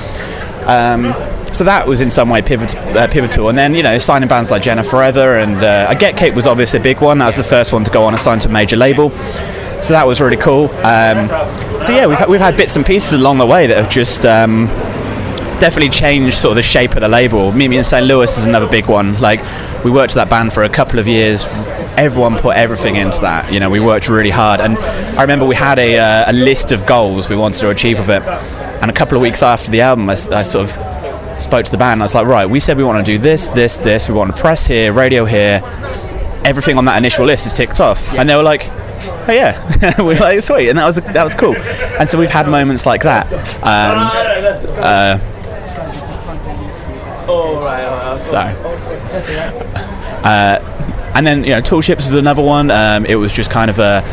Um, 0.65 1.13
so 1.53 1.63
that 1.63 1.87
was 1.87 2.01
in 2.01 2.11
some 2.11 2.27
way 2.29 2.41
pivot, 2.41 2.75
uh, 2.75 3.07
pivotal, 3.07 3.47
and 3.49 3.57
then 3.57 3.73
you 3.73 3.81
know 3.81 3.97
signing 3.97 4.27
bands 4.27 4.51
like 4.51 4.61
Jenna 4.61 4.83
Forever 4.83 5.37
and 5.37 5.55
uh, 5.63 5.87
I 5.89 5.95
Get 5.95 6.17
Cape 6.17 6.33
was 6.35 6.45
obviously 6.45 6.79
a 6.79 6.83
big 6.83 6.99
one. 7.01 7.17
That 7.19 7.27
was 7.27 7.37
the 7.37 7.43
first 7.45 7.71
one 7.71 7.83
to 7.85 7.91
go 7.91 8.03
on 8.03 8.13
and 8.13 8.21
sign 8.21 8.39
to 8.39 8.49
a 8.49 8.51
major 8.51 8.75
label, 8.75 9.09
so 9.81 9.93
that 9.93 10.05
was 10.05 10.19
really 10.19 10.35
cool. 10.37 10.65
Um, 10.83 11.29
so 11.81 11.93
yeah, 11.95 12.05
we've 12.07 12.17
had, 12.17 12.27
we've 12.27 12.41
had 12.41 12.57
bits 12.57 12.75
and 12.75 12.85
pieces 12.85 13.13
along 13.13 13.37
the 13.37 13.45
way 13.45 13.67
that 13.67 13.77
have 13.77 13.89
just 13.89 14.25
um, 14.25 14.67
definitely 15.59 15.89
changed 15.89 16.37
sort 16.37 16.51
of 16.51 16.55
the 16.57 16.63
shape 16.63 16.91
of 16.91 17.01
the 17.01 17.07
label. 17.07 17.51
Meet 17.51 17.67
Me 17.69 17.77
in 17.77 17.83
St. 17.83 18.05
Louis 18.05 18.37
is 18.37 18.45
another 18.45 18.67
big 18.67 18.87
one. 18.87 19.19
Like 19.19 19.41
we 19.83 19.91
worked 19.91 20.11
with 20.11 20.15
that 20.15 20.29
band 20.29 20.53
for 20.53 20.63
a 20.63 20.69
couple 20.69 20.99
of 20.99 21.07
years. 21.07 21.45
Everyone 21.97 22.37
put 22.37 22.55
everything 22.55 22.95
into 22.95 23.21
that. 23.21 23.51
You 23.51 23.59
know, 23.59 23.69
we 23.69 23.79
worked 23.79 24.07
really 24.07 24.29
hard, 24.29 24.61
and 24.61 24.77
I 24.77 25.21
remember 25.21 25.45
we 25.45 25.55
had 25.55 25.79
a, 25.79 25.97
uh, 25.97 26.31
a 26.31 26.33
list 26.33 26.71
of 26.71 26.85
goals 26.85 27.27
we 27.27 27.35
wanted 27.35 27.59
to 27.59 27.69
achieve 27.71 27.97
with 27.97 28.09
it. 28.09 28.23
And 28.81 28.91
a 28.91 28.93
couple 28.93 29.17
of 29.17 29.21
weeks 29.21 29.41
after 29.41 29.71
the 29.71 29.81
album, 29.81 30.09
I 30.09 30.15
sort 30.15 30.69
of 30.69 31.41
spoke 31.41 31.65
to 31.65 31.71
the 31.71 31.77
band. 31.77 31.93
And 31.93 32.03
I 32.03 32.05
was 32.05 32.13
like, 32.13 32.27
right, 32.27 32.45
we 32.45 32.59
said 32.59 32.77
we 32.77 32.83
want 32.83 33.03
to 33.03 33.11
do 33.11 33.17
this, 33.17 33.47
this, 33.47 33.77
this. 33.77 34.07
We 34.07 34.13
want 34.13 34.35
to 34.35 34.39
press 34.39 34.67
here, 34.67 34.93
radio 34.93 35.25
here. 35.25 35.61
Everything 36.45 36.77
on 36.77 36.85
that 36.85 36.97
initial 36.97 37.25
list 37.25 37.47
is 37.47 37.53
ticked 37.53 37.79
off, 37.79 38.13
and 38.13 38.29
they 38.29 38.35
were 38.35 38.43
like, 38.43 38.67
oh 38.69 39.31
yeah, 39.31 39.97
we 39.97 40.05
were 40.05 40.15
like 40.15 40.43
sweet, 40.43 40.69
and 40.69 40.77
that 40.77 40.85
was 40.85 40.97
that 40.97 41.23
was 41.23 41.33
cool. 41.33 41.55
And 41.55 42.07
so 42.07 42.19
we've 42.19 42.29
had 42.29 42.47
moments 42.47 42.85
like 42.85 43.01
that. 43.03 43.25
Um, 43.63 44.77
uh, 44.79 45.36
Oh, 47.29 47.61
right, 47.63 47.83
all 47.85 47.97
right. 48.13 48.21
Sorry. 48.21 48.53
Uh, 50.23 51.11
and 51.15 51.25
then 51.25 51.43
you 51.43 51.51
know, 51.51 51.61
Tall 51.61 51.81
Ships 51.81 52.05
was 52.07 52.15
another 52.15 52.41
one. 52.41 52.69
Um, 52.71 53.05
it 53.05 53.15
was 53.15 53.33
just 53.33 53.51
kind 53.51 53.69
of 53.69 53.79
a. 53.79 54.03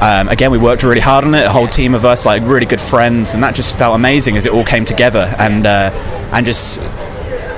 Um, 0.00 0.28
again, 0.28 0.50
we 0.50 0.58
worked 0.58 0.82
really 0.82 1.00
hard 1.00 1.24
on 1.24 1.34
it. 1.34 1.44
A 1.44 1.50
whole 1.50 1.68
team 1.68 1.94
of 1.94 2.04
us, 2.04 2.26
like 2.26 2.42
really 2.44 2.66
good 2.66 2.80
friends, 2.80 3.34
and 3.34 3.42
that 3.42 3.54
just 3.54 3.76
felt 3.76 3.94
amazing 3.94 4.36
as 4.36 4.44
it 4.46 4.52
all 4.52 4.64
came 4.64 4.84
together. 4.84 5.34
And 5.38 5.66
uh, 5.66 5.90
and 6.32 6.44
just 6.44 6.80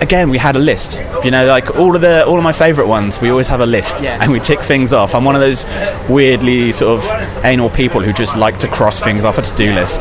again, 0.00 0.28
we 0.30 0.38
had 0.38 0.54
a 0.56 0.58
list. 0.58 1.00
You 1.24 1.30
know, 1.30 1.46
like 1.46 1.76
all 1.76 1.94
of 1.94 2.02
the 2.02 2.24
all 2.26 2.36
of 2.38 2.44
my 2.44 2.52
favourite 2.52 2.88
ones, 2.88 3.20
we 3.20 3.30
always 3.30 3.46
have 3.48 3.60
a 3.60 3.66
list, 3.66 4.02
Yeah. 4.02 4.18
and 4.22 4.30
we 4.30 4.38
tick 4.40 4.60
things 4.60 4.92
off. 4.92 5.14
I'm 5.14 5.24
one 5.24 5.34
of 5.34 5.40
those 5.40 5.66
weirdly 6.08 6.72
sort 6.72 7.02
of 7.02 7.44
anal 7.44 7.70
people 7.70 8.00
who 8.00 8.12
just 8.12 8.36
like 8.36 8.58
to 8.60 8.68
cross 8.68 9.00
things 9.00 9.24
off 9.24 9.38
a 9.38 9.42
to-do 9.42 9.72
list. 9.72 10.00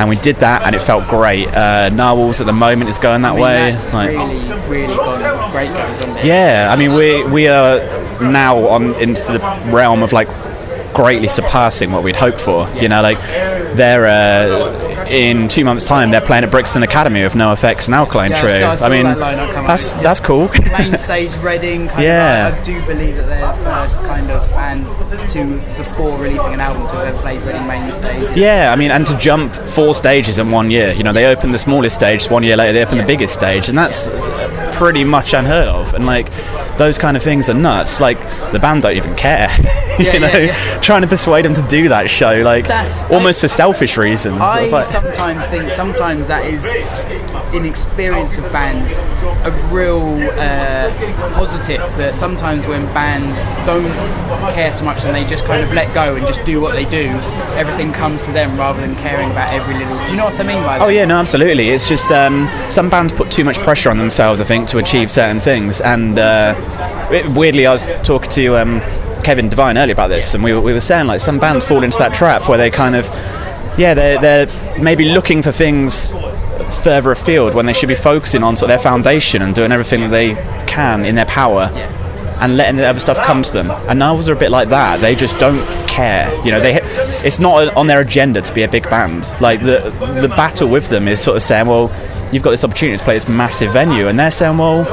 And 0.00 0.08
we 0.08 0.16
did 0.16 0.36
that, 0.36 0.62
and 0.62 0.74
it 0.74 0.80
felt 0.80 1.06
great. 1.08 1.46
Uh, 1.48 1.90
Gnarwolves 1.92 2.40
at 2.40 2.46
the 2.46 2.54
moment 2.54 2.88
is 2.88 2.98
going 2.98 3.20
that 3.20 3.32
I 3.32 3.34
mean, 3.34 3.42
way. 3.42 3.70
That's 3.72 3.92
Like- 3.92 4.08
really, 4.10 4.38
really 4.66 4.96
gone 4.96 5.50
great 5.50 5.68
on 5.70 6.24
yeah, 6.24 6.68
I 6.72 6.76
mean 6.76 6.94
we 6.94 7.22
we 7.24 7.48
are 7.48 7.80
now 8.22 8.56
on 8.68 8.94
into 8.94 9.30
the 9.32 9.40
realm 9.70 10.02
of 10.02 10.12
like 10.14 10.28
greatly 10.94 11.28
surpassing 11.28 11.92
what 11.92 12.02
we'd 12.02 12.16
hoped 12.16 12.40
for. 12.40 12.66
You 12.80 12.88
know, 12.88 13.02
like 13.02 13.18
they're 13.76 14.06
uh, 14.06 15.06
in 15.08 15.48
two 15.48 15.64
months' 15.64 15.84
time 15.84 16.10
they're 16.10 16.20
playing 16.20 16.44
at 16.44 16.50
Brixton 16.50 16.82
Academy 16.82 17.22
with 17.22 17.34
NoFX 17.34 17.86
and 17.86 17.94
Alkaline 17.94 18.30
Yeah, 18.32 18.40
Trio. 18.40 18.58
so 18.60 18.66
I 18.68 18.76
saw 18.76 18.88
mean, 18.88 19.04
that 19.04 19.18
that's 19.66 19.92
that's 19.94 20.20
cool. 20.20 20.48
Main 20.78 20.96
stage 21.06 21.30
Reading. 21.38 21.88
Kind 21.88 22.02
Yeah. 22.02 22.48
Of, 22.48 22.54
I, 22.54 22.58
I 22.58 22.62
do 22.62 22.86
believe 22.86 23.16
that 23.16 23.26
they're 23.26 23.46
the 23.46 23.64
first 23.64 24.02
kind 24.04 24.30
of 24.30 24.48
band 24.50 24.86
to 25.30 25.44
before 25.76 26.18
releasing 26.18 26.54
an 26.54 26.60
album 26.60 26.82
to 26.88 27.04
have 27.06 27.14
played 27.16 27.40
Reading 27.42 27.66
main 27.66 27.90
stage. 27.92 28.36
Yeah, 28.36 28.70
I 28.72 28.76
mean, 28.76 28.90
and 28.90 29.06
to 29.06 29.16
jump 29.18 29.54
four 29.54 29.94
stages 29.94 30.38
in 30.38 30.50
one 30.50 30.70
year. 30.70 30.92
You 30.92 31.02
know, 31.02 31.12
they 31.12 31.26
opened 31.26 31.52
the 31.54 31.58
smallest 31.58 31.96
stage, 31.96 32.28
one 32.30 32.42
year 32.42 32.56
later 32.56 32.72
they 32.72 32.82
opened 32.82 33.00
the 33.00 33.04
biggest 33.06 33.34
stage, 33.34 33.68
and 33.68 33.76
that's 33.76 34.08
pretty 34.80 35.04
much 35.04 35.34
unheard 35.34 35.68
of. 35.68 35.92
And 35.92 36.06
like, 36.06 36.26
those 36.78 36.96
kind 36.96 37.14
of 37.14 37.22
things 37.22 37.50
are 37.50 37.54
nuts. 37.54 38.00
Like, 38.00 38.18
the 38.50 38.58
band 38.58 38.80
don't 38.82 38.96
even 38.96 39.14
care. 39.14 39.48
Yeah, 40.00 40.14
you 40.14 40.20
know, 40.20 40.28
yeah, 40.28 40.38
yeah. 40.38 40.80
trying 40.80 41.02
to 41.02 41.06
persuade 41.08 41.44
them 41.44 41.52
to 41.52 41.60
do 41.68 41.90
that 41.90 42.08
show, 42.08 42.40
like, 42.40 42.66
That's- 42.66 43.04
almost 43.10 43.42
for 43.42 43.48
selfish 43.48 43.98
reasons. 43.98 44.38
I 44.40 44.66
like- 44.70 44.86
sometimes 44.86 45.44
think 45.44 45.70
sometimes 45.70 46.28
that 46.28 46.46
is 46.46 46.64
inexperience 47.54 48.36
of 48.38 48.44
bands 48.52 48.98
a 49.44 49.68
real 49.72 50.02
uh, 50.38 50.90
positive 51.34 51.80
that 51.96 52.16
sometimes 52.16 52.66
when 52.66 52.84
bands 52.92 53.38
don't 53.66 53.90
care 54.54 54.72
so 54.72 54.84
much 54.84 55.02
and 55.04 55.14
they 55.14 55.24
just 55.24 55.44
kind 55.44 55.62
of 55.62 55.72
let 55.72 55.92
go 55.94 56.14
and 56.16 56.26
just 56.26 56.44
do 56.44 56.60
what 56.60 56.72
they 56.72 56.84
do 56.84 57.06
everything 57.56 57.92
comes 57.92 58.24
to 58.26 58.32
them 58.32 58.56
rather 58.58 58.80
than 58.80 58.94
caring 58.96 59.30
about 59.30 59.52
every 59.52 59.74
little 59.74 59.96
do 60.04 60.10
you 60.10 60.16
know 60.16 60.24
what 60.24 60.38
I 60.38 60.42
mean 60.42 60.62
by 60.62 60.78
that 60.78 60.90
Oh 60.90 60.92
yeah, 60.92 61.04
no, 61.04 61.18
absolutely. 61.18 61.68
It's 61.68 61.88
just 61.88 62.10
um, 62.10 62.48
some 62.68 62.88
bands 62.88 63.12
put 63.12 63.30
too 63.30 63.44
much 63.44 63.58
pressure 63.58 63.90
on 63.90 63.98
themselves, 63.98 64.40
I 64.40 64.44
think, 64.44 64.66
to 64.68 64.78
achieve 64.78 65.10
certain 65.10 65.38
things. 65.38 65.80
And 65.80 66.18
uh, 66.18 66.54
weirdly, 67.34 67.66
I 67.66 67.72
was 67.72 67.82
talking 68.02 68.30
to 68.30 68.56
um, 68.56 68.80
Kevin 69.22 69.48
Devine 69.48 69.76
earlier 69.76 69.92
about 69.92 70.08
this, 70.08 70.34
and 70.34 70.42
we 70.42 70.52
were, 70.52 70.60
we 70.60 70.72
were 70.72 70.80
saying 70.80 71.06
like 71.06 71.20
some 71.20 71.38
bands 71.38 71.66
fall 71.66 71.82
into 71.82 71.98
that 71.98 72.14
trap 72.14 72.48
where 72.48 72.58
they 72.58 72.70
kind 72.70 72.96
of, 72.96 73.06
yeah, 73.78 73.94
they're, 73.94 74.20
they're 74.20 74.82
maybe 74.82 75.12
looking 75.12 75.42
for 75.42 75.52
things 75.52 76.12
further 76.80 77.12
afield 77.12 77.54
when 77.54 77.66
they 77.66 77.72
should 77.72 77.88
be 77.88 77.94
focusing 77.94 78.42
on 78.42 78.56
sort 78.56 78.70
of 78.70 78.76
their 78.76 78.82
foundation 78.82 79.42
and 79.42 79.54
doing 79.54 79.72
everything 79.72 80.00
that 80.00 80.10
they 80.10 80.34
can 80.66 81.04
in 81.04 81.14
their 81.14 81.26
power. 81.26 81.70
And 82.42 82.56
letting 82.56 82.76
the 82.76 82.86
other 82.86 83.00
stuff 83.00 83.18
come 83.18 83.42
to 83.42 83.52
them, 83.52 83.70
and 83.70 84.00
Gnarwolves 84.00 84.26
are 84.30 84.32
a 84.32 84.38
bit 84.38 84.50
like 84.50 84.70
that. 84.70 85.02
They 85.02 85.14
just 85.14 85.38
don't 85.38 85.60
care, 85.86 86.34
you 86.42 86.50
know. 86.50 86.58
They, 86.58 86.80
it's 87.22 87.38
not 87.38 87.76
on 87.76 87.86
their 87.86 88.00
agenda 88.00 88.40
to 88.40 88.54
be 88.54 88.62
a 88.62 88.68
big 88.68 88.88
band. 88.88 89.34
Like 89.42 89.60
the 89.60 89.92
the 90.22 90.28
battle 90.28 90.66
with 90.66 90.88
them 90.88 91.06
is 91.06 91.20
sort 91.20 91.36
of 91.36 91.42
saying, 91.42 91.66
well, 91.66 91.92
you've 92.32 92.42
got 92.42 92.52
this 92.52 92.64
opportunity 92.64 92.96
to 92.96 93.04
play 93.04 93.12
this 93.12 93.28
massive 93.28 93.74
venue, 93.74 94.08
and 94.08 94.18
they're 94.18 94.30
saying, 94.30 94.56
well, 94.56 94.86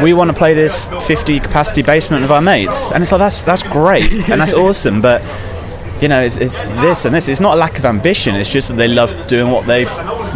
we 0.00 0.12
want 0.12 0.30
to 0.30 0.36
play 0.36 0.54
this 0.54 0.86
50 1.08 1.40
capacity 1.40 1.82
basement 1.82 2.22
with 2.22 2.30
our 2.30 2.40
mates, 2.40 2.92
and 2.92 3.02
it's 3.02 3.10
like 3.10 3.18
that's 3.18 3.42
that's 3.42 3.64
great 3.64 4.12
and 4.30 4.40
that's 4.40 4.54
awesome, 4.54 5.00
but 5.02 5.22
you 6.00 6.08
know, 6.08 6.22
it's, 6.22 6.36
it's 6.36 6.62
this 6.64 7.04
and 7.04 7.14
this. 7.14 7.28
It's 7.28 7.40
not 7.40 7.54
a 7.54 7.58
lack 7.58 7.78
of 7.78 7.84
ambition. 7.84 8.36
It's 8.36 8.50
just 8.50 8.68
that 8.68 8.74
they 8.74 8.88
love 8.88 9.26
doing 9.26 9.50
what 9.50 9.66
they 9.66 9.86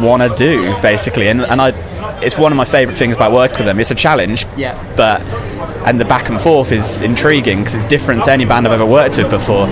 want 0.01 0.23
to 0.23 0.35
do, 0.37 0.75
basically. 0.81 1.29
And 1.29 1.43
and 1.43 1.61
I, 1.61 1.69
it's 2.23 2.37
one 2.39 2.53
of 2.53 2.57
my 2.57 2.65
favourite 2.65 2.97
things 2.99 3.17
about 3.17 3.33
working 3.33 3.59
with 3.59 3.67
them. 3.67 3.81
It's 3.81 3.91
a 3.91 3.95
challenge, 3.95 4.47
Yeah. 4.57 4.77
but 4.97 5.21
and 5.87 5.99
the 5.99 6.05
back 6.05 6.29
and 6.29 6.39
forth 6.39 6.73
is 6.73 7.01
intriguing 7.01 7.61
because 7.61 7.75
it's 7.75 7.87
different 7.87 8.23
to 8.25 8.31
any 8.33 8.45
band 8.45 8.67
I've 8.67 8.73
ever 8.75 8.85
worked 8.85 9.17
with 9.17 9.31
before. 9.31 9.67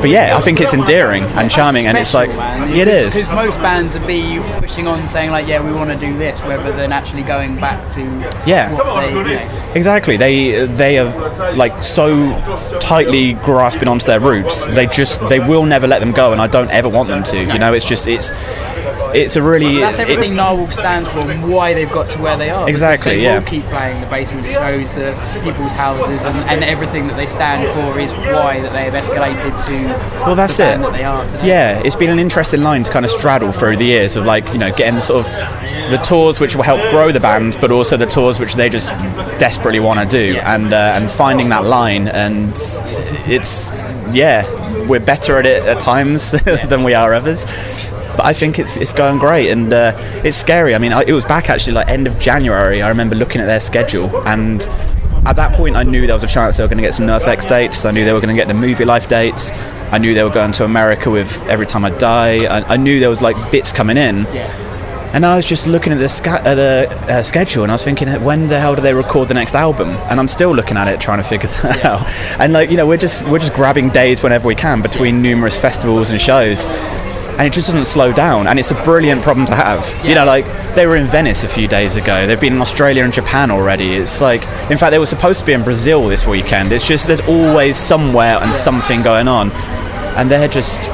But 0.00 0.08
yeah, 0.08 0.34
I 0.36 0.40
think 0.40 0.60
it's 0.60 0.72
endearing 0.72 1.24
and 1.24 1.50
charming, 1.50 1.86
and 1.86 1.98
it's 1.98 2.14
like 2.14 2.30
it 2.70 2.88
is. 2.88 3.14
because 3.14 3.34
most 3.34 3.58
bands 3.60 3.98
would 3.98 4.06
be 4.06 4.40
pushing 4.58 4.86
on 4.88 5.06
saying 5.06 5.30
like 5.30 5.46
yeah 5.46 5.60
we 5.62 5.72
want 5.72 5.90
to 5.90 5.96
do 5.98 6.16
this 6.16 6.40
rather 6.42 6.72
than 6.72 6.90
actually 6.92 7.22
going 7.22 7.56
back 7.56 7.92
to 7.94 8.00
Yeah. 8.46 8.72
what 8.72 9.00
they 9.02 9.08
you 9.10 9.24
know, 9.24 9.72
Exactly. 9.74 10.16
They 10.16 10.64
they 10.66 10.98
are 10.98 11.52
like 11.54 11.82
so 11.82 12.06
tightly 12.80 13.34
grasping 13.34 13.88
onto 13.88 14.06
their 14.06 14.20
roots. 14.20 14.64
They 14.66 14.86
just 14.86 15.26
they 15.28 15.38
will 15.40 15.64
never 15.66 15.86
let 15.86 15.98
them 16.00 16.12
go, 16.12 16.32
and 16.32 16.40
I 16.40 16.46
don't 16.46 16.70
ever 16.70 16.88
want 16.88 17.08
them 17.08 17.22
to. 17.24 17.36
You 17.38 17.58
know, 17.58 17.74
it's 17.74 17.84
just 17.84 18.06
it's 18.08 18.30
it's 19.22 19.36
a 19.36 19.42
really 19.42 19.78
That's 19.80 19.98
it- 19.98 20.02
everything 20.02 20.36
Narwhal 20.36 20.66
stands 20.66 21.08
for 21.08 21.20
and 21.30 21.50
why 21.52 21.74
they've 21.74 21.90
got 21.90 22.08
to 22.10 22.18
where 22.18 22.36
they 22.36 22.50
are. 22.50 22.68
Exactly, 22.68 23.16
They 23.16 23.22
yeah. 23.22 23.40
keep 23.42 23.64
playing 23.64 24.00
the 24.00 24.06
basement 24.06 24.46
shows, 24.52 24.92
the 24.92 25.14
people's 25.42 25.72
houses, 25.72 26.24
and, 26.24 26.36
and 26.50 26.62
everything 26.64 27.06
that 27.08 27.16
they 27.16 27.26
stand 27.26 27.66
for 27.74 27.98
is 27.98 28.10
why 28.12 28.60
that 28.60 28.72
they 28.72 28.84
have 28.90 28.94
escalated 28.94 29.54
to 29.66 29.76
well, 30.26 30.34
that's 30.36 30.56
the 30.56 30.62
band 30.64 30.82
it. 30.82 30.86
that 30.86 30.92
they 30.96 31.04
are 31.04 31.24
today. 31.26 31.46
Yeah, 31.48 31.82
it's 31.84 31.96
been 31.96 32.10
an 32.10 32.18
interesting 32.18 32.62
line 32.62 32.82
to 32.84 32.90
kind 32.92 33.04
of 33.04 33.10
straddle 33.10 33.52
through 33.52 33.76
the 33.78 33.84
years 33.84 34.16
of 34.16 34.24
like 34.26 34.46
you 34.48 34.58
know 34.58 34.72
getting 34.74 35.00
sort 35.00 35.26
of 35.26 35.32
the 35.90 35.98
tours 35.98 36.40
which 36.40 36.56
will 36.56 36.64
help 36.64 36.80
grow 36.90 37.12
the 37.12 37.20
band, 37.20 37.56
but 37.60 37.70
also 37.70 37.96
the 37.96 38.06
tours 38.06 38.40
which 38.40 38.54
they 38.56 38.68
just 38.68 38.88
desperately 39.38 39.80
want 39.80 39.98
to 40.00 40.06
do, 40.06 40.38
and 40.40 40.72
uh, 40.72 40.94
and 40.96 41.08
finding 41.10 41.48
that 41.50 41.64
line, 41.64 42.08
and 42.08 42.50
it's 43.28 43.70
yeah, 44.12 44.44
we're 44.86 45.00
better 45.00 45.36
at 45.38 45.46
it 45.46 45.62
at 45.64 45.80
times 45.80 46.30
than 46.68 46.82
we 46.82 46.94
are 46.94 47.14
others. 47.14 47.44
But 48.16 48.26
I 48.26 48.32
think 48.32 48.58
it's 48.58 48.76
it's 48.76 48.92
going 48.92 49.18
great, 49.18 49.50
and 49.50 49.72
uh, 49.72 49.92
it's 50.24 50.36
scary. 50.36 50.74
I 50.74 50.78
mean, 50.78 50.92
I, 50.92 51.02
it 51.02 51.12
was 51.12 51.24
back 51.24 51.50
actually 51.50 51.74
like 51.74 51.88
end 51.88 52.06
of 52.06 52.18
January. 52.18 52.82
I 52.82 52.88
remember 52.88 53.14
looking 53.16 53.40
at 53.40 53.46
their 53.46 53.60
schedule, 53.60 54.26
and 54.26 54.66
at 55.26 55.36
that 55.36 55.54
point, 55.54 55.76
I 55.76 55.82
knew 55.82 56.06
there 56.06 56.14
was 56.14 56.22
a 56.24 56.28
chance 56.28 56.56
they 56.56 56.62
were 56.62 56.68
going 56.68 56.78
to 56.78 56.84
get 56.84 56.94
some 56.94 57.06
NoFX 57.06 57.48
dates. 57.48 57.84
I 57.84 57.90
knew 57.90 58.04
they 58.04 58.12
were 58.12 58.20
going 58.20 58.34
to 58.34 58.40
get 58.40 58.46
the 58.48 58.54
Movielife 58.54 59.08
dates. 59.08 59.50
I 59.90 59.98
knew 59.98 60.14
they 60.14 60.22
were 60.22 60.30
going 60.30 60.52
to 60.52 60.64
America 60.64 61.10
with 61.10 61.36
Every 61.48 61.66
Time 61.66 61.84
I 61.84 61.90
Die. 61.90 62.44
I, 62.46 62.74
I 62.74 62.76
knew 62.76 63.00
there 63.00 63.10
was 63.10 63.22
like 63.22 63.36
bits 63.50 63.72
coming 63.72 63.96
in. 63.96 64.26
And 65.12 65.24
I 65.24 65.34
was 65.36 65.46
just 65.46 65.66
looking 65.66 65.92
at 65.92 65.98
the, 65.98 66.08
sca- 66.08 66.42
uh, 66.44 66.54
the 66.54 66.88
uh, 67.08 67.22
schedule 67.22 67.62
and 67.62 67.72
I 67.72 67.74
was 67.74 67.82
thinking, 67.82 68.08
when 68.22 68.48
the 68.48 68.60
hell 68.60 68.74
do 68.74 68.82
they 68.82 68.92
record 68.92 69.28
the 69.28 69.34
next 69.34 69.54
album? 69.54 69.90
And 70.10 70.20
I'm 70.20 70.28
still 70.28 70.54
looking 70.54 70.76
at 70.76 70.88
it, 70.88 71.00
trying 71.00 71.22
to 71.22 71.24
figure 71.28 71.48
that 71.62 71.84
out. 71.84 72.06
And 72.40 72.52
like, 72.52 72.70
you 72.70 72.76
know, 72.76 72.86
we're 72.86 72.98
just 72.98 73.26
we're 73.28 73.38
just 73.38 73.54
grabbing 73.54 73.88
days 73.90 74.22
whenever 74.22 74.46
we 74.46 74.54
can 74.54 74.82
between 74.82 75.22
numerous 75.22 75.58
festivals 75.58 76.10
and 76.10 76.20
shows. 76.20 76.64
And 77.38 77.46
it 77.46 77.52
just 77.52 77.66
doesn't 77.66 77.84
slow 77.84 78.12
down, 78.12 78.46
and 78.46 78.58
it's 78.58 78.70
a 78.70 78.82
brilliant 78.82 79.22
problem 79.22 79.44
to 79.46 79.54
have. 79.54 79.84
You 80.06 80.14
know, 80.14 80.24
like 80.24 80.46
they 80.74 80.86
were 80.86 80.96
in 80.96 81.06
Venice 81.06 81.44
a 81.44 81.48
few 81.48 81.68
days 81.68 81.96
ago. 81.96 82.26
They've 82.26 82.40
been 82.40 82.54
in 82.54 82.60
Australia 82.60 83.04
and 83.04 83.12
Japan 83.12 83.50
already. 83.50 83.94
It's 83.94 84.20
like, 84.20 84.42
in 84.70 84.78
fact, 84.78 84.90
they 84.90 84.98
were 84.98 85.06
supposed 85.06 85.40
to 85.40 85.46
be 85.46 85.52
in 85.52 85.62
Brazil 85.62 86.08
this 86.08 86.26
weekend. 86.26 86.72
It's 86.72 86.86
just 86.86 87.06
there's 87.06 87.20
always 87.20 87.76
somewhere 87.76 88.38
and 88.38 88.54
something 88.54 89.02
going 89.02 89.28
on, 89.28 89.50
and 90.16 90.30
they're 90.30 90.48
just 90.48 90.90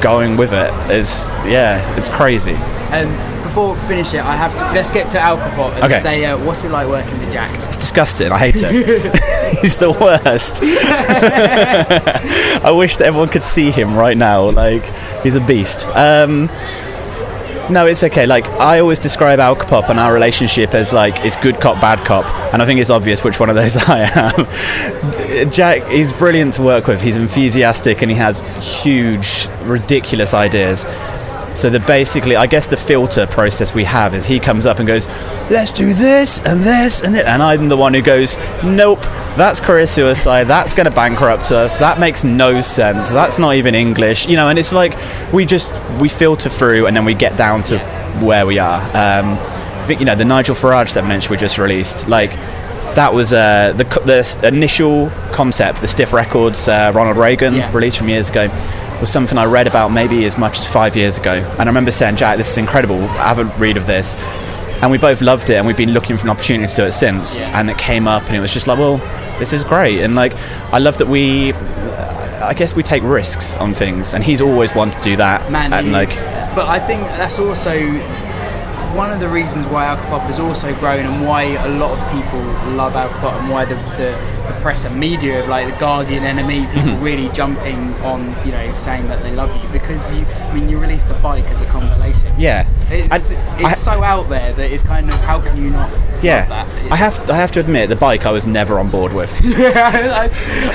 going 0.00 0.36
with 0.36 0.52
it. 0.52 0.72
It's 0.90 1.30
yeah, 1.44 1.96
it's 1.96 2.08
crazy. 2.08 2.54
And 2.92 3.35
before 3.56 3.72
we 3.72 3.80
finish 3.88 4.12
it, 4.12 4.20
I 4.20 4.36
have 4.36 4.52
to 4.58 4.64
let's 4.74 4.90
get 4.90 5.08
to 5.10 5.16
Alcopop 5.16 5.72
and 5.76 5.84
Okay. 5.84 5.98
say 6.00 6.26
uh, 6.26 6.36
what's 6.36 6.62
it 6.64 6.70
like 6.70 6.86
working 6.88 7.18
with 7.18 7.32
Jack? 7.32 7.58
It's 7.68 7.78
disgusting. 7.78 8.30
I 8.30 8.36
hate 8.36 8.56
it. 8.58 9.54
He's 9.62 9.78
the 9.78 9.92
worst. 9.92 10.60
I 10.62 12.70
wish 12.70 12.98
that 12.98 13.06
everyone 13.06 13.30
could 13.30 13.42
see 13.42 13.70
him 13.70 13.94
right 13.94 14.18
now. 14.18 14.50
Like 14.50 14.84
he's 15.22 15.36
a 15.36 15.40
beast. 15.40 15.86
Um, 15.86 16.50
no, 17.70 17.86
it's 17.86 18.04
okay. 18.04 18.26
Like 18.26 18.44
I 18.60 18.80
always 18.80 18.98
describe 18.98 19.38
Alcopop 19.38 19.88
and 19.88 19.98
our 19.98 20.12
relationship 20.12 20.74
as 20.74 20.92
like 20.92 21.24
it's 21.24 21.36
good 21.36 21.58
cop, 21.58 21.80
bad 21.80 22.04
cop, 22.06 22.26
and 22.52 22.60
I 22.60 22.66
think 22.66 22.80
it's 22.80 22.90
obvious 22.90 23.24
which 23.24 23.40
one 23.40 23.48
of 23.48 23.56
those 23.56 23.78
I 23.78 24.00
am. 24.00 25.50
Jack 25.50 25.90
is 25.90 26.12
brilliant 26.12 26.52
to 26.54 26.62
work 26.62 26.88
with. 26.88 27.00
He's 27.00 27.16
enthusiastic 27.16 28.02
and 28.02 28.10
he 28.10 28.18
has 28.18 28.40
huge, 28.82 29.48
ridiculous 29.62 30.34
ideas. 30.34 30.84
So 31.56 31.70
the 31.70 31.80
basically, 31.80 32.36
I 32.36 32.46
guess 32.46 32.66
the 32.66 32.76
filter 32.76 33.26
process 33.26 33.72
we 33.72 33.84
have 33.84 34.14
is 34.14 34.26
he 34.26 34.38
comes 34.38 34.66
up 34.66 34.78
and 34.78 34.86
goes, 34.86 35.08
"Let's 35.50 35.72
do 35.72 35.94
this 35.94 36.38
and 36.40 36.60
this 36.62 37.02
and 37.02 37.16
it," 37.16 37.24
and 37.24 37.42
I'm 37.42 37.68
the 37.70 37.76
one 37.78 37.94
who 37.94 38.02
goes, 38.02 38.36
"Nope, 38.62 39.02
that's 39.36 39.58
career 39.58 39.86
suicide. 39.86 40.44
That's 40.44 40.74
going 40.74 40.84
to 40.84 40.90
bankrupt 40.90 41.50
us. 41.50 41.78
That 41.78 41.98
makes 41.98 42.24
no 42.24 42.60
sense. 42.60 43.08
That's 43.08 43.38
not 43.38 43.54
even 43.54 43.74
English, 43.74 44.28
you 44.28 44.36
know." 44.36 44.48
And 44.50 44.58
it's 44.58 44.74
like 44.74 44.98
we 45.32 45.46
just 45.46 45.72
we 45.98 46.10
filter 46.10 46.50
through 46.50 46.86
and 46.86 46.94
then 46.94 47.06
we 47.06 47.14
get 47.14 47.38
down 47.38 47.62
to 47.64 47.78
where 48.20 48.44
we 48.44 48.58
are. 48.58 48.82
Um, 48.94 49.38
I 49.38 49.84
think 49.86 50.00
you 50.00 50.06
know 50.06 50.14
the 50.14 50.26
Nigel 50.26 50.54
Farage 50.54 50.90
seven 50.90 51.10
inch 51.10 51.30
we 51.30 51.38
just 51.38 51.56
released, 51.56 52.06
like 52.06 52.32
that 52.96 53.12
was 53.12 53.32
uh, 53.32 53.72
the, 53.76 53.84
the 53.84 54.48
initial 54.48 55.10
concept, 55.32 55.80
the 55.80 55.88
Stiff 55.88 56.12
Records 56.12 56.66
uh, 56.66 56.92
Ronald 56.94 57.18
Reagan 57.18 57.72
released 57.72 57.98
from 57.98 58.08
years 58.08 58.30
ago, 58.30 58.48
was 59.00 59.10
something 59.10 59.38
I 59.38 59.44
read 59.44 59.66
about 59.66 59.88
maybe 59.92 60.24
as 60.24 60.38
much 60.38 60.58
as 60.58 60.66
five 60.66 60.96
years 60.96 61.18
ago. 61.18 61.34
And 61.34 61.62
I 61.62 61.66
remember 61.66 61.90
saying, 61.90 62.16
Jack, 62.16 62.38
this 62.38 62.50
is 62.50 62.58
incredible. 62.58 63.02
I 63.02 63.28
Have 63.28 63.38
a 63.38 63.44
read 63.58 63.76
of 63.76 63.86
this. 63.86 64.14
And 64.82 64.90
we 64.90 64.98
both 64.98 65.22
loved 65.22 65.48
it, 65.48 65.54
and 65.54 65.66
we've 65.66 65.76
been 65.76 65.92
looking 65.92 66.16
for 66.18 66.24
an 66.24 66.30
opportunity 66.30 66.68
to 66.68 66.76
do 66.76 66.84
it 66.84 66.92
since. 66.92 67.40
And 67.40 67.70
it 67.70 67.78
came 67.78 68.06
up, 68.06 68.24
and 68.24 68.36
it 68.36 68.40
was 68.40 68.52
just 68.52 68.66
like, 68.66 68.78
well, 68.78 68.98
this 69.38 69.52
is 69.52 69.64
great. 69.64 70.00
And 70.00 70.14
like, 70.14 70.34
I 70.72 70.78
love 70.78 70.98
that 70.98 71.08
we. 71.08 71.52
I 71.54 72.52
guess 72.54 72.76
we 72.76 72.82
take 72.82 73.02
risks 73.02 73.56
on 73.56 73.74
things, 73.74 74.12
and 74.12 74.22
he's 74.22 74.40
always 74.40 74.74
wanted 74.74 74.98
to 74.98 75.02
do 75.02 75.16
that. 75.16 75.50
Man, 75.50 75.72
and 75.72 75.90
like, 75.92 76.10
but 76.54 76.68
I 76.68 76.78
think 76.78 77.02
that's 77.02 77.38
also 77.38 77.72
one 78.94 79.12
of 79.12 79.20
the 79.20 79.28
reasons 79.28 79.66
why 79.68 79.84
Alcopop 79.86 80.20
has 80.22 80.38
also 80.38 80.74
grown 80.76 81.04
and 81.04 81.26
why 81.26 81.42
a 81.42 81.68
lot 81.78 81.90
of 81.90 82.12
people 82.12 82.40
love 82.74 82.92
Alcopop 82.94 83.38
and 83.40 83.50
why 83.50 83.64
the, 83.64 83.74
the, 83.96 84.10
the 84.46 84.58
press 84.62 84.84
and 84.84 84.98
media 84.98 85.42
of 85.42 85.48
like 85.48 85.72
the 85.72 85.78
Guardian 85.78 86.22
NME 86.22 86.66
people 86.72 86.92
Mhm. 86.92 87.02
really 87.02 87.28
jumping 87.34 87.92
on 88.04 88.34
you 88.46 88.52
know 88.52 88.72
saying 88.74 89.08
that 89.08 89.22
they 89.22 89.32
love 89.34 89.50
you 89.62 89.68
because 89.70 90.12
you 90.12 90.24
I 90.26 90.54
mean 90.54 90.68
you 90.68 90.78
released 90.78 91.08
the 91.08 91.14
bike 91.14 91.44
as 91.44 91.60
a 91.60 91.66
compilation 91.66 92.22
yeah, 92.38 92.66
it's, 92.88 93.30
it's 93.32 93.80
so 93.80 94.02
out 94.02 94.28
there 94.28 94.52
that 94.52 94.70
it's 94.70 94.82
kind 94.82 95.08
of 95.08 95.14
how 95.20 95.40
can 95.40 95.56
you 95.56 95.70
not 95.70 95.90
yeah. 96.22 96.66
I 96.90 96.96
have, 96.96 97.30
I 97.30 97.34
have 97.36 97.52
to 97.52 97.60
admit, 97.60 97.88
the 97.88 97.96
bike 97.96 98.26
I 98.26 98.30
was 98.30 98.46
never 98.46 98.78
on 98.78 98.90
board 98.90 99.12
with. 99.12 99.32
I, 99.44 100.28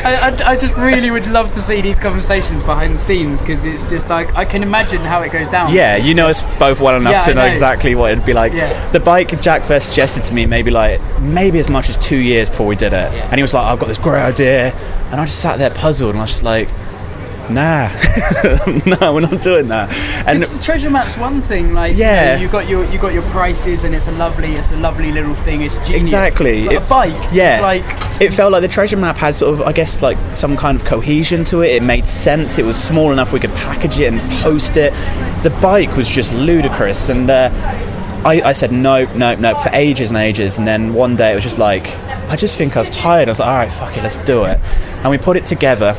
I, 0.03 0.13
I, 0.13 0.51
I 0.51 0.55
just 0.55 0.75
really 0.75 1.11
would 1.11 1.27
love 1.27 1.51
to 1.53 1.61
see 1.61 1.81
these 1.81 1.99
conversations 1.99 2.61
behind 2.61 2.95
the 2.95 2.99
scenes 2.99 3.41
because 3.41 3.63
it's 3.63 3.85
just 3.85 4.09
like 4.09 4.33
I 4.35 4.45
can 4.45 4.63
imagine 4.63 4.99
how 4.99 5.21
it 5.21 5.31
goes 5.31 5.49
down. 5.49 5.73
Yeah, 5.73 5.97
you 5.97 6.13
know 6.13 6.27
us 6.27 6.41
both 6.59 6.79
well 6.79 6.95
enough 6.95 7.13
Yeah, 7.13 7.19
to 7.21 7.33
know, 7.33 7.41
know. 7.41 7.47
exactly 7.47 7.95
what 7.95 8.11
it'd 8.11 8.25
be 8.25 8.33
like. 8.33 8.53
Yeah. 8.53 8.91
The 8.91 8.99
bike 8.99 9.41
Jack 9.41 9.63
first 9.63 9.87
suggested 9.87 10.23
to 10.23 10.33
me 10.33 10.45
maybe 10.45 10.71
like 10.71 11.01
maybe 11.19 11.59
as 11.59 11.69
much 11.69 11.89
as 11.89 11.97
two 11.97 12.17
years 12.17 12.49
before 12.49 12.67
we 12.67 12.75
did 12.75 12.93
it, 12.93 13.11
and 13.13 13.35
he 13.35 13.41
was 13.41 13.53
like, 13.53 13.65
"I've 13.65 13.79
got 13.79 13.87
this 13.87 13.97
great 13.97 14.21
idea," 14.21 14.73
and 15.11 15.19
I 15.19 15.25
just 15.25 15.41
sat 15.41 15.57
there 15.57 15.71
puzzled, 15.71 16.11
and 16.11 16.19
I 16.19 16.23
was 16.23 16.31
just 16.31 16.43
like, 16.43 16.69
"Nah, 17.53 17.89
no, 19.01 19.13
we're 19.13 19.21
not 19.21 19.41
doing 19.41 19.67
that." 19.69 19.91
And 20.27 20.43
treasure 20.63 20.89
map's 20.89 21.17
one 21.17 21.41
thing, 21.41 21.73
like 21.73 21.95
Yeah. 21.97 22.31
you 22.33 22.35
know, 22.37 22.41
you 22.43 22.47
got 22.49 22.69
your 22.69 22.85
you 22.91 22.97
got 22.99 23.13
your 23.13 23.23
prices, 23.23 23.83
and 23.83 23.93
it's 23.95 24.07
a 24.07 24.11
lovely 24.13 24.53
it's 24.55 24.71
a 24.71 24.77
lovely 24.77 25.11
little 25.11 25.35
thing. 25.35 25.61
It's 25.61 25.75
genius. 25.85 26.01
Exactly. 26.01 26.65
But 26.65 26.73
It- 26.73 26.77
a 26.83 26.85
bike, 26.85 27.29
yeah, 27.31 27.55
it's 27.55 27.61
like 27.63 28.21
it 28.21 28.33
felt 28.33 28.51
like 28.51 28.61
the 28.61 28.67
treasure 28.67 28.97
map 28.97 29.17
had 29.17 29.33
sort 29.35 29.53
of, 29.53 29.61
I 29.61 29.71
guess, 29.71 30.01
like 30.01 30.17
some 30.33 30.55
kind 30.55 30.79
of 30.79 30.85
cohesion 30.85 31.43
to 31.45 31.61
it. 31.61 31.71
It 31.75 31.83
made 31.83 32.05
sense. 32.05 32.57
It 32.59 32.65
was 32.65 32.77
small 32.81 33.11
enough 33.11 33.33
we 33.33 33.39
could 33.39 33.53
package 33.55 33.99
it 33.99 34.11
and 34.13 34.21
post 34.43 34.77
it. 34.77 34.93
The 35.43 35.49
bike 35.61 35.95
was 35.97 36.07
just 36.09 36.33
ludicrous, 36.33 37.09
and 37.09 37.29
uh, 37.31 37.49
I, 38.23 38.41
I 38.45 38.53
said 38.53 38.71
no, 38.71 39.05
no, 39.15 39.33
no 39.35 39.55
for 39.55 39.69
ages 39.73 40.09
and 40.11 40.17
ages. 40.17 40.59
And 40.59 40.67
then 40.67 40.93
one 40.93 41.15
day 41.15 41.31
it 41.31 41.35
was 41.35 41.43
just 41.43 41.57
like, 41.57 41.87
I 42.29 42.35
just 42.35 42.55
think 42.57 42.75
I 42.77 42.79
was 42.79 42.89
tired. 42.91 43.27
I 43.27 43.31
was 43.31 43.39
like, 43.39 43.47
all 43.49 43.55
right, 43.57 43.73
fuck 43.73 43.97
it, 43.97 44.03
let's 44.03 44.17
do 44.17 44.45
it. 44.45 44.59
And 45.01 45.09
we 45.09 45.17
put 45.17 45.35
it 45.37 45.47
together, 45.47 45.95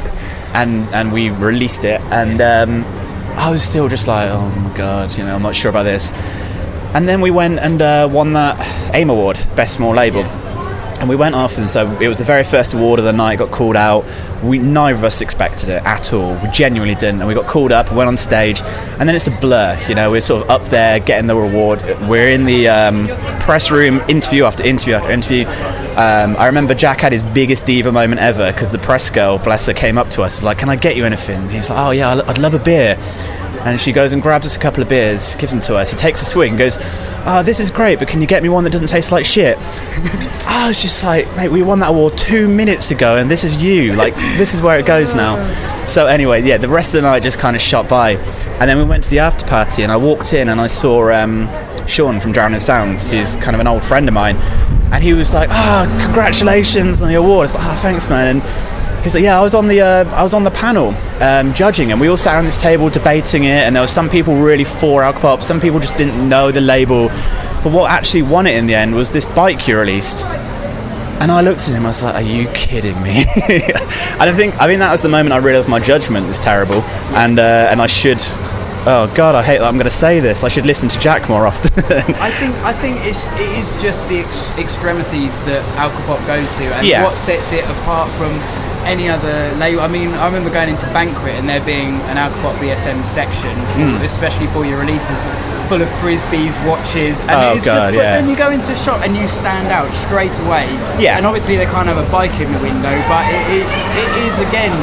and 0.55 0.89
and 0.95 1.13
we 1.13 1.31
released 1.31 1.85
it, 1.85 2.01
and 2.11 2.41
um, 2.41 2.85
I 3.37 3.51
was 3.51 3.63
still 3.63 3.89
just 3.89 4.07
like, 4.07 4.31
oh 4.31 4.49
my 4.51 4.77
god, 4.77 5.17
you 5.17 5.25
know, 5.25 5.35
I'm 5.35 5.43
not 5.43 5.55
sure 5.57 5.71
about 5.71 5.85
this. 5.85 6.11
And 6.95 7.09
then 7.09 7.21
we 7.23 7.31
went 7.31 7.59
and 7.59 7.81
uh, 7.81 8.09
won 8.11 8.35
that 8.35 8.95
AIM 8.95 9.11
Award, 9.11 9.39
Best 9.57 9.75
Small 9.75 9.95
Label. 9.95 10.25
And 11.03 11.09
we 11.09 11.17
went 11.17 11.35
off, 11.35 11.59
and 11.59 11.69
so 11.69 11.91
it 12.01 12.07
was 12.07 12.19
the 12.19 12.25
very 12.25 12.45
first 12.45 12.75
award 12.75 13.01
of 13.01 13.05
the 13.05 13.13
night. 13.13 13.41
Got 13.41 13.51
called 13.51 13.75
out. 13.75 14.05
We 14.41 14.59
neither 14.59 14.97
of 14.97 15.03
us 15.03 15.21
expected 15.21 15.69
it 15.69 15.83
at 15.85 16.13
all. 16.13 16.37
We 16.37 16.49
genuinely 16.51 16.95
didn't. 16.95 17.19
And 17.19 17.27
we 17.27 17.35
got 17.35 17.49
called 17.49 17.73
up, 17.73 17.91
went 17.91 18.07
on 18.07 18.17
stage, 18.17 18.63
and 18.63 19.09
then 19.09 19.17
it's 19.17 19.27
a 19.27 19.33
blur. 19.33 19.77
You 19.89 19.97
know, 19.97 20.13
we're 20.13 20.21
sort 20.21 20.45
of 20.45 20.51
up 20.51 20.65
there 20.69 21.01
getting 21.01 21.27
the 21.27 21.35
reward. 21.35 21.83
We're 22.09 22.29
in 22.29 22.45
the 22.45 22.69
um, 22.69 23.09
press 23.41 23.73
room, 23.73 24.01
interview 24.09 24.45
after 24.45 24.63
interview 24.65 24.95
after 24.95 25.11
interview. 25.11 25.45
Um, 25.97 26.37
I 26.39 26.47
remember 26.47 26.73
Jack 26.73 27.01
had 27.01 27.13
his 27.13 27.25
biggest 27.25 27.67
diva 27.67 27.91
moment 27.91 28.21
ever 28.21 28.53
because 28.53 28.71
the 28.71 28.79
press 28.79 29.11
girl, 29.11 29.39
bless 29.39 29.67
her, 29.67 29.75
came 29.75 29.99
up 29.99 30.09
to 30.11 30.23
us 30.23 30.45
like, 30.45 30.59
"Can 30.59 30.69
I 30.69 30.77
get 30.77 30.95
you 30.95 31.05
anything?" 31.05 31.51
He's 31.51 31.69
like, 31.69 31.81
"Oh 31.81 31.91
yeah, 31.91 32.23
I'd 32.29 32.39
love 32.39 32.55
a 32.55 32.61
beer." 32.61 32.97
And 33.61 33.81
she 33.81 33.93
goes 33.93 34.13
and 34.13 34.21
grabs 34.21 34.47
us 34.47 34.57
a 34.57 34.59
couple 34.59 34.83
of 34.83 34.89
beers, 34.89 35.37
gives 35.37 35.53
them 35.53 35.61
to 35.63 35.77
us. 35.77 35.91
He 35.91 35.97
takes 35.97 36.21
a 36.23 36.25
swig 36.25 36.51
and 36.51 36.59
goes, 36.59 36.79
Oh, 37.25 37.43
this 37.45 37.61
is 37.61 37.71
great, 37.71 38.01
but 38.01 38.09
can 38.09 38.21
you 38.21 38.27
get 38.27 38.43
me 38.43 38.49
one 38.49 38.65
that 38.65 38.71
doesn't 38.71 38.89
taste 38.89 39.13
like 39.13 39.25
shit? 39.25 39.59
Ah, 40.45 40.65
I 40.65 40.69
was 40.69 40.83
just 40.83 41.05
like, 41.05 41.35
mate, 41.37 41.51
we 41.51 41.63
won 41.63 41.79
that 41.79 41.91
award 41.91 42.19
two 42.19 42.49
minutes 42.49 42.91
ago, 42.91 43.17
and 43.17 43.31
this 43.31 43.45
is 43.45 43.63
you. 43.63 43.95
Like, 43.95 44.15
this 44.17 44.55
is 44.55 44.61
where 44.61 44.77
it 44.77 44.87
goes 44.87 45.15
oh. 45.15 45.17
now. 45.17 45.85
So, 45.87 46.09
anyway, 46.09 46.43
yeah, 46.43 46.57
the 46.57 46.69
rest 46.69 46.89
of 46.89 46.95
the 46.95 47.03
night 47.03 47.23
just 47.23 47.39
kind 47.39 47.55
of 47.55 47.63
shot 47.63 47.89
by. 47.89 48.17
And 48.59 48.69
then 48.69 48.77
we 48.77 48.85
went 48.85 49.05
to 49.05 49.11
the 49.11 49.21
after 49.21 49.47
party, 49.47 49.85
and 49.85 49.93
I 49.93 49.97
walked 49.97 50.33
in 50.33 50.49
and 50.49 50.61
I 50.61 50.67
saw 50.67 51.13
um, 51.13 51.49
Sean 51.87 52.19
from 52.19 52.33
Drowned 52.33 52.55
in 52.55 52.61
Sound, 52.61 53.03
who's 53.03 53.37
kind 53.37 53.55
of 53.55 53.61
an 53.61 53.69
old 53.69 53.85
friend 53.85 54.09
of 54.09 54.15
mine. 54.15 54.37
And 54.93 55.03
he 55.03 55.15
was 55.15 55.33
like, 55.33 55.49
Oh, 55.53 56.01
congratulations 56.05 57.01
on 57.01 57.09
the 57.09 57.15
award. 57.15 57.39
I 57.39 57.43
was 57.43 57.55
like, 57.55 57.67
Oh, 57.67 57.81
thanks, 57.81 58.09
man. 58.09 58.37
And 58.37 58.43
He's 59.03 59.15
like, 59.15 59.25
yeah, 59.25 59.37
I 59.39 59.43
was 59.43 59.55
on 59.55 59.67
the 59.67 59.81
uh, 59.81 60.05
I 60.15 60.23
was 60.23 60.33
on 60.33 60.45
the 60.45 60.51
panel 60.53 60.95
um, 61.21 61.53
judging, 61.55 61.91
and 61.91 62.01
we 62.01 62.07
all 62.09 62.17
sat 62.17 62.35
around 62.35 62.45
this 62.47 62.57
table 62.61 62.89
debating 62.89 63.45
it. 63.45 63.65
And 63.67 63.75
there 63.75 63.83
were 63.83 63.89
some 63.89 64.09
people 64.09 64.37
really 64.37 64.65
for 64.65 65.03
Alcopop, 65.03 65.43
some 65.43 65.61
people 65.61 65.81
just 65.81 65.97
didn't 65.97 66.29
know 66.29 66.53
the 66.53 66.61
label. 66.61 67.09
But 67.63 67.73
what 67.73 67.91
actually 67.91 68.23
won 68.23 68.47
it 68.47 68.55
in 68.57 68.67
the 68.67 68.75
end 68.75 68.95
was 68.95 69.13
this 69.13 69.25
bike 69.25 69.67
you 69.67 69.77
released. 69.79 70.25
And 70.25 71.31
I 71.31 71.41
looked 71.41 71.61
at 71.69 71.75
him, 71.75 71.85
I 71.85 71.89
was 71.89 72.03
like, 72.03 72.15
"Are 72.17 72.23
you 72.23 72.49
kidding 72.49 73.01
me?" 73.03 73.25
and 73.49 74.23
I 74.23 74.33
think 74.33 74.55
I 74.61 74.67
think 74.67 74.79
that 74.81 74.91
was 74.93 75.03
the 75.03 75.09
moment 75.09 75.33
I 75.33 75.39
realised 75.39 75.69
my 75.69 75.79
judgment 75.81 76.27
is 76.29 76.39
terrible, 76.39 76.83
and 77.15 77.39
uh, 77.39 77.69
and 77.71 77.81
I 77.83 77.87
should. 77.89 78.19
Oh 78.85 79.13
God, 79.15 79.37
I 79.37 79.43
hate 79.45 79.59
that 79.59 79.67
I'm 79.69 79.75
going 79.75 79.85
to 79.85 79.91
say 79.91 80.19
this. 80.19 80.43
I 80.43 80.49
should 80.49 80.67
listen 80.67 80.89
to 80.89 80.99
Jack 80.99 81.29
more 81.29 81.47
often. 81.47 81.73
I 82.21 82.31
think 82.33 82.55
I 82.65 82.73
think 82.73 82.97
it's 83.05 83.29
it 83.35 83.57
is 83.57 83.71
just 83.81 84.09
the 84.09 84.21
ex- 84.21 84.51
extremities 84.59 85.39
that 85.41 85.63
Alcopop 85.77 86.27
goes 86.27 86.51
to, 86.59 86.65
and 86.75 86.85
Yeah. 86.87 87.05
what 87.05 87.17
sets 87.17 87.53
it 87.53 87.63
apart 87.65 88.11
from 88.13 88.33
any 88.85 89.09
other 89.09 89.53
label. 89.57 89.81
I 89.83 89.89
mean, 89.89 90.11
I 90.15 90.27
remember 90.27 90.51
going 90.51 90.69
into 90.69 90.87
Banquet 90.93 91.35
and 91.35 91.49
there 91.49 91.61
being 91.65 92.01
an 92.11 92.17
Alcopop 92.17 92.59
BSM 92.59 93.05
section, 93.05 93.55
Mm. 93.79 94.03
especially 94.05 94.47
for 94.49 94.65
your 94.65 94.79
releases, 94.81 95.19
full 95.69 95.81
of 95.83 95.89
frisbees, 96.01 96.53
watches, 96.67 97.23
and 97.23 97.31
Oh, 97.33 97.53
it's 97.55 97.65
God, 97.65 97.75
just. 97.75 97.87
But 97.87 97.95
yeah. 97.95 98.15
then 98.21 98.29
you 98.29 98.37
go 98.37 98.51
into 98.51 98.73
a 98.73 98.77
shop 98.77 99.01
and 99.05 99.17
you 99.17 99.27
stand 99.29 99.69
out 99.69 99.91
straight 100.07 100.37
away. 100.41 100.67
Yeah. 100.99 101.17
And 101.17 101.27
obviously 101.27 101.57
they 101.57 101.67
can't 101.67 101.87
have 101.89 101.97
a 101.99 102.09
bike 102.11 102.35
in 102.41 102.53
the 102.53 102.59
window, 102.61 102.93
but 103.09 103.25
it, 103.33 103.65
it's 103.67 103.87
it 103.97 104.11
is 104.29 104.39
again 104.39 104.75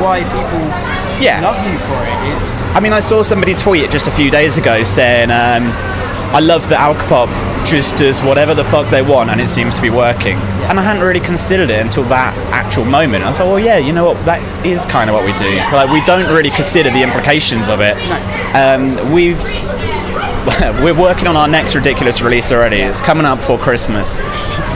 why 0.00 0.20
people 0.24 0.62
Yeah. 1.20 1.40
love 1.42 1.58
you 1.66 1.76
for 1.78 1.98
it. 2.02 2.36
It's 2.36 2.62
I 2.74 2.80
mean, 2.80 2.92
I 2.92 3.00
saw 3.00 3.22
somebody 3.22 3.54
tweet 3.54 3.90
just 3.90 4.08
a 4.08 4.10
few 4.10 4.30
days 4.30 4.56
ago 4.58 4.82
saying, 4.82 5.30
um, 5.30 5.72
I 6.32 6.40
love 6.40 6.68
that 6.70 6.80
Alcopop 6.80 7.28
just 7.66 7.98
does 7.98 8.20
whatever 8.22 8.54
the 8.54 8.64
fuck 8.64 8.90
they 8.90 9.02
want 9.02 9.28
and 9.28 9.38
it 9.38 9.48
seems 9.48 9.74
to 9.74 9.82
be 9.82 9.90
working. 9.90 10.36
And 10.68 10.80
I 10.80 10.82
hadn't 10.82 11.02
really 11.02 11.20
considered 11.20 11.68
it 11.68 11.78
until 11.80 12.04
that 12.04 12.34
actual 12.50 12.86
moment. 12.86 13.22
I 13.22 13.28
was 13.28 13.38
like, 13.38 13.48
well, 13.48 13.58
yeah, 13.58 13.76
you 13.76 13.92
know 13.92 14.04
what? 14.04 14.24
That 14.24 14.40
is 14.64 14.86
kind 14.86 15.10
of 15.10 15.14
what 15.14 15.26
we 15.26 15.34
do. 15.34 15.54
Like, 15.72 15.90
we 15.90 16.02
don't 16.06 16.32
really 16.34 16.50
consider 16.50 16.90
the 16.90 17.02
implications 17.02 17.68
of 17.68 17.80
it. 17.82 17.96
Um, 18.56 19.12
we've. 19.12 19.40
We're 20.82 20.98
working 20.98 21.28
on 21.28 21.36
our 21.36 21.46
next 21.46 21.74
ridiculous 21.76 22.20
release 22.20 22.50
already. 22.50 22.78
It's 22.78 23.00
coming 23.00 23.26
up 23.26 23.38
for 23.38 23.58
Christmas. 23.58 24.16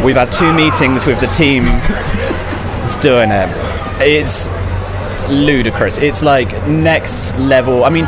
We've 0.04 0.14
had 0.14 0.30
two 0.30 0.52
meetings 0.52 1.06
with 1.06 1.20
the 1.20 1.26
team 1.26 1.64
that's 1.64 2.96
doing 2.98 3.30
it. 3.32 3.48
It's 3.98 4.48
ludicrous. 5.28 5.98
It's 5.98 6.22
like 6.22 6.68
next 6.68 7.36
level. 7.36 7.82
I 7.84 7.88
mean, 7.88 8.04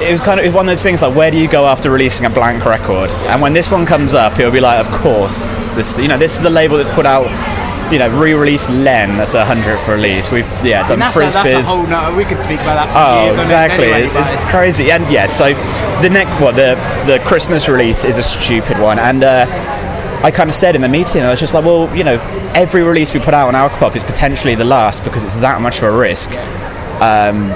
it 0.00 0.10
was 0.10 0.20
kind 0.20 0.38
of 0.40 0.44
it 0.44 0.48
was 0.48 0.54
one 0.54 0.66
of 0.66 0.70
those 0.72 0.82
things 0.82 1.00
like 1.02 1.14
where 1.14 1.30
do 1.30 1.36
you 1.38 1.48
go 1.48 1.66
after 1.66 1.90
releasing 1.90 2.26
a 2.26 2.30
blank 2.30 2.64
record? 2.64 3.10
And 3.30 3.40
when 3.40 3.52
this 3.52 3.70
one 3.70 3.86
comes 3.86 4.14
up, 4.14 4.38
it'll 4.38 4.50
be 4.52 4.60
like, 4.60 4.84
of 4.84 4.92
course, 4.92 5.46
this 5.76 5.98
you 5.98 6.08
know 6.08 6.18
this 6.18 6.36
is 6.36 6.42
the 6.42 6.50
label 6.50 6.76
that's 6.76 6.88
put 6.90 7.06
out 7.06 7.26
you 7.92 7.98
know, 7.98 8.08
re-release 8.18 8.68
Len. 8.70 9.18
That's 9.18 9.32
the 9.32 9.44
hundredth 9.44 9.86
release. 9.86 10.30
We've 10.30 10.46
yeah 10.64 10.82
done 10.88 10.92
and 10.94 11.02
that's, 11.02 11.16
a, 11.16 11.20
that's 11.20 11.34
a 11.34 11.38
frisbees. 11.38 11.64
whole 11.66 11.86
no, 11.86 12.16
we 12.16 12.24
could 12.24 12.42
speak 12.42 12.60
about 12.60 12.76
that 12.76 12.88
for 12.88 13.20
Oh, 13.20 13.24
years 13.26 13.38
exactly. 13.38 13.84
anyway, 13.84 14.02
it's, 14.02 14.16
it's 14.16 14.30
crazy, 14.50 14.90
and 14.90 15.04
yeah. 15.12 15.26
So 15.26 15.52
the 16.02 16.08
next, 16.10 16.30
well, 16.40 16.52
the 16.52 16.74
the 17.06 17.22
Christmas 17.24 17.68
release 17.68 18.04
is 18.06 18.16
a 18.16 18.22
stupid 18.22 18.78
one, 18.80 18.98
and 18.98 19.22
uh, 19.22 19.46
I 20.24 20.30
kind 20.30 20.48
of 20.48 20.56
said 20.56 20.74
in 20.74 20.80
the 20.80 20.88
meeting, 20.88 21.22
I 21.22 21.30
was 21.30 21.38
just 21.38 21.52
like, 21.52 21.64
well, 21.64 21.94
you 21.94 22.04
know, 22.04 22.18
every 22.54 22.82
release 22.82 23.12
we 23.12 23.20
put 23.20 23.34
out 23.34 23.54
on 23.54 23.54
Alcopop 23.54 23.94
is 23.94 24.02
potentially 24.02 24.54
the 24.54 24.64
last 24.64 25.04
because 25.04 25.22
it's 25.22 25.34
that 25.36 25.60
much 25.60 25.76
of 25.78 25.84
a 25.84 25.92
risk. 25.92 26.30
Um, 27.02 27.50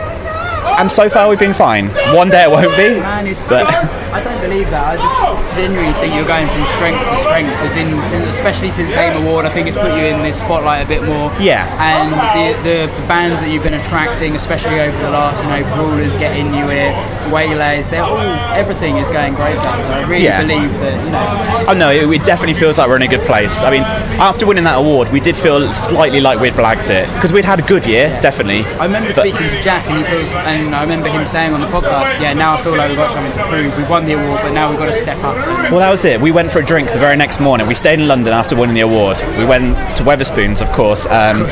and 0.78 0.90
so 0.90 1.08
far 1.08 1.28
we've 1.28 1.38
been 1.38 1.54
fine. 1.54 1.88
One 2.14 2.30
day 2.30 2.44
it 2.44 2.50
won't 2.50 2.76
be, 2.76 3.00
Man, 3.00 3.34
but 3.48 3.66
I 4.12 4.22
don't 4.24 4.40
believe 4.40 4.70
that. 4.70 4.84
I 4.84 4.96
just 4.96 5.18
genuinely 5.54 5.92
think 6.00 6.14
you're 6.14 6.26
going 6.26 6.48
from 6.48 6.64
strength 6.76 7.00
to 7.04 7.16
strength, 7.20 7.52
as 7.60 7.76
in, 7.76 7.92
since, 8.08 8.26
especially 8.28 8.70
since 8.70 8.94
AIM 8.96 9.22
Award. 9.22 9.44
I 9.44 9.50
think 9.50 9.68
it's 9.68 9.76
put 9.76 9.92
you 9.96 10.04
in 10.04 10.22
this 10.22 10.38
spotlight 10.40 10.84
a 10.84 10.88
bit 10.88 11.02
more. 11.04 11.28
Yeah. 11.40 11.68
And 11.80 12.12
the, 12.16 12.56
the, 12.64 12.76
the 13.00 13.06
bands 13.06 13.40
that 13.40 13.50
you've 13.50 13.62
been 13.62 13.74
attracting, 13.74 14.34
especially 14.36 14.80
over 14.80 14.96
the 14.98 15.10
last, 15.10 15.42
you 15.42 15.48
know, 15.50 15.62
Brawlers, 15.76 16.16
Get 16.16 16.36
Inuit, 16.36 16.94
Waylays, 17.32 17.88
they're 17.90 18.02
all 18.02 18.18
everything 18.56 18.96
is 18.96 19.08
going 19.10 19.34
great. 19.34 19.56
Guys. 19.56 19.90
I 19.90 20.08
really 20.08 20.24
Yeah. 20.24 20.40
believe 20.42 20.72
that 20.80 21.04
you 21.04 21.10
know. 21.10 21.70
Oh 21.70 21.74
no, 21.74 21.90
it, 21.90 22.08
it 22.08 22.24
definitely 22.26 22.54
feels 22.54 22.78
like 22.78 22.88
we're 22.88 22.96
in 22.96 23.02
a 23.02 23.08
good 23.08 23.20
place. 23.26 23.62
I 23.62 23.70
mean, 23.70 23.82
after 24.20 24.46
winning 24.46 24.64
that 24.64 24.78
award, 24.78 25.10
we 25.12 25.20
did 25.20 25.36
feel 25.36 25.72
slightly 25.72 26.20
like 26.20 26.40
we'd 26.40 26.54
blagged 26.54 26.88
it 26.90 27.06
because 27.14 27.32
we'd 27.32 27.44
had 27.44 27.58
a 27.60 27.62
good 27.62 27.84
year, 27.86 28.08
definitely. 28.20 28.64
I 28.80 28.84
remember 28.86 29.12
speaking 29.12 29.48
to 29.48 29.60
Jack, 29.62 29.86
and 29.88 29.98
he 29.98 30.04
feels, 30.10 30.28
and 30.30 30.74
I 30.74 30.82
remember 30.82 31.08
him 31.08 31.26
saying 31.26 31.52
on 31.52 31.60
the 31.60 31.66
podcast, 31.68 32.20
"Yeah, 32.20 32.32
now 32.32 32.56
I 32.56 32.62
feel 32.62 32.76
like 32.76 32.88
we've 32.88 32.96
got 32.98 33.10
something 33.10 33.32
to 33.32 33.44
prove. 33.48 33.76
We've 33.76 33.88
won 33.90 33.97
the 34.06 34.12
award, 34.12 34.40
but 34.42 34.52
now 34.52 34.70
we've 34.70 34.78
got 34.78 34.86
to 34.86 34.94
step 34.94 35.16
up." 35.18 35.36
Well, 35.70 35.80
that 35.80 35.90
was 35.90 36.04
it. 36.04 36.20
We 36.20 36.30
went 36.30 36.50
for 36.50 36.60
a 36.60 36.64
drink 36.64 36.92
the 36.92 36.98
very 36.98 37.16
next 37.16 37.40
morning. 37.40 37.66
We 37.66 37.74
stayed 37.74 38.00
in 38.00 38.08
London 38.08 38.32
after 38.32 38.56
winning 38.56 38.74
the 38.74 38.82
award. 38.82 39.18
We 39.36 39.44
went 39.44 39.76
to 39.96 40.02
Wetherspoons, 40.04 40.60
of 40.60 40.70
course. 40.72 41.06
Um, 41.06 41.46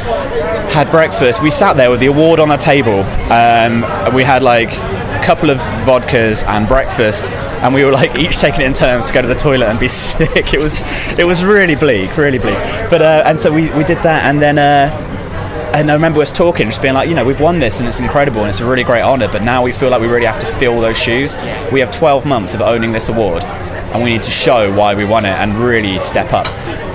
had 0.71 0.91
breakfast. 0.91 1.43
We 1.43 1.51
sat 1.51 1.77
there 1.77 1.91
with 1.91 2.01
the 2.01 2.07
award 2.07 2.41
on 2.41 2.51
our 2.51 2.59
table. 2.59 3.01
Um, 3.31 3.85
we 4.15 4.25
had 4.25 4.43
like 4.43 4.73
a 4.73 5.23
couple 5.25 5.51
of 5.51 5.59
vodkas 5.87 6.45
and 6.47 6.69
breakfast, 6.69 7.31
and 7.31 7.75
we 7.75 7.85
were 7.85 7.93
like 7.93 8.19
each 8.19 8.39
taking 8.39 8.63
it 8.63 8.67
in 8.67 8.75
turns 8.75 9.09
to 9.09 9.15
go 9.15 9.23
to 9.23 9.29
the 9.29 9.35
toilet 9.35 9.67
and 9.67 9.79
be 9.79 9.89
sick. 10.07 10.55
It 10.55 10.63
was 10.63 10.81
it 11.19 11.27
was 11.27 11.45
really 11.45 11.75
bleak, 11.75 12.17
really 12.17 12.39
bleak. 12.39 12.59
But 12.91 13.03
uh, 13.03 13.23
and 13.27 13.41
so 13.41 13.53
we, 13.53 13.71
we 13.71 13.85
did 13.85 13.99
that, 13.99 14.25
and 14.25 14.41
then. 14.41 14.59
Uh, 14.59 15.06
and 15.77 15.91
I 15.91 15.95
remember 15.95 16.23
us 16.23 16.33
talking, 16.33 16.69
just 16.69 16.81
being 16.81 16.95
like, 16.95 17.07
you 17.07 17.15
know, 17.15 17.23
we've 17.23 17.39
won 17.39 17.59
this 17.59 17.81
and 17.81 17.89
it's 17.89 18.01
incredible 18.01 18.41
and 18.41 18.49
it's 18.49 18.61
a 18.61 18.65
really 18.65 18.83
great 18.83 19.03
honour, 19.03 19.29
but 19.29 19.43
now 19.43 19.63
we 19.63 19.73
feel 19.73 19.91
like 19.91 20.01
we 20.01 20.07
really 20.07 20.25
have 20.25 20.41
to 20.41 20.47
fill 20.47 20.81
those 20.81 20.97
shoes. 20.97 21.37
We 21.71 21.81
have 21.81 21.91
12 21.91 22.25
months 22.25 22.55
of 22.55 22.63
owning 22.63 22.93
this 22.93 23.11
award 23.11 23.45
and 23.45 24.03
we 24.03 24.09
need 24.09 24.23
to 24.23 24.31
show 24.31 24.75
why 24.75 24.95
we 24.95 25.05
won 25.05 25.27
it 25.27 25.33
and 25.33 25.55
really 25.55 26.01
step 26.01 26.33
up. 26.33 26.47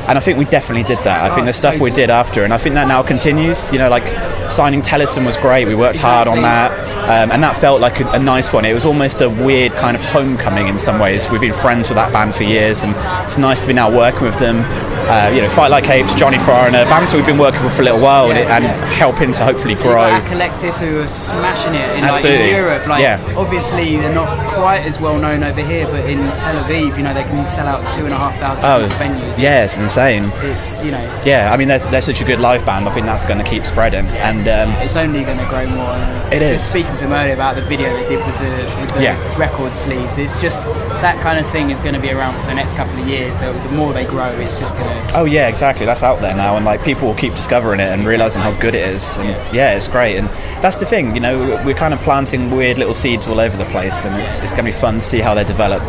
And 0.07 0.17
I 0.17 0.21
think 0.21 0.37
we 0.37 0.45
definitely 0.45 0.83
did 0.83 0.99
that. 1.05 1.29
I 1.31 1.33
think 1.33 1.45
the 1.47 1.53
stuff 1.53 1.79
we 1.79 1.91
did 1.91 2.09
after, 2.09 2.43
and 2.43 2.53
I 2.53 2.57
think 2.57 2.75
that 2.75 2.87
now 2.87 3.01
continues. 3.03 3.71
You 3.71 3.77
know, 3.79 3.89
like 3.89 4.03
signing 4.51 4.81
Tellison 4.81 5.25
was 5.25 5.37
great. 5.37 5.65
We 5.67 5.75
worked 5.75 5.97
hard 5.99 6.27
on 6.27 6.41
that, 6.41 6.71
um, 7.09 7.31
and 7.31 7.41
that 7.43 7.55
felt 7.57 7.79
like 7.81 7.99
a, 8.01 8.09
a 8.11 8.19
nice 8.19 8.51
one. 8.51 8.65
It 8.65 8.73
was 8.73 8.83
almost 8.85 9.21
a 9.21 9.29
weird 9.29 9.71
kind 9.73 9.95
of 9.95 10.03
homecoming 10.03 10.67
in 10.67 10.79
some 10.79 10.99
ways. 10.99 11.29
We've 11.29 11.39
been 11.41 11.53
friends 11.53 11.87
with 11.89 11.95
that 11.95 12.11
band 12.11 12.35
for 12.35 12.43
years, 12.43 12.83
and 12.83 12.93
it's 13.23 13.37
nice 13.37 13.61
to 13.61 13.67
be 13.67 13.73
now 13.73 13.95
working 13.95 14.23
with 14.23 14.37
them. 14.39 14.63
Uh, 15.09 15.29
you 15.33 15.41
know, 15.41 15.49
Fight 15.49 15.71
Like 15.71 15.89
Apes, 15.89 16.13
Johnny 16.15 16.37
Foreigner, 16.39 16.85
bands 16.85 17.11
that 17.11 17.17
we've 17.17 17.25
been 17.25 17.37
working 17.37 17.63
with 17.63 17.73
for 17.75 17.81
a 17.81 17.85
little 17.85 17.99
while, 18.01 18.29
and, 18.29 18.37
it, 18.39 18.47
and 18.49 18.63
helping 18.93 19.31
to 19.33 19.43
hopefully 19.43 19.75
grow. 19.75 20.07
got 20.07 20.25
collective 20.27 20.73
who 20.75 20.99
are 21.01 21.07
smashing 21.07 21.73
it 21.75 21.89
in, 21.97 22.01
like, 22.03 22.23
in 22.23 22.49
Europe. 22.55 22.87
Like, 22.87 23.01
Yeah. 23.01 23.19
obviously 23.37 23.97
they're 23.97 24.13
not 24.13 24.29
quite 24.53 24.81
as 24.81 24.99
well 25.01 25.17
known 25.17 25.43
over 25.43 25.61
here, 25.61 25.85
but 25.87 26.05
in 26.09 26.19
Tel 26.37 26.63
Aviv, 26.63 26.95
you 26.97 27.03
know, 27.03 27.13
they 27.13 27.23
can 27.23 27.43
sell 27.45 27.67
out 27.67 27.91
two 27.93 28.05
and 28.05 28.13
a 28.13 28.17
half 28.17 28.37
thousand 28.39 28.65
Oh, 28.65 28.85
venues. 28.87 29.37
yeah, 29.37 29.63
it's 29.65 29.77
insane. 29.91 30.31
It's 30.49 30.81
you 30.83 30.91
know, 30.91 31.21
Yeah, 31.25 31.51
I 31.51 31.57
mean, 31.57 31.67
they're, 31.67 31.79
they're 31.79 32.01
such 32.01 32.21
a 32.21 32.25
good 32.25 32.39
live 32.39 32.65
band. 32.65 32.87
I 32.87 32.93
think 32.93 33.05
that's 33.05 33.25
going 33.25 33.39
to 33.39 33.43
keep 33.43 33.65
spreading. 33.65 34.05
And 34.07 34.47
um, 34.47 34.69
it's 34.81 34.95
only 34.95 35.23
going 35.23 35.37
to 35.37 35.45
grow 35.47 35.67
more. 35.67 35.95
It 36.31 36.39
just 36.39 36.41
is. 36.41 36.63
Speaking 36.63 36.95
to 36.95 37.03
him 37.05 37.11
earlier 37.11 37.33
about 37.33 37.55
the 37.55 37.61
video 37.61 37.93
they 37.93 38.07
did 38.07 38.25
with 38.25 38.37
the, 38.39 38.81
with 38.81 38.89
the 38.93 39.03
Yeah. 39.03 39.37
record 39.37 39.75
sleeves, 39.75 40.17
it's 40.17 40.39
just 40.39 40.63
that 41.03 41.21
kind 41.21 41.43
of 41.43 41.51
thing 41.51 41.71
is 41.71 41.79
going 41.81 41.93
to 41.95 41.99
be 41.99 42.09
around 42.11 42.39
for 42.39 42.47
the 42.47 42.53
next 42.53 42.75
couple 42.75 42.97
of 43.01 43.07
years. 43.07 43.35
The, 43.37 43.51
the 43.51 43.71
more 43.75 43.91
they 43.93 44.05
grow, 44.05 44.29
it's 44.39 44.57
just 44.57 44.73
going 44.77 44.87
to. 45.07 45.13
Oh 45.17 45.25
yeah, 45.25 45.49
exactly. 45.49 45.85
That's 45.85 46.03
out 46.03 46.21
there 46.21 46.35
now, 46.35 46.55
and 46.55 46.63
like 46.65 46.83
people 46.83 47.07
will 47.09 47.15
keep 47.15 47.33
discovering 47.35 47.81
it 47.81 47.89
and 47.89 48.05
realizing 48.05 48.41
how 48.41 48.53
good 48.59 48.75
it 48.75 48.87
is. 48.87 49.17
And 49.17 49.27
yeah, 49.53 49.75
it's 49.75 49.89
great. 49.89 50.15
And 50.17 50.29
that's 50.63 50.77
the 50.77 50.85
thing, 50.85 51.15
you 51.15 51.21
know, 51.21 51.61
we're 51.65 51.75
kind 51.75 51.93
of 51.93 51.99
planting 51.99 52.49
weird 52.49 52.77
little 52.77 52.93
seeds 52.93 53.27
all 53.27 53.39
over 53.41 53.57
the 53.57 53.65
place, 53.65 54.05
and 54.05 54.15
it's, 54.21 54.39
it's 54.39 54.53
going 54.53 54.65
to 54.65 54.71
be 54.71 54.77
fun 54.77 54.95
to 54.95 55.01
see 55.01 55.19
how 55.19 55.33
they 55.33 55.43
develop. 55.43 55.81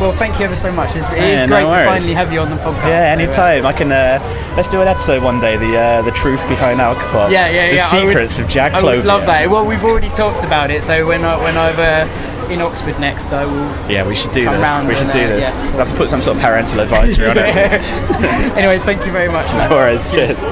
Well, 0.00 0.12
thank 0.12 0.38
you 0.38 0.44
ever 0.44 0.56
so 0.56 0.72
much. 0.72 0.94
It's, 0.96 1.06
it 1.12 1.16
Yeah, 1.18 1.44
is 1.44 1.50
no 1.50 1.56
great 1.68 1.78
to 1.78 1.84
finally 1.84 2.14
have 2.14 2.32
you 2.32 2.40
on 2.40 2.50
the 2.50 2.56
podcast. 2.56 2.88
Yeah, 2.88 3.16
So, 3.16 3.20
uh, 3.20 3.22
anytime. 3.22 3.66
I 3.66 3.72
can. 3.72 3.92
Uh, 3.92 4.54
let's 4.56 4.68
do 4.68 4.82
an 4.82 4.88
episode 4.88 5.22
one 5.22 5.40
day. 5.40 5.56
The 5.56 5.76
uh, 5.78 6.02
the 6.02 6.10
truth 6.10 6.46
behind 6.48 6.80
Alcopop. 6.80 7.30
Yeah, 7.30 7.48
yeah, 7.48 7.70
The 7.70 7.76
yeah. 7.76 7.92
Would- 7.92 8.08
secrets 8.08 8.38
of 8.38 8.48
Jack 8.48 8.72
I 8.74 8.82
would 8.82 9.04
love 9.04 9.26
that. 9.26 9.48
Well, 9.48 9.64
we've 9.66 9.84
already 9.84 10.08
talked 10.10 10.44
about 10.44 10.70
it, 10.70 10.82
so 10.82 11.06
when 11.06 11.24
I, 11.24 11.36
when 11.42 11.56
I'm 11.56 11.78
uh, 11.78 12.50
in 12.50 12.60
Oxford 12.60 12.98
next, 13.00 13.28
I 13.32 13.44
will. 13.46 13.90
Yeah, 13.90 14.06
we 14.06 14.14
should 14.14 14.32
do 14.32 14.44
this. 14.44 14.84
We 14.84 14.94
should 14.94 15.04
and, 15.04 15.12
do 15.12 15.20
uh, 15.24 15.28
this. 15.28 15.50
yeah. 15.52 15.62
We'll 15.70 15.84
have 15.84 15.90
to 15.90 15.96
put 15.96 16.10
some 16.10 16.20
sort 16.22 16.36
of 16.36 16.42
parental 16.42 16.80
advisory 16.80 17.28
on 17.28 17.38
it. 17.38 17.54
Anyways, 18.56 18.82
thank 18.82 19.04
you 19.06 19.12
very 19.12 19.28
much. 19.30 19.50
No 19.52 19.68
worries. 19.70 20.10
Cheers. 20.12 20.44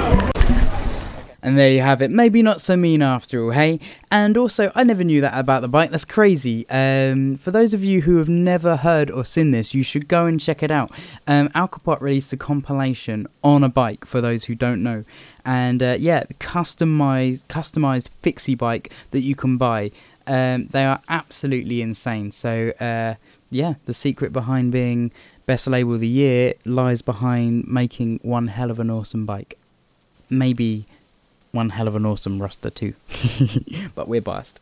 And 1.44 1.59
there 1.59 1.70
you 1.73 1.81
have 1.81 2.01
it. 2.01 2.12
Maybe 2.12 2.40
not 2.40 2.60
so 2.60 2.77
mean 2.77 3.02
after 3.02 3.43
all, 3.43 3.51
hey? 3.51 3.81
And 4.12 4.36
also, 4.36 4.70
I 4.77 4.85
never 4.85 5.02
knew 5.02 5.20
that 5.23 5.36
about 5.36 5.62
the 5.62 5.69
bike. 5.69 5.90
That's 5.90 6.05
crazy. 6.05 6.69
Um, 6.70 7.36
for 7.36 7.51
those 7.51 7.74
of 7.74 7.82
you 7.82 8.02
who 8.02 8.19
have 8.19 8.28
never 8.28 8.77
heard 8.77 9.10
or 9.10 9.24
seen 9.24 9.51
this, 9.51 9.74
you 9.74 9.82
should 9.82 10.06
go 10.06 10.27
and 10.27 10.40
check 10.40 10.62
it 10.62 10.70
out. 10.70 10.93
Um, 11.27 11.51
released 12.01 12.32
a 12.32 12.36
compilation 12.36 13.27
on 13.43 13.64
a 13.64 13.69
bike, 13.69 14.05
for 14.05 14.20
those 14.20 14.44
who 14.44 14.55
don't 14.55 14.85
know. 14.85 15.02
And 15.44 15.82
uh, 15.82 15.97
yeah, 15.98 16.24
customized, 16.39 17.44
customized 17.47 18.10
fixie 18.23 18.55
bike 18.55 18.93
that 19.10 19.23
you 19.23 19.35
can 19.35 19.56
buy. 19.56 19.90
Um, 20.28 20.69
they 20.69 20.85
are 20.85 21.01
absolutely 21.09 21.82
insane. 21.82 22.31
So, 22.31 22.73
uh, 22.78 23.14
yeah, 23.51 23.74
the 23.86 23.94
secret 23.94 24.32
behind 24.32 24.70
being 24.70 25.10
best 25.47 25.66
label 25.66 25.94
of 25.94 26.01
the 26.01 26.06
year 26.06 26.55
lies 26.64 27.02
behind 27.02 27.66
making 27.66 28.20
one 28.23 28.47
hell 28.47 28.70
of 28.70 28.78
an 28.78 28.90
awesome 28.90 29.27
bike. 29.27 29.59
Maybe 30.31 30.86
one 31.53 31.70
hell 31.70 31.89
of 31.89 31.95
an 31.95 32.05
awesome 32.05 32.41
roster 32.41 32.70
too. 32.70 32.95
but 33.95 34.09
we're 34.09 34.20
biased. 34.20 34.59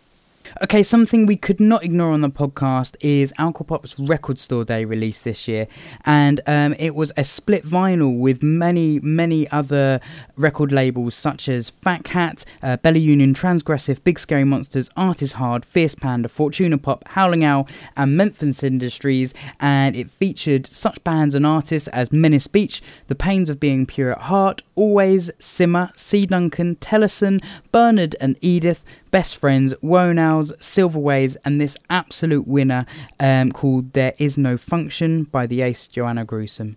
Okay, 0.63 0.83
something 0.83 1.27
we 1.27 1.37
could 1.37 1.61
not 1.61 1.85
ignore 1.85 2.13
on 2.13 2.23
the 2.23 2.29
podcast 2.29 2.97
is 3.01 3.33
Alcopop's 3.39 3.99
Record 3.99 4.39
Store 4.39 4.65
Day 4.65 4.85
release 4.85 5.23
this 5.23 5.47
year, 5.47 5.69
and 6.05 6.41
um, 6.47 6.75
it 6.79 6.95
was 6.95 7.13
a 7.17 7.25
split 7.25 7.65
vinyl 7.65 8.19
with 8.19 8.43
many, 8.43 8.99
many 9.01 9.49
other 9.51 10.01
record 10.37 10.73
labels 10.73 11.15
such 11.15 11.49
as 11.49 11.71
Fat 11.71 12.05
Cat, 12.05 12.45
uh, 12.63 12.77
Bella 12.79 12.99
Union, 12.99 13.33
Transgressive, 13.33 14.03
Big 14.03 14.19
Scary 14.19 14.45
Monsters, 14.45 14.91
Art 14.97 15.23
is 15.23 15.33
Hard, 15.35 15.65
Fierce 15.65 15.95
Panda, 15.95 16.29
Fortuna 16.29 16.79
Pop, 16.79 17.05
Howling 17.09 17.45
Owl, 17.45 17.69
and 17.97 18.17
Memphis 18.17 18.63
Industries, 18.63 19.33
and 19.61 19.95
it 19.95 20.11
featured 20.11 20.73
such 20.73 21.03
bands 21.05 21.35
and 21.35 21.47
artists 21.47 21.89
as 21.89 22.13
Menace 22.13 22.49
Beach, 22.49 22.83
The 23.07 23.15
Pains 23.15 23.49
of 23.49 23.61
Being 23.61 23.87
Pure 23.87 24.13
at 24.13 24.23
Heart, 24.23 24.63
Alvvays, 24.77 25.31
Simmer, 25.39 25.91
C. 25.97 26.27
Duncan, 26.27 26.75
Tellison, 26.77 27.41
Bernard 27.71 28.17
and 28.21 28.37
Edith, 28.41 28.85
Best 29.11 29.37
Friends, 29.37 29.75
Wone 29.83 30.19
Owls, 30.19 30.53
Silverways, 30.61 31.37
and 31.45 31.61
this 31.61 31.77
absolute 31.89 32.47
winner 32.47 32.87
um, 33.19 33.51
called 33.51 33.93
There 33.93 34.15
Is 34.19 34.39
No 34.39 34.57
Function 34.57 35.25
by 35.25 35.47
the 35.47 35.63
ace 35.63 35.89
Joanna 35.89 36.25
Gruesome. 36.25 36.77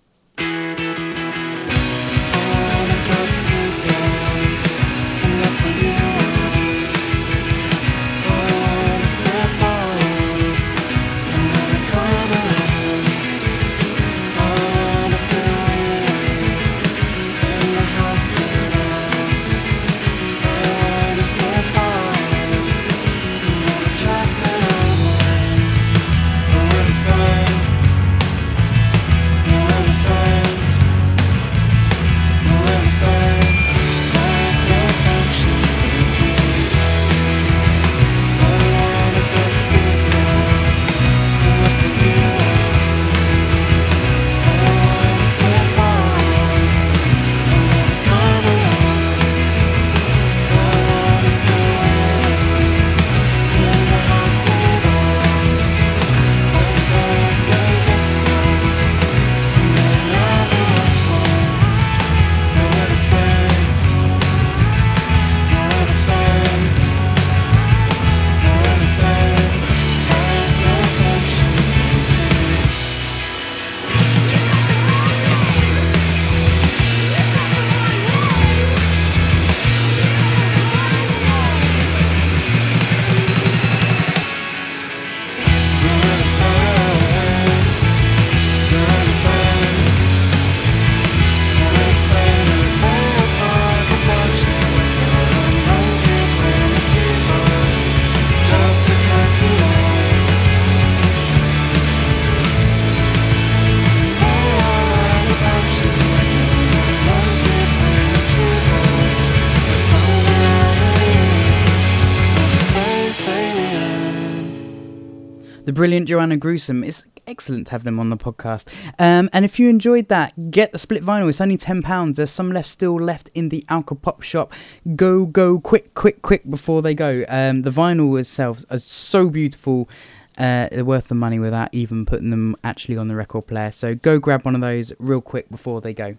Brilliant 115.83 116.07
Joanna 116.07 116.37
Gruesome. 116.37 116.81
It's 116.81 117.03
excellent 117.27 117.67
to 117.67 117.73
have 117.73 117.83
them 117.83 117.99
on 117.99 118.09
the 118.09 118.15
podcast. 118.15 118.73
Um, 118.99 119.29
and 119.33 119.43
if 119.43 119.59
you 119.59 119.67
enjoyed 119.67 120.07
that, 120.07 120.49
get 120.49 120.71
the 120.71 120.77
split 120.77 121.03
vinyl. 121.03 121.27
It's 121.27 121.41
only 121.41 121.57
£10. 121.57 122.15
There's 122.15 122.31
some 122.31 122.53
left 122.53 122.69
still 122.69 122.95
left 122.95 123.29
in 123.33 123.49
the 123.49 123.65
Alcopop 123.67 124.21
shop. 124.21 124.53
Go, 124.95 125.25
go, 125.25 125.59
quick, 125.59 125.93
quick, 125.93 126.21
quick 126.21 126.49
before 126.49 126.81
they 126.81 126.93
go. 126.93 127.25
Um, 127.27 127.63
the 127.63 127.69
vinyl 127.69 128.17
itself 128.17 128.63
is 128.71 128.85
so 128.85 129.29
beautiful. 129.29 129.89
Uh, 130.37 130.69
they're 130.71 130.85
worth 130.85 131.09
the 131.09 131.15
money 131.15 131.37
without 131.37 131.67
even 131.73 132.05
putting 132.05 132.29
them 132.29 132.55
actually 132.63 132.95
on 132.95 133.09
the 133.09 133.15
record 133.17 133.47
player. 133.47 133.71
So 133.71 133.93
go 133.93 134.19
grab 134.19 134.45
one 134.45 134.55
of 134.55 134.61
those 134.61 134.93
real 134.99 135.19
quick 135.19 135.49
before 135.49 135.81
they 135.81 135.93
go. 135.93 136.15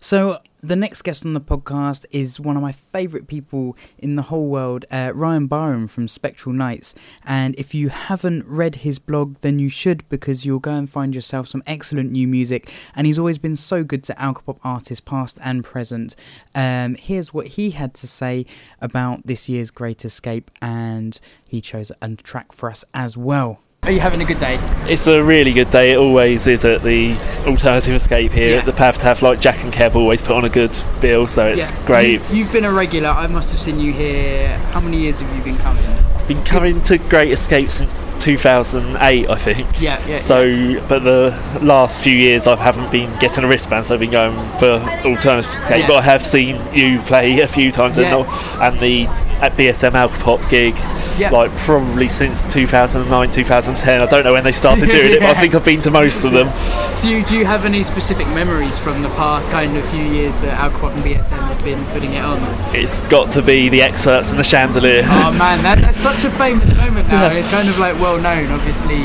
So, 0.00 0.38
the 0.62 0.76
next 0.76 1.02
guest 1.02 1.24
on 1.24 1.32
the 1.32 1.40
podcast 1.40 2.04
is 2.10 2.38
one 2.38 2.54
of 2.54 2.62
my 2.62 2.72
favourite 2.72 3.26
people 3.26 3.76
in 3.98 4.16
the 4.16 4.22
whole 4.22 4.46
world, 4.46 4.84
uh, 4.90 5.10
Ryan 5.14 5.46
Byram 5.46 5.88
from 5.88 6.06
Spectral 6.06 6.54
Nights. 6.54 6.94
And 7.24 7.54
if 7.56 7.74
you 7.74 7.88
haven't 7.88 8.46
read 8.46 8.76
his 8.76 8.98
blog, 8.98 9.36
then 9.40 9.58
you 9.58 9.70
should 9.70 10.06
because 10.10 10.44
you'll 10.44 10.58
go 10.58 10.74
and 10.74 10.88
find 10.88 11.14
yourself 11.14 11.48
some 11.48 11.62
excellent 11.66 12.10
new 12.10 12.28
music. 12.28 12.70
And 12.94 13.06
he's 13.06 13.18
always 13.18 13.38
been 13.38 13.56
so 13.56 13.82
good 13.82 14.04
to 14.04 14.14
alcopop 14.14 14.58
artists, 14.62 15.00
past 15.00 15.38
and 15.42 15.64
present. 15.64 16.14
Um, 16.54 16.94
here's 16.94 17.32
what 17.32 17.46
he 17.46 17.70
had 17.70 17.94
to 17.94 18.06
say 18.06 18.44
about 18.82 19.26
this 19.26 19.48
year's 19.48 19.70
Great 19.70 20.04
Escape, 20.04 20.50
and 20.60 21.18
he 21.46 21.62
chose 21.62 21.90
a 22.02 22.16
track 22.16 22.52
for 22.52 22.70
us 22.70 22.84
as 22.92 23.16
well. 23.16 23.60
Are 23.82 23.90
you 23.90 23.98
having 24.00 24.20
a 24.20 24.26
good 24.26 24.38
day? 24.38 24.58
It's 24.86 25.06
a 25.06 25.22
really 25.24 25.54
good 25.54 25.70
day. 25.70 25.92
It 25.92 25.96
always 25.96 26.46
is 26.46 26.66
at 26.66 26.82
the 26.82 27.16
Alternative 27.46 27.94
Escape 27.94 28.30
here 28.30 28.58
at 28.58 28.66
the 28.66 28.74
Pav 28.74 28.98
Tav. 28.98 29.22
Like 29.22 29.40
Jack 29.40 29.64
and 29.64 29.72
Kev 29.72 29.94
always 29.96 30.20
put 30.20 30.32
on 30.36 30.44
a 30.44 30.50
good 30.50 30.78
bill, 31.00 31.26
so 31.26 31.46
it's 31.46 31.70
Yeah. 31.72 31.86
great. 31.86 32.10
You've, 32.12 32.30
you've 32.34 32.52
been 32.52 32.66
a 32.66 32.70
regular. 32.70 33.08
I 33.08 33.26
must 33.26 33.50
have 33.50 33.58
seen 33.58 33.80
you 33.80 33.92
here. 33.94 34.58
How 34.72 34.80
many 34.80 34.98
years 34.98 35.18
have 35.20 35.34
you 35.34 35.42
been 35.42 35.56
coming? 35.58 35.82
Been 36.30 36.44
coming 36.44 36.80
to 36.82 36.96
Great 36.96 37.32
Escape 37.32 37.68
since 37.68 37.98
2008, 38.22 39.28
I 39.28 39.34
think. 39.34 39.66
Yeah, 39.80 40.00
yeah, 40.06 40.16
So, 40.16 40.80
but 40.86 41.00
the 41.00 41.36
last 41.60 42.04
few 42.04 42.14
years 42.14 42.46
I 42.46 42.54
haven't 42.54 42.92
been 42.92 43.10
getting 43.18 43.42
a 43.42 43.48
wristband, 43.48 43.86
so 43.86 43.94
I've 43.94 44.00
been 44.00 44.12
going 44.12 44.36
for 44.60 44.74
Alternative 45.04 45.50
Escape. 45.50 45.80
Yeah. 45.80 45.86
But 45.88 45.96
I 45.96 46.02
have 46.02 46.24
seen 46.24 46.60
you 46.72 47.00
play 47.00 47.40
a 47.40 47.48
few 47.48 47.72
times, 47.72 47.98
and, 47.98 48.06
Yeah. 48.06 48.22
the- 48.22 48.64
and 48.64 48.78
the 48.80 49.08
at 49.40 49.56
BSM 49.56 49.92
Alcopop 49.94 50.46
gig, 50.50 50.74
Yeah. 51.18 51.30
like 51.30 51.50
probably 51.56 52.10
since 52.10 52.42
2009, 52.52 53.30
2010. 53.32 54.02
I 54.02 54.06
don't 54.06 54.22
know 54.22 54.34
when 54.34 54.44
they 54.44 54.52
started 54.52 54.86
doing 54.90 55.12
it, 55.14 55.20
but 55.20 55.30
I 55.30 55.34
think 55.40 55.54
I've 55.54 55.64
been 55.64 55.80
to 55.82 55.90
most 55.90 56.24
of 56.26 56.32
them. 56.32 56.50
Do 57.00 57.08
you, 57.08 57.24
do 57.24 57.34
you 57.38 57.46
have 57.46 57.64
any 57.64 57.82
specific 57.82 58.26
memories 58.28 58.76
from 58.76 59.00
the 59.02 59.08
past 59.10 59.48
kind 59.50 59.74
of 59.78 59.88
few 59.88 60.02
years 60.04 60.34
that 60.42 60.58
Alcopop 60.58 60.92
and 60.94 61.02
BSM 61.02 61.38
have 61.38 61.64
been 61.64 61.82
putting 61.86 62.12
it 62.12 62.22
on? 62.22 62.38
It's 62.76 63.00
got 63.02 63.30
to 63.32 63.40
be 63.40 63.70
the 63.70 63.80
excerpts 63.80 64.28
and 64.30 64.38
the 64.38 64.44
chandelier. 64.44 65.04
Oh 65.08 65.32
man, 65.32 65.62
that, 65.62 65.78
that's 65.78 65.96
such 65.98 66.19
a 66.24 66.30
famous 66.32 66.74
moment 66.76 67.08
now. 67.08 67.30
It's 67.30 67.48
kind 67.48 67.68
of 67.68 67.78
like 67.78 67.98
well 68.00 68.18
known, 68.18 68.50
obviously, 68.50 69.02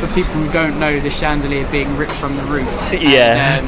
for 0.00 0.06
people 0.14 0.32
who 0.34 0.50
don't 0.52 0.78
know 0.78 0.98
the 1.00 1.10
chandelier 1.10 1.66
being 1.70 1.96
ripped 1.96 2.12
from 2.12 2.36
the 2.36 2.44
roof. 2.44 2.68
And, 2.92 3.02
Yeah. 3.02 3.60
um, 3.60 3.66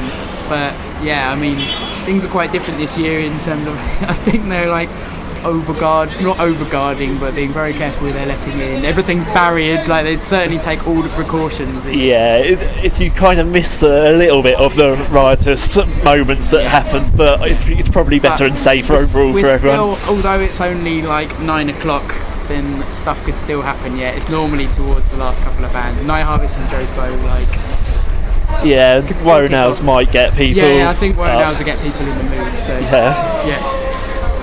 but 0.49 0.73
yeah, 1.03 1.31
I 1.31 1.35
mean, 1.35 1.57
things 2.05 2.23
are 2.25 2.29
quite 2.29 2.51
different 2.51 2.79
this 2.79 2.97
year 2.97 3.19
in 3.19 3.37
terms 3.39 3.67
of. 3.67 3.75
I 4.09 4.13
think 4.13 4.47
they're 4.47 4.69
like 4.69 4.89
overguard, 5.39 6.09
not 6.21 6.37
overguarding, 6.37 7.19
but 7.19 7.35
being 7.35 7.51
very 7.53 7.73
careful 7.73 8.07
who 8.07 8.13
they're 8.13 8.25
letting 8.25 8.59
in. 8.59 8.85
Everything's 8.85 9.23
barriered. 9.25 9.87
Like 9.87 10.03
they'd 10.03 10.23
certainly 10.23 10.59
take 10.59 10.85
all 10.87 11.01
the 11.01 11.09
precautions. 11.09 11.85
It's- 11.85 11.95
Yeah, 11.95 12.37
it, 12.37 12.59
it's 12.85 12.99
you 12.99 13.11
kind 13.11 13.39
of 13.39 13.47
miss 13.47 13.81
a 13.81 14.11
little 14.11 14.41
bit 14.41 14.55
of 14.55 14.75
the 14.75 14.95
riotous 15.11 15.77
moments 16.03 16.49
that 16.51 16.65
happened, 16.67 17.11
but 17.15 17.39
it's 17.43 17.89
probably 17.89 18.19
better 18.19 18.45
and 18.45 18.57
safer 18.57 18.93
overall 18.95 19.33
for 19.33 19.47
everyone. 19.47 19.95
Still, 19.97 20.09
although 20.15 20.39
it's 20.39 20.61
only 20.61 21.01
like 21.01 21.39
nine 21.39 21.69
o'clock, 21.69 22.15
then 22.47 22.89
stuff 22.91 23.23
could 23.25 23.37
still 23.37 23.61
happen. 23.61 23.97
Yeah, 23.97 24.11
it's 24.11 24.29
normally 24.29 24.67
towards 24.67 25.07
the 25.09 25.17
last 25.17 25.41
couple 25.41 25.65
of 25.65 25.73
bands. 25.73 26.01
Night 26.03 26.23
Harvest 26.23 26.57
and 26.57 26.69
Joe 26.69 26.85
Jofo, 26.85 27.23
like 27.25 28.65
yeah, 28.65 29.01
Wonows 29.23 29.81
might 29.81 30.11
get 30.11 30.33
people. 30.33 30.63
yeah, 30.63 30.77
yeah, 30.77 30.89
I 30.89 30.93
think 30.93 31.17
uh, 31.17 31.49
those 31.49 31.57
will 31.59 31.65
get 31.65 31.79
people 31.81 32.01
in 32.07 32.17
the 32.17 32.23
mood. 32.23 32.59
So 32.61 32.73
Yeah. 32.79 33.45
yeah, 33.45 33.86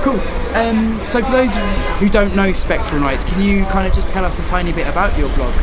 cool. 0.04 0.20
Um, 0.54 1.00
so 1.06 1.24
for 1.24 1.32
those 1.32 1.50
who 1.98 2.10
don't 2.10 2.36
know 2.36 2.52
Spectral 2.52 3.00
Nights, 3.00 3.24
can 3.24 3.40
you 3.40 3.64
kind 3.64 3.88
of 3.88 3.94
just 3.94 4.10
tell 4.10 4.24
us 4.24 4.38
a 4.38 4.44
tiny 4.44 4.70
bit 4.70 4.86
about 4.86 5.18
your 5.18 5.34
blog? 5.34 5.54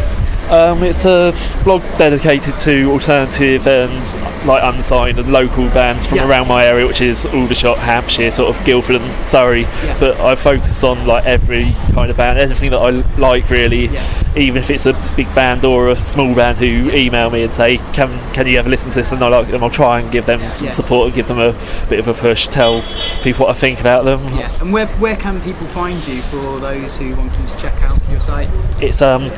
Um, 0.51 0.83
it's 0.83 1.05
a 1.05 1.33
blog 1.63 1.81
dedicated 1.97 2.59
to 2.59 2.91
alternative 2.91 3.65
and 3.67 4.45
like 4.45 4.61
unsigned 4.63 5.17
and 5.17 5.31
local 5.31 5.69
bands 5.69 6.05
from 6.05 6.17
Yeah. 6.17 6.27
around 6.27 6.49
my 6.49 6.65
area, 6.65 6.85
which 6.85 6.99
is 6.99 7.25
Aldershot, 7.27 7.77
Hampshire, 7.77 8.31
sort 8.31 8.53
of 8.53 8.61
Guildford 8.65 8.97
and 8.97 9.25
Surrey. 9.27 9.65
But 9.97 10.19
I 10.19 10.35
focus 10.35 10.83
on 10.83 11.05
like 11.05 11.25
every 11.25 11.73
kind 11.93 12.11
of 12.11 12.17
band, 12.17 12.37
everything 12.37 12.71
that 12.71 12.79
I 12.79 12.89
like 13.17 13.49
really, 13.49 13.89
even 14.35 14.57
if 14.61 14.69
it's 14.69 14.85
a 14.85 14.93
big 15.15 15.33
band 15.33 15.63
or 15.63 15.87
a 15.89 15.95
small 15.95 16.35
band 16.35 16.57
who 16.57 16.91
email 16.91 17.29
me 17.29 17.43
and 17.43 17.53
say, 17.53 17.77
"Can 17.93 18.09
can 18.33 18.45
you 18.45 18.59
ever 18.59 18.69
listen 18.69 18.89
to 18.91 18.95
this?" 18.97 19.13
and 19.13 19.23
I 19.23 19.29
like 19.29 19.47
them, 19.47 19.63
I'll 19.63 19.69
try 19.69 19.99
and 20.01 20.11
give 20.11 20.25
them 20.25 20.41
some 20.53 20.67
Yeah. 20.67 20.71
support 20.73 21.05
and 21.05 21.15
give 21.15 21.27
them 21.27 21.39
a 21.39 21.55
bit 21.87 21.99
of 21.99 22.09
a 22.09 22.13
push, 22.13 22.47
tell 22.49 22.83
people 23.23 23.45
what 23.45 23.55
I 23.55 23.57
think 23.57 23.79
about 23.79 24.03
them. 24.03 24.19
Yeah, 24.37 24.49
and 24.59 24.73
where 24.73 24.87
where 24.99 25.15
can 25.15 25.39
people 25.41 25.67
find 25.67 26.05
you 26.05 26.21
for 26.23 26.59
those 26.59 26.97
who 26.97 27.15
want 27.15 27.31
to 27.31 27.39
check 27.61 27.81
out 27.83 27.99
your 28.11 28.19
site? 28.19 28.49
It's 28.81 29.01
um, 29.01 29.29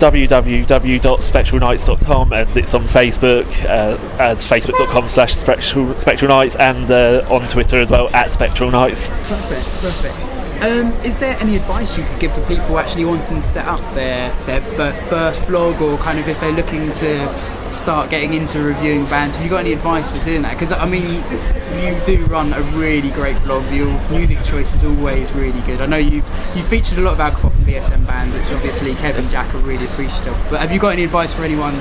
www.spectralnights.com 1.03 2.33
and 2.33 2.57
it's 2.57 2.73
on 2.73 2.83
Facebook 2.83 3.45
uh, 3.65 3.97
as 4.19 4.45
facebook.com 4.45 5.09
slash 5.09 5.33
spectral, 5.35 6.29
nights 6.29 6.55
and 6.55 6.89
uh, 6.89 7.25
on 7.29 7.47
Twitter 7.47 7.77
as 7.77 7.91
well 7.91 8.09
at 8.15 8.31
spectral 8.31 8.71
nights. 8.71 9.07
Perfect, 9.07 9.67
perfect. 9.81 10.42
Um, 10.63 10.93
is 11.03 11.17
there 11.17 11.37
any 11.41 11.57
advice 11.57 11.97
you 11.97 12.05
could 12.05 12.19
give 12.21 12.33
for 12.33 12.41
people 12.45 12.79
actually 12.79 13.03
wanting 13.03 13.35
to 13.35 13.41
set 13.41 13.67
up 13.67 13.81
their 13.95 14.33
their 14.45 14.61
fir- 14.61 14.93
first 15.09 15.45
blog, 15.45 15.81
or 15.81 15.97
kind 15.97 16.17
of 16.19 16.29
if 16.29 16.39
they're 16.39 16.53
looking 16.53 16.89
to 16.93 17.73
start 17.73 18.09
getting 18.09 18.33
into 18.33 18.61
reviewing 18.61 19.03
bands? 19.07 19.35
Have 19.35 19.43
you 19.43 19.49
got 19.49 19.57
any 19.57 19.73
advice 19.73 20.09
for 20.09 20.23
doing 20.23 20.41
that? 20.43 20.53
Because 20.53 20.71
I 20.71 20.85
mean, 20.85 21.21
you 21.83 21.99
do 22.05 22.23
run 22.27 22.53
a 22.53 22.61
really 22.77 23.09
great 23.09 23.37
blog. 23.43 23.69
Your 23.73 23.87
music 24.09 24.41
choice 24.45 24.73
is 24.73 24.85
always 24.85 25.33
really 25.33 25.59
good. 25.63 25.81
I 25.81 25.85
know 25.85 25.97
you 25.97 26.23
you 26.55 26.63
featured 26.63 26.97
a 26.97 27.01
lot 27.01 27.19
of 27.19 27.19
Alcopop 27.19 27.53
and 27.57 27.67
BSM 27.67 28.07
bands, 28.07 28.33
which 28.33 28.49
obviously 28.55 28.95
Kevin 28.95 29.29
Jack 29.29 29.53
are 29.53 29.57
really 29.57 29.83
appreciative. 29.83 30.37
But 30.49 30.61
have 30.61 30.71
you 30.71 30.79
got 30.79 30.93
any 30.93 31.03
advice 31.03 31.33
for 31.33 31.43
anyone 31.43 31.75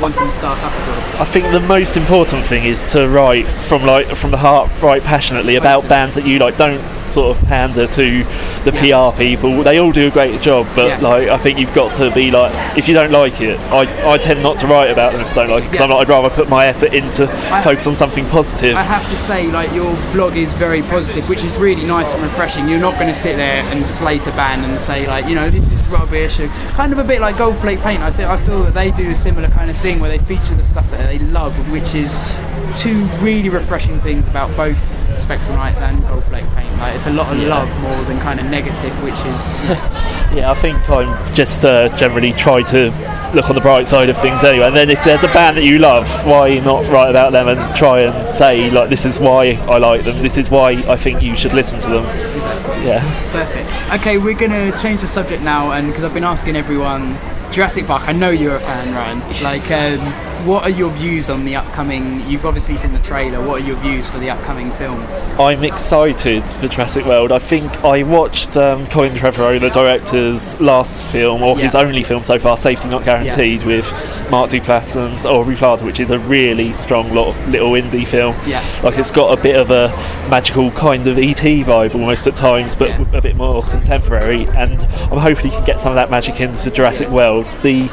wanting 0.00 0.24
to 0.24 0.30
start 0.30 0.58
up 0.62 0.72
a 0.72 0.84
blog? 0.84 1.20
I 1.20 1.24
think 1.24 1.50
the 1.52 1.60
most 1.60 1.96
important 1.96 2.44
thing 2.44 2.64
is 2.64 2.84
to 2.92 3.08
write 3.08 3.46
from 3.46 3.84
like 3.84 4.06
from 4.16 4.30
the 4.30 4.36
heart, 4.38 4.70
write 4.82 5.02
passionately 5.04 5.56
about 5.56 5.88
bands 5.88 6.14
that 6.14 6.26
you 6.26 6.38
like. 6.38 6.56
Don't 6.56 6.80
sort 7.08 7.36
of 7.36 7.44
pander 7.44 7.86
to 7.86 8.24
the 8.64 8.72
PR 8.72 9.16
people. 9.16 9.62
They 9.62 9.78
all 9.78 9.92
do 9.92 10.08
a 10.08 10.10
great 10.10 10.40
job, 10.42 10.66
but 10.74 10.88
Yeah. 10.88 10.98
like 11.08 11.28
I 11.28 11.38
think 11.38 11.58
you've 11.60 11.72
got 11.72 11.94
to 11.96 12.10
be 12.12 12.30
like, 12.32 12.52
if 12.76 12.88
you 12.88 12.94
don't 12.94 13.12
like 13.12 13.40
it, 13.40 13.58
I, 13.70 14.12
I 14.12 14.18
tend 14.18 14.42
not 14.42 14.58
to 14.58 14.66
write 14.66 14.90
about 14.90 15.12
them 15.12 15.20
if 15.20 15.30
I 15.30 15.34
don't 15.34 15.50
like 15.50 15.62
it 15.64 15.70
because 15.70 15.82
I'm 15.82 15.90
like 15.90 16.00
I'd 16.00 16.08
rather 16.08 16.30
put 16.30 16.48
my 16.48 16.66
effort 16.66 16.92
into 16.94 17.30
I- 17.52 17.62
focus 17.62 17.86
on 17.86 17.94
something 17.94 18.26
positive. 18.26 18.74
I 18.76 18.82
have 18.82 19.08
to 19.10 19.16
say, 19.16 19.46
like 19.46 19.72
your 19.72 19.94
blog 20.12 20.36
is 20.36 20.52
very 20.54 20.82
positive, 20.82 21.28
which 21.28 21.44
is 21.44 21.56
really 21.58 21.84
nice 21.84 22.12
and 22.12 22.22
refreshing. 22.24 22.68
You're 22.68 22.80
not 22.80 22.94
going 22.94 23.08
to 23.08 23.14
sit 23.14 23.36
there 23.36 23.62
and 23.72 23.86
slate 23.86 24.26
a 24.26 24.32
band 24.32 24.64
and 24.64 24.78
say 24.80 25.06
like, 25.06 25.26
you 25.26 25.36
know, 25.36 25.48
this 25.48 25.70
is 25.70 25.75
rubbish. 25.88 26.38
and 26.38 26.50
Kind 26.74 26.92
of 26.92 26.98
a 26.98 27.04
bit 27.04 27.20
like 27.20 27.38
Gold 27.38 27.56
Flake 27.58 27.80
Paint. 27.80 28.02
I 28.02 28.10
think 28.10 28.28
I 28.28 28.36
feel 28.44 28.62
that 28.64 28.74
they 28.74 28.90
do 28.90 29.10
a 29.10 29.14
similar 29.14 29.48
kind 29.48 29.70
of 29.70 29.76
thing 29.78 30.00
where 30.00 30.10
they 30.10 30.18
feature 30.24 30.54
the 30.54 30.64
stuff 30.64 30.90
that 30.90 31.06
they 31.06 31.18
love, 31.18 31.54
which 31.70 31.94
is 31.94 32.20
two 32.74 33.04
really 33.22 33.48
refreshing 33.48 34.00
things 34.00 34.28
about 34.28 34.54
both 34.56 34.78
Spectral 35.26 35.56
Nights 35.56 35.80
and 35.80 36.00
Gold 36.06 36.22
Flake 36.24 36.46
Paint. 36.54 36.72
Like 36.78 36.94
it's 36.94 37.06
a 37.06 37.10
lot 37.10 37.32
of 37.32 37.38
Yeah. 37.42 37.48
love 37.48 37.80
more 37.82 38.04
than 38.04 38.18
kind 38.20 38.38
of 38.38 38.46
negative, 38.46 38.92
which 39.02 39.14
is 39.14 39.42
Yeah, 40.36 40.50
I 40.50 40.54
think 40.54 40.88
I'm 40.88 41.34
just 41.34 41.64
uh, 41.64 41.88
generally 41.96 42.32
try 42.32 42.62
to 42.62 42.90
look 43.34 43.48
on 43.48 43.54
the 43.54 43.60
bright 43.60 43.86
side 43.86 44.08
of 44.08 44.16
things 44.18 44.42
anyway. 44.44 44.66
And 44.66 44.76
then 44.76 44.88
if 44.90 45.02
there's 45.04 45.24
a 45.24 45.28
band 45.28 45.56
that 45.56 45.64
you 45.64 45.78
love, 45.78 46.08
why 46.26 46.58
not 46.60 46.86
write 46.88 47.10
about 47.10 47.32
them 47.32 47.48
and 47.48 47.76
try 47.76 48.00
and 48.02 48.28
say 48.36 48.70
like, 48.70 48.88
this 48.88 49.04
is 49.04 49.18
why 49.18 49.52
I 49.68 49.78
like 49.78 50.04
them. 50.04 50.20
This 50.22 50.36
is 50.36 50.48
why 50.50 50.70
I 50.88 50.96
think 50.96 51.22
you 51.22 51.34
should 51.36 51.52
listen 51.54 51.80
to 51.80 51.88
them. 51.90 52.04
Yeah. 52.86 53.02
Perfect. 53.32 54.00
Okay, 54.00 54.18
we're 54.18 54.34
gonna 54.38 54.76
change 54.80 55.00
the 55.00 55.08
subject 55.08 55.42
now, 55.42 55.72
and 55.72 55.88
because 55.88 56.04
I've 56.04 56.14
been 56.14 56.24
asking 56.24 56.54
everyone, 56.54 57.16
Jurassic 57.50 57.86
Park. 57.86 58.06
I 58.08 58.12
know 58.12 58.30
you're 58.30 58.56
a 58.56 58.60
fan, 58.60 58.94
Ryan. 58.94 59.20
Like, 59.42 59.70
um, 59.72 59.98
what 60.46 60.62
are 60.62 60.70
your 60.70 60.90
views 60.90 61.28
on 61.28 61.44
the 61.44 61.56
upcoming? 61.56 62.24
You've 62.28 62.46
obviously 62.46 62.76
seen 62.76 62.92
the 62.92 63.00
trailer. 63.00 63.44
What 63.44 63.62
are 63.62 63.66
your 63.66 63.76
views 63.78 64.06
for 64.06 64.18
the 64.18 64.30
upcoming 64.30 64.70
film? 64.72 65.00
I'm 65.40 65.64
excited 65.64 66.44
for 66.44 66.68
Jurassic 66.68 67.04
World. 67.04 67.32
I 67.32 67.40
think 67.40 67.84
I 67.84 68.04
watched 68.04 68.56
um, 68.56 68.86
Colin 68.86 69.12
Trevorrow, 69.12 69.58
the 69.58 69.70
director's 69.70 70.58
last 70.60 71.02
film, 71.10 71.42
or 71.42 71.58
his 71.58 71.74
only 71.74 72.04
film 72.04 72.22
so 72.22 72.38
far, 72.38 72.56
Safety 72.56 72.88
Not 72.88 73.04
Guaranteed, 73.04 73.64
with 73.64 73.90
Mark 74.30 74.50
Duplass 74.50 74.94
and 74.94 75.26
Aubrey 75.26 75.56
Plaza, 75.56 75.84
which 75.84 75.98
is 75.98 76.10
a 76.10 76.18
really 76.20 76.72
strong 76.72 77.12
little, 77.12 77.32
little 77.48 77.72
indie 77.72 78.06
film. 78.06 78.36
Yeah. 78.46 78.64
Like 78.84 78.96
it's 78.98 79.10
got 79.10 79.36
a 79.36 79.42
bit 79.42 79.56
of 79.56 79.70
a 79.70 79.88
magical 80.30 80.70
kind 80.70 81.08
of 81.08 81.18
ET 81.18 81.36
vibe 81.36 81.96
almost 81.96 82.24
at 82.28 82.36
times, 82.36 82.76
but 82.76 82.90
a 83.12 83.20
bit 83.20 83.34
more 83.34 83.64
contemporary. 83.64 84.46
And 84.50 84.80
I'm 85.10 85.18
hoping 85.18 85.46
you 85.46 85.50
can 85.50 85.64
get 85.64 85.80
some 85.80 85.90
of 85.90 85.96
that 85.96 86.08
magic 86.08 86.40
into 86.40 86.70
Jurassic 86.70 87.08
World. 87.08 87.46
The 87.62 87.88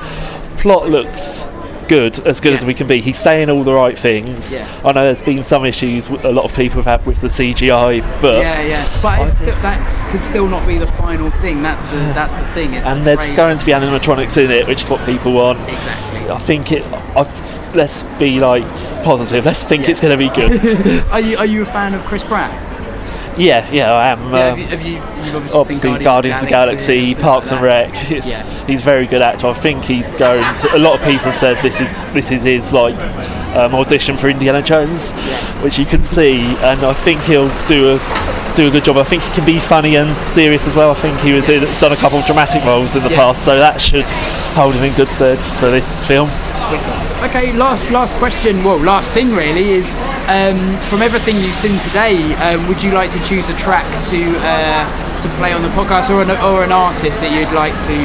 plot 0.58 0.88
looks 0.88 1.48
good, 1.88 2.20
as 2.26 2.42
good 2.42 2.54
as 2.54 2.66
we 2.66 2.74
can 2.74 2.88
be. 2.88 3.02
He's 3.02 3.20
saying 3.20 3.50
all 3.50 3.64
the 3.64 3.74
right 3.74 3.98
things. 3.98 4.54
Yeah. 4.54 4.68
I 4.84 4.92
know 4.92 5.04
there's 5.04 5.22
been 5.22 5.44
some 5.44 5.66
issues 5.66 6.08
a 6.08 6.32
lot 6.32 6.46
of 6.46 6.56
people 6.56 6.82
have 6.82 6.86
had 6.86 7.06
with 7.06 7.22
the 7.22 7.28
CGI, 7.28 8.02
but 8.22 8.40
yeah, 8.40 8.62
yeah. 8.62 9.02
But 9.02 9.22
it's 9.22 9.40
that 9.40 10.12
could 10.12 10.24
still 10.24 10.48
not 10.48 10.66
be 10.68 10.78
the 10.78 10.88
final 10.88 11.32
thing. 11.32 11.62
That's 11.62 11.82
the 11.92 11.98
that's 12.14 12.34
the 12.34 12.46
thing. 12.54 12.74
It's 12.74 12.86
and 12.86 13.02
the 13.02 13.16
there's 13.16 13.32
going 13.32 13.58
to 13.58 13.66
be 13.66 13.72
animatronics 13.72 14.44
in 14.44 14.52
it, 14.52 14.68
which 14.68 14.82
is 14.82 14.90
what 14.90 15.06
people 15.06 15.34
want. 15.34 15.60
Exactly. 15.70 16.30
I 16.30 16.38
think 16.40 16.72
it. 16.72 16.86
I've, 17.16 17.76
let's 17.76 18.04
be 18.20 18.40
like 18.40 18.64
positive. 19.04 19.46
Let's 19.46 19.64
think 19.64 19.90
it's 19.90 20.00
going 20.00 20.12
to 20.12 20.18
be 20.18 20.34
good. 20.34 21.06
are 21.12 21.20
you 21.20 21.38
are 21.38 21.46
you 21.46 21.62
a 21.64 21.66
fan 21.66 21.94
of 21.94 22.04
Chris 22.06 22.24
Pratt? 22.24 22.73
Yeah, 23.38 23.70
yeah, 23.72 23.92
I 23.92 24.08
am. 24.10 24.20
Yeah, 24.32 24.38
have 24.38 24.54
um, 24.54 24.60
you, 24.60 24.66
have 24.68 24.82
you, 24.82 24.94
you've 24.94 25.36
obviously, 25.36 25.60
obviously 25.60 25.76
seen 25.76 26.02
Guardians, 26.02 26.40
of 26.40 26.46
the 26.46 26.50
Galaxy, 26.50 27.16
Parks 27.16 27.52
like 27.52 27.60
and. 27.60 27.64
Rec. 27.66 28.10
Yeah. 28.10 28.66
He's 28.66 28.82
a 28.82 28.84
very 28.84 29.08
good 29.08 29.22
actor. 29.22 29.48
I 29.48 29.54
think 29.54 29.84
he's 29.84 30.12
going 30.14 30.44
to. 30.56 30.76
A 30.76 30.80
lot 30.80 31.00
of 31.00 31.06
people 31.06 31.32
have 31.32 31.40
said 31.40 31.62
this 31.64 31.82
is 31.82 31.92
this 32.14 32.32
is 32.32 32.44
his 32.44 32.74
like 32.74 32.96
um, 33.56 33.76
audition 33.76 34.18
for 34.18 34.30
Indiana 34.30 34.62
Jones, 34.62 35.12
which 35.64 35.78
you 35.78 35.86
can 35.86 36.04
see, 36.04 36.40
and 36.42 36.84
I 36.84 36.94
think 36.94 37.22
he'll 37.24 37.50
do 37.68 37.96
a 37.96 38.54
do 38.56 38.68
a 38.68 38.72
good 38.72 38.86
job. 38.86 38.98
I 38.98 39.04
think 39.04 39.24
he 39.24 39.34
can 39.34 39.46
be 39.46 39.60
funny 39.60 39.96
and 39.96 40.18
serious 40.20 40.68
as 40.68 40.76
well. 40.76 40.92
I 40.92 40.96
think 40.96 41.20
he 41.22 41.34
was 41.34 41.50
in, 41.50 41.62
done 41.80 41.92
a 41.92 41.96
couple 41.96 42.20
of 42.20 42.26
dramatic 42.26 42.64
roles 42.66 42.96
in 42.96 43.04
the 43.04 43.10
Yeah. 43.10 43.16
past, 43.18 43.44
so 43.44 43.58
that 43.58 43.82
should 43.82 44.08
hold 44.54 44.76
him 44.76 44.84
in 44.84 44.94
good 44.96 45.08
stead 45.08 45.40
for 45.60 45.72
this 45.72 46.06
film. 46.06 46.30
Okay, 47.23 47.52
last 47.53 47.91
last 47.91 48.15
question. 48.18 48.64
Well, 48.64 48.80
last 48.80 49.11
thing 49.11 49.35
really 49.35 49.72
is 49.72 49.94
um, 50.27 50.57
from 50.90 51.02
everything 51.02 51.35
you've 51.38 51.56
seen 51.56 51.77
today. 51.80 52.34
Um, 52.35 52.68
would 52.68 52.81
you 52.81 52.91
like 52.91 53.11
to 53.11 53.23
choose 53.23 53.49
a 53.49 53.57
track 53.57 53.85
to 54.10 54.19
uh, 54.40 54.84
to 55.22 55.30
play 55.38 55.52
on 55.52 55.61
the 55.61 55.69
podcast, 55.69 56.10
or 56.10 56.22
an, 56.22 56.31
or 56.44 56.64
an 56.64 56.72
artist 56.72 57.19
that 57.19 57.31
you'd 57.31 57.53
like 57.53 57.73
to 57.88 57.98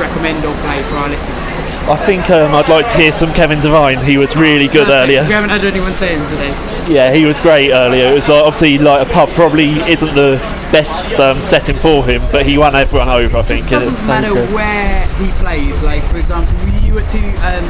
recommend 0.00 0.44
or 0.44 0.54
play 0.60 0.82
for 0.84 0.96
our 0.96 1.08
listeners? 1.08 1.46
I 1.88 1.96
think 1.96 2.30
um, 2.30 2.54
I'd 2.54 2.68
like 2.68 2.88
to 2.88 2.96
hear 2.96 3.12
some 3.12 3.32
Kevin 3.32 3.60
Devine. 3.60 4.04
He 4.04 4.18
was 4.18 4.36
really 4.36 4.66
good 4.66 4.88
Perfect. 4.88 4.90
earlier. 4.90 5.22
We 5.22 5.32
haven't 5.32 5.50
had 5.50 5.64
anyone 5.64 5.92
say 5.92 6.16
him 6.16 6.28
today. 6.28 6.50
Yeah, 6.92 7.12
he 7.12 7.24
was 7.24 7.40
great 7.40 7.70
earlier. 7.70 8.10
It 8.10 8.14
was 8.14 8.28
like, 8.28 8.42
obviously 8.44 8.78
like 8.78 9.06
a 9.06 9.10
pub 9.12 9.28
probably 9.30 9.80
isn't 9.88 10.14
the 10.14 10.38
best 10.72 11.18
um, 11.20 11.40
setting 11.40 11.76
for 11.76 12.04
him, 12.04 12.20
but 12.32 12.44
he 12.44 12.58
won 12.58 12.74
everyone 12.74 13.08
over. 13.08 13.36
I 13.38 13.42
think. 13.42 13.66
It 13.66 13.70
doesn't 13.70 13.94
so 13.94 14.06
matter 14.08 14.34
where 14.52 15.06
he 15.18 15.30
plays. 15.40 15.82
Like 15.82 16.02
for 16.04 16.18
example, 16.18 16.52
you 16.68 16.75
were 16.96 17.04
to 17.12 17.22
um, 17.44 17.68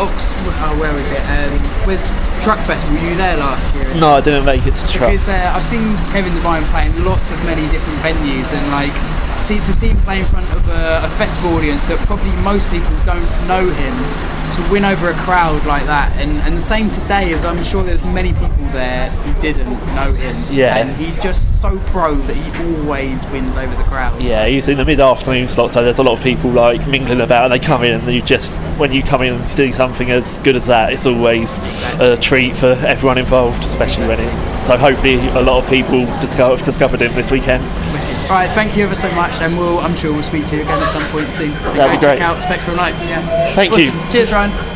Ox. 0.00 0.32
Oh, 0.64 0.72
where 0.80 0.88
was 0.96 1.04
it? 1.12 1.20
Um, 1.28 1.52
with 1.84 2.00
Truck 2.40 2.58
Festival. 2.64 2.96
Were 2.96 3.12
you 3.12 3.14
there 3.14 3.36
last 3.36 3.62
year? 3.76 3.84
No, 4.00 4.16
I 4.16 4.22
didn't 4.24 4.48
make 4.48 4.64
it 4.64 4.72
to 4.72 4.84
truck. 4.88 5.12
Because 5.12 5.28
uh, 5.28 5.52
I've 5.52 5.62
seen 5.62 5.84
Kevin 6.16 6.32
Devine 6.32 6.64
play 6.72 6.88
in 6.88 7.04
lots 7.04 7.30
of 7.30 7.36
many 7.44 7.68
different 7.68 8.00
venues, 8.00 8.48
and 8.56 8.64
like 8.72 8.96
see 9.44 9.60
to 9.60 9.72
see 9.76 9.92
him 9.92 10.00
play 10.08 10.20
in 10.20 10.26
front 10.32 10.48
of 10.56 10.64
a, 10.72 11.04
a 11.04 11.10
festival 11.20 11.52
audience 11.60 11.86
that 11.92 12.00
probably 12.08 12.32
most 12.40 12.64
people 12.72 12.96
don't 13.04 13.28
know 13.44 13.68
him, 13.68 13.94
to 14.54 14.70
win 14.70 14.84
over 14.84 15.10
a 15.10 15.14
crowd 15.14 15.64
like 15.66 15.84
that, 15.86 16.14
and, 16.16 16.30
and 16.38 16.56
the 16.56 16.60
same 16.60 16.88
today 16.90 17.32
as 17.32 17.44
I'm 17.44 17.62
sure 17.62 17.82
there's 17.82 18.04
many 18.04 18.32
people 18.32 18.56
there 18.72 19.10
who 19.10 19.40
didn't 19.40 19.70
know 19.94 20.12
him. 20.12 20.36
Yeah. 20.50 20.76
and 20.76 20.96
he's 20.96 21.16
just 21.22 21.60
so 21.60 21.78
pro 21.86 22.14
that 22.14 22.34
he 22.36 22.80
always 22.80 23.24
wins 23.26 23.56
over 23.56 23.74
the 23.74 23.82
crowd. 23.84 24.20
Yeah, 24.22 24.46
he's 24.46 24.68
in 24.68 24.78
the 24.78 24.84
mid-afternoon 24.84 25.48
slot, 25.48 25.72
so 25.72 25.82
there's 25.82 25.98
a 25.98 26.02
lot 26.02 26.16
of 26.18 26.22
people 26.22 26.50
like 26.50 26.86
mingling 26.86 27.20
about, 27.20 27.44
and 27.44 27.52
they 27.52 27.64
come 27.64 27.82
in, 27.82 27.94
and 27.94 28.12
you 28.12 28.22
just 28.22 28.60
when 28.78 28.92
you 28.92 29.02
come 29.02 29.22
in 29.22 29.34
and 29.34 29.56
do 29.56 29.72
something 29.72 30.10
as 30.10 30.38
good 30.38 30.56
as 30.56 30.66
that, 30.66 30.92
it's 30.92 31.06
always 31.06 31.58
a 32.00 32.16
treat 32.16 32.56
for 32.56 32.72
everyone 32.86 33.18
involved, 33.18 33.64
especially 33.64 34.06
when 34.06 34.20
it's. 34.20 34.66
So 34.66 34.76
hopefully, 34.76 35.14
a 35.28 35.42
lot 35.42 35.62
of 35.62 35.68
people 35.68 36.04
discover, 36.20 36.56
have 36.56 36.64
discovered 36.64 37.02
him 37.02 37.14
this 37.14 37.30
weekend. 37.30 37.64
All 38.24 38.30
right, 38.30 38.50
thank 38.54 38.74
you 38.74 38.84
ever 38.84 38.96
so 38.96 39.10
much, 39.12 39.34
and 39.42 39.58
we'll 39.58 39.80
I'm 39.80 39.94
sure 39.96 40.10
we'll 40.12 40.22
speak 40.22 40.46
to 40.48 40.56
you 40.56 40.62
again 40.62 40.82
at 40.82 40.90
some 40.90 41.04
point 41.10 41.30
soon. 41.34 41.50
That'd 41.50 42.00
be 42.00 42.04
great. 42.04 42.18
Check 42.18 42.22
out 42.22 42.42
Spectral 42.42 42.74
Nights. 42.74 43.04
Yeah. 43.04 43.54
Thank 43.54 43.76
you. 43.76 43.90
Cheers, 44.10 44.32
Ryan. 44.32 44.43
I 44.44 44.73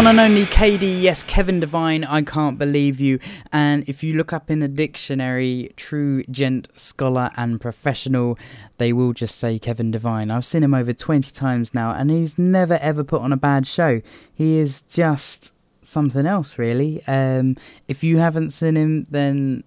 one 0.00 0.06
and 0.06 0.20
only 0.20 0.46
KD, 0.46 1.02
yes, 1.02 1.22
Kevin 1.22 1.60
Devine, 1.60 2.04
I 2.04 2.22
can't 2.22 2.58
believe 2.58 3.00
you. 3.00 3.18
And 3.52 3.86
if 3.86 4.02
you 4.02 4.14
look 4.14 4.32
up 4.32 4.50
in 4.50 4.62
a 4.62 4.68
dictionary, 4.68 5.74
true 5.76 6.22
gent, 6.30 6.68
scholar, 6.74 7.30
and 7.36 7.60
professional, 7.60 8.38
they 8.78 8.94
will 8.94 9.12
just 9.12 9.36
say 9.36 9.58
Kevin 9.58 9.90
Devine. 9.90 10.30
I've 10.30 10.46
seen 10.46 10.62
him 10.62 10.72
over 10.72 10.94
20 10.94 11.30
times 11.32 11.74
now, 11.74 11.90
and 11.90 12.10
he's 12.10 12.38
never 12.38 12.78
ever 12.78 13.04
put 13.04 13.20
on 13.20 13.30
a 13.30 13.36
bad 13.36 13.66
show. 13.66 14.00
He 14.32 14.56
is 14.56 14.80
just 14.80 15.52
something 15.82 16.24
else, 16.24 16.56
really. 16.56 17.02
Um, 17.06 17.58
if 17.86 18.02
you 18.02 18.16
haven't 18.16 18.52
seen 18.52 18.78
him, 18.78 19.04
then 19.10 19.64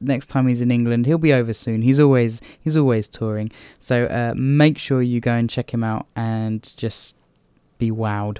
next 0.00 0.28
time 0.28 0.48
he's 0.48 0.62
in 0.62 0.70
England, 0.70 1.04
he'll 1.04 1.18
be 1.18 1.34
over 1.34 1.52
soon. 1.52 1.82
He's 1.82 2.00
always 2.00 2.40
he's 2.62 2.78
always 2.78 3.08
touring. 3.08 3.52
So 3.78 4.04
uh, 4.06 4.32
make 4.38 4.78
sure 4.78 5.02
you 5.02 5.20
go 5.20 5.34
and 5.34 5.50
check 5.50 5.74
him 5.74 5.84
out 5.84 6.06
and 6.16 6.62
just 6.78 7.14
be 7.76 7.90
wowed. 7.90 8.38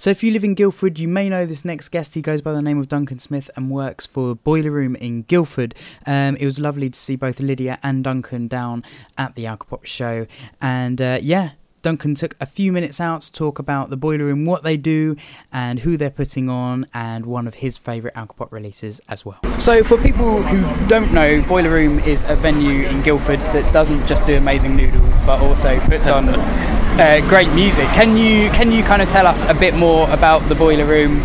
So 0.00 0.10
if 0.10 0.22
you 0.22 0.30
live 0.30 0.44
in 0.44 0.54
Guildford, 0.54 1.00
you 1.00 1.08
may 1.08 1.28
know 1.28 1.44
this 1.44 1.64
next 1.64 1.88
guest. 1.88 2.14
He 2.14 2.22
goes 2.22 2.40
by 2.40 2.52
the 2.52 2.62
name 2.62 2.78
of 2.78 2.88
Duncan 2.88 3.18
Smith 3.18 3.50
and 3.56 3.68
works 3.68 4.06
for 4.06 4.36
Boiler 4.36 4.70
Room 4.70 4.94
in 4.94 5.22
Guildford. 5.22 5.74
Um, 6.06 6.36
it 6.36 6.46
was 6.46 6.60
lovely 6.60 6.88
to 6.88 6.96
see 6.96 7.16
both 7.16 7.40
Lydia 7.40 7.80
and 7.82 8.04
Duncan 8.04 8.46
down 8.46 8.84
at 9.16 9.34
the 9.34 9.44
Alcopop 9.44 9.84
show, 9.86 10.28
and 10.60 11.02
uh, 11.02 11.18
yeah. 11.20 11.50
Duncan 11.82 12.14
took 12.14 12.34
a 12.40 12.46
few 12.46 12.72
minutes 12.72 13.00
out 13.00 13.22
to 13.22 13.32
talk 13.32 13.58
about 13.58 13.90
the 13.90 13.96
Boiler 13.96 14.26
Room, 14.26 14.44
what 14.44 14.62
they 14.62 14.76
do, 14.76 15.16
and 15.52 15.80
who 15.80 15.96
they're 15.96 16.10
putting 16.10 16.48
on, 16.48 16.86
and 16.92 17.26
one 17.26 17.46
of 17.46 17.54
his 17.54 17.76
favourite 17.76 18.14
Alcopop 18.14 18.52
releases 18.52 19.00
as 19.08 19.24
well. 19.24 19.40
So, 19.58 19.82
for 19.84 19.96
people 19.98 20.42
who 20.42 20.86
don't 20.88 21.12
know, 21.12 21.42
Boiler 21.42 21.70
Room 21.70 21.98
is 22.00 22.24
a 22.24 22.34
venue 22.34 22.86
in 22.86 23.02
Guildford 23.02 23.38
that 23.38 23.72
doesn't 23.72 24.06
just 24.06 24.26
do 24.26 24.36
amazing 24.36 24.76
noodles, 24.76 25.20
but 25.22 25.40
also 25.40 25.78
puts 25.80 26.08
on 26.08 26.28
uh, 26.28 27.20
great 27.28 27.52
music. 27.54 27.86
Can 27.88 28.16
you 28.16 28.50
can 28.50 28.72
you 28.72 28.82
kind 28.82 29.02
of 29.02 29.08
tell 29.08 29.26
us 29.26 29.44
a 29.44 29.54
bit 29.54 29.74
more 29.74 30.10
about 30.10 30.48
the 30.48 30.54
Boiler 30.54 30.84
Room, 30.84 31.20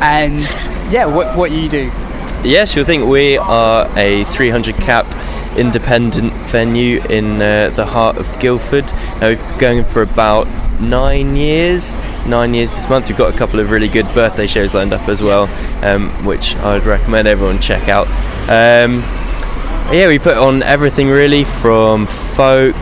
and 0.00 0.42
yeah, 0.92 1.06
what 1.06 1.36
what 1.36 1.50
you 1.50 1.68
do? 1.68 1.90
Yes, 2.42 2.44
yeah, 2.44 2.64
sure 2.66 2.84
thing. 2.84 3.08
We 3.08 3.38
are 3.38 3.90
a 3.96 4.24
300 4.24 4.74
cap 4.76 5.06
independent 5.56 6.32
venue 6.48 7.02
in 7.04 7.40
uh, 7.40 7.70
the 7.70 7.86
heart 7.86 8.16
of 8.16 8.38
Guildford. 8.40 8.92
Now 9.20 9.28
we've 9.28 9.38
been 9.38 9.58
going 9.58 9.84
for 9.84 10.02
about 10.02 10.46
nine 10.80 11.36
years. 11.36 11.96
Nine 12.26 12.54
years 12.54 12.74
this 12.74 12.88
month. 12.88 13.08
We've 13.08 13.18
got 13.18 13.34
a 13.34 13.36
couple 13.36 13.60
of 13.60 13.70
really 13.70 13.88
good 13.88 14.06
birthday 14.14 14.46
shows 14.46 14.74
lined 14.74 14.92
up 14.92 15.08
as 15.08 15.22
well, 15.22 15.44
um, 15.84 16.10
which 16.24 16.56
I'd 16.56 16.84
recommend 16.84 17.28
everyone 17.28 17.60
check 17.60 17.88
out. 17.88 18.06
Um, 18.48 19.02
yeah, 19.92 20.08
we 20.08 20.18
put 20.18 20.36
on 20.36 20.62
everything 20.62 21.08
really 21.08 21.44
from 21.44 22.06
folk 22.06 22.76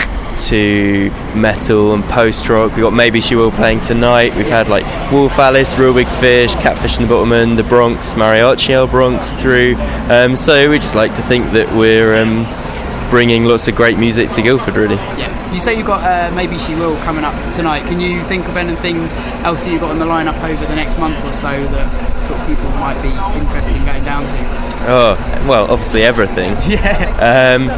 to 0.48 1.10
metal 1.36 1.94
and 1.94 2.02
post 2.05 2.48
rock. 2.48 2.73
We've 2.73 2.82
got 2.82 2.93
Maybe 2.93 3.20
She 3.20 3.35
Will 3.36 3.51
playing 3.51 3.81
tonight. 3.81 4.35
We've 4.35 4.47
had 4.47 4.69
like 4.69 4.85
Wolf 5.12 5.39
Alice, 5.39 5.78
Reel 5.78 5.94
Big 5.94 6.09
Fish, 6.09 6.55
Catfish 6.55 6.98
and 6.98 7.09
the 7.09 7.14
Bottlemen, 7.14 7.56
The 7.56 7.62
Bronx, 7.62 8.14
Mariachi 8.14 8.70
El 8.70 8.86
Bronx 8.86 9.32
through. 9.35 9.77
Um, 10.10 10.36
so 10.36 10.69
we 10.70 10.78
just 10.78 10.94
like 10.94 11.14
to 11.14 11.23
think 11.23 11.52
that 11.52 11.70
we're 11.77 12.16
um, 12.20 12.44
bringing 13.10 13.44
lots 13.44 13.69
of 13.69 13.77
great 13.77 13.98
music 13.98 14.31
to 14.32 14.43
Guildford 14.43 14.77
really. 14.77 14.97
Yeah. 14.97 15.31
You 15.52 15.60
say 15.60 15.77
you've 15.77 15.86
got 15.86 16.02
uh, 16.02 16.35
Maybe 16.35 16.56
She 16.59 16.74
Will 16.74 16.97
coming 17.05 17.24
up 17.24 17.35
tonight. 17.55 17.81
Can 17.81 18.01
you 18.01 18.24
think 18.24 18.48
of 18.48 18.56
anything 18.56 18.97
else 19.44 19.64
that 19.64 19.70
you've 19.70 19.82
got 19.82 19.90
on 19.90 19.98
the 19.98 20.06
lineup 20.06 20.43
over 20.43 20.64
the 20.64 20.74
next 20.74 20.98
month 20.98 21.23
or 21.24 21.32
so 21.32 21.51
that 21.51 22.23
sort 22.23 22.40
of 22.40 22.47
people 22.47 22.70
might 22.81 23.01
be 23.02 23.10
interested 23.39 23.77
in 23.77 23.85
going 23.85 24.02
down 24.02 24.23
to? 24.23 24.62
Oh, 24.89 25.16
well, 25.47 25.70
obviously 25.70 26.02
everything. 26.02 26.56
Yeah. 26.73 27.55
Um, 27.59 27.69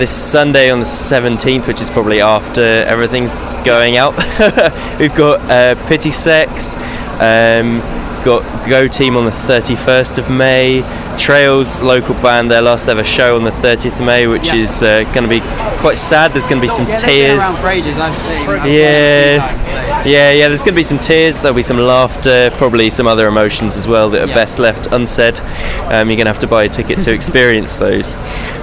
this 0.00 0.10
Sunday 0.10 0.70
on 0.70 0.78
the 0.80 0.86
17th, 0.86 1.66
which 1.66 1.80
is 1.82 1.90
probably 1.90 2.20
after 2.22 2.62
everything's 2.62 3.36
going 3.66 3.98
out, 3.98 4.16
we've 4.98 5.14
got 5.14 5.40
uh, 5.50 5.74
Pity 5.88 6.10
Sex, 6.10 6.74
um, 7.20 7.80
got 8.24 8.42
Go 8.68 8.88
Team 8.88 9.14
on 9.16 9.26
the 9.26 9.30
31st 9.30 10.18
of 10.18 10.30
May, 10.30 10.80
Trails, 11.18 11.82
local 11.82 12.14
band, 12.14 12.50
their 12.50 12.62
last 12.62 12.88
ever 12.88 13.04
show 13.04 13.36
on 13.36 13.44
the 13.44 13.50
30th 13.50 14.00
of 14.00 14.06
May, 14.06 14.26
which 14.26 14.46
Yeah. 14.48 14.54
is 14.56 14.82
uh, 14.82 15.04
going 15.12 15.24
to 15.24 15.28
be 15.28 15.40
quite 15.80 15.98
sad. 15.98 16.32
There's 16.32 16.46
going 16.46 16.60
to 16.62 16.64
be 16.66 16.68
some 16.72 16.88
yeah, 16.88 16.94
tears. 16.94 17.30
been 17.30 17.38
around 17.40 17.60
for 17.60 17.68
ages. 17.68 17.98
I've 17.98 18.14
seen. 18.16 18.30
I've 18.32 18.46
seen 18.46 18.46
them 18.46 18.58
a 18.58 18.62
few 18.64 18.72
Yeah, 18.72 19.89
yeah, 20.04 20.32
yeah. 20.32 20.48
There's 20.48 20.62
going 20.62 20.74
to 20.74 20.78
be 20.78 20.82
some 20.82 20.98
tears. 20.98 21.40
There'll 21.40 21.54
be 21.56 21.62
some 21.62 21.78
laughter, 21.78 22.50
probably 22.54 22.90
some 22.90 23.06
other 23.06 23.26
emotions 23.28 23.76
as 23.76 23.86
well 23.86 24.10
that 24.10 24.22
are 24.22 24.26
Yeah. 24.28 24.34
best 24.34 24.58
left 24.58 24.86
unsaid. 24.92 25.38
Um, 25.40 26.08
you're 26.08 26.16
going 26.16 26.26
to 26.26 26.32
have 26.32 26.38
to 26.40 26.46
buy 26.46 26.64
a 26.64 26.68
ticket 26.68 27.02
to 27.02 27.12
experience 27.14 27.76
those. 27.76 28.14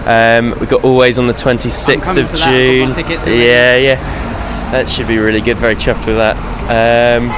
Um, 0.06 0.56
we've 0.60 0.70
got 0.70 0.82
Alvvays 0.82 1.20
on 1.20 1.28
the 1.28 1.34
26th 1.34 2.02
coming 2.02 2.24
of 2.24 2.32
to 2.32 2.38
that. 2.38 2.48
I've 2.48 2.96
got 2.96 3.08
my 3.08 3.26
June. 3.26 3.38
Yeah, 3.40 3.78
yeah. 3.78 4.72
That 4.72 4.90
should 4.90 5.08
be 5.08 5.18
really 5.18 5.42
good. 5.42 5.58
Very 5.58 5.76
chuffed 5.76 6.08
with 6.08 6.18
that. 6.18 6.36
Um, 6.68 7.30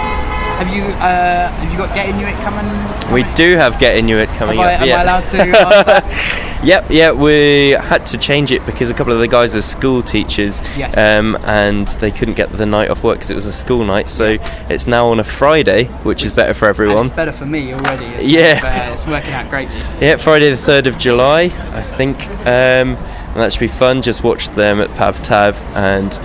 Have 0.60 0.76
you 0.76 0.84
uh, 0.84 1.48
have 1.50 1.72
you 1.72 1.78
got 1.78 1.94
Get 1.96 2.10
Inuit 2.10 2.36
coming? 2.44 3.14
we 3.14 3.24
do 3.34 3.56
have 3.56 3.80
Get 3.80 3.98
Inuit 3.98 4.28
coming 4.38 4.58
Have 4.60 4.68
I- 4.68 4.76
up. 4.76 4.82
am 4.82 5.00
I 5.00 5.02
allowed 5.04 5.28
to 5.30 6.40
yep, 6.64 6.86
yeah, 6.90 7.12
we 7.14 7.70
had 7.72 8.06
to 8.08 8.18
change 8.18 8.52
it 8.52 8.66
because 8.66 8.90
a 8.90 8.94
couple 8.94 9.14
of 9.14 9.20
the 9.20 9.28
guys 9.28 9.56
are 9.56 9.62
school 9.62 10.02
teachers, 10.04 10.62
Yes. 10.78 10.98
um, 10.98 11.38
and 11.46 11.88
they 12.00 12.12
couldn't 12.12 12.34
get 12.36 12.52
the 12.52 12.66
night 12.66 12.90
off 12.90 13.02
work 13.04 13.16
because 13.16 13.32
it 13.32 13.36
was 13.36 13.46
a 13.46 13.54
school 13.54 13.86
night. 13.86 14.10
So 14.10 14.38
it's 14.70 14.86
now 14.86 15.08
on 15.08 15.20
a 15.22 15.24
Friday, 15.24 15.86
which 16.04 16.24
is 16.24 16.32
better 16.34 16.54
for 16.54 16.68
everyone. 16.68 17.06
It's 17.08 17.16
better 17.16 17.32
for 17.32 17.46
me 17.46 17.74
already. 17.74 18.06
It's 18.08 18.26
Yeah. 18.26 18.60
uh, 18.90 18.92
it's 18.94 19.08
working 19.08 19.32
out 19.32 19.50
greatly. 19.50 19.76
Yeah, 20.02 20.18
Friday 20.18 20.50
the 20.50 20.58
third 20.58 20.86
of 20.88 20.98
July, 20.98 21.44
I 21.44 21.82
think, 21.82 22.28
um, 22.42 22.98
and 22.98 23.36
that 23.38 23.54
should 23.54 23.62
be 23.62 23.68
fun. 23.70 24.02
Just 24.02 24.24
watched 24.26 24.54
them 24.56 24.82
at 24.82 24.94
Pav 24.96 25.24
Tav, 25.24 25.62
and 25.76 26.20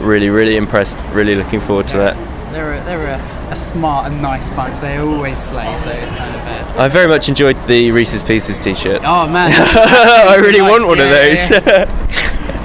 really, 0.00 0.28
really 0.28 0.56
impressed. 0.56 0.98
Really 1.12 1.34
looking 1.34 1.60
forward 1.60 1.88
to 1.88 1.96
that. 1.96 2.16
They're 2.52 2.74
a, 2.74 2.84
they're 2.84 3.06
a 3.14 3.37
smart 3.58 4.06
and 4.10 4.22
nice 4.22 4.48
bunch. 4.50 4.80
They 4.80 4.96
always 4.98 5.38
slay, 5.42 5.76
so 5.78 5.90
it's 5.90 6.12
kind 6.14 6.34
of 6.34 6.76
uh, 6.78 6.82
I 6.82 6.88
very 6.88 7.06
much 7.08 7.28
enjoyed 7.28 7.56
the 7.66 7.90
Reese's 7.92 8.22
Pieces 8.22 8.58
T-shirt. 8.58 9.02
Oh 9.04 9.26
man, 9.28 9.50
I 9.54 10.36
really 10.40 10.60
Nice. 10.60 10.70
want 10.70 10.86
one 10.86 11.00
of 11.00 11.08
those. 11.08 11.50
yeah. 11.50 11.84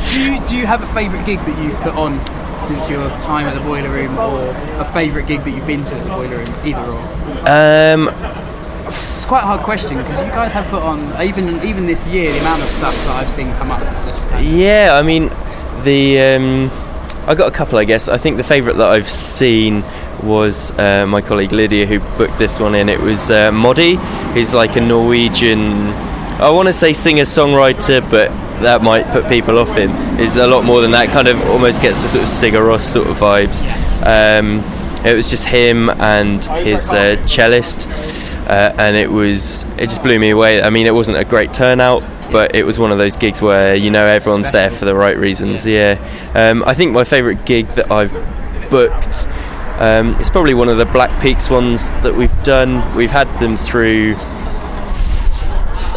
do 0.14 0.22
you 0.34 0.48
do 0.48 0.56
you 0.58 0.66
have 0.66 0.82
a 0.84 0.94
favourite 0.94 1.26
gig 1.26 1.40
that 1.40 1.64
you've 1.64 1.80
put 1.82 1.96
on 1.96 2.20
since 2.66 2.90
your 2.90 3.10
time 3.20 3.46
at 3.48 3.54
the 3.56 3.62
Boiler 3.62 3.90
Room, 3.90 4.18
or 4.18 4.50
a 4.80 4.86
favourite 4.94 5.28
gig 5.28 5.42
that 5.44 5.52
you've 5.52 5.68
been 5.68 5.84
to 5.84 5.94
at 5.96 6.04
the 6.04 6.10
Boiler 6.10 6.38
Room? 6.38 6.48
Either 6.64 6.92
or. 6.92 7.50
um, 7.50 8.08
It's 8.88 9.26
quite 9.26 9.44
a 9.44 9.48
hard 9.48 9.62
question 9.62 9.98
because 9.98 10.20
you 10.20 10.32
guys 10.32 10.52
have 10.54 10.66
put 10.68 10.82
on 10.84 11.00
even 11.22 11.62
even 11.68 11.86
this 11.88 12.06
year 12.06 12.32
the 12.32 12.40
amount 12.42 12.62
of 12.62 12.70
stuff 12.70 12.96
that 13.06 13.16
I've 13.22 13.30
seen 13.30 13.52
come 13.56 13.72
up. 13.72 13.82
It's 13.92 14.06
just 14.06 14.28
kind 14.30 14.46
of- 14.46 14.52
Yeah, 14.52 14.92
I 14.94 15.02
mean, 15.02 15.30
the 15.84 16.20
um, 16.22 16.72
I 17.28 17.36
got 17.36 17.48
a 17.48 17.52
couple, 17.56 17.78
I 17.80 17.86
guess. 17.86 18.08
I 18.10 18.18
think 18.18 18.38
the 18.38 18.44
favourite 18.44 18.78
that 18.78 18.90
I've 18.90 19.10
seen 19.10 19.84
was 20.24 20.72
uh, 20.80 21.06
my 21.08 21.22
colleague 21.22 21.52
Lydia, 21.52 21.86
who 21.86 22.00
booked 22.18 22.38
this 22.38 22.60
one 22.60 22.76
in. 22.76 22.90
It 22.90 23.00
was 23.00 23.30
uh, 23.30 23.52
Moddi, 23.52 23.96
who's 24.34 24.54
like 24.54 24.76
a 24.76 24.82
Norwegian. 24.82 25.90
I 26.40 26.50
want 26.50 26.68
to 26.68 26.74
say 26.74 26.94
singer-songwriter, 26.94 28.02
but 28.10 28.30
that 28.62 28.82
might 28.82 29.06
put 29.12 29.28
people 29.28 29.60
off 29.60 29.76
him. 29.76 29.92
Is 30.20 30.38
a 30.38 30.48
lot 30.48 30.64
more 30.64 30.82
than 30.82 30.92
that. 30.92 31.10
Kind 31.10 31.28
of 31.28 31.40
almost 31.50 31.82
gets 31.82 32.02
to 32.04 32.10
sort 32.10 32.24
of 32.24 32.30
Sigur 32.30 32.66
Rós 32.66 32.82
sort 32.82 33.08
of 33.08 33.18
vibes. 33.18 33.64
Um, 34.06 34.60
it 35.06 35.16
was 35.16 35.30
just 35.30 35.46
him 35.46 35.90
and 35.90 36.44
his 36.46 36.94
uh, 36.94 37.18
cellist, 37.28 37.88
uh, 38.48 38.74
and 38.78 38.96
it 38.96 39.12
was 39.12 39.66
it 39.78 39.90
just 39.90 40.02
blew 40.02 40.18
me 40.18 40.30
away. 40.30 40.62
I 40.62 40.70
mean, 40.70 40.88
it 40.88 40.94
wasn't 40.94 41.18
a 41.18 41.26
great 41.26 41.54
turnout, 41.54 42.04
but 42.32 42.56
it 42.56 42.66
was 42.66 42.80
one 42.80 42.92
of 42.92 42.98
those 42.98 43.16
gigs 43.16 43.42
where 43.42 43.76
you 43.76 43.92
know 43.92 44.06
everyone's 44.06 44.52
there 44.52 44.72
for 44.72 44.86
the 44.86 44.96
right 44.96 45.18
reasons. 45.18 45.66
Yeah, 45.66 46.00
um, 46.36 46.64
I 46.66 46.74
think 46.74 46.94
my 46.94 47.04
favourite 47.04 47.46
gig 47.46 47.68
that 47.70 47.92
I've 47.92 48.12
booked. 48.70 49.28
Um, 49.80 50.16
it's 50.20 50.30
probably 50.30 50.54
one 50.54 50.70
of 50.70 50.78
the 50.78 50.86
Black 50.86 51.22
Peaks 51.22 51.50
ones 51.50 51.94
that 52.04 52.14
we've 52.14 52.44
done. 52.44 52.96
We've 52.96 53.10
had 53.10 53.28
them 53.40 53.58
through 53.58 54.16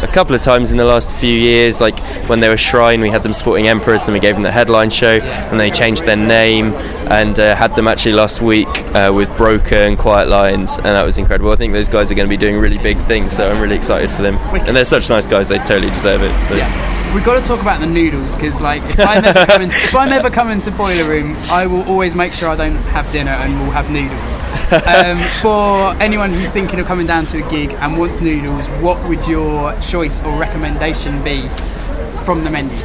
a 0.01 0.07
couple 0.07 0.35
of 0.35 0.41
times 0.41 0.71
in 0.71 0.77
the 0.77 0.85
last 0.85 1.13
few 1.13 1.33
years. 1.33 1.81
Like 1.81 1.99
when 2.27 2.39
they 2.39 2.49
were 2.49 2.57
Shrine, 2.57 3.01
we 3.01 3.09
had 3.09 3.23
them 3.23 3.33
supporting 3.33 3.67
Emperors, 3.67 4.07
and 4.07 4.13
we 4.13 4.19
gave 4.19 4.35
them 4.35 4.43
the 4.43 4.51
headline 4.51 4.89
show, 4.89 5.19
and 5.19 5.59
they 5.59 5.71
changed 5.71 6.05
their 6.05 6.15
name 6.15 6.73
and 7.09 7.39
uh, 7.39 7.55
had 7.55 7.75
them 7.75 7.87
actually 7.87 8.13
last 8.13 8.41
week 8.41 8.67
uh, 8.95 9.11
with 9.13 9.35
Broker 9.37 9.75
and 9.75 9.97
Quiet 9.97 10.27
Lines, 10.27 10.77
and 10.77 10.85
that 10.85 11.03
was 11.03 11.17
incredible. 11.17 11.51
I 11.51 11.55
think 11.55 11.73
those 11.73 11.89
guys 11.89 12.11
are 12.11 12.15
going 12.15 12.27
to 12.27 12.29
be 12.29 12.37
doing 12.37 12.57
really 12.57 12.77
big 12.77 12.97
things, 13.01 13.35
so 13.35 13.49
I'm 13.49 13.61
really 13.61 13.75
excited 13.75 14.09
for 14.11 14.21
them. 14.21 14.35
And 14.67 14.75
they're 14.75 14.85
such 14.85 15.09
nice 15.09 15.27
guys; 15.27 15.49
they 15.49 15.57
totally 15.59 15.89
deserve 15.89 16.21
it. 16.23 16.37
So. 16.47 16.96
We've 17.13 17.25
got 17.25 17.39
to 17.39 17.45
talk 17.45 17.61
about 17.61 17.79
the 17.79 17.87
noodles 17.87 18.35
because, 18.35 18.61
like, 18.61 18.83
if 18.83 18.99
I'm 18.99 19.23
ever 19.23 19.45
coming, 19.51 19.69
if 19.69 19.95
I'm 19.95 20.09
ever 20.09 20.29
coming 20.29 20.59
to 20.61 20.71
Boiler 20.71 21.07
Room, 21.07 21.35
I 21.49 21.65
will 21.65 21.83
always 21.83 22.13
make 22.13 22.31
sure 22.31 22.49
I 22.49 22.55
don't 22.55 22.75
have 22.75 23.11
dinner 23.11 23.31
and 23.31 23.59
we'll 23.59 23.71
have 23.71 23.89
noodles. 23.89 24.47
Um, 24.85 25.19
for 25.41 25.93
anyone 26.01 26.31
who's 26.31 26.51
thinking 26.51 26.79
of 26.79 26.85
coming 26.85 27.07
down 27.07 27.25
to 27.27 27.43
a 27.43 27.49
gig 27.49 27.71
and 27.71 27.97
wants 27.97 28.19
noodles, 28.19 28.65
what 28.81 29.01
would 29.07 29.25
your 29.25 29.79
choice 29.81 30.21
or 30.21 30.37
recommendation 30.37 31.23
be 31.23 31.47
from 32.23 32.43
the 32.43 32.49
menu? 32.49 32.75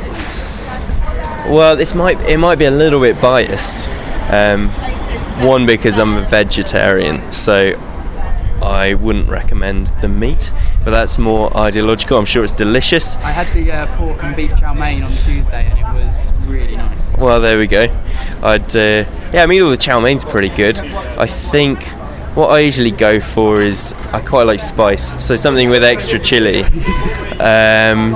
Well, 1.52 1.74
this 1.74 1.94
might 1.94 2.20
it 2.22 2.38
might 2.38 2.58
be 2.58 2.66
a 2.66 2.70
little 2.70 3.00
bit 3.00 3.20
biased. 3.20 3.88
Um, 4.30 4.68
one 5.44 5.66
because 5.66 5.98
I'm 5.98 6.16
a 6.16 6.20
vegetarian, 6.22 7.32
so 7.32 7.72
I 8.62 8.94
wouldn't 8.94 9.28
recommend 9.28 9.88
the 10.00 10.08
meat, 10.08 10.52
but 10.84 10.90
that's 10.90 11.18
more 11.18 11.56
ideological. 11.56 12.18
I'm 12.18 12.24
sure 12.24 12.44
it's 12.44 12.52
delicious. 12.52 13.16
I 13.18 13.30
had 13.30 13.46
the 13.54 13.70
uh, 13.70 13.96
pork 13.96 14.22
and 14.24 14.34
beef 14.34 14.56
chow 14.58 14.74
mein 14.74 15.02
on 15.02 15.12
Tuesday 15.12 15.66
and 15.66 15.78
it 15.78 16.04
was 16.04 16.32
really 16.46 16.76
nice. 16.76 17.16
Well, 17.16 17.40
there 17.40 17.58
we 17.58 17.66
go. 17.66 17.84
I'd 18.42 18.76
uh, 18.76 19.04
yeah, 19.32 19.42
I 19.42 19.46
mean 19.46 19.62
all 19.62 19.70
the 19.70 19.76
chow 19.76 20.00
mein's 20.00 20.24
pretty 20.24 20.48
good. 20.48 20.78
I 20.78 21.26
think 21.26 21.82
what 22.34 22.48
I 22.48 22.60
usually 22.60 22.90
go 22.90 23.20
for 23.20 23.60
is 23.60 23.92
I 24.12 24.20
quite 24.20 24.46
like 24.46 24.60
spice, 24.60 25.24
so 25.24 25.36
something 25.36 25.68
with 25.70 25.84
extra 25.84 26.18
chili. 26.18 26.62
Um, 27.42 28.14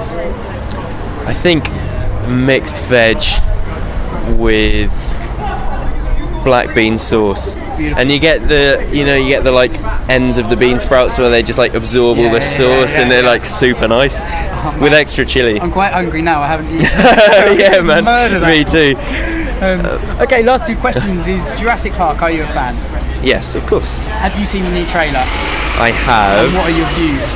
I 1.26 1.34
think 1.34 1.70
mixed 2.28 2.78
veg 2.84 3.22
with 4.38 4.92
black 6.46 6.72
bean 6.76 6.96
sauce. 6.96 7.54
Beautiful. 7.76 7.98
And 8.00 8.10
you 8.10 8.20
get 8.20 8.48
the, 8.48 8.88
you 8.92 9.04
know, 9.04 9.16
you 9.16 9.28
get 9.28 9.42
the 9.42 9.50
like 9.52 9.72
ends 10.08 10.38
of 10.38 10.48
the 10.48 10.56
bean 10.56 10.78
sprouts 10.78 11.18
where 11.18 11.28
they 11.28 11.42
just 11.42 11.58
like 11.58 11.74
absorb 11.74 12.16
all 12.18 12.24
Yeah, 12.24 12.30
the 12.30 12.36
yeah, 12.38 12.56
sauce 12.58 12.94
yeah, 12.96 13.02
and 13.02 13.10
they're 13.10 13.24
yeah. 13.24 13.28
like 13.28 13.44
super 13.44 13.88
nice 13.88 14.22
with 14.80 14.94
extra 14.94 15.26
chili. 15.26 15.60
I'm 15.60 15.72
quite 15.72 15.92
hungry 15.92 16.22
now. 16.22 16.40
I 16.40 16.46
haven't 16.46 16.68
eaten. 16.68 16.82
yeah, 17.60 17.80
man. 17.80 18.04
Me 18.46 18.64
too. 18.64 18.94
Um, 19.60 19.84
okay, 20.20 20.42
last 20.44 20.66
two 20.66 20.76
questions 20.76 21.26
is 21.26 21.44
Jurassic 21.58 21.92
Park. 21.94 22.22
Are 22.22 22.30
you 22.30 22.44
a 22.44 22.46
fan? 22.48 22.74
Yes, 23.24 23.54
of 23.56 23.66
course. 23.66 24.00
Have 24.22 24.38
you 24.38 24.46
seen 24.46 24.62
the 24.62 24.70
new 24.70 24.86
trailer? 24.86 25.24
I 25.78 25.90
have. 25.90 26.46
And 26.46 26.54
what 26.54 26.70
are 26.70 26.76
your 26.76 26.88
views? 26.94 27.32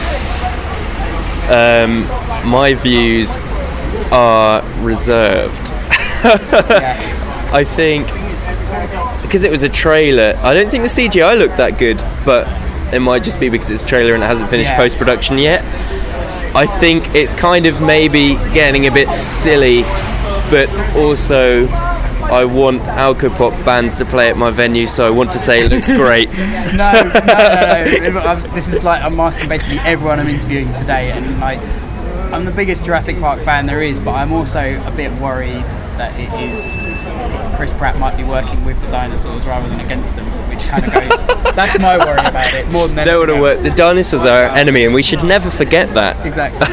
Um, 1.50 2.48
my 2.48 2.74
views 2.74 3.34
are 4.12 4.62
reserved. 4.82 5.72
I 7.52 7.64
think 7.64 8.06
because 9.22 9.44
it 9.44 9.50
was 9.50 9.62
a 9.62 9.68
trailer. 9.68 10.34
I 10.42 10.54
don't 10.54 10.70
think 10.70 10.82
the 10.82 10.88
CGI 10.88 11.38
looked 11.38 11.56
that 11.58 11.78
good, 11.78 12.02
but 12.24 12.46
it 12.94 13.00
might 13.00 13.22
just 13.22 13.38
be 13.40 13.48
because 13.48 13.70
it's 13.70 13.82
a 13.82 13.86
trailer 13.86 14.14
and 14.14 14.22
it 14.22 14.26
hasn't 14.26 14.50
finished 14.50 14.70
Yeah. 14.70 14.76
post 14.76 14.98
production 14.98 15.38
yet. 15.38 15.64
I 16.56 16.66
think 16.66 17.14
it's 17.14 17.32
kind 17.32 17.66
of 17.66 17.80
maybe 17.80 18.34
getting 18.52 18.86
a 18.86 18.90
bit 18.90 19.12
silly, 19.14 19.82
but 20.50 20.68
also 20.96 21.68
I 21.68 22.44
want 22.44 22.82
Alcopop 22.82 23.64
bands 23.64 23.96
to 23.98 24.04
play 24.04 24.28
at 24.30 24.36
my 24.36 24.50
venue, 24.50 24.86
so 24.86 25.06
I 25.06 25.10
want 25.10 25.30
to 25.32 25.38
say 25.38 25.64
it 25.64 25.70
looks 25.72 25.90
great. 25.96 26.28
no, 26.74 26.92
no, 26.92 27.12
no, 27.12 28.10
no. 28.10 28.40
This 28.54 28.68
is 28.68 28.82
like 28.84 29.02
I'm 29.02 29.18
asking 29.20 29.48
basically 29.48 29.78
everyone 29.80 30.18
I'm 30.20 30.28
interviewing 30.28 30.72
today, 30.74 31.12
and 31.12 31.38
like 31.40 31.60
I'm 32.32 32.44
the 32.44 32.50
biggest 32.52 32.84
Jurassic 32.84 33.18
Park 33.20 33.40
fan 33.42 33.66
there 33.66 33.82
is, 33.82 33.98
but 34.00 34.12
I'm 34.12 34.32
also 34.32 34.60
a 34.86 34.90
bit 34.92 35.12
worried 35.20 35.64
that 36.00 36.18
it 36.18 36.32
is 36.50 36.72
Chris 37.56 37.72
Pratt 37.74 37.98
might 37.98 38.16
be 38.16 38.24
working 38.24 38.64
with 38.64 38.80
the 38.80 38.90
dinosaurs 38.90 39.44
rather 39.44 39.68
than 39.68 39.80
against 39.80 40.16
them, 40.16 40.24
which 40.48 40.60
kind 40.60 40.82
of 40.82 40.90
goes. 40.94 41.26
that's 41.54 41.78
my 41.78 41.98
worry 41.98 42.26
about 42.26 42.54
it 42.54 42.66
more 42.70 42.86
than 42.86 42.96
That 42.96 43.18
would 43.18 43.28
have 43.28 43.36
anything 43.36 43.42
worked. 43.42 43.62
The 43.62 43.70
dinosaurs 43.70 44.22
are 44.22 44.44
our 44.44 44.56
enemy, 44.56 44.86
and 44.86 44.94
we 44.94 45.02
should 45.02 45.22
never 45.22 45.50
forget 45.50 45.92
that. 45.92 46.24
Exactly. 46.24 46.60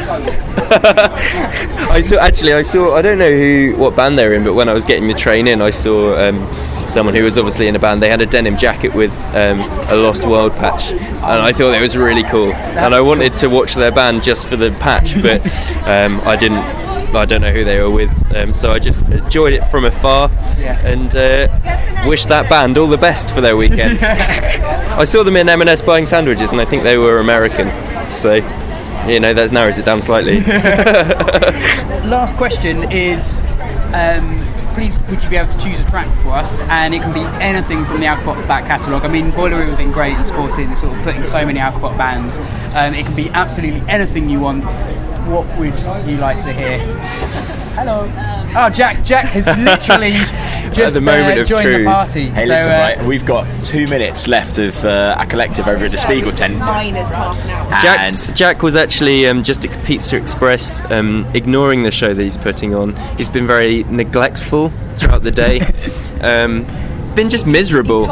I 0.70 2.02
saw 2.02 2.20
actually. 2.20 2.54
I 2.54 2.62
saw. 2.62 2.95
I 2.95 3.02
don't 3.02 3.18
know 3.18 3.30
who, 3.30 3.76
what 3.78 3.98
band 3.98 4.18
they're 4.18 4.34
in, 4.34 4.45
but 4.45 4.54
when 4.54 4.70
I 4.70 4.74
was 4.74 4.86
getting 4.86 5.10
the 5.10 5.14
train 5.14 5.48
in, 5.48 5.62
I 5.62 5.72
saw 5.72 6.14
um, 6.16 6.40
someone 6.90 7.14
who 7.14 7.26
was 7.26 7.38
obviously 7.38 7.68
in 7.68 7.76
a 7.76 7.80
band. 7.80 8.02
They 8.02 8.10
had 8.10 8.22
a 8.22 8.26
denim 8.26 8.56
jacket 8.58 8.94
with 8.94 9.12
um, 9.36 9.60
a 9.91 9.95
Lost 9.95 10.26
World 10.26 10.54
patch, 10.54 10.91
and 10.91 11.24
I 11.24 11.52
thought 11.52 11.76
it 11.76 11.82
was 11.82 11.98
really 11.98 12.24
cool. 12.24 12.54
and 12.54 12.95
I 12.95 13.02
wanted 13.02 13.36
to 13.38 13.48
watch 13.49 13.76
their 13.76 13.91
band 13.91 14.24
just 14.24 14.48
for 14.48 14.56
the 14.56 14.72
patch, 14.80 15.22
but 15.22 15.41
um, 15.86 16.22
I 16.26 16.38
didn't. 16.40 16.64
I 17.16 17.26
don't 17.26 17.42
know 17.42 17.52
who 17.52 17.64
they 17.64 17.80
were 17.82 17.90
with, 17.90 18.12
um, 18.36 18.54
so 18.54 18.72
I 18.72 18.80
just 18.80 19.08
enjoyed 19.10 19.54
it 19.54 19.64
from 19.68 19.86
afar 19.86 20.30
Yeah. 20.60 20.78
and 20.86 21.16
uh, 21.16 21.48
wish 22.08 22.26
that 22.26 22.50
band 22.50 22.78
all 22.78 22.88
the 22.88 22.98
best 22.98 23.34
for 23.34 23.42
their 23.42 23.56
weekend. 23.58 24.00
I 24.04 25.04
saw 25.04 25.24
them 25.24 25.36
in 25.38 25.48
M&S 25.50 25.82
buying 25.82 26.06
sandwiches, 26.06 26.52
and 26.52 26.60
I 26.62 26.66
think 26.66 26.84
they 26.84 26.98
were 26.98 27.20
American. 27.20 27.68
So, 28.12 28.36
you 29.08 29.20
know, 29.20 29.34
that 29.34 29.52
narrows 29.52 29.78
it 29.78 29.86
down 29.86 30.02
slightly. 30.02 30.42
Last 32.08 32.38
question 32.38 32.92
is. 32.92 33.40
Um, 33.94 34.44
Please, 34.76 35.00
would 35.10 35.24
you 35.24 35.30
be 35.32 35.36
able 35.38 35.50
to 35.52 35.58
choose 35.58 35.80
a 35.80 35.90
track 35.90 36.06
for 36.22 36.30
us? 36.34 36.62
And 36.70 36.94
it 36.94 37.02
can 37.02 37.12
be 37.12 37.22
anything 37.44 37.84
from 37.84 38.00
the 38.00 38.06
Alcopop 38.06 38.48
back 38.48 38.66
catalogue. 38.68 39.04
I 39.06 39.08
mean, 39.08 39.32
Boiler 39.32 39.58
Room 39.58 39.70
have 39.70 39.78
been 39.80 39.92
great 39.92 40.16
in 40.16 40.24
supporting, 40.24 40.76
sort 40.76 40.96
of 40.96 41.04
putting 41.04 41.24
so 41.24 41.44
many 41.44 41.60
Alcopop 41.60 41.98
bands. 41.98 42.38
Um, 42.76 42.94
it 42.94 43.04
can 43.08 43.16
be 43.16 43.28
absolutely 43.32 43.82
anything 43.90 44.30
you 44.30 44.40
want. 44.40 44.64
What 45.28 45.45
would 45.58 45.78
you 46.08 46.18
like 46.18 46.44
to 46.45 46.54
hear? 46.54 46.80
Hello. 47.76 48.10
Oh, 48.56 48.70
Jack! 48.70 49.04
Jack 49.04 49.26
has 49.26 49.45
literally 49.58 50.14
just 50.74 50.95
the 50.95 51.02
moment 51.02 51.38
uh, 51.38 51.41
of 51.41 51.48
joined 51.48 51.64
truth. 51.64 51.78
the 51.80 51.86
party. 51.86 52.30
Hey, 52.30 52.45
So, 52.45 52.54
listen, 52.54 52.72
uh, 52.72 52.76
right, 52.76 53.06
we've 53.06 53.26
got 53.26 53.45
two 53.64 53.88
minutes 53.88 54.28
left 54.28 54.58
of 54.58 54.84
uh, 54.86 55.18
Acollective 55.20 55.68
over 55.68 55.86
at 55.86 55.91
the 55.91 55.98
Spiegel 55.98 56.32
tent. 56.32 56.58
Mine 56.58 56.95
is 56.95 57.10
half 57.10 57.38
an 57.44 57.49
hour. 57.49 57.70
Jack's, 57.82 58.32
Jack 58.32 58.64
was 58.64 58.76
actually 58.76 59.28
um, 59.28 59.44
just 59.44 59.66
at 59.66 59.86
Pizza 59.86 60.16
Express, 60.16 60.82
um, 60.91 61.30
ignoring 61.34 61.84
the 61.84 61.91
show 61.91 62.14
that 62.14 62.24
he's 62.24 62.38
putting 62.38 62.74
on. 62.74 62.95
He's 63.18 63.30
been 63.30 63.45
very 63.45 63.84
neglectful 63.84 64.72
throughout 64.95 65.24
the 65.24 65.32
day. 65.32 65.60
um, 66.22 66.64
been 67.16 67.30
just 67.30 67.45
miserable. 67.45 68.06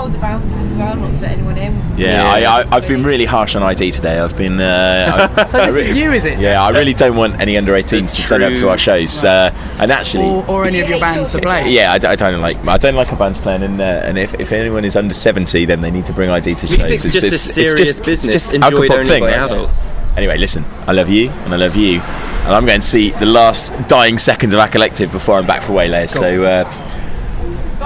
Told 0.76 0.98
the 0.98 1.00
bouncers 1.00 1.00
as 1.00 1.00
well 1.00 1.10
not 1.10 1.14
to 1.16 1.22
let 1.22 1.32
anyone 1.32 1.58
in. 1.58 1.98
Yeah, 1.98 2.24
I, 2.30 2.62
I, 2.62 2.76
I've 2.76 2.88
been 2.88 3.04
really 3.04 3.26
harsh 3.26 3.56
on 3.56 3.64
ID 3.64 3.92
today. 3.92 4.20
I've 4.20 4.36
been. 4.38 4.60
Uh, 4.60 5.34
I, 5.38 5.46
So 5.56 5.60
I 5.60 5.72
this 5.72 5.90
is 5.90 5.98
you, 5.98 6.12
is 6.12 6.26
it? 6.26 6.40
Yeah, 6.40 6.62
I 6.64 6.70
really 6.72 6.94
don't 6.94 7.16
want 7.16 7.40
any 7.40 7.58
under 7.58 7.72
18s 7.74 8.16
to 8.16 8.28
turn 8.28 8.44
up 8.44 8.54
to 8.56 8.70
our 8.70 8.78
shows. 8.78 9.24
Uh, 9.24 9.52
and 9.80 9.92
actually, 9.92 10.26
or, 10.26 10.46
or 10.50 10.66
any 10.66 10.80
of 10.82 10.90
your 10.90 11.00
bands 11.00 11.32
to 11.32 11.40
play. 11.40 11.70
yeah, 11.72 11.94
I, 11.94 11.98
d- 11.98 12.08
I 12.08 12.16
don't 12.16 12.42
like. 12.42 12.58
I 12.68 12.78
don't 12.78 12.96
like 12.96 13.12
our 13.12 13.20
bands 13.20 13.40
playing, 13.40 13.62
in 13.64 13.78
there. 13.78 14.04
and 14.04 14.18
if, 14.18 14.34
if 14.36 14.52
anyone 14.52 14.84
is 14.86 14.96
under 14.96 15.14
70, 15.14 15.66
then 15.66 15.82
they 15.82 15.92
need 15.92 16.06
to 16.06 16.14
bring 16.14 16.30
ID 16.30 16.56
to 16.56 16.68
shows. 16.68 16.78
Music's 16.78 17.04
just 17.14 17.26
a 17.26 17.32
serious 17.32 18.00
business, 18.00 18.36
It's 18.36 18.54
enjoyed 18.54 18.74
alcohol 18.74 18.98
only 19.00 19.10
thing, 19.10 19.20
by 19.22 19.38
right? 19.38 19.52
adults. 19.52 19.86
Anyway, 20.18 20.38
listen, 20.38 20.64
I 20.88 20.92
love 20.94 21.10
you, 21.10 21.30
and 21.30 21.54
I 21.54 21.58
love 21.58 21.76
you, 21.76 22.00
and 22.00 22.54
I'm 22.54 22.66
going 22.66 22.80
to 22.80 22.88
see 22.88 23.12
the 23.12 23.26
last 23.26 23.72
dying 23.88 24.18
seconds 24.18 24.54
of 24.54 24.60
Acollective 24.60 25.12
before 25.12 25.36
I'm 25.38 25.46
back 25.48 25.62
for 25.62 25.74
Waylayers. 25.74 26.10
So. 26.10 26.44
Uh, 26.44 26.82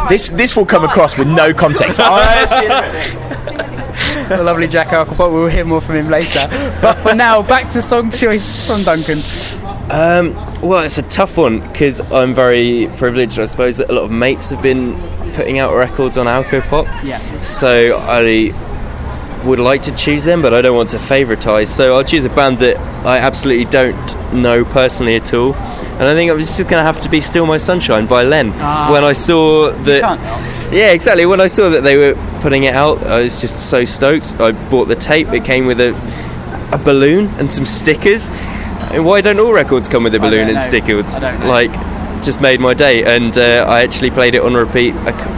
this 0.09 0.29
this 0.29 0.55
will 0.55 0.65
come 0.65 0.83
across 0.83 1.17
with 1.17 1.27
no 1.27 1.53
context. 1.53 1.97
See 1.97 2.03
you 2.03 2.69
later. 2.69 3.29
the 4.29 4.43
lovely 4.43 4.67
Jack 4.67 4.87
Alcopop. 4.87 5.31
We'll 5.31 5.47
hear 5.47 5.65
more 5.65 5.81
from 5.81 5.95
him 5.95 6.09
later. 6.09 6.47
But 6.81 6.95
for 6.95 7.15
now, 7.15 7.41
back 7.41 7.69
to 7.69 7.81
song 7.81 8.11
choice 8.11 8.65
from 8.65 8.83
Duncan. 8.83 9.19
Um, 9.91 10.35
well, 10.61 10.83
it's 10.83 10.97
a 10.97 11.03
tough 11.03 11.37
one 11.37 11.61
because 11.61 11.99
I'm 12.11 12.33
very 12.33 12.89
privileged. 12.97 13.39
I 13.39 13.45
suppose 13.45 13.77
that 13.77 13.89
a 13.89 13.93
lot 13.93 14.03
of 14.03 14.11
mates 14.11 14.51
have 14.51 14.61
been 14.61 14.95
putting 15.33 15.57
out 15.57 15.75
records 15.75 16.17
on 16.17 16.27
Alcopop. 16.27 16.85
Yeah. 17.03 17.19
So 17.41 17.97
I 17.97 18.51
would 19.45 19.59
like 19.59 19.81
to 19.83 19.95
choose 19.95 20.23
them, 20.23 20.41
but 20.41 20.53
I 20.53 20.61
don't 20.61 20.75
want 20.75 20.89
to 20.91 20.97
favoritise. 20.97 21.67
So 21.67 21.95
I'll 21.95 22.03
choose 22.03 22.25
a 22.25 22.29
band 22.29 22.59
that 22.59 22.77
I 23.05 23.17
absolutely 23.17 23.65
don't 23.65 24.33
know 24.33 24.65
personally 24.65 25.15
at 25.15 25.33
all. 25.33 25.53
And 25.99 26.07
I 26.07 26.13
think 26.13 26.29
it 26.31 26.33
was 26.33 26.47
just 26.47 26.69
going 26.69 26.79
to 26.79 26.83
have 26.83 26.99
to 27.01 27.09
be 27.09 27.19
"Still 27.21 27.45
My 27.45 27.57
Sunshine" 27.57 28.05
by 28.07 28.23
Len. 28.23 28.53
Ah. 28.55 28.89
when 28.91 29.03
I 29.03 29.11
saw 29.13 29.71
that, 29.83 30.01
yeah, 30.73 30.91
exactly. 30.91 31.25
When 31.25 31.41
I 31.41 31.47
saw 31.47 31.69
that 31.69 31.83
they 31.83 31.97
were 31.97 32.15
putting 32.41 32.63
it 32.63 32.73
out, 32.73 33.03
I 33.05 33.19
was 33.21 33.41
just 33.41 33.59
so 33.59 33.83
stoked. 33.85 34.35
I 34.39 34.51
bought 34.69 34.85
the 34.87 34.95
tape. 34.95 35.27
It 35.33 35.43
came 35.43 35.65
with 35.67 35.81
a 35.81 35.93
a 36.71 36.77
balloon 36.77 37.27
and 37.39 37.51
some 37.51 37.65
stickers. 37.65 38.29
And 38.91 39.05
why 39.05 39.21
don't 39.21 39.39
all 39.39 39.51
records 39.53 39.87
come 39.89 40.03
with 40.03 40.15
a 40.15 40.19
balloon 40.19 40.47
and 40.47 40.57
know. 40.57 40.63
stickers? 40.63 41.13
I 41.15 41.19
don't 41.19 41.39
know. 41.41 41.47
Like, 41.47 41.71
just 42.23 42.39
made 42.41 42.59
my 42.59 42.73
day. 42.73 43.03
And 43.03 43.37
uh, 43.37 43.65
I 43.67 43.81
actually 43.83 44.09
played 44.11 44.35
it 44.35 44.41
on 44.41 44.53
repeat. 44.55 44.95
a 45.05 45.13
c- 45.17 45.35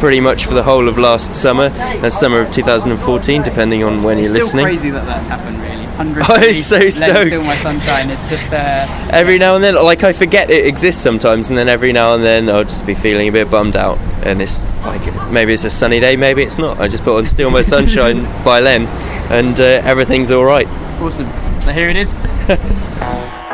Pretty 0.00 0.20
much 0.20 0.44
for 0.44 0.52
the 0.52 0.62
whole 0.62 0.88
of 0.88 0.98
last 0.98 1.34
summer 1.34 1.70
and 1.72 2.12
summer 2.12 2.40
of 2.40 2.50
2014, 2.50 3.42
depending 3.42 3.82
on 3.82 4.02
when 4.02 4.18
It's 4.18 4.28
you're 4.28 4.38
listening. 4.38 4.66
crazy 4.66 4.90
that 4.90 5.06
that's 5.06 5.26
happened, 5.26 5.58
really. 5.58 5.75
Hundreds 5.96 6.28
I 6.30 6.34
of 6.34 6.40
was 6.40 6.48
released, 6.48 6.68
so 6.68 6.88
stoked. 6.90 7.26
Still 7.26 7.42
My 7.44 7.54
Sunshine. 7.56 8.10
It's 8.10 8.22
just 8.28 8.50
there. 8.50 8.86
Every 9.10 9.38
now 9.38 9.54
and 9.54 9.64
then, 9.64 9.74
like 9.76 10.04
I 10.04 10.12
forget 10.12 10.50
it 10.50 10.66
exists 10.66 11.02
sometimes, 11.02 11.48
and 11.48 11.56
then 11.56 11.68
every 11.68 11.92
now 11.92 12.14
and 12.14 12.22
then 12.22 12.48
I'll 12.48 12.64
just 12.64 12.84
be 12.86 12.94
feeling 12.94 13.28
a 13.28 13.32
bit 13.32 13.50
bummed 13.50 13.76
out. 13.76 13.98
And 14.24 14.42
it's 14.42 14.64
like 14.84 15.02
maybe 15.30 15.52
it's 15.52 15.64
a 15.64 15.70
sunny 15.70 16.00
day, 16.00 16.16
maybe 16.16 16.42
it's 16.42 16.58
not. 16.58 16.78
I 16.78 16.88
just 16.88 17.02
put 17.04 17.16
on 17.16 17.26
"Still 17.26 17.50
My 17.50 17.62
Sunshine" 17.74 18.22
by 18.44 18.60
Len, 18.60 18.86
and 19.30 19.58
uh, 19.58 19.64
everything's 19.84 20.30
all 20.30 20.44
right. 20.44 20.66
awesome. 21.00 21.30
So 21.60 21.72
here 21.72 21.88
it 21.88 21.96
is. 21.96 22.14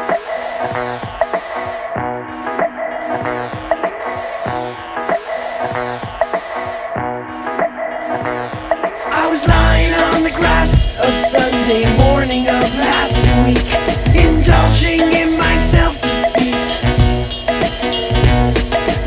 in 14.85 15.37
my 15.39 15.57
self 15.57 15.95
defeat. 16.01 16.67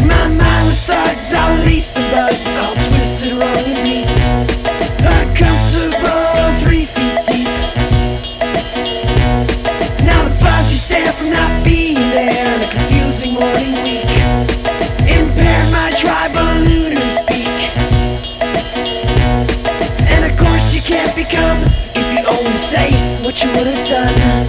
My 0.05 0.27
mind 0.27 0.67
was 0.67 0.87
laced 1.65 1.97
and 1.97 2.11
bugged, 2.11 2.47
all 2.59 2.75
twisted, 2.75 3.33
wrong 3.33 3.65
and 3.73 3.83
neat. 3.83 4.07
A 5.03 5.15
comfortable 5.35 6.53
three 6.61 6.85
feet 6.85 7.19
deep. 7.27 7.51
Now 10.05 10.23
the 10.23 10.35
fuzzy 10.39 10.77
stare 10.77 11.11
from 11.11 11.31
not 11.31 11.65
being 11.65 11.95
there, 11.95 12.53
and 12.53 12.63
a 12.63 12.69
confusing 12.71 13.33
morning 13.33 13.75
week. 13.83 14.15
Impaired 15.11 15.71
my 15.71 15.93
tribal. 15.97 16.45
And 20.07 20.23
of 20.23 20.37
course 20.37 20.73
you 20.73 20.81
can't 20.81 21.13
become 21.15 21.61
if 21.95 22.07
you 22.13 22.25
only 22.27 22.57
say 22.57 22.91
what 23.23 23.43
you 23.43 23.49
would 23.49 23.67
have 23.67 23.87
done. 23.87 24.44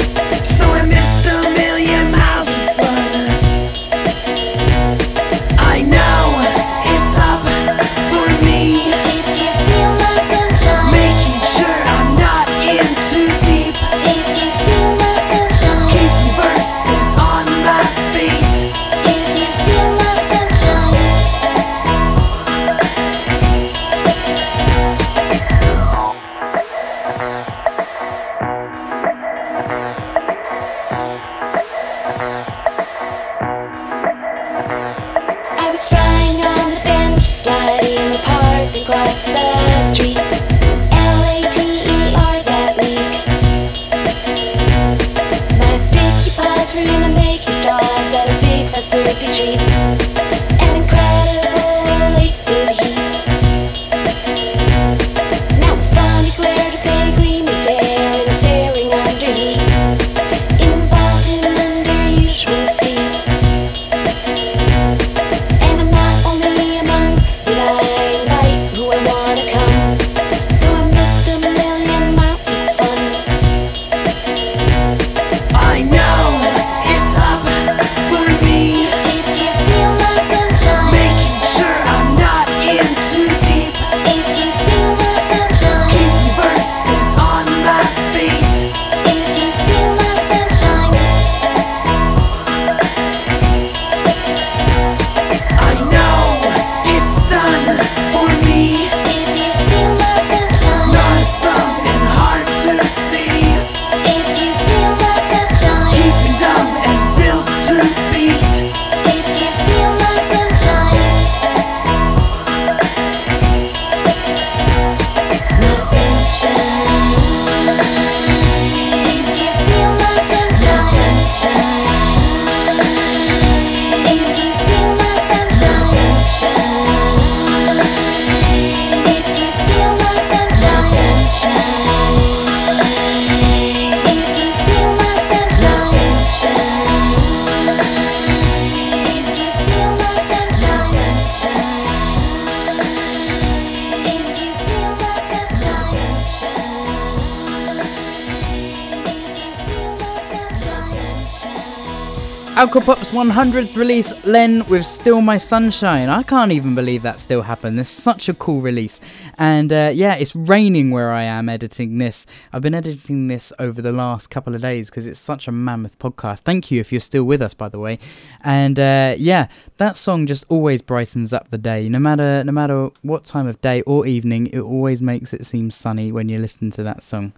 100th 153.37 153.77
release, 153.77 154.15
Len 154.25 154.67
with 154.71 154.87
Still 154.87 155.21
My 155.21 155.37
Sunshine. 155.37 156.09
I 156.09 156.23
can't 156.23 156.53
even 156.53 156.75
believe 156.75 157.03
that 157.03 157.21
still 157.21 157.43
happened. 157.43 157.79
It's 157.79 157.91
such 157.91 158.31
a 158.31 158.35
cool 158.35 158.63
release. 158.63 158.99
And 159.37 159.71
uh, 159.75 159.91
yeah, 159.93 160.15
it's 160.15 160.35
raining 160.35 160.91
where 160.91 161.13
I 161.13 161.25
am 161.25 161.51
editing 161.51 161.99
this. 161.99 162.25
I've 162.55 162.63
been 162.63 162.73
editing 162.73 163.27
this 163.27 163.53
over 163.59 163.83
the 163.83 163.93
last 163.93 164.31
couple 164.31 164.55
of 164.55 164.63
days 164.63 164.89
because 164.89 165.07
it's 165.07 165.21
such 165.21 165.49
a 165.49 165.53
mammoth 165.53 165.99
podcast. 165.99 166.45
Thank 166.45 166.71
you 166.71 166.81
if 166.81 166.91
you're 166.91 166.99
still 166.99 167.25
with 167.25 167.43
us, 167.43 167.53
by 167.53 167.69
the 167.69 167.79
way. 167.79 167.99
And 168.43 168.79
uh, 168.79 169.15
yeah, 169.19 169.49
that 169.79 169.97
song 169.97 170.27
just 170.27 170.45
always 170.49 170.83
brightens 170.83 171.33
up 171.33 171.51
the 171.51 171.59
day. 171.59 171.89
No 171.89 171.99
matter 171.99 172.43
no 172.45 172.53
matter 172.53 172.91
what 173.03 173.25
time 173.25 173.47
of 173.47 173.61
day 173.61 173.83
or 173.83 174.07
evening, 174.07 174.49
it 174.49 174.61
always 174.61 175.03
makes 175.03 175.33
it 175.33 175.47
seem 175.47 175.71
sunny 175.71 176.13
when 176.13 176.29
you 176.29 176.39
listen 176.39 176.71
to 176.73 176.83
that 176.83 177.03
song. 177.03 177.33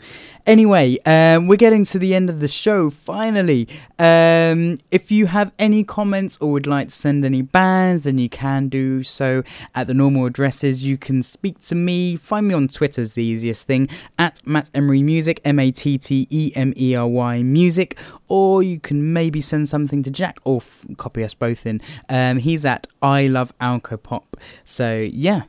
Anyway, 0.47 0.99
um, 1.05 1.47
we're 1.47 1.57
getting 1.57 1.85
to 1.85 1.99
the 1.99 2.15
end 2.15 2.31
of 2.31 2.41
the 2.41 2.49
show 2.49 2.91
finally. 2.91 3.69
Um, 3.99 4.79
if 4.91 5.11
you 5.11 5.27
have 5.27 5.53
any 5.59 5.85
comments 5.85 6.39
or 6.41 6.53
would 6.53 6.67
like 6.67 6.89
to 6.89 6.95
send 6.95 7.25
any 7.25 7.43
bands, 7.43 8.05
then 8.05 8.19
you 8.19 8.29
can 8.29 8.69
do 8.69 9.03
so 9.03 9.43
at 9.75 9.87
the 9.87 9.95
normal 9.95 10.27
addresses. 10.27 10.83
You 10.83 10.97
can 10.97 11.23
speak 11.23 11.61
to 11.61 11.75
me. 11.75 12.17
Find 12.17 12.49
me 12.49 12.55
on 12.55 12.69
Twitter 12.69 13.03
is 13.03 13.15
the 13.15 13.25
easiest 13.25 13.67
thing 13.67 13.89
at 14.19 14.47
Matt 14.47 14.71
Emery 14.75 15.03
Music, 15.03 15.41
M 15.45 15.59
A 15.59 15.71
T 15.71 15.99
T 15.99 16.27
E 16.31 16.53
M 16.55 16.73
E 16.77 16.95
R 16.95 17.07
Y 17.07 17.43
Music, 17.43 17.99
or 18.29 18.63
you 18.63 18.79
can 18.81 19.13
maybe 19.13 19.41
send 19.41 19.69
something 19.69 20.03
to 20.03 20.11
Jack 20.11 20.39
or 20.45 20.59
f- 20.59 20.85
copy 20.99 21.25
us 21.25 21.35
both 21.35 21.67
in. 21.67 21.81
Um, 22.09 22.39
he's 22.39 22.65
at 22.65 22.87
I 23.01 23.27
Love 23.27 23.57
Alcopop. 23.59 24.25
So 24.65 25.07
yeah. 25.11 25.43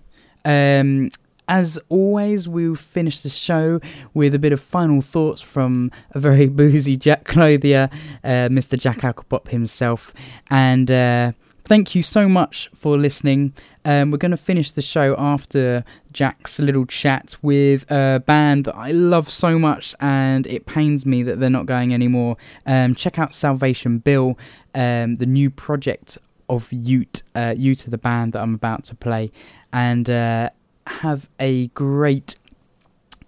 Um, 0.46 1.10
as 1.50 1.80
always, 1.90 2.48
we'll 2.48 2.76
finish 2.76 3.22
the 3.22 3.30
show 3.30 3.82
with 4.14 4.36
a 4.36 4.40
bit 4.40 4.54
of 4.54 4.62
final 4.62 5.02
thoughts 5.02 5.42
from 5.42 5.92
a 6.12 6.20
very 6.20 6.48
boozy 6.60 6.96
Jack 6.96 7.26
Clothier, 7.26 7.90
uh, 8.24 8.48
Mr. 8.50 8.80
Jack 8.80 9.00
Alcopop 9.00 9.50
himself. 9.50 10.14
And 10.52 10.92
uh, 10.92 11.32
thank 11.70 11.96
you 11.96 12.04
so 12.04 12.28
much 12.28 12.70
for 12.74 12.98
listening. 12.98 13.54
Um, 13.86 14.12
we're 14.12 14.18
going 14.18 14.32
to 14.32 14.38
finish 14.38 14.72
the 14.72 14.82
show 14.82 15.16
after 15.18 15.86
Jack's 16.12 16.60
little 16.60 16.86
chat 16.86 17.36
with 17.42 17.90
a 17.92 18.22
band 18.26 18.66
that 18.66 18.76
I 18.76 18.92
love 18.92 19.30
so 19.30 19.58
much, 19.58 19.96
and 20.00 20.46
it 20.48 20.66
pains 20.66 21.06
me 21.06 21.24
that 21.24 21.40
they're 21.40 21.50
not 21.50 21.68
going 21.68 21.94
anymore. 21.94 22.38
Um, 22.66 22.96
check 22.96 23.20
out 23.20 23.34
Salvation 23.34 24.00
Bill, 24.00 24.38
um, 24.74 25.18
the 25.18 25.26
new 25.26 25.50
project 25.50 26.18
of 26.50 26.74
Ute. 26.74 27.22
Uh, 27.36 27.54
Ute 27.56 27.86
the 27.88 27.98
band 27.98 28.34
that 28.34 28.42
I'm 28.42 28.56
about 28.56 28.84
to 28.86 28.96
play. 28.96 29.32
And. 29.72 30.10
Uh, 30.10 30.50
have 30.90 31.30
a 31.40 31.68
great 31.68 32.36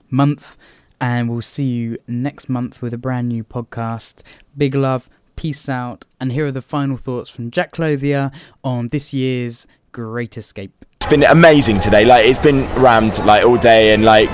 month, 0.10 0.58
and 1.00 1.30
we'll 1.30 1.42
see 1.42 1.66
you 1.66 1.98
next 2.08 2.50
month 2.50 2.82
with 2.82 2.94
a 2.94 2.98
brand 2.98 3.30
new 3.30 3.44
podcast. 3.44 4.24
Big 4.58 4.74
love, 4.74 5.08
peace 5.42 5.68
out, 5.68 6.06
and 6.20 6.32
here 6.32 6.46
are 6.46 6.52
the 6.52 6.62
final 6.62 6.96
thoughts 6.96 7.28
from 7.28 7.50
Jack 7.50 7.72
Clothier 7.72 8.30
on 8.64 8.90
this 8.90 9.12
year's 9.12 9.66
Great 9.92 10.38
Escape. 10.38 10.72
It's 10.98 11.08
been 11.08 11.24
amazing 11.24 11.80
today. 11.80 12.06
Like 12.06 12.28
it's 12.28 12.38
been 12.38 12.72
rammed 12.76 13.18
like 13.26 13.44
all 13.44 13.58
day 13.58 13.96
and 13.96 14.06
like 14.06 14.30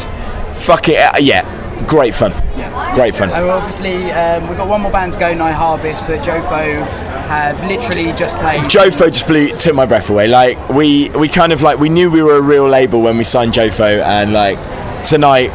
fuck 0.54 0.90
it. 0.90 0.98
uh, 0.98 1.18
yeah, 1.18 1.46
great 1.88 2.14
fun. 2.14 2.32
Yeah. 2.58 2.94
Great 2.94 3.16
fun. 3.16 3.30
And 3.30 3.46
obviously, 3.50 4.12
um, 4.12 4.50
we've 4.50 4.58
got 4.58 4.68
one 4.68 4.82
more 4.82 4.92
band 4.92 5.14
to 5.14 5.20
go, 5.20 5.34
Night 5.34 5.54
Harvest, 5.54 6.02
but 6.08 6.20
JoFo 6.26 6.86
have 7.30 7.64
literally 7.64 8.12
just 8.18 8.36
played. 8.36 8.64
JoFo 8.64 9.10
just 9.10 9.28
blew 9.28 9.56
took 9.56 9.76
my 9.76 9.86
breath 9.86 10.10
away. 10.10 10.28
Like 10.28 10.58
we 10.68 11.10
we 11.12 11.30
kind 11.30 11.54
of 11.54 11.62
like 11.62 11.80
we 11.80 11.88
knew 11.88 12.12
we 12.12 12.22
were 12.22 12.36
a 12.36 12.42
real 12.42 12.68
label 12.68 13.02
when 13.02 13.18
we 13.18 13.24
signed 13.24 13.54
JoFo, 13.54 14.04
and 14.04 14.34
like 14.34 14.58
tonight, 15.06 15.52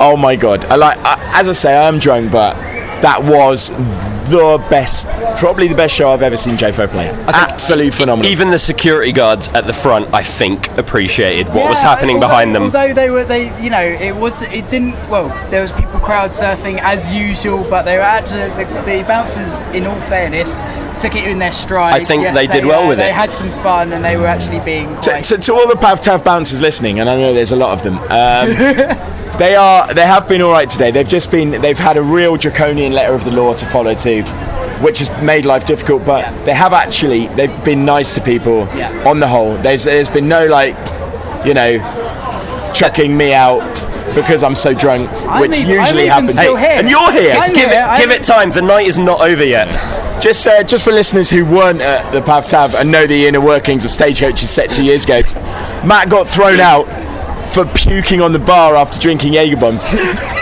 oh 0.00 0.16
my 0.18 0.34
god! 0.34 0.64
I 0.64 0.74
like 0.74 0.98
I, 1.02 1.40
as 1.40 1.48
I 1.48 1.52
say, 1.52 1.76
I 1.76 1.86
am 1.86 2.00
drunk, 2.00 2.32
but 2.32 2.56
that 3.02 3.22
was 3.22 3.70
the 4.30 4.64
best, 4.68 5.06
probably 5.38 5.68
the 5.68 5.74
best 5.74 5.94
show 5.94 6.10
I've 6.10 6.22
ever 6.22 6.36
seen 6.36 6.56
JoFo 6.56 6.88
play. 6.88 7.08
Absolutely 7.28 7.90
phenomenal. 7.90 8.30
Even 8.30 8.50
the 8.50 8.58
security 8.58 9.12
guards 9.12 9.48
at 9.48 9.66
the 9.66 9.72
front, 9.72 10.12
I 10.12 10.22
think, 10.22 10.76
appreciated 10.76 11.48
what 11.48 11.68
was 11.68 11.80
happening 11.80 12.16
although- 12.16 12.28
behind 12.28 12.54
them. 12.54 12.64
Although 12.64 12.92
they 12.92 13.10
were, 13.10 13.24
they, 13.24 13.62
you 13.62 13.70
know, 13.70 13.80
it 13.82 14.14
was, 14.14 14.42
it 14.42 14.68
didn't. 14.70 14.92
Well, 15.08 15.28
there 15.50 15.62
was 15.62 15.72
people 15.72 16.00
crowd 16.00 16.30
surfing 16.32 16.78
as 16.80 17.12
usual, 17.12 17.64
but 17.70 17.82
they 17.84 17.96
were 17.96 18.02
actually 18.02 18.48
the, 18.64 18.82
the 18.82 19.04
bouncers. 19.06 19.62
In 19.74 19.86
all 19.86 20.00
fairness, 20.02 20.60
took 21.00 21.14
it 21.14 21.24
in 21.24 21.38
their 21.38 21.52
stride. 21.52 21.94
I 21.94 22.00
think 22.00 22.22
Yes, 22.22 22.34
they 22.34 22.46
did 22.46 22.64
well 22.66 22.84
uh, 22.84 22.88
with 22.88 22.98
they 22.98 23.04
it. 23.04 23.08
They 23.08 23.12
had 23.12 23.32
some 23.34 23.50
fun, 23.62 23.92
and 23.92 24.04
they 24.04 24.16
were 24.16 24.26
actually 24.26 24.60
being. 24.60 24.88
to, 25.02 25.10
Quite, 25.10 25.24
to, 25.24 25.38
to 25.38 25.52
all 25.54 25.68
the 25.68 25.76
Pav 25.76 26.00
Tav 26.00 26.24
bouncers 26.24 26.60
listening, 26.60 27.00
and 27.00 27.08
I 27.08 27.16
know 27.16 27.32
there's 27.32 27.52
a 27.52 27.56
lot 27.56 27.72
of 27.72 27.82
them. 27.82 27.98
Um, 27.98 29.14
they 29.38 29.54
are 29.56 29.92
they 29.94 30.06
have 30.06 30.28
been 30.28 30.42
all 30.42 30.52
right 30.52 30.68
today. 30.68 30.90
They've 30.90 31.08
just 31.08 31.30
been 31.30 31.60
they've 31.60 31.78
had 31.78 31.96
a 31.96 32.02
real 32.02 32.36
draconian 32.36 32.92
letter 32.92 33.14
of 33.14 33.24
the 33.24 33.30
law 33.30 33.54
to 33.54 33.66
follow 33.66 33.94
too, 33.94 34.22
which 34.82 34.98
has 34.98 35.10
made 35.22 35.46
life 35.46 35.64
difficult. 35.64 36.04
But 36.04 36.44
they 36.44 36.54
have 36.54 36.72
actually 36.72 37.28
they've 37.28 37.64
been 37.64 37.84
nice 37.84 38.14
to 38.14 38.20
people 38.20 38.68
Yeah. 38.74 38.90
on 39.08 39.20
the 39.20 39.28
whole. 39.28 39.56
There's 39.58 39.84
there's 39.84 40.08
been 40.08 40.28
no 40.28 40.46
like, 40.46 40.74
you 41.46 41.54
know, 41.54 41.78
chucking 42.74 43.16
me 43.16 43.32
out 43.34 43.60
because 44.14 44.42
I'm 44.42 44.56
so 44.56 44.74
drunk, 44.74 45.10
I'm 45.28 45.40
which 45.40 45.58
even- 45.60 45.72
I'm 45.72 45.80
usually 45.80 46.06
happens. 46.06 46.36
here. 46.36 46.56
and 46.58 46.88
you're 46.88 47.12
here. 47.12 47.40
Hey, 47.40 47.52
give 47.54 47.70
it 47.70 47.98
give 48.00 48.10
it 48.10 48.22
time. 48.24 48.50
The 48.50 48.62
night 48.62 48.86
is 48.86 48.98
not 48.98 49.20
over 49.20 49.44
yet. 49.44 49.68
Just, 50.20 50.44
uh, 50.48 50.64
just 50.64 50.82
for 50.82 50.90
listeners 50.92 51.30
who 51.30 51.44
weren't 51.44 51.80
at 51.80 52.10
the 52.12 52.20
Pav 52.20 52.48
Tav 52.48 52.74
and 52.74 52.90
know 52.90 53.06
the 53.06 53.28
inner 53.28 53.40
workings 53.40 53.84
of 53.84 53.92
Stagecoach's 53.92 54.50
set 54.50 54.68
two 54.72 54.84
years 54.84 55.04
ago, 55.04 55.20
Matt 55.84 56.08
got 56.08 56.28
thrown 56.28 56.58
out 56.58 56.88
for 57.52 57.64
puking 57.66 58.20
on 58.20 58.32
the 58.32 58.38
bar 58.38 58.76
after 58.76 58.98
drinking 59.00 59.32
Jaeger 59.34 59.56
bombs. 59.56 59.84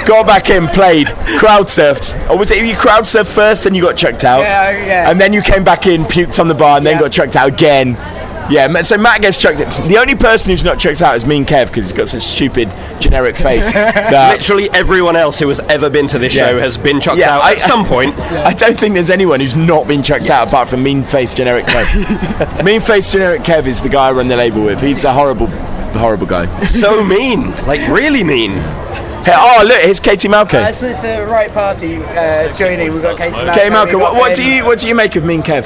got 0.06 0.26
back 0.26 0.50
in, 0.50 0.66
played, 0.68 1.06
crowd 1.38 1.66
surfed. 1.66 2.12
Or 2.30 2.36
was 2.38 2.50
it 2.50 2.64
you 2.64 2.76
crowd 2.76 3.04
surfed 3.04 3.32
first 3.32 3.66
and 3.66 3.74
you 3.76 3.82
got 3.82 3.96
chucked 3.96 4.24
out? 4.24 4.40
Yeah, 4.40 4.66
oh, 4.68 4.86
yeah. 4.86 5.10
And 5.10 5.20
then 5.20 5.32
you 5.32 5.42
came 5.42 5.64
back 5.64 5.86
in, 5.86 6.04
puked 6.04 6.38
on 6.40 6.48
the 6.48 6.54
bar, 6.54 6.76
and 6.76 6.86
then 6.86 6.98
got 7.00 7.12
chucked 7.12 7.36
out 7.36 7.48
again. 7.48 7.96
Yeah, 8.48 8.80
so 8.82 8.96
Matt 8.96 9.22
gets 9.22 9.38
chucked. 9.38 9.58
The 9.88 9.98
only 9.98 10.14
person 10.14 10.50
who's 10.50 10.62
not 10.64 10.78
chucked 10.78 11.02
out 11.02 11.16
is 11.16 11.26
me 11.26 11.38
and 11.38 11.46
Kev 11.46 11.66
because 11.66 11.86
he's 11.86 11.92
got 11.92 12.06
such 12.06 12.18
a 12.18 12.20
stupid 12.20 12.72
generic 13.00 13.34
face. 13.34 13.74
Literally 13.74 14.70
everyone 14.70 15.16
else 15.16 15.40
who 15.40 15.48
has 15.48 15.58
ever 15.60 15.90
been 15.90 16.06
to 16.08 16.18
this 16.20 16.36
Yeah. 16.36 16.50
show 16.50 16.60
has 16.60 16.76
been 16.78 17.00
chucked 17.00 17.18
Yeah, 17.18 17.34
out 17.38 17.42
I- 17.42 17.52
at 17.54 17.58
some 17.58 17.84
point. 17.84 18.16
I 18.18 18.52
don't 18.52 18.78
think 18.78 18.94
there's 18.94 19.10
anyone 19.10 19.40
who's 19.40 19.56
not 19.56 19.88
been 19.88 20.00
chucked 20.00 20.30
out 20.30 20.46
apart 20.46 20.68
from 20.68 20.84
Mean 20.84 21.02
Face 21.02 21.32
Generic 21.32 21.66
Kev. 21.66 22.64
mean 22.64 22.80
Face 22.80 23.10
Generic 23.10 23.42
Kev 23.42 23.66
is 23.66 23.80
the 23.80 23.88
guy 23.88 24.10
I 24.10 24.12
run 24.12 24.28
the 24.28 24.36
label 24.36 24.62
with. 24.64 24.80
He's 24.80 25.02
a 25.02 25.12
horrible, 25.12 25.48
horrible 25.94 26.26
guy. 26.26 26.46
so 26.64 27.04
mean, 27.04 27.50
like 27.66 27.80
really 27.88 28.24
mean. 28.24 28.52
Hey, 29.24 29.34
oh 29.34 29.64
look, 29.66 29.80
here's 29.80 30.00
Katie 30.00 30.28
Malco. 30.28 30.62
Uh, 30.62 30.72
so 30.72 30.86
it's 30.86 31.04
a 31.04 31.24
right 31.24 31.52
party 31.52 31.96
uh, 31.96 32.54
joining. 32.56 32.92
We've 32.92 33.02
got 33.02 33.18
Katie 33.18 33.34
Malco. 33.36 33.54
Katie 33.54 33.74
Malco, 33.74 33.86
we've 33.94 34.00
what, 34.00 34.14
what 34.14 34.34
do 34.34 34.44
you 34.44 34.64
what 34.64 34.78
do 34.78 34.88
you 34.88 34.94
make 34.94 35.16
of 35.16 35.24
Mean 35.24 35.42
Kev? 35.42 35.64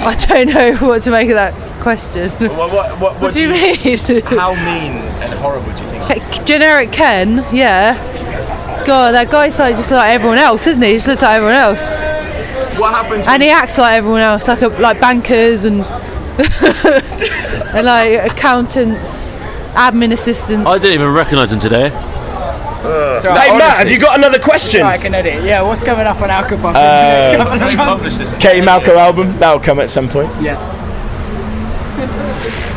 I 0.00 0.14
don't 0.26 0.48
know 0.48 0.74
what 0.86 1.02
to 1.02 1.10
make 1.10 1.28
of 1.28 1.34
that 1.34 1.54
question. 1.82 2.30
What, 2.30 2.72
what, 2.72 3.00
what, 3.00 3.20
What 3.20 3.34
do 3.34 3.42
you 3.42 3.50
mean? 3.50 4.22
How 4.22 4.54
mean 4.54 4.92
and 5.22 5.32
horrible 5.34 5.72
do 5.76 5.84
you 5.84 6.06
think? 6.06 6.46
Generic 6.46 6.92
Ken, 6.92 7.44
yeah. 7.52 7.94
God, 8.86 9.12
that 9.12 9.30
guy's 9.30 9.58
like 9.58 9.76
just 9.76 9.90
like 9.90 10.10
everyone 10.10 10.38
else, 10.38 10.66
isn't 10.66 10.80
he? 10.80 10.88
He 10.88 10.94
just 10.94 11.08
looks 11.08 11.22
like 11.22 11.36
everyone 11.36 11.56
else. 11.56 12.00
What 12.78 12.94
happens? 12.94 13.26
And 13.26 13.42
he 13.42 13.50
acts 13.50 13.76
like 13.76 13.94
everyone 13.94 14.20
else, 14.20 14.48
like 14.48 14.62
a, 14.62 14.68
like 14.68 15.00
bankers 15.00 15.64
and 15.64 15.80
and 17.74 17.84
like 17.86 18.30
accountants, 18.30 19.32
admin 19.74 20.12
assistants. 20.12 20.66
I 20.66 20.78
didn't 20.78 20.94
even 20.94 21.12
recognise 21.12 21.52
him 21.52 21.60
today. 21.60 21.86
It's 21.86 23.24
all 23.24 23.32
right, 23.32 23.50
Hey 23.50 23.58
Matt, 23.58 23.78
have 23.78 23.90
you 23.90 23.98
got 23.98 24.16
another 24.16 24.38
question? 24.38 24.82
Right, 24.82 24.98
I 25.00 25.02
can 25.02 25.14
edit. 25.14 25.44
Yeah, 25.44 25.62
what's 25.62 25.82
coming 25.82 26.06
up 26.06 26.20
on 26.20 26.28
Alcopop? 26.28 26.74
Uh, 26.76 28.38
Katie 28.40 28.64
Malco 28.64 28.96
album 28.96 29.36
that'll 29.38 29.58
come 29.60 29.80
at 29.80 29.90
some 29.90 30.08
point. 30.08 30.30
Yeah. 30.40 30.56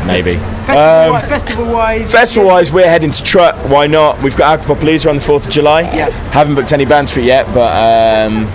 Maybe. 0.06 0.34
Festival, 0.66 1.16
Um, 1.16 1.22
festival 1.28 1.72
wise. 1.72 2.10
Festival 2.10 2.48
wise, 2.48 2.72
we're 2.72 2.88
heading 2.88 3.12
to 3.12 3.22
Truck. 3.22 3.56
Y 3.68 3.86
Not? 3.86 4.20
We've 4.22 4.36
got 4.36 4.58
Alcopopalooza 4.58 5.08
on 5.08 5.16
the 5.16 5.22
4th 5.22 5.46
of 5.46 5.52
July. 5.52 5.82
Yeah. 5.82 6.10
Haven't 6.32 6.56
booked 6.56 6.72
any 6.72 6.84
bands 6.84 7.12
for 7.12 7.20
it 7.20 7.26
yet, 7.26 7.46
but. 7.54 7.70
Um, 8.26 8.46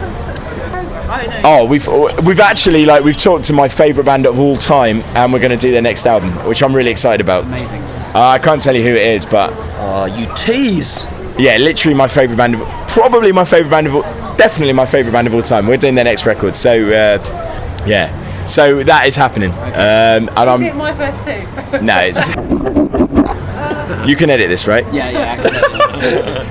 oh, 1.44 1.66
we've 1.66 1.88
we've 2.26 2.40
actually 2.40 2.86
like 2.86 3.04
we've 3.04 3.18
talked 3.18 3.46
to 3.46 3.54
my 3.54 3.68
favourite 3.68 4.06
band 4.06 4.26
of 4.26 4.40
all 4.40 4.56
time, 4.56 5.02
and 5.16 5.32
we're 5.32 5.40
going 5.40 5.52
to 5.52 5.58
do 5.58 5.72
their 5.72 5.82
next 5.82 6.06
album, 6.06 6.32
which 6.48 6.62
I'm 6.62 6.76
really 6.76 6.92
excited 6.92 7.22
about. 7.22 7.46
Amazing. 7.46 7.82
Uh, 7.82 8.30
I 8.30 8.40
can't 8.40 8.62
tell 8.62 8.76
you 8.76 8.84
who 8.84 8.90
it 8.96 9.06
is, 9.06 9.26
but. 9.26 9.52
Oh, 9.80 10.06
you 10.06 10.28
tease. 10.36 11.06
Yeah, 11.38 11.58
literally 11.58 11.96
my 11.96 12.08
favourite 12.08 12.38
band 12.38 12.56
of 12.56 12.62
probably 12.88 13.32
my 13.32 13.46
favourite 13.46 13.70
band 13.70 13.88
of 13.88 13.96
all, 13.96 14.02
definitely 14.38 14.74
my 14.74 14.86
favourite 14.86 15.14
band 15.14 15.28
of 15.28 15.36
all 15.36 15.42
time. 15.42 15.68
We're 15.68 15.78
doing 15.78 15.96
their 15.96 16.04
next 16.06 16.26
record, 16.26 16.56
so 16.56 16.72
uh, 16.72 17.84
yeah, 17.86 18.46
so 18.46 18.84
that 18.84 19.06
is 19.06 19.16
happening. 19.16 19.52
Um, 19.52 20.30
and 20.30 20.30
Is 20.30 20.38
I'm 20.38 20.64
it 20.64 20.76
My 20.76 20.94
First 20.96 21.24
Tooth? 21.26 21.82
no, 21.82 22.00
it's 22.00 22.28
you 24.10 24.16
can 24.16 24.30
edit 24.30 24.50
this, 24.50 24.68
right? 24.68 24.86
Yeah, 24.94 25.10
yeah. 25.10 26.48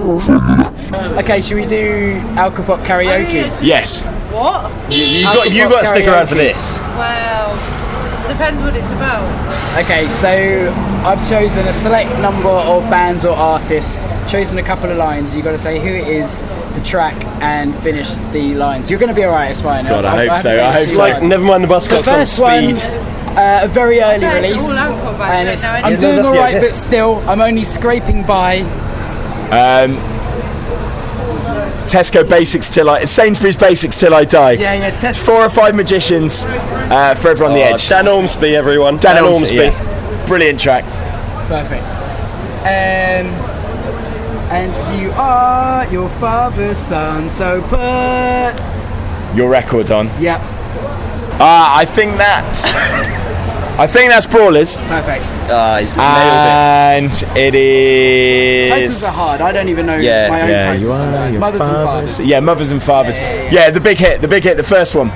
okay, 1.18 1.40
should 1.40 1.56
we 1.56 1.66
do 1.66 2.20
Alcopop 2.36 2.84
karaoke? 2.84 3.50
Yes. 3.62 4.04
What? 4.36 4.92
You, 4.92 5.02
you 5.04 5.24
got 5.24 5.50
you 5.50 5.68
got 5.68 5.80
to 5.80 5.86
stick 5.86 6.06
around 6.06 6.28
for 6.28 6.34
this. 6.34 6.78
Well, 6.98 7.54
depends 8.28 8.60
what 8.62 8.76
it's 8.76 8.86
about. 8.90 9.24
Okay, 9.82 10.06
so 10.20 10.72
I've 11.06 11.26
chosen 11.28 11.66
a 11.68 11.72
select 11.72 12.10
number 12.20 12.48
of 12.48 12.82
bands 12.90 13.24
or 13.24 13.34
artists, 13.36 14.02
chosen 14.30 14.58
a 14.58 14.62
couple 14.62 14.90
of 14.90 14.96
lines. 14.98 15.34
You've 15.34 15.44
got 15.44 15.52
to 15.52 15.58
say 15.58 15.78
who 15.78 15.88
it 15.88 16.08
is 16.08 16.44
the 16.74 16.82
track 16.84 17.14
and 17.42 17.74
finish 17.76 18.08
the 18.32 18.54
lines. 18.54 18.90
You're 18.90 18.98
going 19.00 19.08
to 19.08 19.14
be 19.14 19.24
alright, 19.24 19.50
it's 19.50 19.60
fine. 19.62 19.84
God, 19.84 20.04
I 20.04 20.08
I've- 20.12 20.20
hope 20.28 20.30
I've 20.32 20.38
so. 20.40 20.50
I 20.64 20.70
hope 20.72 20.82
it 20.82 20.86
so. 20.88 21.02
right. 21.02 21.22
Never 21.22 21.44
mind 21.44 21.64
the 21.64 21.68
bus 21.68 21.84
The 21.86 21.94
clock's 21.94 22.08
on 22.08 22.14
first 22.20 22.38
one, 22.38 22.76
speed. 22.76 22.90
uh, 23.38 23.60
a 23.62 23.68
very 23.68 24.00
early 24.00 24.20
Yeah, 24.22 24.34
it's 24.38 24.46
release, 24.48 24.62
all 24.62 24.70
and 25.22 25.46
don't 25.46 25.46
it's, 25.54 25.64
I'm 25.64 25.84
anything. 25.84 26.00
doing 26.00 26.16
Yeah, 26.16 26.22
no, 26.22 26.28
all 26.28 26.34
that's 26.34 26.52
right, 26.54 26.60
but 26.60 26.74
still, 26.74 27.22
I'm 27.28 27.40
only 27.40 27.64
scraping 27.64 28.22
by. 28.24 28.60
Um, 29.52 29.96
Tesco 31.86 32.28
Basics 32.28 32.68
till 32.70 32.90
I 32.90 33.04
Sainsbury's 33.04 33.56
Basics 33.56 33.98
till 33.98 34.14
I 34.14 34.24
die. 34.24 34.52
Yeah, 34.52 34.74
yeah, 34.74 34.90
Tesco. 34.90 35.24
Four 35.26 35.44
or 35.44 35.48
five 35.48 35.74
magicians 35.74 36.44
uh, 36.46 37.14
forever 37.14 37.44
on 37.44 37.52
the 37.52 37.60
Oh, 37.60 37.74
edge. 37.74 37.88
Dan 37.88 38.06
Ormsby, 38.08 38.54
everyone. 38.56 38.96
Dan, 38.98 39.16
Dan 39.16 39.24
Ormsby. 39.24 39.42
Ormsby. 39.42 39.56
yeah. 39.56 40.26
Brilliant 40.26 40.60
track. 40.60 40.84
Perfect. 41.48 41.84
Um, 42.66 43.26
and 44.50 45.00
you 45.00 45.10
are 45.12 45.86
your 45.92 46.08
father's 46.08 46.78
son, 46.78 47.28
so 47.28 47.62
put. 47.62 48.54
Your 49.36 49.48
record 49.50 49.90
on. 49.90 50.06
Yep, 50.20 50.40
Ah, 51.38 51.76
I 51.76 51.84
think 51.84 52.16
that's. 52.16 52.64
I 53.78 53.86
think 53.86 54.10
that's 54.10 54.24
Brawlers. 54.26 54.78
perfect. 54.78 55.24
Ah, 55.50 55.76
he's 55.80 55.92
And 55.98 57.12
it 57.36 57.54
is. 57.54 58.70
Titles 58.70 59.04
are 59.04 59.12
hard. 59.12 59.40
I 59.42 59.52
don't 59.52 59.68
even 59.68 59.84
know 59.86 59.96
Yeah, 59.96 60.28
my 60.30 60.40
own 60.42 60.48
yeah, 60.48 60.62
titles 60.64 60.82
you 60.82 60.92
are 60.92 61.28
your 61.30 61.40
Mothers 61.40 61.60
and 61.60 61.70
fathers. 61.70 62.10
fathers. 62.16 62.26
Yeah, 62.26 62.40
mothers 62.40 62.70
and 62.70 62.82
fathers. 62.82 63.18
Yeah, 63.52 63.70
the 63.70 63.80
big 63.80 63.98
hit, 63.98 64.22
the 64.22 64.28
big 64.28 64.44
hit, 64.44 64.56
the 64.56 64.62
first 64.62 64.94
one. 64.94 65.08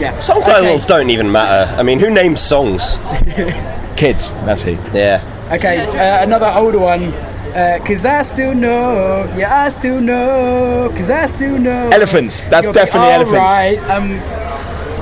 Yeah. 0.00 0.16
Song 0.18 0.42
titles 0.42 0.86
don't 0.86 1.10
even 1.10 1.30
matter. 1.30 1.70
I 1.76 1.82
mean, 1.82 2.00
who 2.00 2.10
names 2.10 2.40
songs? 2.40 2.96
Kids, 3.96 4.30
that's 4.46 4.62
he. 4.62 4.72
Yeah. 4.94 5.20
Okay, 5.52 5.78
uh, 5.86 6.22
another 6.22 6.52
older 6.56 6.78
one. 6.78 7.12
Uh, 7.54 7.78
Cause 7.86 8.04
I 8.04 8.20
still 8.22 8.54
know, 8.54 9.24
yeah, 9.36 9.64
I 9.64 9.68
still 9.70 9.98
know, 9.98 10.92
cause 10.94 11.08
I 11.08 11.24
still 11.24 11.56
know. 11.56 11.88
Elephants, 11.88 12.42
that's 12.42 12.64
You'll 12.66 12.74
be 12.74 12.80
definitely 12.80 13.08
elephants. 13.12 13.50
alright. 13.50 13.78
Um, 13.88 14.20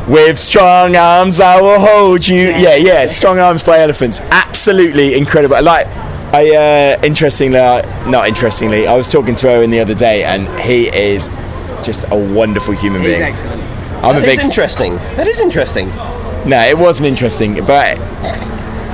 With 0.08 0.38
strong 0.38 0.96
arms, 0.96 1.40
I 1.40 1.60
will 1.60 1.80
hold 1.80 2.26
you. 2.28 2.48
Yeah, 2.48 2.74
yeah, 2.74 3.06
strong 3.06 3.38
arms 3.38 3.62
by 3.62 3.78
elephants. 3.80 4.20
Absolutely 4.20 5.14
incredible. 5.14 5.62
Like, 5.62 5.86
I 6.34 6.54
uh, 6.98 7.00
interestingly, 7.02 7.58
uh, 7.58 8.08
not 8.10 8.28
interestingly, 8.28 8.86
I 8.86 8.94
was 8.96 9.08
talking 9.08 9.34
to 9.36 9.50
Owen 9.50 9.70
the 9.70 9.80
other 9.80 9.94
day, 9.94 10.24
and 10.24 10.46
he 10.60 10.88
is 10.88 11.28
just 11.82 12.04
a 12.10 12.16
wonderful 12.16 12.74
human 12.74 13.00
he's 13.00 13.12
being. 13.18 13.22
excellent. 13.22 13.62
I'm 14.04 14.16
a 14.16 14.20
That 14.20 14.28
is 14.28 14.36
big. 14.36 14.44
interesting. 14.44 14.96
That 15.16 15.26
is 15.26 15.40
interesting. 15.40 15.88
No, 16.46 16.60
it 16.68 16.76
wasn't 16.76 17.06
interesting, 17.08 17.64
but 17.64 17.96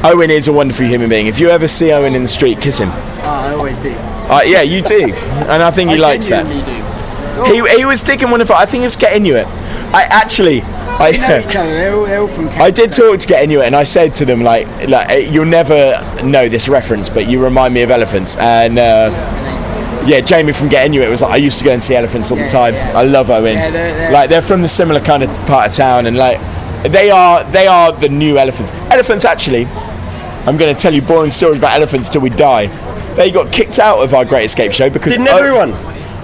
Owen 0.04 0.30
is 0.30 0.46
a 0.46 0.52
wonderful 0.52 0.86
human 0.86 1.08
being. 1.08 1.26
If 1.26 1.40
you 1.40 1.50
ever 1.50 1.66
see 1.66 1.90
Owen 1.90 2.14
in 2.14 2.22
the 2.22 2.28
street, 2.28 2.60
kiss 2.60 2.78
him. 2.78 2.90
Oh, 2.90 3.22
I 3.24 3.52
always 3.54 3.78
do. 3.78 3.90
Uh, 3.92 4.42
yeah, 4.44 4.62
you 4.62 4.80
do, 4.80 5.12
and 5.12 5.60
I 5.60 5.72
think 5.72 5.90
he 5.90 5.96
I 5.96 5.98
likes 5.98 6.28
that. 6.28 6.44
do. 6.46 7.44
He, 7.52 7.78
he 7.78 7.84
was 7.84 8.00
digging 8.02 8.30
one 8.30 8.40
of. 8.40 8.50
I 8.52 8.64
think 8.64 8.82
he 8.82 8.86
was 8.86 8.94
getting 8.96 9.26
you 9.26 9.34
it. 9.36 9.46
I 9.92 10.04
actually, 10.04 10.60
I. 11.00 11.12
They 11.12 11.18
know 11.18 11.38
each 11.48 11.56
other. 11.56 11.70
They're 11.70 11.94
all, 11.94 12.04
they're 12.04 12.20
all 12.20 12.28
from. 12.28 12.48
I 12.50 12.70
did 12.70 12.92
talk 12.92 13.18
to 13.20 13.26
get 13.26 13.42
Inuit, 13.44 13.64
and 13.66 13.74
I 13.76 13.84
said 13.84 14.14
to 14.14 14.24
them 14.24 14.42
like, 14.42 14.66
like 14.88 15.08
eh, 15.10 15.16
you'll 15.30 15.44
never 15.46 15.94
know 16.24 16.48
this 16.48 16.68
reference, 16.68 17.08
but 17.08 17.26
you 17.26 17.42
remind 17.42 17.74
me 17.74 17.82
of 17.82 17.90
elephants. 17.90 18.36
And 18.36 18.78
uh, 18.78 19.10
yeah, 20.06 20.20
Jamie 20.20 20.52
from 20.52 20.68
Get 20.68 20.86
Inuit 20.86 21.08
was 21.10 21.22
like, 21.22 21.32
I 21.32 21.36
used 21.36 21.58
to 21.58 21.64
go 21.64 21.72
and 21.72 21.82
see 21.82 21.94
elephants 21.94 22.30
all 22.30 22.36
the 22.38 22.46
time. 22.46 22.74
I 22.96 23.02
love 23.02 23.30
Owen. 23.30 23.54
Yeah, 23.56 23.70
they're- 23.70 23.94
they're- 23.94 24.10
like 24.12 24.30
they're 24.30 24.42
from 24.42 24.62
the 24.62 24.68
similar 24.68 25.00
kind 25.00 25.22
of 25.22 25.30
part 25.46 25.70
of 25.70 25.76
town, 25.76 26.06
and 26.06 26.16
like 26.16 26.38
they 26.90 27.10
are 27.10 27.44
they 27.50 27.66
are 27.66 27.92
the 27.92 28.08
new 28.08 28.38
elephants. 28.38 28.72
Elephants 28.90 29.24
actually. 29.24 29.66
I'm 30.46 30.56
going 30.56 30.74
to 30.74 30.80
tell 30.80 30.94
you 30.94 31.02
boring 31.02 31.30
stories 31.32 31.58
about 31.58 31.74
elephants 31.74 32.08
till 32.08 32.22
we 32.22 32.30
die. 32.30 32.68
They 33.14 33.30
got 33.30 33.52
kicked 33.52 33.78
out 33.78 33.98
of 34.02 34.14
our 34.14 34.24
Great 34.24 34.46
Escape 34.46 34.72
show 34.72 34.88
because 34.88 35.12
Didn't 35.12 35.28
O- 35.28 35.36
everyone? 35.36 35.72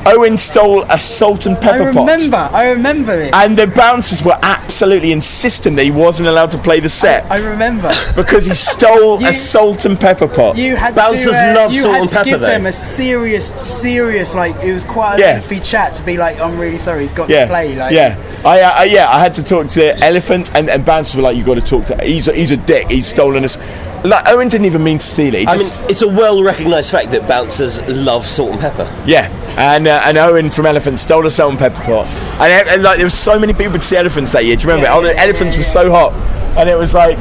Owen 0.07 0.37
stole 0.37 0.83
a 0.85 0.99
salt 0.99 1.47
and 1.47 1.57
pepper 1.61 1.93
pot. 1.93 2.09
I 2.09 2.13
remember. 2.15 2.37
I 2.53 2.69
remember 2.71 3.17
this. 3.17 3.31
And 3.35 3.57
the 3.57 3.67
bouncers 3.67 4.23
were 4.25 4.39
absolutely 4.43 5.13
insistent 5.13 5.77
that 5.77 5.85
he 5.85 5.91
wasn't 5.91 6.29
allowed 6.29 6.51
to 6.51 6.59
play 6.59 6.81
the 6.81 6.89
set 6.89 7.25
I 7.31 7.39
remember. 7.39 7.91
because 8.17 8.47
he 8.47 8.55
stole 8.55 9.21
You- 9.21 9.29
a 9.29 9.33
salt 9.33 9.85
and 9.85 9.99
pepper 9.99 10.29
pot. 10.29 10.57
You 10.57 10.77
had 10.77 10.95
Bouncers 10.95 11.35
to, 11.35 11.51
uh, 11.51 11.55
love 11.55 11.73
you 11.73 11.83
salt 11.83 11.93
had 11.95 12.01
and 12.03 12.11
to 12.11 12.15
pepper, 12.17 12.31
give 12.31 12.41
though. 12.41 12.47
them 12.47 12.67
a 12.67 12.73
serious, 12.73 13.53
serious 13.81 14.35
like 14.35 14.55
it 14.63 14.73
was 14.73 14.85
quite 14.85 15.17
a 15.17 15.21
Yeah. 15.21 15.33
lengthy 15.35 15.61
chat 15.61 15.95
to 15.95 16.03
be 16.03 16.17
like, 16.17 16.39
I'm 16.41 16.59
really 16.59 16.79
sorry, 16.79 17.03
he's 17.03 17.13
got 17.13 17.29
yeah, 17.29 17.43
to 17.43 17.47
play. 17.49 17.75
Like, 17.77 17.93
yeah. 17.93 18.17
I, 18.45 18.61
I, 18.61 18.85
yeah, 18.85 19.09
I 19.11 19.19
had 19.19 19.35
to 19.35 19.43
talk 19.43 19.67
to 19.69 19.79
the 19.81 19.99
elephant, 20.05 20.55
and, 20.55 20.71
and 20.71 20.85
bouncers 20.85 21.17
were 21.17 21.23
like, 21.23 21.37
"You 21.37 21.43
got 21.45 21.55
to 21.55 21.61
talk 21.63 21.85
to. 21.87 22.05
He's 22.05 22.29
a, 22.29 22.33
he's 22.33 22.53
a 22.53 22.57
dick. 22.57 22.89
He's 22.89 23.07
stolen 23.07 23.43
us." 23.43 23.57
Like 24.05 24.29
Owen 24.29 24.49
didn't 24.49 24.67
even 24.67 24.85
mean 24.85 24.99
to 24.99 25.07
steal 25.07 25.35
it. 25.35 25.41
He 25.41 25.47
I 25.47 25.57
just, 25.57 25.75
mean, 25.75 25.91
it's 25.91 26.03
a 26.03 26.09
well-recognised 26.09 26.91
fact 26.91 27.11
that 27.11 27.27
bouncers 27.27 27.83
love 27.89 28.27
salt 28.27 28.53
and 28.53 28.61
pepper. 28.61 28.89
yeah, 29.07 29.29
and 29.59 29.89
uh, 29.89 30.03
and 30.05 30.17
Owen 30.19 30.51
from 30.51 30.67
Elephants 30.67 31.03
stole 31.03 31.27
a 31.27 31.31
salt 31.31 31.51
and 31.51 31.59
pepper 31.59 31.83
pot, 31.83 32.07
and, 32.41 32.69
and 32.69 32.83
like 32.83 32.99
there 32.99 33.07
was 33.07 33.15
so 33.15 33.39
many 33.39 33.53
people 33.53 33.75
to 33.75 33.81
see 33.81 33.97
elephants 33.97 34.33
that 34.33 34.45
year. 34.45 34.57
Do 34.57 34.63
you 34.63 34.69
remember? 34.69 34.87
Yeah, 34.89 34.97
oh, 34.97 35.03
the 35.03 35.15
yeah, 35.15 35.23
elephants 35.23 35.57
yeah, 35.57 35.61
were 35.61 35.65
so 35.65 35.91
hot, 35.91 36.13
and 36.57 36.69
it 36.69 36.77
was 36.77 36.95
like, 36.95 37.17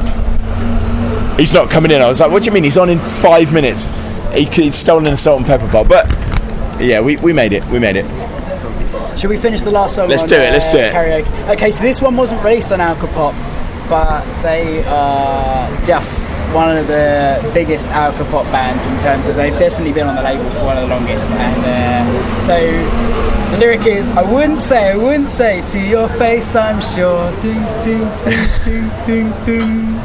he's 1.38 1.52
not 1.52 1.70
coming 1.70 1.90
in. 1.90 2.02
I 2.02 2.08
was 2.08 2.20
like, 2.20 2.30
what 2.30 2.42
do 2.42 2.46
you 2.46 2.52
mean? 2.52 2.64
He's 2.64 2.78
on 2.78 2.90
in 2.90 2.98
five 2.98 3.52
minutes. 3.52 3.86
He, 4.32 4.44
he's 4.44 4.76
stolen 4.76 5.06
a 5.06 5.16
salt 5.16 5.38
and 5.38 5.46
pepper 5.46 5.68
pot, 5.68 5.88
but 5.88 6.06
yeah, 6.80 7.00
we, 7.00 7.16
we 7.16 7.32
made 7.32 7.52
it. 7.52 7.64
We 7.66 7.78
made 7.78 7.96
it. 7.96 8.04
Should 9.18 9.30
we 9.30 9.38
finish 9.38 9.62
the 9.62 9.70
last 9.70 9.94
song? 9.96 10.10
Let's 10.10 10.24
on, 10.24 10.28
do 10.28 10.36
it, 10.36 10.52
let's 10.52 10.66
uh, 10.68 10.72
do 10.72 10.78
it. 10.78 10.92
Karaoke. 10.92 11.54
Okay, 11.54 11.70
so 11.70 11.82
this 11.82 12.02
one 12.02 12.16
wasn't 12.16 12.44
released 12.44 12.70
on 12.70 12.80
Alcopop, 12.80 13.32
but 13.88 14.24
they 14.42 14.84
are 14.84 15.86
just 15.86 16.28
one 16.54 16.76
of 16.76 16.86
the 16.86 17.50
biggest 17.54 17.88
Alcopop 17.88 18.44
bands 18.52 18.84
in 18.86 18.98
terms 18.98 19.26
of 19.26 19.36
they've 19.36 19.56
definitely 19.58 19.92
been 19.92 20.06
on 20.06 20.16
the 20.16 20.22
label 20.22 20.48
for 20.50 20.64
one 20.64 20.76
of 20.76 20.88
the 20.88 20.94
longest. 20.94 21.30
And 21.30 21.64
uh, 21.64 22.40
so 22.42 22.56
the 23.52 23.58
lyric 23.58 23.86
is, 23.86 24.10
I 24.10 24.22
wouldn't 24.22 24.60
say, 24.60 24.92
I 24.92 24.96
wouldn't 24.96 25.28
say 25.28 25.62
to 25.72 25.80
your 25.80 26.08
face, 26.08 26.54
I'm 26.54 26.80
sure. 26.80 27.30
Ding, 27.42 27.62
ding, 27.84 28.08
ding, 28.24 28.90
ding, 29.06 29.06
ding, 29.06 29.44
ding. 29.44 30.00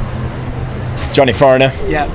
Johnny 1.14 1.34
Foreigner. 1.34 1.72
Yeah. 1.88 2.08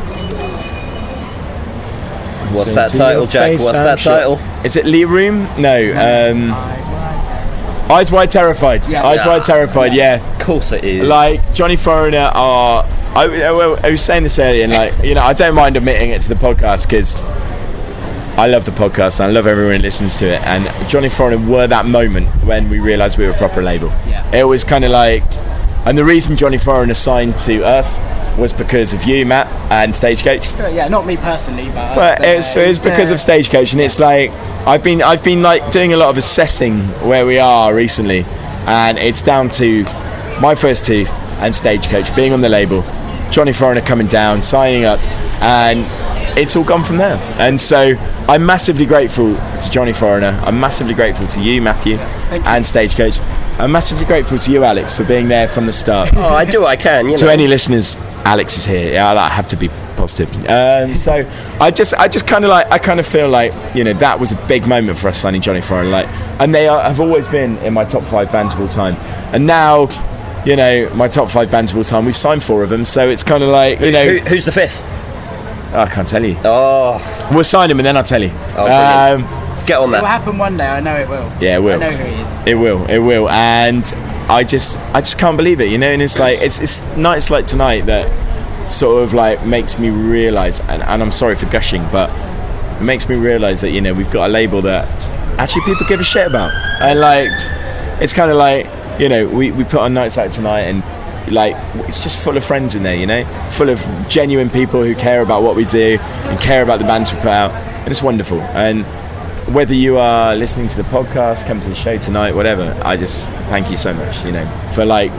What's 2.55 2.73
that 2.75 2.91
title, 2.91 3.27
Jack? 3.27 3.53
What's 3.53 3.69
I'm 3.69 3.85
that 3.85 4.01
sure. 4.01 4.13
title? 4.13 4.65
Is 4.65 4.77
it 4.77 4.87
Lee 4.87 5.05
Room? 5.05 5.47
No. 5.59 5.77
Um, 5.93 6.51
Eyes 7.91 8.11
Wide 8.11 8.31
Terrified. 8.31 8.85
Yeah. 8.89 9.07
Eyes 9.07 9.21
Yeah. 9.25 9.29
Wide 9.29 9.45
Terrified. 9.45 9.95
Yeah. 9.95 10.35
Of 10.37 10.43
course 10.43 10.73
it 10.73 10.85
is. 10.85 11.07
Like 11.07 11.39
Johnny 11.55 11.77
Foreigner 11.77 12.31
are. 12.35 12.85
I, 13.15 13.25
I, 13.25 13.87
I 13.87 13.91
was 13.91 14.03
saying 14.03 14.25
this 14.25 14.39
earlier, 14.39 14.65
and 14.65 14.73
like 14.73 15.05
you 15.05 15.15
know, 15.15 15.23
I 15.23 15.33
don't 15.33 15.55
mind 15.55 15.77
admitting 15.77 16.11
it 16.11 16.21
to 16.23 16.29
the 16.29 16.35
podcast 16.35 16.87
because 16.87 17.17
I 18.37 18.49
love 18.49 18.67
the 18.67 18.71
podcast 18.73 19.21
and 19.21 19.29
I 19.29 19.33
love 19.33 19.47
everyone 19.47 19.77
who 19.77 19.83
listens 19.83 20.17
to 20.19 20.27
it. 20.35 20.43
And 20.47 20.89
Johnny 20.91 21.09
Foreigner 21.09 21.51
were 21.51 21.67
that 21.67 21.87
moment 21.87 22.29
when 22.45 22.69
we 22.69 22.79
realised 22.81 23.17
we 23.17 23.25
were 23.25 23.31
a 23.33 23.39
proper 23.39 23.63
label. 23.63 23.89
Yeah. 24.07 24.31
It 24.37 24.45
was 24.45 24.63
kind 24.63 24.85
of 24.85 24.91
like, 24.91 25.23
and 25.87 25.97
the 25.97 26.05
reason 26.05 26.37
Johnny 26.37 26.59
Foreigner 26.59 26.93
signed 26.93 27.39
to 27.39 27.65
Earth 27.65 27.99
was 28.39 28.53
because 28.53 28.93
of 28.93 29.05
you, 29.05 29.25
Matt, 29.25 29.47
and 29.73 29.95
Stagecoach. 29.97 30.51
Yeah, 30.51 30.89
not 30.89 31.07
me 31.07 31.17
personally, 31.17 31.65
but. 31.69 31.95
But 31.95 32.21
uh, 32.21 32.29
it's, 32.29 32.55
it's 32.57 32.79
because 32.79 33.11
uh, 33.11 33.15
of 33.15 33.21
Stagecoach, 33.21 33.73
and 33.73 33.81
it's 33.81 33.99
like 33.99 34.31
I've 34.67 34.83
been 34.83 35.01
I've 35.01 35.23
been 35.23 35.43
like 35.43 35.71
doing 35.71 35.93
a 35.93 35.97
lot 35.97 36.11
of 36.11 36.17
assessing 36.19 36.81
where 37.07 37.25
we 37.25 37.39
are 37.39 37.73
recently, 37.73 38.25
and 38.67 38.99
it's 38.99 39.23
down 39.23 39.49
to 39.51 39.85
My 40.41 40.57
First 40.57 40.85
Tooth 40.85 41.13
and 41.39 41.55
Stagecoach 41.55 42.15
being 42.17 42.33
on 42.33 42.41
the 42.41 42.49
label, 42.49 42.83
Johnny 43.31 43.53
Foreigner 43.53 43.81
coming 43.81 44.09
down, 44.09 44.43
signing 44.43 44.85
up, 44.85 44.99
and 45.41 45.85
it's 46.37 46.57
all 46.57 46.65
gone 46.65 46.83
from 46.83 46.97
there. 46.97 47.17
And 47.39 47.61
so 47.61 47.95
I'm 48.29 48.45
massively 48.45 48.87
grateful 48.87 49.37
to 49.37 49.71
Johnny 49.71 49.93
Foreigner. 49.93 50.37
I'm 50.45 50.59
massively 50.59 50.95
grateful 50.95 51.29
to 51.29 51.41
you, 51.41 51.63
Matthew, 51.63 51.99
and 51.99 52.67
Stagecoach. 52.67 53.21
I'm 53.61 53.71
massively 53.71 54.05
grateful 54.05 54.37
to 54.37 54.51
you, 54.51 54.65
Alex, 54.65 54.93
for 54.93 55.05
being 55.05 55.29
there 55.29 55.47
from 55.47 55.67
the 55.67 55.73
start. 55.73 56.11
Oh, 56.17 56.35
I 56.35 56.45
do 56.45 56.63
what 56.63 56.71
I 56.71 56.77
can. 56.77 57.09
You 57.09 57.17
to 57.19 57.27
know. 57.27 57.31
any 57.31 57.47
listeners, 57.47 57.97
Alex 58.27 58.57
is 58.59 58.67
here. 58.67 58.93
Yeah, 58.95 59.13
I 59.13 59.29
have 59.29 59.47
to 59.49 59.57
be 59.57 59.69
positive. 59.97 60.29
Um, 60.49 60.95
so 60.97 61.31
I 61.61 61.71
just, 61.71 61.95
I 61.95 62.09
just 62.09 62.27
kind 62.27 62.45
of 62.45 62.51
like, 62.51 62.71
I 62.73 62.79
kind 62.79 62.99
of 62.99 63.07
feel 63.07 63.29
like, 63.29 63.53
you 63.77 63.85
know, 63.85 63.93
that 63.95 64.19
was 64.19 64.33
a 64.33 64.47
big 64.49 64.67
moment 64.67 64.99
for 64.99 65.07
us 65.07 65.21
signing 65.21 65.41
Johnny 65.41 65.61
Foreign. 65.61 65.93
Like, 65.93 66.09
and 66.41 66.53
they 66.53 66.67
are, 66.67 66.83
have 66.83 66.99
always 66.99 67.29
been 67.29 67.57
in 67.59 67.73
my 67.73 67.85
top 67.85 68.03
five 68.03 68.33
bands 68.33 68.53
of 68.55 68.61
all 68.61 68.67
time. 68.67 68.97
And 69.33 69.47
now, 69.47 69.89
you 70.45 70.57
know, 70.57 70.91
my 70.95 71.07
top 71.07 71.29
five 71.29 71.53
bands 71.53 71.71
of 71.71 71.77
all 71.77 71.85
time. 71.85 72.05
We've 72.05 72.17
signed 72.17 72.43
four 72.43 72.65
of 72.65 72.69
them, 72.69 72.85
so 72.85 73.09
it's 73.09 73.23
kind 73.23 73.45
of 73.45 73.49
like, 73.49 73.79
you 73.81 73.93
know, 73.93 74.05
Who, 74.05 74.19
who's 74.19 74.45
the 74.45 74.53
fifth? 74.53 74.83
I 75.73 75.87
can't 75.87 76.09
tell 76.09 76.25
you. 76.25 76.37
Oh, 76.45 77.29
We'll 77.33 77.45
sign 77.45 77.71
him 77.71 77.79
and 77.79 77.87
then 77.87 77.97
I'll 77.97 78.05
tell 78.05 78.23
you. 78.23 78.33
Oh, 78.57 78.65
um, 78.67 79.23
get 79.67 79.79
on 79.79 79.93
that. 79.93 79.99
It 79.99 80.03
will 80.03 80.09
happen 80.09 80.39
one 80.39 80.57
day. 80.57 80.67
I 80.67 80.81
know 80.81 80.97
it 80.97 81.09
will. 81.09 81.31
Yeah, 81.41 81.59
it 81.59 81.61
will. 81.61 81.83
I 81.83 81.91
know 81.91 81.97
who 81.97 82.05
he 82.05 82.23
is. 82.23 82.47
It 82.49 82.55
will. 82.55 82.87
It 82.91 82.99
will. 82.99 83.29
And 83.29 83.85
I 84.29 84.45
just, 84.45 84.77
I 84.93 85.01
just 85.01 85.19
can't 85.19 85.37
believe 85.37 85.61
it. 85.61 85.71
You 85.71 85.79
know, 85.79 85.89
and 85.89 86.03
it's 86.03 86.19
like, 86.19 86.41
it's, 86.41 86.61
it's 86.61 86.83
nights 86.97 87.31
like 87.31 87.47
tonight 87.47 87.83
that 87.87 88.11
sort 88.73 89.03
of 89.03 89.15
like 89.15 89.45
makes 89.47 89.79
me 89.79 89.91
realise, 89.91 90.61
and, 90.61 90.83
and 90.83 91.03
I'm 91.03 91.13
sorry 91.13 91.37
for 91.37 91.47
gushing, 91.47 91.83
but 91.93 92.11
it 92.81 92.85
makes 92.85 93.09
me 93.09 93.17
realise 93.17 93.61
that 93.61 93.71
you 93.71 93.81
know 93.81 93.95
we've 93.95 94.11
got 94.11 94.29
a 94.29 94.33
label 94.33 94.63
that 94.63 94.89
actually 95.39 95.63
people 95.63 95.87
give 95.87 96.01
a 96.01 96.05
shit 96.05 96.27
about, 96.27 96.53
and 96.83 96.99
like, 97.01 97.29
it's 98.03 98.13
kind 98.13 98.31
of 98.31 98.37
like 98.37 98.67
you 99.01 99.09
know 99.09 99.29
we 99.29 99.53
we 99.53 99.65
put 99.65 99.81
on 99.81 99.95
nights 99.95 100.17
like 100.17 100.33
tonight 100.33 100.63
and. 100.63 100.83
Like 101.27 101.57
it's 101.89 101.99
just 101.99 102.21
full 102.21 102.37
of 102.37 102.45
friends 102.45 102.77
in 102.77 102.85
there, 102.85 102.95
you 102.95 103.05
know, 103.05 103.25
full 103.51 103.69
of 103.69 103.85
genuine 104.09 104.49
people 104.49 104.85
who 104.85 104.95
care 104.95 105.23
about 105.23 105.43
what 105.43 105.57
we 105.57 105.65
do 105.65 105.99
and 105.99 106.39
care 106.39 106.63
about 106.63 106.79
the 106.79 106.85
bands 106.85 107.13
we 107.13 107.19
put 107.19 107.33
out, 107.33 107.51
and 107.51 107.89
it's 107.89 108.01
wonderful. 108.01 108.41
And 108.41 108.85
whether 109.53 109.75
you 109.75 109.99
are 109.99 110.35
listening 110.35 110.69
to 110.69 110.77
the 110.77 110.83
podcast, 110.85 111.47
come 111.47 111.61
to 111.61 111.69
the 111.69 111.75
show 111.75 111.99
tonight, 111.99 112.35
whatever, 112.35 112.79
I 112.85 112.97
just 112.97 113.31
thank 113.49 113.71
you 113.71 113.77
so 113.77 113.93
much, 113.93 114.25
you 114.25 114.33
know, 114.33 114.47
for 114.75 114.85
like 114.85 115.13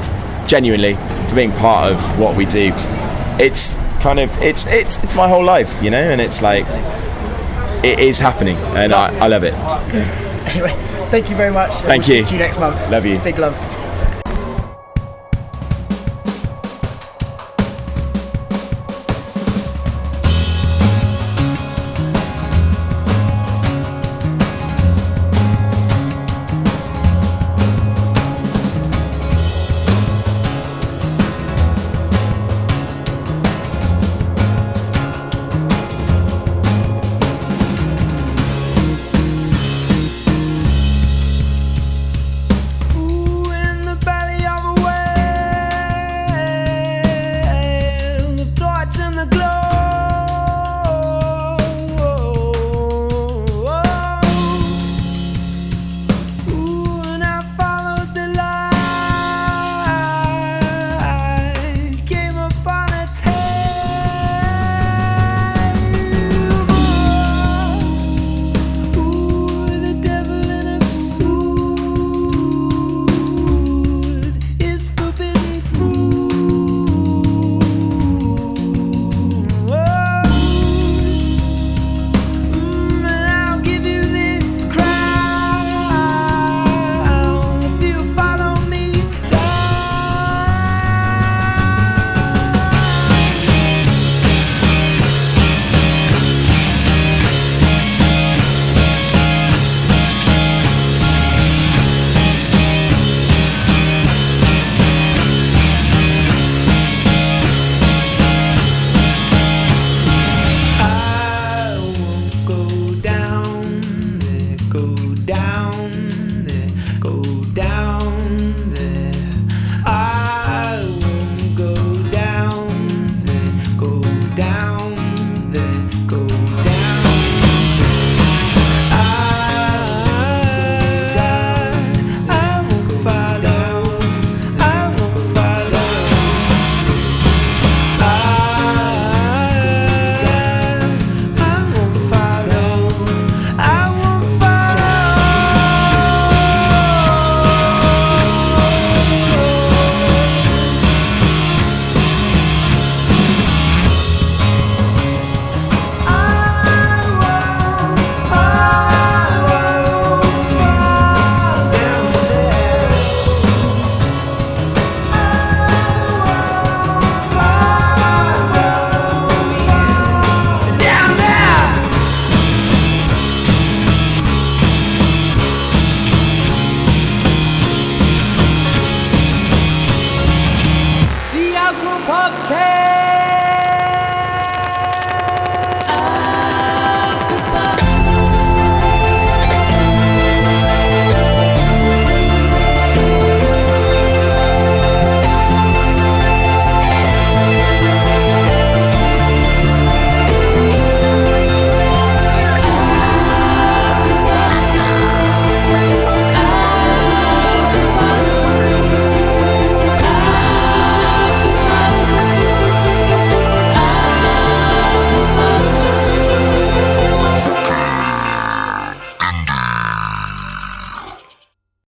genuinely 0.47 0.95
for 1.27 1.35
being 1.35 1.51
part 1.53 1.91
of 1.91 2.19
what 2.19 2.35
we 2.35 2.45
do. 2.45 2.71
It's 3.39 3.75
kind 4.01 4.19
of 4.19 4.35
it's 4.41 4.65
it's 4.67 4.97
it's 4.97 5.15
my 5.15 5.27
whole 5.27 5.43
life, 5.43 5.81
you 5.81 5.89
know, 5.89 6.01
and 6.01 6.19
it's 6.19 6.41
like 6.41 6.65
it 7.83 7.99
is 7.99 8.19
happening, 8.19 8.57
and 8.57 8.93
I, 8.93 9.15
I 9.19 9.27
love 9.27 9.43
it. 9.43 9.53
Anyway, 10.47 10.73
thank 11.09 11.29
you 11.29 11.35
very 11.35 11.51
much. 11.51 11.71
Thank 11.81 12.07
We'll 12.07 12.17
you. 12.17 12.25
See 12.25 12.35
you 12.35 12.39
next 12.39 12.59
month. 12.59 12.75
Love 12.89 13.05
you. 13.05 13.19
Big 13.19 13.37
love. 13.37 13.55